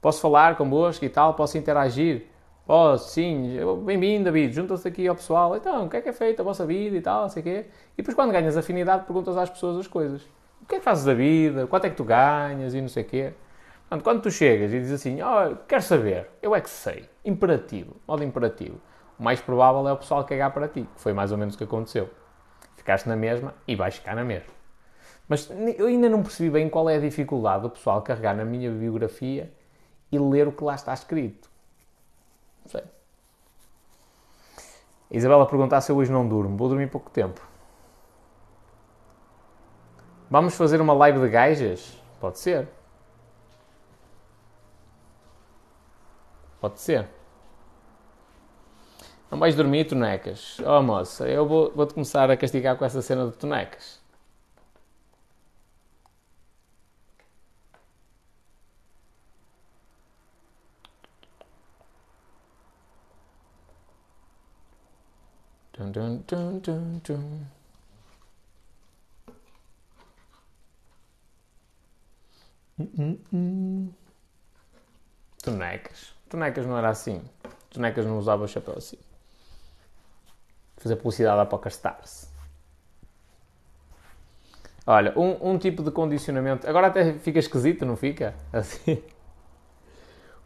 [0.00, 1.34] Posso falar convosco e tal?
[1.34, 2.26] Posso interagir?
[2.64, 3.58] Posso, sim.
[3.84, 4.54] Bem-vindo, David.
[4.54, 5.56] Junta-se aqui ao pessoal.
[5.56, 7.44] Então, o que é que é feito a vossa vida e tal, não sei o
[7.44, 7.66] quê.
[7.94, 10.22] E depois, quando ganhas afinidade, perguntas às pessoas as coisas.
[10.62, 11.66] O que é que fazes da vida?
[11.66, 12.72] Quanto é que tu ganhas?
[12.72, 13.32] E não sei o quê.
[13.88, 17.04] Portanto, quando tu chegas e dizes assim, oh, quero saber, eu é que sei.
[17.24, 18.80] Imperativo, modo imperativo.
[19.18, 21.58] O mais provável é o pessoal cagar para ti, que foi mais ou menos o
[21.58, 22.08] que aconteceu.
[22.76, 24.50] Ficaste na mesma e vais ficar na mesma.
[25.28, 28.70] Mas eu ainda não percebi bem qual é a dificuldade do pessoal carregar na minha
[28.70, 29.52] biografia
[30.10, 31.51] e ler o que lá está escrito.
[32.62, 32.84] Não sei.
[35.10, 36.56] Isabela perguntar se eu hoje não durmo.
[36.56, 37.40] Vou dormir pouco tempo.
[40.30, 41.96] Vamos fazer uma live de gajas?
[42.18, 42.68] Pode ser.
[46.60, 47.08] Pode ser.
[49.30, 50.58] Não vais dormir, tonecas?
[50.60, 54.01] Oh, moça, eu vou-te vou começar a castigar com essa cena de tonecas.
[65.90, 67.46] Dun, dun, dun.
[72.78, 73.92] Hum, hum, hum.
[75.42, 76.14] Tonecas.
[76.28, 77.22] Tonecas não era assim.
[77.70, 78.98] Tonecas não usava o chapéu assim
[80.82, 82.28] fazer publicidade à PokerStars.
[84.84, 86.68] Olha, um, um, tipo de condicionamento.
[86.68, 88.34] Agora até fica esquisito, não fica?
[88.52, 89.00] Assim.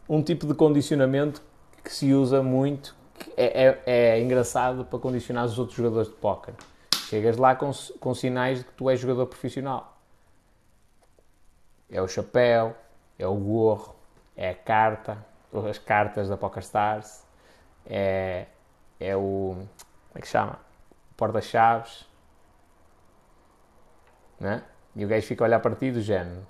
[0.07, 1.41] Um tipo de condicionamento
[1.83, 2.95] que se usa muito,
[3.35, 6.53] é, é, é engraçado para condicionar os outros jogadores de póquer.
[7.09, 9.97] Chegas lá com, com sinais de que tu és jogador profissional.
[11.89, 12.75] É o chapéu,
[13.17, 13.95] é o gorro,
[14.35, 15.25] é a carta,
[15.69, 17.23] as cartas da PokerStars,
[17.85, 18.45] é,
[18.99, 19.55] é o
[20.17, 20.59] como é que chama?
[21.15, 22.07] Porta-chaves.
[24.39, 24.63] Né?
[24.95, 26.45] E o gajo fica a olhar para ti do género.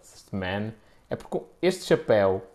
[0.00, 0.72] Este man.
[1.10, 2.46] É porque este chapéu,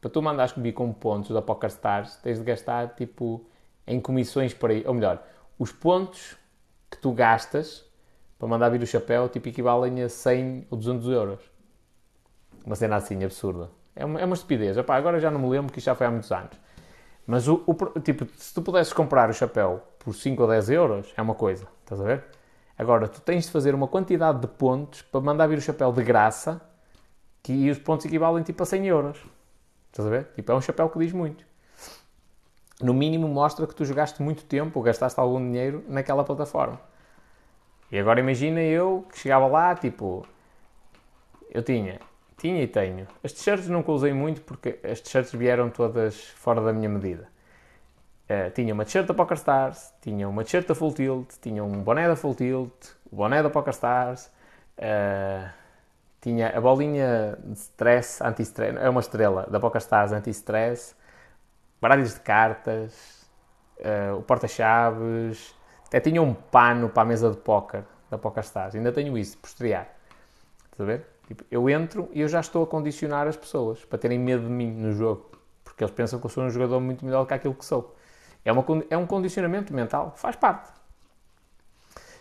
[0.00, 3.44] para tu mandares vir com pontos da PokerStars, tens de gastar tipo
[3.86, 4.86] em comissões para ir.
[4.86, 5.22] Ou melhor,
[5.58, 6.36] os pontos
[6.90, 7.84] que tu gastas
[8.38, 11.40] para mandar vir o chapéu tipo equivalem a 100 ou 200 euros.
[12.64, 13.70] Uma cena assim absurda.
[13.94, 14.76] É uma, é uma estupidez.
[14.76, 16.58] Epá, agora já não me lembro que isto já foi há muitos anos.
[17.26, 21.12] Mas o, o, tipo, se tu pudesses comprar o chapéu por 5 ou 10 euros,
[21.16, 22.24] é uma coisa, estás a ver?
[22.76, 26.02] Agora, tu tens de fazer uma quantidade de pontos para mandar vir o chapéu de
[26.02, 26.60] graça,
[27.42, 29.18] que os pontos equivalem tipo a 100 euros.
[29.90, 30.24] Estás a ver?
[30.34, 31.44] Tipo, é um chapéu que diz muito.
[32.80, 36.80] No mínimo mostra que tu jogaste muito tempo ou gastaste algum dinheiro naquela plataforma.
[37.90, 40.26] E agora imagina eu que chegava lá, tipo,
[41.50, 41.98] eu tinha
[42.40, 43.06] tinha e tenho.
[43.22, 47.28] As t-shirts nunca usei muito porque as t-shirts vieram todas fora da minha medida.
[48.24, 52.08] Uh, tinha uma t-shirt da PokerStars, tinha uma t-shirt da Full Tilt, tinha um boné
[52.08, 52.72] da Full Tilt,
[53.10, 54.30] o boné da PokerStars,
[54.78, 55.50] uh,
[56.20, 60.94] tinha a bolinha de stress, anti-stress, é uma estrela da PokerStars anti-stress,
[61.80, 63.26] baralhos de cartas,
[63.78, 65.54] uh, o porta-chaves,
[65.86, 69.86] até tinha um pano para a mesa de póquer da PokerStars, ainda tenho isso, posterior.
[70.64, 71.06] Estás a ver?
[71.26, 74.50] Tipo, eu entro e eu já estou a condicionar as pessoas para terem medo de
[74.50, 75.30] mim no jogo,
[75.64, 77.96] porque eles pensam que eu sou um jogador muito melhor do que aquilo que sou.
[78.44, 80.70] É, uma, é um condicionamento mental, faz parte.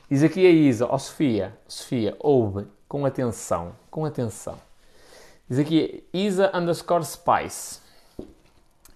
[0.10, 4.59] Diz aqui a Isa, ó oh, Sofia, Sofia, ouve com atenção, com atenção.
[5.48, 7.80] Diz aqui Isa underscore Spice.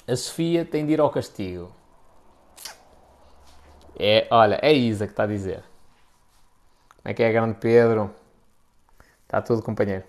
[0.07, 1.71] A Sofia tem de ir ao castigo.
[3.97, 5.63] É, olha, é Isa que está a dizer.
[6.97, 8.13] Como é que é, grande Pedro?
[9.23, 10.03] Está tudo, companheiro.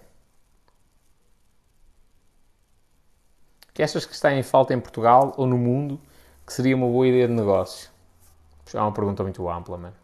[3.68, 6.00] O que achas que está em falta em Portugal ou no mundo
[6.46, 7.90] que seria uma boa ideia de negócio?
[8.72, 10.03] É uma pergunta muito ampla, mano.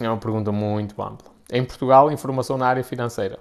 [0.00, 1.30] É uma pergunta muito ampla.
[1.52, 3.38] Em Portugal, informação na área financeira.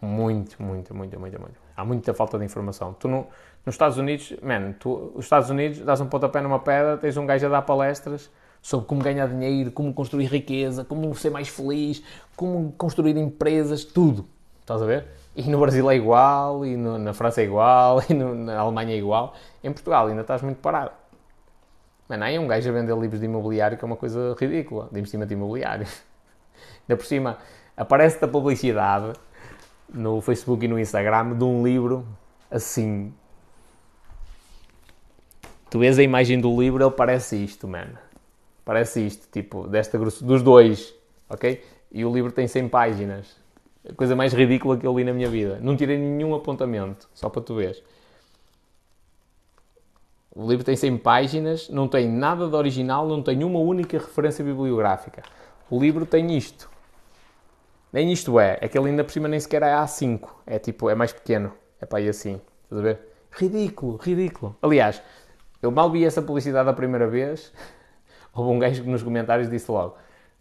[0.00, 1.56] Muito, muito, muito, muito, muito.
[1.76, 2.94] Há muita falta de informação.
[2.94, 3.26] Tu no,
[3.66, 7.26] nos Estados Unidos, man, tu, os Estados Unidos, dás um pontapé numa pedra, tens um
[7.26, 8.30] gajo a dar palestras
[8.62, 12.02] sobre como ganhar dinheiro, como construir riqueza, como ser mais feliz,
[12.36, 14.26] como construir empresas, tudo.
[14.60, 15.06] Estás a ver?
[15.34, 18.94] E no Brasil é igual, e no, na França é igual, e no, na Alemanha
[18.94, 19.34] é igual.
[19.62, 20.90] Em Portugal ainda estás muito parado.
[22.08, 24.88] Mano, aí é um gajo a vender livros de imobiliário que é uma coisa ridícula,
[24.90, 25.86] de investimento imobiliário.
[26.88, 27.38] Ainda por cima,
[27.76, 29.12] aparece-te a publicidade
[29.92, 32.06] no Facebook e no Instagram de um livro
[32.50, 33.12] assim.
[35.68, 37.98] Tu vês a imagem do livro, ele parece isto, mano.
[38.64, 40.94] Parece isto, tipo, desta dos dois,
[41.28, 41.62] ok?
[41.92, 43.36] E o livro tem 100 páginas.
[43.86, 45.58] A coisa mais ridícula que eu li na minha vida.
[45.60, 47.82] Não tirei nenhum apontamento, só para tu veres.
[50.38, 54.44] O livro tem 100 páginas, não tem nada de original, não tem uma única referência
[54.44, 55.24] bibliográfica.
[55.68, 56.70] O livro tem isto.
[57.92, 60.28] Nem isto é, é que ele ainda por cima nem sequer é A5.
[60.46, 61.52] É tipo, é mais pequeno.
[61.80, 62.40] É para aí assim.
[62.62, 63.00] Estás a ver?
[63.32, 64.54] Ridículo, ridículo.
[64.62, 65.02] Aliás,
[65.60, 67.52] eu mal vi essa publicidade a primeira vez.
[68.32, 69.96] Houve um gajo que nos comentários disse logo: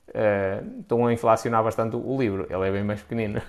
[0.10, 2.46] uh, estão a inflacionar bastante o livro.
[2.52, 3.42] Ele é bem mais pequenino.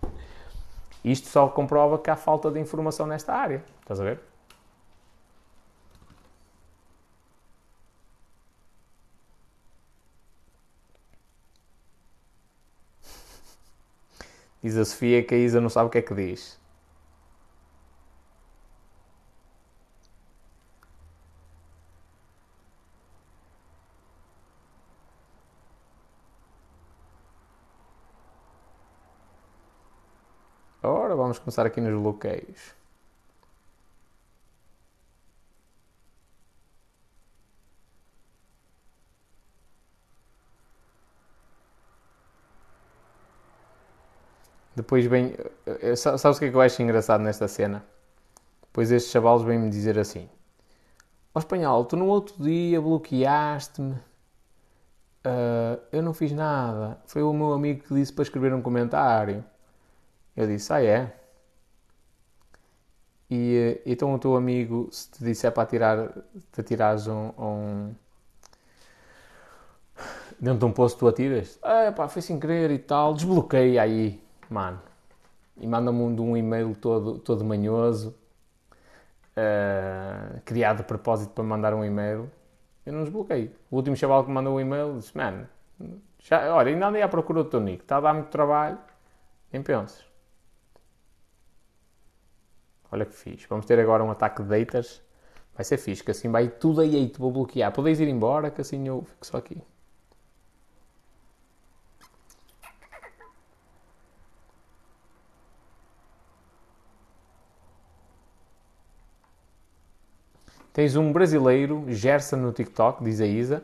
[1.04, 3.62] Isto só comprova que há falta de informação nesta área.
[3.82, 4.33] Estás a ver?
[14.64, 16.58] Diz a Sofia que a Isa não sabe o que é que diz.
[30.82, 32.74] Ora, vamos começar aqui nos bloqueios.
[44.74, 45.34] Depois vem.
[45.96, 47.84] Sabes o que é que eu acho engraçado nesta cena?
[48.62, 50.28] Depois estes chavalos vêm-me dizer assim:
[51.34, 53.92] Ó oh, espanhol, tu no outro dia bloqueaste-me.
[55.26, 56.98] Uh, eu não fiz nada.
[57.06, 59.44] Foi o meu amigo que disse para escrever um comentário.
[60.36, 61.14] Eu disse: Ah, é?
[63.30, 66.10] E então o teu amigo, se te disser para tirar,
[66.52, 67.94] te tirares um, um
[70.40, 74.23] dentro de um posto tu atiras, ah, pá, foi sem querer e tal, desbloqueia aí
[74.54, 74.80] mano,
[75.56, 78.14] e manda-me um, um e-mail todo, todo manhoso,
[79.36, 82.30] uh, criado de propósito para mandar um e-mail,
[82.86, 83.54] eu não desbloqueei.
[83.70, 85.48] O último chaval que me mandou um e-mail disse, mano,
[86.18, 88.78] já, olha, ainda andei à procura do teu nick, está a dar muito trabalho,
[89.52, 90.04] nem penses.
[92.90, 93.46] Olha que fixe.
[93.48, 95.02] Vamos ter agora um ataque de haters.
[95.54, 97.72] Vai ser fixe, que assim vai tudo aí, aí te vou bloquear.
[97.72, 99.60] Podeis ir embora, que assim eu fico só aqui.
[110.74, 113.62] Tens um brasileiro, Gerson no TikTok, diz a Isa.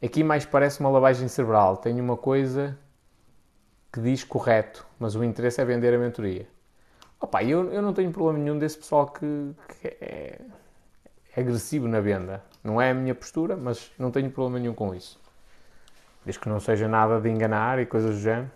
[0.00, 1.76] Aqui mais parece uma lavagem cerebral.
[1.76, 2.78] Tem uma coisa
[3.92, 6.46] que diz correto, mas o interesse é vender a mentoria.
[7.20, 9.50] Opa, eu, eu não tenho problema nenhum desse pessoal que,
[9.80, 10.38] que é,
[11.34, 12.40] é, agressivo na venda.
[12.62, 15.20] Não é a minha postura, mas não tenho problema nenhum com isso.
[16.24, 18.48] Desde que não seja nada de enganar e coisas do género.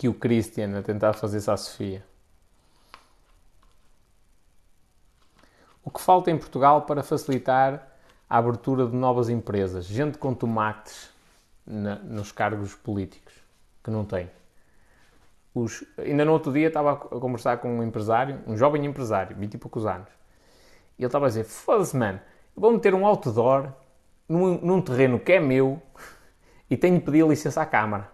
[0.00, 2.02] Que o Christian a tentar fazer isso à Sofia.
[5.84, 7.86] O que falta em Portugal para facilitar
[8.26, 9.84] a abertura de novas empresas?
[9.84, 11.10] Gente com tomates
[11.66, 13.34] na, nos cargos políticos,
[13.84, 14.30] que não tem.
[15.54, 19.52] Os, ainda no outro dia estava a conversar com um empresário, um jovem empresário, 20
[19.52, 20.08] e poucos anos.
[20.98, 22.14] E ele estava a dizer: Foda-se, man,
[22.56, 23.70] eu vou meter um outdoor
[24.26, 25.78] num, num terreno que é meu
[26.70, 28.10] e tenho de pedir licença à Câmara.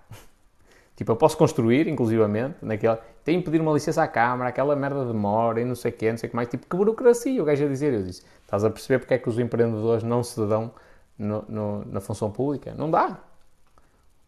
[0.96, 2.98] Tipo, eu posso construir, inclusivamente, naquela...
[3.22, 6.10] Tenho que pedir uma licença à Câmara, aquela merda demora e não sei o quê,
[6.10, 6.48] não sei o que mais.
[6.48, 7.92] Tipo, que burocracia, o gajo a dizer.
[7.92, 10.72] Eu disse, estás a perceber porque é que os empreendedores não se dão
[11.18, 12.74] no, no, na função pública?
[12.74, 13.18] Não dá.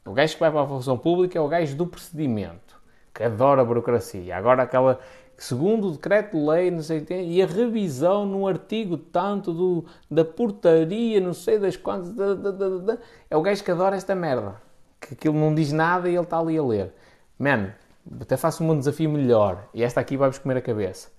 [0.05, 2.79] O gajo que vai para a função pública é o gajo do procedimento,
[3.15, 4.37] que adora a burocracia.
[4.37, 5.01] Agora aquela,
[5.39, 11.19] segundo o decreto-lei, não sei o e a revisão no artigo tanto do, da portaria,
[11.19, 12.99] não sei das quantas, da, da, da,
[13.31, 14.68] é o gajo que adora esta merda
[15.01, 16.93] que aquilo não diz nada e ele está ali a ler.
[17.39, 17.73] Man,
[18.21, 21.11] até faço um desafio melhor e esta aqui vai-vos comer a cabeça.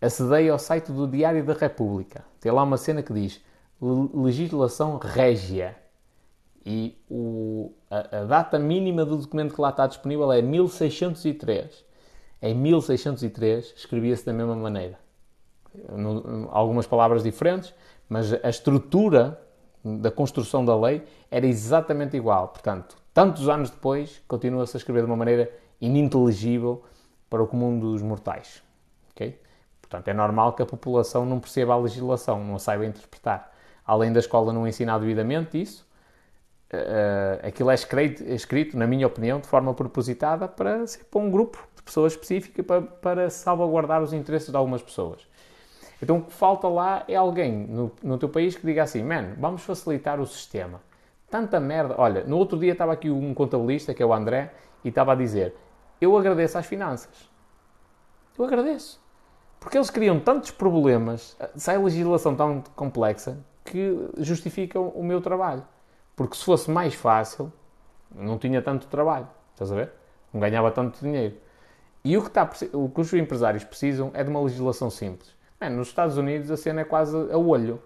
[0.00, 2.24] Acedei ao site do Diário da República.
[2.40, 3.40] Tem lá uma cena que diz
[3.80, 5.76] legislação régia.
[6.64, 11.84] E o, a, a, data mínima do documento que lá está disponível é 1603.
[12.40, 14.98] Em 1603 escrevia-se da mesma maneira.
[16.50, 17.74] algumas palavras diferentes,
[18.08, 19.40] mas a estrutura
[19.84, 22.48] da construção da lei era exatamente igual.
[22.48, 25.50] Portanto, tantos anos depois, continua-se a escrever de uma maneira
[25.80, 26.82] ininteligível
[27.28, 28.62] para o comum dos mortais.
[29.12, 29.38] Okay?
[29.80, 33.52] Portanto, é normal que a população não perceba a legislação, não a saiba interpretar.
[33.84, 35.86] Além da escola não ensinar devidamente isso,
[36.72, 41.20] uh, aquilo é escrito, é escrito, na minha opinião, de forma propositada para ser para
[41.20, 45.26] um grupo de de pessoa específica para, para salvaguardar os interesses de algumas pessoas.
[46.00, 49.34] Então o que falta lá é alguém no, no teu país que diga assim, man,
[49.38, 50.80] vamos facilitar o sistema.
[51.32, 51.94] Tanta merda.
[51.96, 54.52] Olha, no outro dia estava aqui um contabilista, que é o André,
[54.84, 55.54] e estava a dizer,
[55.98, 57.30] eu agradeço às finanças.
[58.38, 59.00] Eu agradeço.
[59.58, 65.64] Porque eles criam tantos problemas, sai legislação tão complexa, que justificam o meu trabalho.
[66.14, 67.50] Porque se fosse mais fácil,
[68.14, 69.26] não tinha tanto trabalho.
[69.54, 69.90] Estás a ver?
[70.34, 71.36] Não ganhava tanto dinheiro.
[72.04, 75.34] E o que, está, o que os empresários precisam é de uma legislação simples.
[75.70, 77.80] Nos Estados Unidos a cena é quase a olho.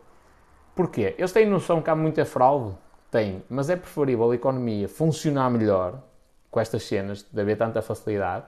[0.75, 1.15] Porquê?
[1.16, 2.75] Eles têm noção que há muita fraude?
[3.10, 3.43] Tem.
[3.49, 6.02] Mas é preferível a economia funcionar melhor
[6.51, 8.47] com estas cenas, de haver tanta facilidade,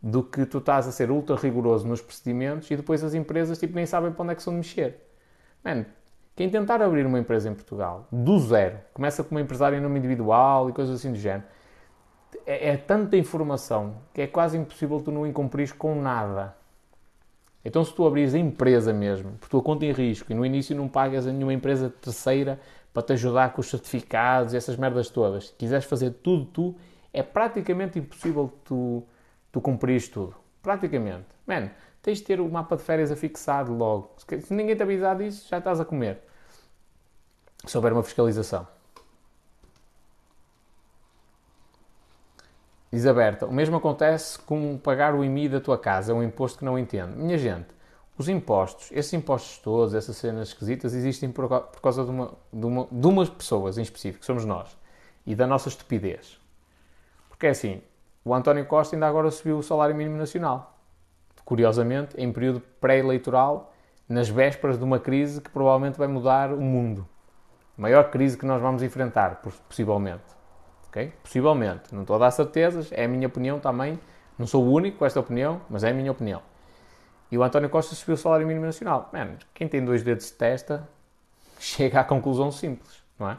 [0.00, 3.74] do que tu estás a ser ultra rigoroso nos procedimentos e depois as empresas tipo,
[3.74, 4.96] nem sabem para onde é que são de mexer.
[5.64, 5.84] Man,
[6.36, 10.70] quem tentar abrir uma empresa em Portugal, do zero, começa como empresário em nome individual
[10.70, 11.42] e coisas assim do género,
[12.46, 16.54] é, é, tanta informação que é quase impossível tu não incumprir com nada.
[17.64, 20.74] Então, se tu abris a empresa mesmo, por tua conta em risco, e no início
[20.74, 22.58] não pagas a nenhuma empresa terceira
[22.92, 26.76] para te ajudar com os certificados e essas merdas todas, se quiseres fazer tudo tu,
[27.12, 29.04] é praticamente impossível tu
[29.52, 30.34] tu cumprires tudo.
[30.62, 31.26] Praticamente.
[31.46, 31.70] Man,
[32.02, 34.14] tens de ter o mapa de férias afixado logo.
[34.42, 36.18] Se ninguém te avisar disso, já estás a comer.
[37.64, 38.66] Se houver uma fiscalização.
[42.92, 46.58] Diz Aberta, o mesmo acontece com pagar o IMI da tua casa, é um imposto
[46.58, 47.16] que não entendo.
[47.16, 47.68] Minha gente,
[48.20, 52.66] os impostos, esses impostos todos, essas cenas esquisitas, existem por, por causa de, uma, de,
[52.66, 54.76] uma, de umas pessoas em específico, somos nós,
[55.24, 56.38] e da nossa estupidez.
[57.30, 57.80] Porque é assim,
[58.22, 60.78] o António Costa ainda agora subiu o salário mínimo nacional.
[61.46, 63.72] Curiosamente, em período pré-eleitoral,
[64.06, 67.08] nas vésperas de uma crise que provavelmente vai mudar o mundo.
[67.74, 70.24] Maior crise que nós vamos enfrentar, possivelmente.
[70.88, 71.14] Okay?
[71.22, 71.94] Possivelmente.
[71.94, 73.98] Não estou a dar certezas, é a minha opinião também.
[74.38, 76.49] Não sou o único com esta opinião, mas é a minha opinião.
[77.30, 79.10] E o António Costa subiu o salário mínimo nacional.
[79.54, 80.88] Quem tem dois dedos de testa
[81.58, 83.36] chega à conclusão simples, não é?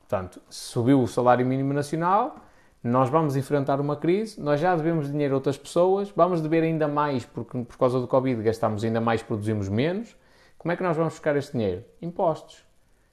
[0.00, 2.36] Portanto, subiu o salário mínimo nacional,
[2.82, 6.86] nós vamos enfrentar uma crise, nós já devemos dinheiro a outras pessoas, vamos dever ainda
[6.86, 10.16] mais porque por causa do Covid gastamos ainda mais, produzimos menos.
[10.56, 11.84] Como é que nós vamos buscar este dinheiro?
[12.00, 12.64] Impostos.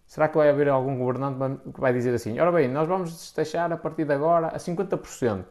[0.06, 3.72] Será que vai haver algum governante que vai dizer assim: ora bem, nós vamos destaxar
[3.72, 5.46] a partir de agora a 50%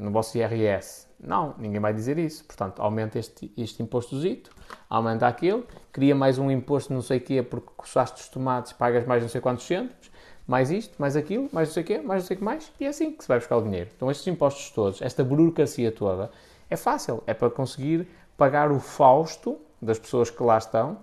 [0.00, 1.08] no vosso IRS?
[1.18, 2.44] Não, ninguém vai dizer isso.
[2.44, 4.50] Portanto, aumenta este, este impostozito,
[4.88, 9.06] aumenta aquele, cria mais um imposto não sei o quê porque coçaste os tomates, pagas
[9.06, 10.10] mais não sei quantos centos
[10.50, 12.72] mais isto, mais aquilo, mais não sei o quê, mais não sei o que mais,
[12.80, 13.88] e é assim que se vai buscar o dinheiro.
[13.94, 16.28] Então estes impostos todos, esta burocracia toda,
[16.68, 20.98] é fácil, é para conseguir pagar o fausto das pessoas que lá estão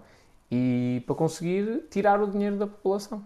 [0.52, 3.24] e para conseguir tirar o dinheiro da população.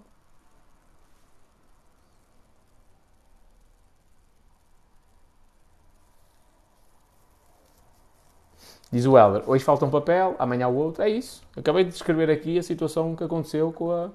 [8.92, 11.02] Diz o Helder, hoje falta um papel, amanhã o outro.
[11.02, 11.42] É isso.
[11.56, 14.10] Acabei de descrever aqui a situação que aconteceu com, a,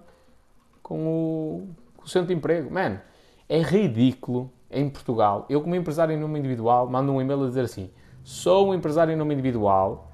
[0.82, 1.68] com o,
[2.04, 2.70] o centro de emprego.
[2.70, 3.00] Man,
[3.48, 5.46] é ridículo em Portugal.
[5.48, 7.90] Eu, como empresário em nome individual, mando um e-mail a dizer assim:
[8.22, 10.10] sou um empresário em nome individual,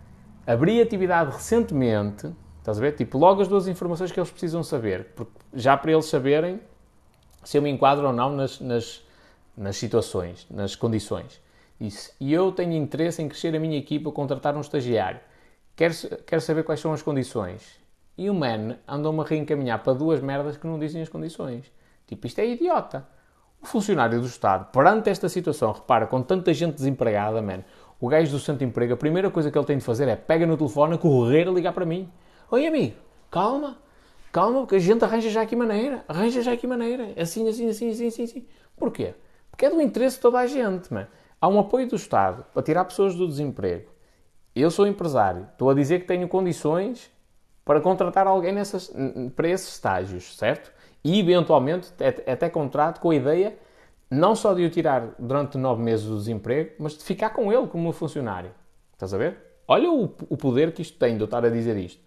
[0.46, 2.92] abri atividade recentemente, estás a ver?
[2.92, 6.60] Tipo, logo as duas informações que eles precisam saber, porque já para eles saberem
[7.42, 9.04] se eu me enquadro ou não nas, nas,
[9.56, 11.41] nas situações, nas condições.
[11.82, 12.12] Isso.
[12.20, 15.18] E eu tenho interesse em crescer a minha equipa, contratar um estagiário.
[15.74, 15.92] Quero,
[16.24, 17.76] quero saber quais são as condições.
[18.16, 21.72] E o man andou-me a reencaminhar para duas merdas que não dizem as condições.
[22.06, 23.04] Tipo, isto é idiota.
[23.60, 27.64] O funcionário do Estado, perante esta situação, repara, com tanta gente desempregada, man,
[28.00, 30.46] o gajo do de emprego, a primeira coisa que ele tem de fazer é pega
[30.46, 32.08] no telefone, correr ligar para mim.
[32.52, 32.94] Oi, amigo,
[33.28, 33.76] calma,
[34.30, 37.90] calma, porque a gente arranja já aqui maneira, arranja já aqui maneira, assim, assim, assim,
[37.90, 38.46] assim, assim, assim.
[38.76, 39.14] Porquê?
[39.50, 41.08] Porque é do interesse de toda a gente, man.
[41.42, 43.90] Há um apoio do Estado para tirar pessoas do desemprego.
[44.56, 47.10] Eu sou empresário, estou a dizer que tenho condições
[47.66, 48.90] para contratar alguém nessas,
[49.36, 50.72] para esses estágios, certo?
[51.04, 51.92] e eventualmente
[52.26, 53.56] até contrato com a ideia
[54.10, 57.66] não só de o tirar durante nove meses do desemprego, mas de ficar com ele
[57.66, 58.50] como funcionário.
[58.92, 59.38] Estás a ver?
[59.66, 62.00] Olha o, o poder que isto tem de eu estar a dizer isto.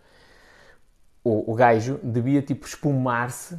[1.23, 3.57] O, o gajo devia tipo espumar-se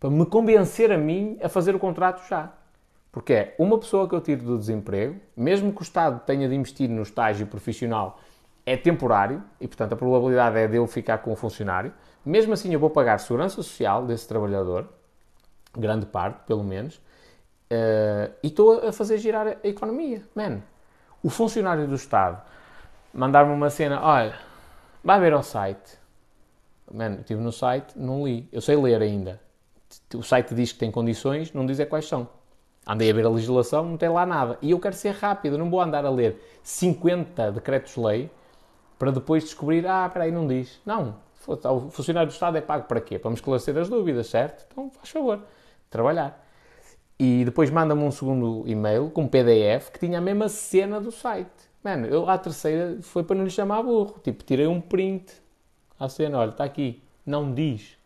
[0.00, 2.52] para me convencer a mim a fazer o contrato já.
[3.14, 6.54] Porque é uma pessoa que eu tiro do desemprego, mesmo que o Estado tenha de
[6.56, 8.18] investir no estágio profissional,
[8.66, 11.94] é temporário e, portanto, a probabilidade é de eu ficar com o funcionário.
[12.26, 14.88] Mesmo assim, eu vou pagar segurança social desse trabalhador,
[15.78, 20.20] grande parte, pelo menos, uh, e estou a fazer girar a economia.
[20.34, 20.60] Man,
[21.22, 22.42] o funcionário do Estado
[23.12, 24.34] mandar-me uma cena, olha,
[25.04, 25.98] vai ver ao site.
[26.92, 28.48] Man, estive no site, não li.
[28.50, 29.40] Eu sei ler ainda.
[30.12, 32.28] O site diz que tem condições, não diz é quais são.
[32.86, 34.58] Andei a ver a legislação, não tem lá nada.
[34.60, 38.30] E eu quero ser rápido, não vou andar a ler 50 decretos-lei
[38.98, 40.80] para depois descobrir, ah, espera aí, não diz.
[40.84, 43.18] Não, o funcionário do Estado é pago para quê?
[43.18, 44.66] Para me esclarecer as dúvidas, certo?
[44.70, 45.40] Então, faz favor,
[45.90, 46.42] trabalhar.
[47.18, 51.50] E depois manda-me um segundo e-mail com PDF que tinha a mesma cena do site.
[51.82, 54.18] Mano, eu à terceira foi para não lhe chamar burro.
[54.22, 55.32] Tipo, tirei um print
[55.98, 57.96] à cena, olha, está aqui, não diz.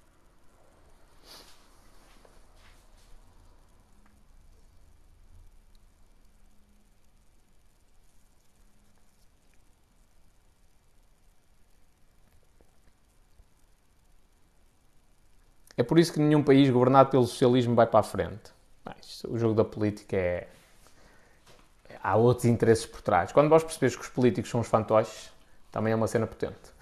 [15.78, 18.52] É por isso que nenhum país governado pelo socialismo vai para a frente.
[18.84, 20.48] Mas o jogo da política é.
[22.02, 23.30] Há outros interesses por trás.
[23.30, 25.32] Quando vós percebes que os políticos são os fantoches,
[25.70, 26.72] também é uma cena potente.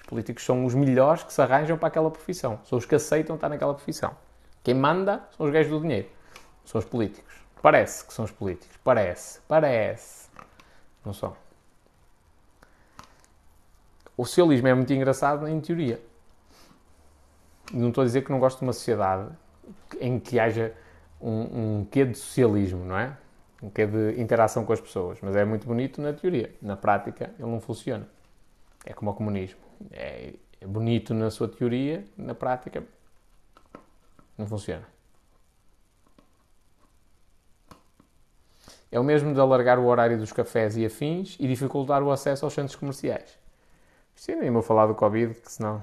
[0.00, 2.58] Os políticos são os melhores que se arranjam para aquela profissão.
[2.64, 4.16] São os que aceitam estar naquela profissão.
[4.64, 6.08] Quem manda são os gajos do dinheiro.
[6.64, 7.34] São os políticos.
[7.60, 8.78] Parece que são os políticos.
[8.82, 9.40] Parece.
[9.46, 10.30] Parece.
[11.04, 11.36] Não são.
[14.16, 16.00] O socialismo é muito engraçado em teoria
[17.72, 19.30] não estou a dizer que não gosto de uma sociedade
[20.00, 20.74] em que haja
[21.20, 23.16] um, um quê de socialismo, não é?
[23.62, 25.18] Um quê de interação com as pessoas.
[25.20, 26.54] Mas é muito bonito na teoria.
[26.62, 28.08] Na prática, ele não funciona.
[28.84, 29.58] É como o comunismo.
[29.92, 30.34] É,
[30.66, 32.82] bonito na sua teoria, na prática,
[34.36, 34.86] não funciona.
[38.92, 42.44] É o mesmo de alargar o horário dos cafés e afins e dificultar o acesso
[42.44, 43.38] aos centros comerciais.
[44.16, 45.82] Sim, nem vou falar do Covid, que senão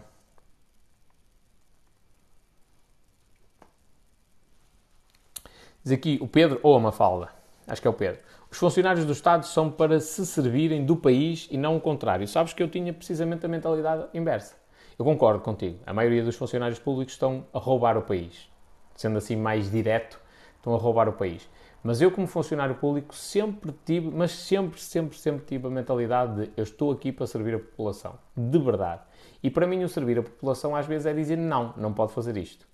[5.88, 7.30] Diz aqui o Pedro ou a Mafalda.
[7.66, 8.20] Acho que é o Pedro.
[8.52, 12.28] Os funcionários do Estado são para se servirem do país e não o contrário.
[12.28, 14.58] Sabes que eu tinha precisamente a mentalidade inversa.
[15.00, 15.80] Eu concordo contigo.
[15.86, 18.50] A maioria dos funcionários públicos estão a roubar o país.
[18.98, 20.20] Sendo assim mais direto,
[20.58, 21.50] estão a roubar o país.
[21.82, 26.52] Mas eu, como funcionário público, sempre tive, mas sempre, sempre, sempre tive a mentalidade de
[26.58, 28.20] eu estou aqui para servir a população.
[28.36, 29.04] De verdade.
[29.42, 32.36] E para mim, o servir a população às vezes é dizer não, não pode fazer
[32.36, 32.68] isto.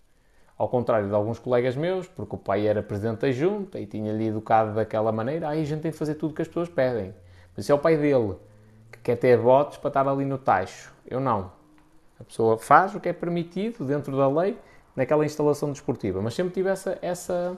[0.57, 4.27] Ao contrário de alguns colegas meus, porque o pai era presidente da junta e tinha-lhe
[4.27, 7.13] educado daquela maneira, aí a gente tem de fazer tudo o que as pessoas pedem.
[7.55, 8.35] Mas é o pai dele
[8.91, 10.93] que quer ter votos para estar ali no tacho.
[11.05, 11.51] Eu não.
[12.19, 14.57] A pessoa faz o que é permitido dentro da lei
[14.95, 16.21] naquela instalação desportiva.
[16.21, 17.57] Mas sempre tive essa, essa,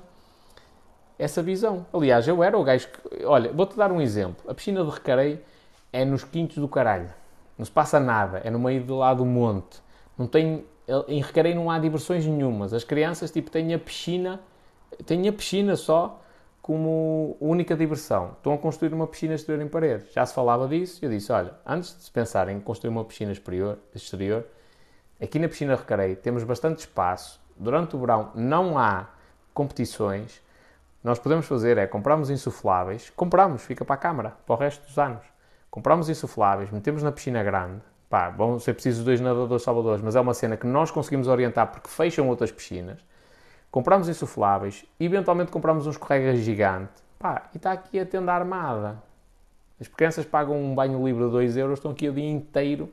[1.20, 1.86] essa visão.
[1.94, 3.26] Aliás, eu era o gajo que.
[3.26, 4.50] Olha, vou-te dar um exemplo.
[4.50, 5.40] A piscina de recareio
[5.92, 7.10] é nos quintos do caralho.
[7.58, 8.42] Não se passa nada.
[8.44, 9.82] É no meio do lado do monte.
[10.18, 10.66] Não tem
[11.08, 12.74] em Recarei não há diversões nenhumas.
[12.74, 14.40] As crianças tipo, têm a piscina,
[15.06, 16.22] têm a piscina só
[16.62, 18.32] como única diversão.
[18.38, 20.06] Estão a construir uma piscina exterior em parede.
[20.12, 23.32] Já se falava disso eu disse, olha, antes de se pensar em construir uma piscina
[23.32, 24.46] exterior, exterior
[25.22, 27.40] aqui na piscina Recarei temos bastante espaço.
[27.58, 29.08] Durante o verão não há
[29.54, 30.42] competições.
[31.04, 34.98] Nós podemos fazer é compramos insufláveis, compramos, fica para a câmara, para o resto dos
[34.98, 35.24] anos.
[35.70, 40.20] Compramos insufláveis, metemos na piscina grande, pá, vão ser precisos dois nadadores salvadores, mas é
[40.20, 43.00] uma cena que nós conseguimos orientar porque fecham outras piscinas.
[43.72, 49.02] Compramos insufláveis, eventualmente compramos um escorrega gigante, pá, e está aqui a tenda armada.
[49.80, 52.90] As crianças pagam um banho livre de 2 euros, estão aqui o dia inteiro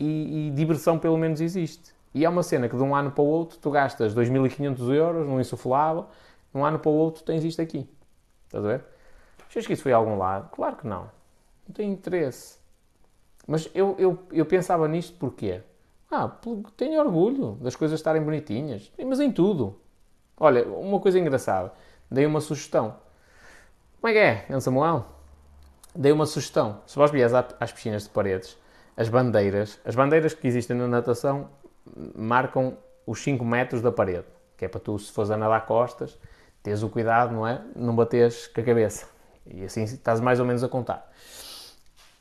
[0.00, 1.94] e, e, diversão pelo menos existe.
[2.12, 5.26] E é uma cena que de um ano para o outro tu gastas 2.500 euros
[5.26, 6.06] num insuflável,
[6.52, 7.88] de um ano para o outro tens isto aqui.
[8.46, 8.84] Estás a ver?
[9.48, 10.50] Achas que isso foi a algum lado?
[10.50, 11.10] Claro que não.
[11.68, 12.58] Não tem interesse.
[13.46, 15.62] Mas eu, eu, eu pensava nisto porquê?
[16.10, 16.30] Ah,
[16.76, 18.90] tenho orgulho das coisas estarem bonitinhas.
[19.04, 19.78] Mas em tudo.
[20.38, 21.72] Olha, uma coisa engraçada.
[22.10, 22.96] Dei uma sugestão.
[24.00, 25.06] Como é que é, Ana Samuel?
[25.94, 26.80] Dei uma sugestão.
[26.86, 28.56] Se vós vieres às piscinas de paredes,
[28.96, 31.48] as bandeiras, as bandeiras que existem na natação
[32.14, 32.76] marcam
[33.06, 34.26] os 5 metros da parede.
[34.56, 36.18] Que é para tu, se fores a nadar costas,
[36.62, 37.62] teres o cuidado, não é?
[37.74, 39.06] Não bateres com a cabeça.
[39.46, 41.10] E assim estás mais ou menos a contar.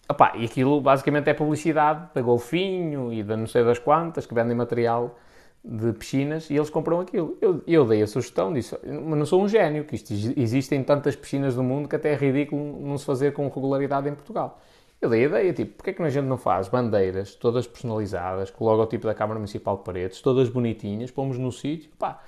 [0.08, 4.34] Opa, e aquilo basicamente é publicidade da Golfinho e da não sei das quantas que
[4.36, 5.18] vendem material
[5.64, 7.38] de piscinas e eles compram aquilo.
[7.42, 11.16] Eu, eu dei a sugestão, disse, mas não sou um gênio, que isto, existem tantas
[11.16, 14.62] piscinas no mundo que até é ridículo não se fazer com regularidade em Portugal.
[15.02, 18.52] Eu dei a ideia, tipo, porque é que a gente não faz bandeiras todas personalizadas,
[18.52, 22.22] com o logotipo da Câmara Municipal de Paredes, todas bonitinhas, pomos no sítio, pá,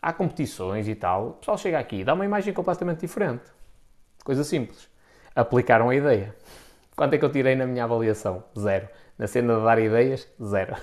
[0.00, 3.44] há competições e tal, o pessoal chega aqui e dá uma imagem completamente diferente.
[4.24, 4.88] Coisa simples.
[5.34, 6.34] Aplicaram a ideia.
[7.00, 8.44] Quanto é que eu tirei na minha avaliação?
[8.58, 8.86] Zero.
[9.16, 10.76] Na cena de dar ideias, zero.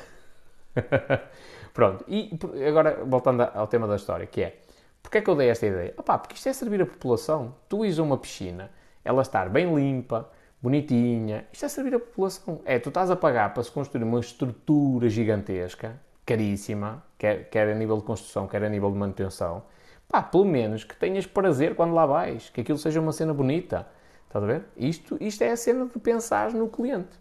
[1.75, 2.03] Pronto.
[2.07, 2.31] E
[2.67, 4.57] agora, voltando ao tema da história, que é,
[5.03, 5.93] porque é que eu dei esta ideia?
[5.95, 7.53] Opá, porque isto é servir a população.
[7.69, 8.71] Tu ires uma piscina,
[9.05, 10.27] ela estar bem limpa,
[10.59, 12.61] bonitinha, isto é servir a população.
[12.65, 17.75] É, tu estás a pagar para se construir uma estrutura gigantesca, caríssima, quer, quer a
[17.75, 19.65] nível de construção, quer a nível de manutenção,
[20.09, 23.85] pá, pelo menos que tenhas prazer quando lá vais, que aquilo seja uma cena bonita.
[24.27, 24.65] Estás a ver?
[24.75, 27.17] Isto, isto é a cena de pensar no cliente.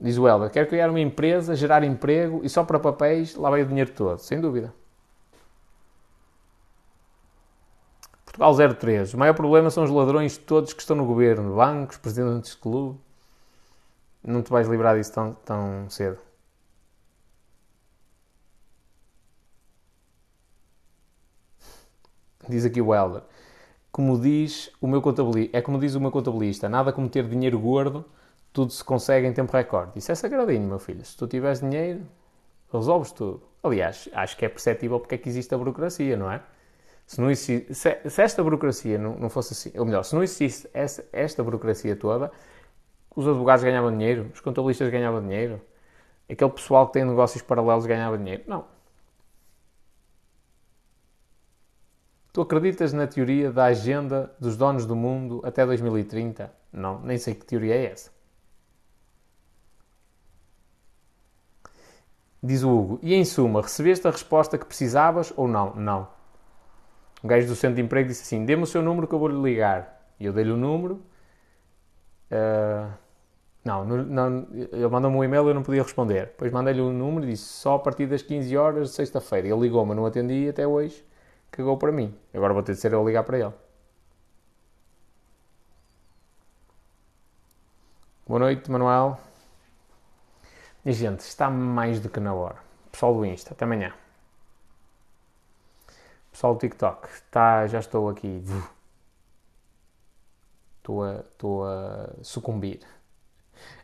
[0.00, 3.62] Diz o Helder, quero criar uma empresa, gerar emprego e só para papéis lá vai
[3.62, 4.72] o dinheiro todo, sem dúvida.
[8.24, 9.12] Portugal 03.
[9.14, 12.98] O maior problema são os ladrões todos que estão no governo, bancos, presidentes de clube.
[14.24, 16.29] Não te vais livrar disso tão, tão cedo.
[22.50, 23.22] Diz aqui o Helder.
[23.92, 27.58] Como diz o meu contabilista, é como diz o meu contabilista, nada como ter dinheiro
[27.58, 28.04] gordo,
[28.52, 29.92] tudo se consegue em tempo recorde.
[29.96, 31.04] Isso é sagradinho, meu filho.
[31.04, 32.02] Se tu tiveres dinheiro,
[32.72, 33.42] resolves tudo.
[33.62, 36.42] Aliás, acho que é perceptível porque é que existe a burocracia, não é?
[37.06, 40.22] Se, não existisse, se, se esta burocracia não, não, fosse assim, ou melhor, se não
[40.22, 42.30] existisse esta, esta burocracia toda,
[43.14, 45.60] os advogados ganhavam dinheiro, os contabilistas ganhavam dinheiro,
[46.30, 48.44] aquele pessoal que tem negócios paralelos ganhava dinheiro.
[48.46, 48.64] Não.
[52.32, 56.52] Tu acreditas na teoria da agenda dos donos do mundo até 2030?
[56.72, 58.10] Não, nem sei que teoria é essa.
[62.42, 65.74] Diz o Hugo, e em suma, recebeste a resposta que precisavas ou não?
[65.74, 66.08] Não.
[67.22, 69.40] O gajo do centro de emprego disse assim: dê-me o seu número que eu vou-lhe
[69.42, 70.00] ligar.
[70.18, 71.02] E eu dei-lhe o número.
[72.30, 72.90] Uh,
[73.62, 76.26] não, não, ele mandou-me um e-mail e eu não podia responder.
[76.26, 79.48] Depois mandei-lhe um número e disse só a partir das 15 horas de sexta-feira.
[79.48, 81.04] Ele ligou-me, não atendi até hoje
[81.60, 82.16] cagou para mim.
[82.34, 83.52] Agora vou ter de ser eu a ligar para ele.
[88.26, 89.18] Boa noite, Manuel.
[90.84, 92.58] E, gente, está mais do que na hora.
[92.90, 93.92] Pessoal do Insta, até amanhã.
[96.30, 98.42] Pessoal do TikTok, está, já estou aqui.
[100.78, 102.80] Estou a, estou a sucumbir.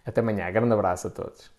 [0.05, 0.51] Até amanhã.
[0.51, 1.56] Grande abraço a todos.